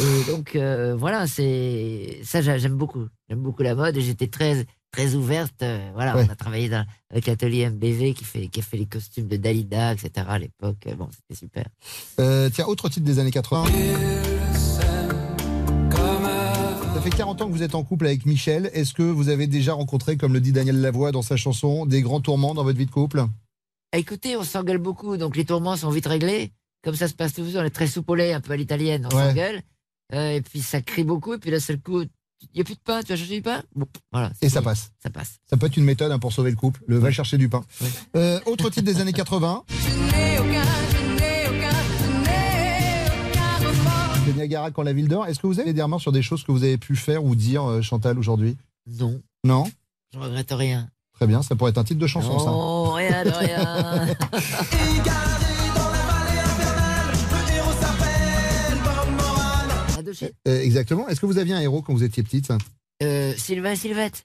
et 0.00 0.30
donc, 0.30 0.56
euh, 0.56 0.94
voilà, 0.96 1.26
c'est, 1.28 2.20
ça, 2.24 2.40
j'a- 2.42 2.58
j'aime 2.58 2.76
beaucoup. 2.76 3.06
J'aime 3.28 3.40
beaucoup 3.40 3.62
la 3.62 3.74
mode 3.76 3.96
et 3.96 4.00
j'étais 4.00 4.26
très, 4.26 4.66
très 4.92 5.14
ouverte. 5.14 5.62
euh, 5.62 5.90
voilà, 5.94 6.14
Ouais. 6.16 6.26
on 6.28 6.32
a 6.32 6.36
travaillé 6.36 6.68
dans, 6.68 6.84
avec 7.10 7.26
l'atelier 7.26 7.68
MBV 7.68 8.14
qui, 8.14 8.24
fait, 8.24 8.46
qui 8.48 8.60
a 8.60 8.62
fait 8.62 8.76
les 8.76 8.86
costumes 8.86 9.26
de 9.26 9.36
Dalida, 9.36 9.92
etc. 9.94 10.10
à 10.28 10.38
l'époque. 10.38 10.86
Bon, 10.96 11.08
c'était 11.12 11.38
super. 11.38 11.64
Euh, 12.20 12.48
tiens, 12.52 12.66
autre 12.66 12.88
titre 12.88 13.06
des 13.06 13.18
années 13.18 13.30
80. 13.30 13.64
Ça 16.94 17.00
fait 17.10 17.10
40 17.16 17.42
ans 17.42 17.46
que 17.48 17.52
vous 17.52 17.62
êtes 17.64 17.74
en 17.74 17.82
couple 17.82 18.06
avec 18.06 18.26
Michel. 18.26 18.70
Est-ce 18.74 18.92
que 18.94 19.02
vous 19.02 19.28
avez 19.28 19.46
déjà 19.48 19.72
rencontré, 19.72 20.16
comme 20.16 20.32
le 20.34 20.40
dit 20.40 20.52
Daniel 20.52 20.80
Lavoie 20.80 21.10
dans 21.10 21.22
sa 21.22 21.36
chanson, 21.36 21.84
des 21.86 22.00
grands 22.02 22.20
tourments 22.20 22.54
dans 22.54 22.62
votre 22.62 22.78
vie 22.78 22.86
de 22.86 22.90
couple? 22.92 23.24
Ah, 23.92 23.98
Écoutez, 23.98 24.36
on 24.36 24.44
s'engueule 24.44 24.78
beaucoup, 24.78 25.16
donc 25.16 25.36
les 25.36 25.44
tourments 25.44 25.76
sont 25.76 25.90
vite 25.90 26.06
réglés. 26.06 26.52
Comme 26.84 26.94
ça 26.94 27.08
se 27.08 27.14
passe 27.14 27.32
toujours, 27.32 27.60
on 27.60 27.64
est 27.64 27.70
très 27.70 27.86
soupolé, 27.88 28.32
un 28.32 28.40
peu 28.40 28.52
à 28.52 28.56
l'italienne, 28.56 29.06
on 29.10 29.16
Ouais. 29.16 29.28
s'engueule. 29.28 29.62
Euh, 30.14 30.30
et 30.36 30.42
puis 30.42 30.60
ça 30.60 30.80
crie 30.80 31.04
beaucoup, 31.04 31.34
et 31.34 31.38
puis 31.38 31.50
d'un 31.50 31.60
seul 31.60 31.80
coup, 31.80 32.02
il 32.42 32.48
n'y 32.56 32.60
a 32.60 32.64
plus 32.64 32.74
de 32.74 32.80
pain, 32.80 33.00
tu 33.02 33.08
vas 33.08 33.16
chercher 33.16 33.36
du 33.36 33.42
pain 33.42 33.62
Bon, 33.74 33.86
voilà. 34.12 34.30
Et 34.40 34.48
ça 34.48 34.62
passe. 34.62 34.90
Ça 35.02 35.10
passe. 35.10 35.38
Ça 35.48 35.56
peut 35.56 35.66
être 35.66 35.76
une 35.76 35.84
méthode 35.84 36.10
hein, 36.12 36.18
pour 36.18 36.32
sauver 36.32 36.50
le 36.50 36.56
couple. 36.56 36.82
Le 36.86 36.98
va 36.98 37.10
chercher 37.10 37.38
du 37.38 37.48
pain. 37.48 37.64
Euh, 38.16 38.40
autre 38.46 38.68
titre 38.70 38.84
des 38.86 39.00
années 39.00 39.12
80. 39.12 39.64
C'est 44.24 44.36
Niagara 44.36 44.70
quand 44.70 44.82
la 44.82 44.92
ville 44.92 45.08
dort. 45.08 45.26
Est-ce 45.26 45.40
que 45.40 45.46
vous 45.46 45.58
avez 45.60 45.72
des 45.72 45.82
remarques 45.82 46.02
sur 46.02 46.12
des 46.12 46.22
choses 46.22 46.44
que 46.44 46.52
vous 46.52 46.62
avez 46.62 46.78
pu 46.78 46.94
faire 46.96 47.24
ou 47.24 47.34
dire, 47.34 47.64
euh, 47.68 47.82
Chantal, 47.82 48.18
aujourd'hui? 48.18 48.56
Non, 48.86 49.20
Non? 49.44 49.64
Je 50.12 50.18
regrette 50.18 50.52
rien. 50.52 50.88
Très 51.14 51.26
bien, 51.26 51.42
ça 51.42 51.56
pourrait 51.56 51.70
être 51.70 51.78
un 51.78 51.84
titre 51.84 52.00
de 52.00 52.06
chanson, 52.06 52.38
ça. 52.38 52.46
Non, 52.46 52.92
rien 52.92 53.24
de 53.24 53.30
rien. 53.30 54.06
Adoché. 60.12 60.32
Euh, 60.48 60.60
exactement. 60.62 61.08
Est-ce 61.08 61.20
que 61.20 61.26
vous 61.26 61.38
aviez 61.38 61.54
un 61.54 61.60
héros 61.60 61.82
quand 61.82 61.92
vous 61.92 62.04
étiez 62.04 62.22
petite? 62.22 62.50
Euh, 63.02 63.32
Sylvain 63.36 63.72
et 63.72 63.76
Sylvette. 63.76 64.24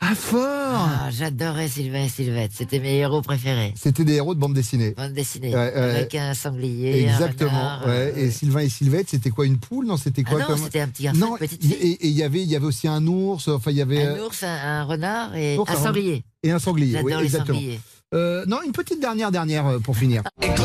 Ah, 0.00 0.14
fort 0.14 0.40
Ah, 0.42 1.08
J'adorais 1.10 1.66
Sylvain 1.66 2.04
et 2.04 2.08
Sylvette, 2.08 2.52
c'était 2.54 2.78
mes 2.78 2.98
héros 2.98 3.20
préférés. 3.20 3.74
C'était 3.76 4.04
des 4.04 4.14
héros 4.14 4.32
de 4.32 4.38
bande 4.38 4.54
dessinée. 4.54 4.92
Bande 4.96 5.12
dessinée, 5.12 5.52
Ouais, 5.52 5.72
avec 5.72 6.14
un 6.14 6.34
sanglier, 6.34 7.02
Exactement. 7.02 7.50
un 7.50 7.76
renard, 7.78 7.86
ouais. 7.88 8.12
euh, 8.16 8.26
Et 8.26 8.30
Sylvain 8.30 8.60
et 8.60 8.68
Sylvette, 8.68 9.08
c'était 9.10 9.30
quoi 9.30 9.44
une 9.44 9.58
poule? 9.58 9.86
Non, 9.86 9.96
c'était 9.96 10.22
Ah 10.26 10.30
quoi 10.30 10.38
non, 10.40 10.46
comme 10.46 10.58
c'était 10.58 10.80
un 10.80 10.86
petit 10.88 11.02
garçon, 11.02 11.18
Non, 11.18 11.32
une 11.32 11.38
petite 11.38 11.62
fille. 11.64 11.72
et 11.72 12.06
il 12.06 12.12
y 12.12 12.22
avait, 12.22 12.42
il 12.42 12.48
y 12.48 12.54
avait 12.54 12.66
aussi 12.66 12.86
un 12.86 13.04
ours. 13.08 13.48
Enfin, 13.48 13.72
il 13.72 13.76
y 13.76 13.82
avait 13.82 14.04
un 14.04 14.14
euh, 14.14 14.26
ours, 14.26 14.44
un, 14.44 14.46
un 14.46 14.84
renard 14.84 15.34
et 15.34 15.58
ours, 15.58 15.68
un 15.68 15.74
sanglier. 15.82 16.22
et 16.44 16.52
un 16.52 16.60
sanglier. 16.60 17.00
Oui, 17.02 17.12
les 17.18 17.24
exactement. 17.24 17.58
sangliers. 17.58 17.80
Euh, 18.14 18.44
non, 18.46 18.58
une 18.64 18.72
petite 18.72 19.00
dernière, 19.00 19.32
dernière 19.32 19.78
pour 19.82 19.96
finir. 19.96 20.22
Écoute 20.40 20.58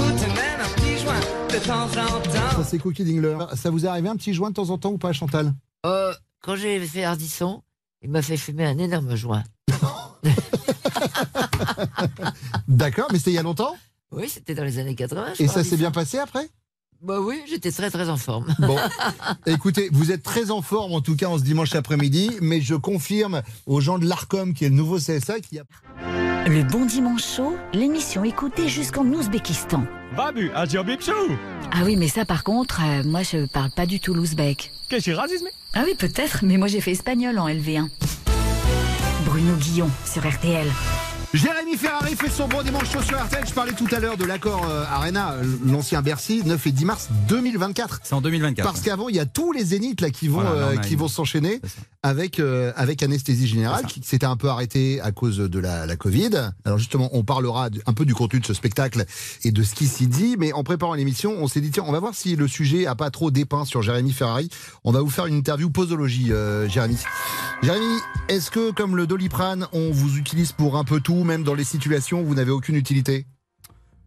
temps 1.66 1.84
en 1.86 1.88
temps. 1.88 2.58
Ça 2.58 2.64
c'est 2.66 2.80
Cookie 2.80 3.04
Dingler. 3.04 3.38
Ça 3.56 3.70
vous 3.70 3.86
est 3.86 3.88
arrivé 3.88 4.10
un 4.10 4.16
petit 4.16 4.34
joint 4.34 4.50
de 4.50 4.56
temps 4.56 4.70
en 4.70 4.78
temps 4.78 4.92
ou 4.92 4.98
pas, 4.98 5.14
Chantal? 5.14 5.54
Euh, 5.86 6.14
quand 6.42 6.56
j'ai 6.56 6.80
fait 6.86 7.04
Ardisson, 7.04 7.62
il 8.02 8.10
m'a 8.10 8.22
fait 8.22 8.38
fumer 8.38 8.66
un 8.66 8.78
énorme 8.78 9.16
joint. 9.16 9.44
D'accord, 12.68 13.08
mais 13.12 13.18
c'était 13.18 13.32
il 13.32 13.36
y 13.36 13.40
a 13.40 13.44
longtemps? 13.44 13.76
Oui, 14.12 14.30
c'était 14.30 14.56
dans 14.56 14.64
les 14.64 14.78
années 14.80 14.96
80. 14.96 15.26
je 15.38 15.44
Et 15.44 15.48
crois, 15.48 15.64
ça 15.64 15.70
s'est 15.70 15.78
bien 15.78 15.92
passé 15.92 16.18
après? 16.18 16.50
Bah 17.02 17.20
oui, 17.20 17.42
j'étais 17.50 17.72
très 17.72 17.90
très 17.90 18.10
en 18.10 18.18
forme. 18.18 18.54
Bon, 18.60 18.78
écoutez, 19.46 19.90
vous 19.92 20.12
êtes 20.12 20.24
très 20.24 20.52
en 20.52 20.62
forme 20.62 20.94
en 20.94 21.02
tout 21.02 21.16
cas 21.16 21.28
en 21.28 21.38
ce 21.38 21.44
dimanche 21.44 21.76
après-midi, 21.76 22.32
mais 22.42 22.62
je 22.62 22.76
confirme 22.76 23.42
aux 23.66 23.82
gens 23.82 24.00
de 24.00 24.06
l'ARCOM, 24.06 24.54
qui 24.54 24.66
est 24.66 24.70
le 24.70 24.76
nouveau 24.76 24.98
CSA, 24.98 25.40
qu'il 25.40 25.58
y 25.58 25.60
a... 25.60 25.64
Le 26.48 26.64
Bon 26.64 26.86
Dimanche 26.86 27.24
Show, 27.26 27.56
l'émission 27.74 28.24
écoutée 28.24 28.68
jusqu'en 28.68 29.06
Ouzbékistan. 29.06 29.84
Babu, 30.16 30.52
Bipchou 30.86 31.12
Ah 31.72 31.82
oui, 31.84 31.96
mais 31.96 32.08
ça 32.08 32.26
par 32.26 32.44
contre, 32.44 32.82
euh, 32.84 33.04
moi 33.04 33.24
je 33.24 33.46
parle 33.46 33.72
pas 33.72 33.86
du 33.86 34.00
tout 34.00 34.14
l'ouzbek. 34.14 34.72
Qu'est-ce 34.90 35.08
que 35.08 35.16
racisme 35.16 35.48
Ah 35.74 35.84
oui, 35.86 35.96
peut-être, 35.98 36.40
mais 36.44 36.58
moi 36.58 36.68
j'ai 36.68 36.82
fait 36.82 36.92
espagnol 36.92 37.40
en 37.40 37.48
LV1. 37.48 37.88
Bruno 39.26 39.56
Guillon 39.56 39.90
sur 40.06 40.28
RTL. 40.28 40.68
Jérémy 41.34 41.78
Ferrari 41.78 42.16
fait 42.16 42.30
son 42.30 42.48
bon 42.48 42.62
dimanche 42.62 42.92
chaud 42.92 43.02
sur 43.02 43.20
RTL. 43.20 43.44
Je 43.48 43.54
parlais 43.54 43.72
tout 43.72 43.88
à 43.92 44.00
l'heure 44.00 44.18
de 44.18 44.26
l'accord 44.26 44.68
euh, 44.70 44.86
Arena, 44.88 45.32
euh, 45.32 45.44
l'ancien 45.66 46.04
Bercy, 46.04 46.44
9 46.46 46.68
et 46.68 46.72
10 46.72 46.86
mars 46.86 47.10
2024. 47.28 48.02
C'est 48.04 48.14
en 48.14 48.22
2024. 48.22 48.64
Parce 48.64 48.82
qu'avant, 48.82 49.10
il 49.10 49.16
y 49.16 49.20
a 49.20 49.26
tous 49.26 49.52
les 49.52 49.64
zéniths 49.64 50.00
là 50.02 50.12
qui 50.12 50.28
vont, 50.28 50.42
Voilà, 50.42 50.68
euh, 50.68 50.78
qui 50.78 50.96
vont 50.96 51.08
s'enchaîner 51.08 51.60
avec, 52.04 52.40
euh, 52.40 52.74
avec 52.76 53.02
anesthésie 53.02 53.48
générale, 53.48 53.86
qui 53.86 54.02
s'était 54.04 54.26
un 54.26 54.36
peu 54.36 54.50
arrêté 54.50 55.00
à 55.02 55.12
cause 55.12 55.38
de 55.38 55.60
la, 55.60 55.86
la 55.86 55.96
Covid. 55.96 56.52
Alors 56.66 56.78
justement, 56.78 57.10
on 57.14 57.24
parlera 57.24 57.70
un 57.86 57.94
peu 57.94 58.06
du 58.06 58.14
contenu 58.14 58.42
de 58.42 58.46
ce 58.46 58.54
spectacle 58.54 59.06
et 59.44 59.52
de 59.52 59.64
ce 59.64 59.74
qui 59.74 59.88
s'y 59.88 60.08
dit, 60.08 60.36
mais 60.38 60.52
en 60.52 60.64
préparant 60.64 60.94
l'émission, 60.94 61.34
on 61.40 61.48
s'est 61.48 61.62
dit, 61.62 61.72
tiens, 61.72 61.86
on 61.88 61.94
va 61.94 62.00
voir 62.00 62.14
si 62.14 62.36
le 62.36 62.48
sujet 62.48 62.86
a 62.86 62.96
pas 62.96 63.10
trop 63.10 63.32
dépeint 63.32 63.64
sur 63.66 63.82
Jérémy 63.82 64.12
Ferrari. 64.12 64.50
On 64.84 64.92
va 64.92 65.00
vous 65.00 65.10
faire 65.10 65.26
une 65.26 65.36
interview 65.36 65.70
posologie, 65.70 66.34
euh, 66.34 66.68
Jérémy. 66.68 66.98
Jérémy, 67.62 68.00
est-ce 68.28 68.52
que 68.52 68.72
comme 68.72 68.98
le 68.98 69.08
doliprane, 69.08 69.68
on 69.72 69.92
vous 69.92 70.18
utilise 70.18 70.52
pour 70.52 70.78
un 70.78 70.84
peu 70.84 71.00
tout, 71.00 71.24
même 71.24 71.44
dans 71.44 71.56
les 71.56 71.64
situations 71.64 72.22
où 72.22 72.26
vous 72.26 72.36
n'avez 72.36 72.52
aucune 72.52 72.76
utilité? 72.76 73.26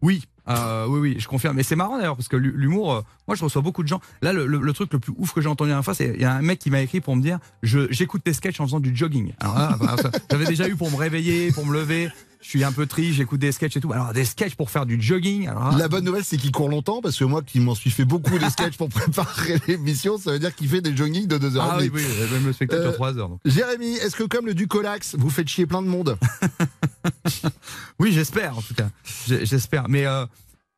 Oui, 0.03 0.23
euh, 0.49 0.85
oui, 0.87 0.99
oui, 0.99 1.15
je 1.19 1.27
confirme. 1.27 1.55
Mais 1.55 1.63
c'est 1.63 1.75
marrant 1.75 1.97
d'ailleurs 1.97 2.15
parce 2.15 2.27
que 2.27 2.35
l'hu- 2.37 2.53
l'humour, 2.55 2.93
euh, 2.93 3.01
moi 3.27 3.35
je 3.35 3.43
reçois 3.43 3.61
beaucoup 3.61 3.83
de 3.83 3.87
gens. 3.87 3.99
Là, 4.21 4.33
le, 4.33 4.45
le- 4.45 4.73
truc 4.73 4.93
le 4.93 4.99
plus 4.99 5.13
ouf 5.17 5.33
que 5.33 5.41
j'ai 5.41 5.47
entendu 5.49 5.69
la 5.69 5.73
dernière 5.75 5.85
fois, 5.85 5.93
c'est 5.93 6.11
il 6.15 6.21
y 6.21 6.25
a 6.25 6.33
un 6.33 6.41
mec 6.41 6.59
qui 6.59 6.69
m'a 6.69 6.81
écrit 6.81 7.01
pour 7.01 7.15
me 7.15 7.21
dire 7.21 7.39
j'écoute 7.63 8.23
tes 8.23 8.33
sketchs 8.33 8.59
en 8.59 8.65
faisant 8.65 8.79
du 8.79 8.95
jogging. 8.95 9.33
Alors 9.39 9.57
là, 9.57 9.77
bah, 9.79 9.95
j'avais 10.31 10.45
déjà 10.45 10.67
eu 10.67 10.75
pour 10.75 10.89
me 10.91 10.95
réveiller, 10.95 11.51
pour 11.51 11.65
me 11.65 11.73
lever. 11.73 12.09
Je 12.41 12.49
suis 12.49 12.63
un 12.63 12.71
peu 12.71 12.85
triste, 12.85 13.13
j'écoute 13.15 13.39
des 13.39 13.51
sketchs 13.51 13.77
et 13.77 13.81
tout. 13.81 13.91
Alors 13.91 14.13
des 14.13 14.23
sketchs 14.23 14.55
pour 14.55 14.69
faire 14.69 14.85
du 14.85 15.01
jogging. 15.01 15.47
Alors, 15.47 15.71
là, 15.71 15.77
La 15.77 15.87
bonne 15.87 16.05
nouvelle, 16.05 16.23
c'est 16.23 16.37
qu'il 16.37 16.51
court 16.51 16.69
longtemps, 16.69 17.01
parce 17.01 17.17
que 17.17 17.23
moi 17.23 17.41
qui 17.41 17.59
m'en 17.59 17.73
suis 17.75 17.89
fait 17.89 18.05
beaucoup 18.05 18.37
de 18.37 18.47
sketchs 18.49 18.77
pour 18.77 18.89
préparer 18.89 19.59
l'émission, 19.67 20.17
ça 20.17 20.31
veut 20.31 20.39
dire 20.39 20.53
qu'il 20.55 20.69
fait 20.69 20.81
des 20.81 20.95
jogging 20.95 21.25
de 21.27 21.37
2 21.37 21.57
heures. 21.57 21.69
Ah 21.73 21.77
oui, 21.79 21.89
oui, 21.93 22.03
même 22.31 22.45
le 22.45 22.53
spectacle 22.53 22.81
Euh, 22.81 22.85
dure 22.85 22.93
3 22.95 23.17
heures. 23.17 23.29
donc. 23.29 23.39
Jérémy, 23.45 23.95
est-ce 23.97 24.15
que 24.15 24.23
comme 24.23 24.45
le 24.45 24.53
Ducolax, 24.53 25.15
vous 25.17 25.29
faites 25.29 25.47
chier 25.47 25.65
plein 25.65 25.81
de 25.81 25.87
monde 25.87 26.17
Oui, 27.99 28.11
j'espère 28.11 28.57
en 28.57 28.61
tout 28.61 28.73
cas. 28.75 28.89
J'espère. 29.27 29.89
Mais, 29.89 30.05
euh, 30.05 30.25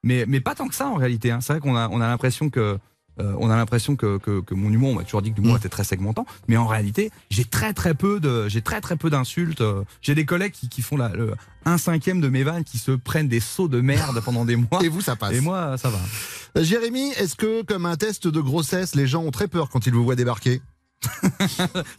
mais, 0.04 0.26
mais 0.28 0.40
pas 0.40 0.56
tant 0.56 0.68
que 0.68 0.76
ça 0.76 0.88
en 0.88 0.96
réalité. 0.96 1.32
hein. 1.32 1.40
C'est 1.42 1.54
vrai 1.54 1.60
qu'on 1.60 1.76
a, 1.76 1.88
on 1.90 2.02
a 2.02 2.08
l'impression 2.08 2.50
que. 2.50 2.78
Euh, 3.20 3.34
on 3.40 3.50
a 3.50 3.56
l'impression 3.58 3.96
que, 3.96 4.18
que, 4.18 4.42
que 4.42 4.54
mon 4.54 4.72
humour, 4.72 4.92
on 4.92 4.96
m'a 4.96 5.04
toujours 5.04 5.22
dit 5.22 5.32
que 5.32 5.38
l'humour 5.42 5.58
était 5.58 5.70
très 5.70 5.84
segmentant, 5.84 6.26
mais 6.48 6.58
en 6.58 6.66
réalité, 6.68 7.12
j'ai 7.30 7.46
très 7.46 7.74
très 7.74 7.94
peu 7.94 8.20
de, 8.20 8.48
j'ai 8.48 8.62
très 8.62 8.82
très 8.82 8.96
peu 8.96 9.10
d'insultes. 9.10 9.62
euh, 9.62 9.84
J'ai 10.02 10.16
des 10.16 10.26
collègues 10.26 10.54
qui, 10.54 10.70
qui 10.70 10.82
font 10.82 10.98
la, 10.98 11.10
le, 11.10 11.34
un 11.66 11.78
cinquième 11.78 12.22
de 12.22 12.30
mes 12.30 12.44
vannes, 12.44 12.64
qui 12.64 12.78
se 12.78 12.92
prennent 12.92 13.28
des 13.28 13.40
sauts 13.40 13.68
de 13.68 13.82
merde 13.82 14.22
pendant 14.24 14.46
des 14.46 14.56
mois. 14.56 14.80
Et 14.84 14.88
vous, 14.90 15.02
ça 15.02 15.16
passe. 15.16 15.34
Et 15.34 15.42
moi, 15.42 15.78
ça 15.78 15.90
va. 15.90 16.00
Euh, 16.58 16.64
Jérémy, 16.64 17.12
est-ce 17.18 17.36
que 17.36 17.62
comme 17.64 17.86
un 17.86 17.96
test 17.98 18.28
de 18.28 18.40
grossesse, 18.42 18.96
les 18.96 19.08
gens 19.08 19.24
ont 19.24 19.32
très 19.32 19.48
peur 19.48 19.70
quand 19.70 19.86
ils 19.86 19.94
vous 19.94 20.04
voient 20.04 20.16
débarquer? 20.16 20.62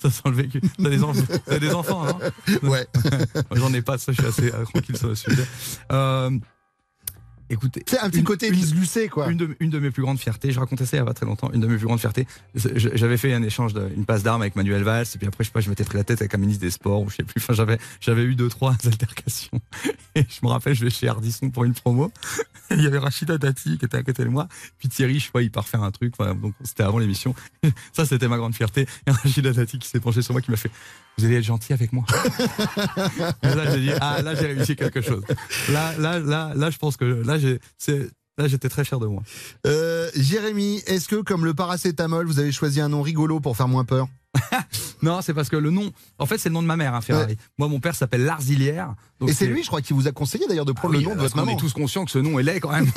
Ça 0.03 0.11
sent 0.11 0.23
le 0.27 0.33
vécu. 0.33 0.61
T'as 0.83 0.91
des, 0.91 1.03
enfants- 1.03 1.23
t'as 1.47 1.59
des 1.59 1.71
enfants, 1.73 2.07
hein? 2.07 2.19
Ouais. 2.63 2.87
J'en 3.53 3.73
ai 3.73 3.81
pas, 3.81 3.97
ça, 3.97 4.13
je 4.13 4.21
suis 4.21 4.27
assez 4.29 4.53
euh, 4.55 4.65
tranquille 4.65 4.97
sur 4.99 5.09
le 5.09 5.15
sujet. 5.15 5.47
Euh, 5.93 6.31
écoutez. 7.51 7.83
C'est 7.87 7.99
un 7.99 8.09
petit 8.09 8.23
côté 8.23 8.51
Lise 8.51 8.75
Lucet, 8.75 9.09
quoi. 9.09 9.31
Une 9.31 9.37
de, 9.37 9.57
une 9.61 9.71
de 9.71 9.79
mes 9.79 9.91
plus 9.91 10.03
grandes 10.03 10.19
fiertés, 10.19 10.53
je 10.53 10.61
racontais 10.61 10.87
ça 10.87 10.97
il 10.97 11.01
y 11.01 11.03
a 11.03 11.07
pas 11.07 11.15
très 11.15 11.27
longtemps, 11.27 11.51
une 11.53 11.61
de 11.61 11.67
mes 11.67 11.77
plus 11.77 11.87
grandes 11.87 12.01
fiertés, 12.01 12.27
j'avais 12.55 13.17
fait 13.17 13.33
un 13.35 13.43
échange, 13.43 13.75
de, 13.75 13.91
une 13.97 14.05
passe 14.05 14.23
d'armes 14.23 14.43
avec 14.43 14.57
Manuel 14.57 14.83
Valls, 14.83 15.07
et 15.15 15.19
puis 15.19 15.27
après, 15.27 15.45
je 15.45 15.49
sais 15.49 15.53
pas, 15.53 15.61
je 15.61 15.69
m'étais 15.69 15.85
pris 15.85 15.99
la 15.99 16.05
tête 16.05 16.21
avec 16.21 16.35
un 16.35 16.39
ministre 16.39 16.63
des 16.63 16.71
Sports, 16.71 17.03
ou 17.03 17.11
je 17.11 17.17
sais 17.17 17.23
plus, 17.25 17.41
enfin, 17.41 17.53
j'avais, 17.53 17.79
j'avais 18.01 18.23
eu 18.23 18.35
deux, 18.35 18.49
trois 18.49 18.77
altercations. 18.85 19.61
Et 20.15 20.25
je 20.29 20.41
me 20.43 20.49
rappelle, 20.49 20.75
je 20.75 20.85
vais 20.85 20.91
chez 20.91 21.09
Ardisson 21.09 21.51
pour 21.51 21.65
une 21.65 21.75
promo, 21.75 22.13
il 22.77 22.83
y 22.83 22.87
avait 22.87 22.99
Rachida 22.99 23.39
Dati 23.39 23.79
qui 23.79 23.85
était 23.85 23.97
à 23.97 24.03
côté 24.03 24.25
de 24.25 24.29
moi, 24.29 24.49
puis 24.79 24.89
Thierry, 24.89 25.19
je 25.19 25.31
pas, 25.31 25.43
il 25.43 25.51
part 25.51 25.67
faire 25.67 25.83
un 25.83 25.91
truc, 25.91 26.15
enfin, 26.19 26.35
donc 26.35 26.55
c'était 26.63 26.83
avant 26.83 26.99
l'émission. 26.99 27.35
Ça, 27.93 28.07
c'était 28.07 28.29
ma 28.29 28.37
grande 28.37 28.55
fierté. 28.55 28.87
Et 29.07 29.11
Rachida 29.11 29.53
Dati 29.53 29.79
qui 29.79 29.89
s'est 29.89 30.01
penchée 30.01 30.23
sur 30.23 30.33
moi, 30.33 30.41
qui 30.41 30.51
m'a 30.51 30.57
fait, 30.57 30.71
vous 31.19 31.25
allez 31.25 31.37
être 31.37 31.45
gentil 31.45 31.73
avec 31.73 31.93
moi. 31.93 32.05
Et 33.43 33.55
là, 33.55 33.75
j'ai 33.75 33.81
dit, 33.81 33.91
ah, 34.01 34.23
là, 34.23 34.35
j'ai 34.35 34.47
réussi 34.47 34.77
quelque 34.77 35.01
chose. 35.01 35.23
Là, 35.71 35.97
là, 35.99 36.19
là, 36.19 36.53
là, 36.55 36.71
je 36.71 36.79
pense 36.79 36.97
que 36.97 37.05
là, 37.05 37.39
j'ai, 37.39 37.59
c'est, 37.79 38.09
là, 38.39 38.49
j'étais 38.49 38.69
très 38.69 38.85
fier 38.85 38.99
de 38.99 39.07
moi. 39.07 39.23
Euh, 39.67 40.09
Jérémy, 40.15 40.83
est-ce 40.87 41.09
que 41.09 41.17
comme 41.17 41.45
le 41.45 41.55
paracétamol, 41.55 42.27
vous 42.27 42.39
avez 42.39 42.53
choisi 42.53 42.81
un 42.81 42.89
nom 42.89 43.03
rigolo 43.03 43.41
pour 43.41 43.57
faire 43.57 43.69
moins 43.69 43.85
peur? 43.85 44.09
Non, 45.03 45.23
c'est 45.23 45.33
parce 45.33 45.49
que 45.49 45.57
le 45.57 45.71
nom, 45.71 45.91
en 46.19 46.27
fait, 46.27 46.37
c'est 46.37 46.51
le 46.51 46.53
nom 46.53 46.61
de 46.63 46.67
ma 46.67 46.77
mère, 46.77 46.95
hein, 46.95 47.01
Ferrari. 47.01 47.37
Moi, 47.59 47.69
mon 47.69 47.81
père 47.81 47.95
s'appelle 47.95 48.25
Larzilière. 48.25 48.95
Et 49.27 49.33
c'est 49.33 49.47
lui, 49.47 49.63
je 49.63 49.69
crois, 49.69 49.81
qui 49.81 49.93
vous 49.95 50.09
a 50.09 50.13
conseillé 50.13 50.47
d'ailleurs 50.47 50.65
de 50.67 50.73
prendre 50.73 50.95
Ah 50.95 50.99
le 50.99 51.05
nom 51.05 51.15
de 51.15 51.21
votre 51.21 51.37
maman. 51.37 51.53
est 51.53 51.57
tous 51.57 51.73
conscients 51.73 52.05
que 52.05 52.11
ce 52.11 52.19
nom 52.19 52.39
est 52.39 52.43
laid 52.43 52.61
quand 52.61 52.71
même. 52.71 52.91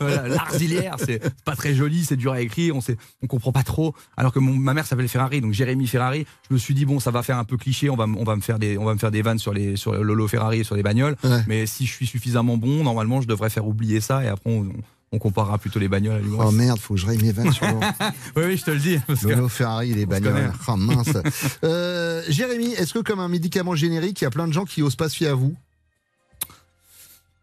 Larzilière, 0.26 0.96
c'est 0.98 1.20
pas 1.44 1.56
très 1.56 1.74
joli, 1.74 2.04
c'est 2.04 2.16
dur 2.16 2.32
à 2.32 2.40
écrire, 2.40 2.76
on 2.76 2.80
sait, 2.80 2.96
on 3.22 3.26
comprend 3.26 3.52
pas 3.52 3.62
trop. 3.62 3.94
Alors 4.16 4.32
que 4.32 4.38
mon, 4.38 4.52
ma 4.52 4.74
mère 4.74 4.86
s'appelle 4.86 5.08
Ferrari, 5.08 5.40
donc 5.40 5.52
Jérémy 5.52 5.86
Ferrari. 5.86 6.26
Je 6.48 6.54
me 6.54 6.58
suis 6.58 6.74
dit 6.74 6.84
bon, 6.84 7.00
ça 7.00 7.10
va 7.10 7.22
faire 7.22 7.38
un 7.38 7.44
peu 7.44 7.56
cliché, 7.56 7.90
on 7.90 7.96
va, 7.96 8.04
on 8.04 8.36
me 8.36 8.40
faire 8.40 8.58
des, 8.58 8.78
on 8.78 8.84
va 8.84 8.94
me 8.94 8.98
faire 8.98 9.10
des 9.10 9.22
vannes 9.22 9.38
sur 9.38 9.52
les, 9.52 9.76
sur 9.76 9.92
le 9.92 10.02
Lolo 10.02 10.28
Ferrari 10.28 10.60
et 10.60 10.64
sur 10.64 10.76
les 10.76 10.82
bagnoles. 10.82 11.16
Mais 11.46 11.66
si 11.66 11.86
je 11.86 11.92
suis 11.92 12.06
suffisamment 12.06 12.56
bon, 12.56 12.82
normalement, 12.82 13.20
je 13.20 13.26
devrais 13.28 13.50
faire 13.50 13.66
oublier 13.66 14.00
ça 14.00 14.24
et 14.24 14.28
après 14.28 14.50
on, 14.50 14.60
on 14.60 14.72
comparera 15.18 15.58
plutôt 15.58 15.78
les 15.78 15.88
bagnoles 15.88 16.16
à 16.16 16.18
l'humour. 16.18 16.44
Oh 16.46 16.50
merde, 16.50 16.78
faut 16.78 16.94
que 16.94 17.00
je 17.00 17.06
raye 17.06 17.22
mes 17.22 17.32
vannes 17.32 17.52
sur 17.52 17.66
oui, 18.36 18.42
oui, 18.46 18.56
je 18.56 18.64
te 18.64 18.70
le 18.70 18.78
dis. 18.78 18.98
Parce 19.06 19.20
que- 19.20 19.28
Lolo 19.28 19.48
Ferrari, 19.48 19.94
les 19.94 20.04
on 20.04 20.08
bagnoles. 20.08 20.52
Oh 20.68 20.76
mince. 20.76 21.08
Euh, 21.64 22.22
Jérémy, 22.28 22.72
est-ce 22.72 22.92
que 22.94 22.98
comme 22.98 23.20
un 23.20 23.28
médicament 23.28 23.74
générique, 23.74 24.20
il 24.20 24.24
y 24.24 24.26
a 24.26 24.30
plein 24.30 24.46
de 24.46 24.52
gens 24.52 24.64
qui 24.64 24.82
osent 24.82 24.96
pas 24.96 25.08
se 25.08 25.16
fier 25.16 25.28
à 25.28 25.34
vous? 25.34 25.54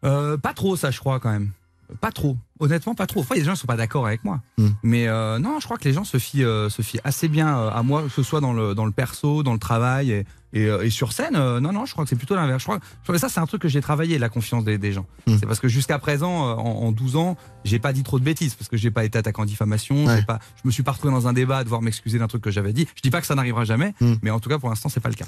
Euh, 0.03 0.37
pas 0.37 0.53
trop, 0.53 0.75
ça, 0.75 0.91
je 0.91 0.99
crois, 0.99 1.19
quand 1.19 1.31
même. 1.31 1.51
Pas 1.99 2.11
trop. 2.11 2.37
Honnêtement, 2.59 2.95
pas 2.95 3.07
trop. 3.07 3.21
Parfois, 3.21 3.35
il 3.35 3.39
y 3.39 3.41
a 3.41 3.43
des 3.43 3.47
gens 3.47 3.53
qui 3.53 3.61
sont 3.61 3.67
pas 3.67 3.75
d'accord 3.75 4.07
avec 4.07 4.23
moi. 4.23 4.41
Hmm. 4.57 4.69
Mais 4.83 5.07
euh, 5.07 5.39
non, 5.39 5.59
je 5.59 5.65
crois 5.65 5.77
que 5.77 5.83
les 5.83 5.93
gens 5.93 6.03
se 6.03 6.17
fient, 6.17 6.43
se 6.69 6.81
fient 6.81 7.01
assez 7.03 7.27
bien 7.27 7.47
à 7.69 7.83
moi, 7.83 8.03
que 8.03 8.09
ce 8.09 8.23
soit 8.23 8.41
dans 8.41 8.53
le, 8.53 8.75
dans 8.75 8.85
le 8.85 8.91
perso, 8.91 9.43
dans 9.43 9.53
le 9.53 9.59
travail 9.59 10.11
et, 10.11 10.25
et, 10.53 10.65
euh, 10.65 10.83
et 10.83 10.89
sur 10.89 11.13
scène. 11.13 11.35
euh, 11.35 11.59
non, 11.59 11.71
non, 11.71 11.85
je 11.85 11.91
crois 11.93 12.03
que 12.03 12.09
c'est 12.09 12.15
plutôt 12.15 12.35
l'inverse. 12.35 12.59
Je 12.61 12.65
crois, 12.65 12.79
je 12.81 13.03
crois 13.03 13.15
que 13.15 13.21
ça, 13.21 13.29
c'est 13.29 13.39
un 13.39 13.45
truc 13.45 13.61
que 13.61 13.67
j'ai 13.69 13.81
travaillé, 13.81 14.17
la 14.19 14.29
confiance 14.29 14.63
des, 14.63 14.77
des 14.77 14.91
gens. 14.93 15.05
Hmm. 15.27 15.37
C'est 15.39 15.45
parce 15.45 15.59
que 15.59 15.67
jusqu'à 15.67 15.97
présent, 15.99 16.47
euh, 16.49 16.53
en, 16.55 16.87
en 16.87 16.91
12 16.91 17.15
ans, 17.15 17.37
j'ai 17.63 17.79
pas 17.79 17.93
dit 17.93 18.03
trop 18.03 18.19
de 18.19 18.23
bêtises 18.25 18.55
parce 18.55 18.67
que 18.69 18.77
j'ai 18.77 18.91
pas 18.91 19.03
été 19.05 19.17
attaqué 19.17 19.41
en 19.41 19.45
diffamation. 19.45 20.07
j'ai 20.15 20.23
Pas, 20.23 20.39
je 20.61 20.61
me 20.67 20.71
suis 20.71 20.83
pas 20.83 20.91
retrouvé 20.91 21.13
dans 21.13 21.27
un 21.27 21.33
débat 21.33 21.57
à 21.59 21.63
devoir 21.63 21.81
m'excuser 21.81 22.19
d'un 22.19 22.27
truc 22.27 22.41
que 22.43 22.51
j'avais 22.51 22.73
dit. 22.73 22.87
Je 22.95 23.01
dis 23.01 23.11
pas 23.11 23.21
que 23.21 23.27
ça 23.27 23.35
n'arrivera 23.35 23.65
jamais, 23.65 23.93
Hmm. 24.01 24.15
mais 24.21 24.29
en 24.31 24.39
tout 24.39 24.49
cas, 24.49 24.57
pour 24.59 24.69
l'instant, 24.69 24.89
c'est 24.89 24.99
pas 24.99 25.09
le 25.09 25.15
cas. 25.15 25.25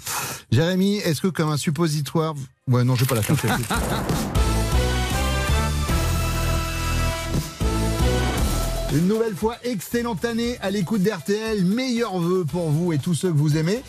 Jérémy, 0.52 0.98
est-ce 0.98 1.22
que 1.22 1.28
comme 1.28 1.50
un 1.50 1.58
suppositoire. 1.58 2.34
Ouais, 2.68 2.84
non, 2.84 2.96
je 2.96 3.02
vais 3.02 3.08
pas 3.08 3.16
la 3.16 3.22
faire. 3.22 3.36
Une 8.94 9.08
nouvelle 9.08 9.36
fois, 9.36 9.56
excellente 9.64 10.24
année 10.24 10.56
à 10.62 10.70
l'écoute 10.70 11.02
d'RTL. 11.02 11.64
Meilleurs 11.66 12.20
vœux 12.20 12.46
pour 12.46 12.70
vous 12.70 12.94
et 12.94 13.00
tous 13.00 13.16
ceux 13.16 13.32
que 13.32 13.38
vous 13.38 13.58
aimez. 13.58 13.82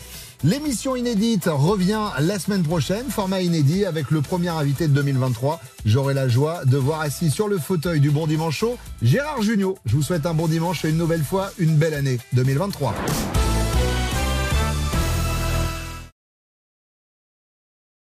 L'émission 0.45 0.95
inédite 0.95 1.49
revient 1.51 2.11
la 2.19 2.37
semaine 2.37 2.61
prochaine, 2.61 3.09
format 3.09 3.41
inédit 3.41 3.83
avec 3.83 4.11
le 4.11 4.21
premier 4.21 4.49
invité 4.49 4.87
de 4.87 4.93
2023. 4.93 5.59
J'aurai 5.87 6.13
la 6.13 6.27
joie 6.27 6.65
de 6.65 6.77
voir 6.77 7.01
assis 7.01 7.31
sur 7.31 7.47
le 7.47 7.57
fauteuil 7.57 7.99
du 7.99 8.11
Bon 8.11 8.27
Dimanche 8.27 8.59
Show, 8.59 8.77
Gérard 9.01 9.41
Junior. 9.41 9.73
Je 9.87 9.95
vous 9.95 10.03
souhaite 10.03 10.27
un 10.27 10.35
bon 10.35 10.47
dimanche 10.47 10.85
et 10.85 10.89
une 10.91 10.97
nouvelle 10.97 11.23
fois 11.23 11.49
une 11.57 11.77
belle 11.77 11.95
année 11.95 12.19
2023. 12.33 12.93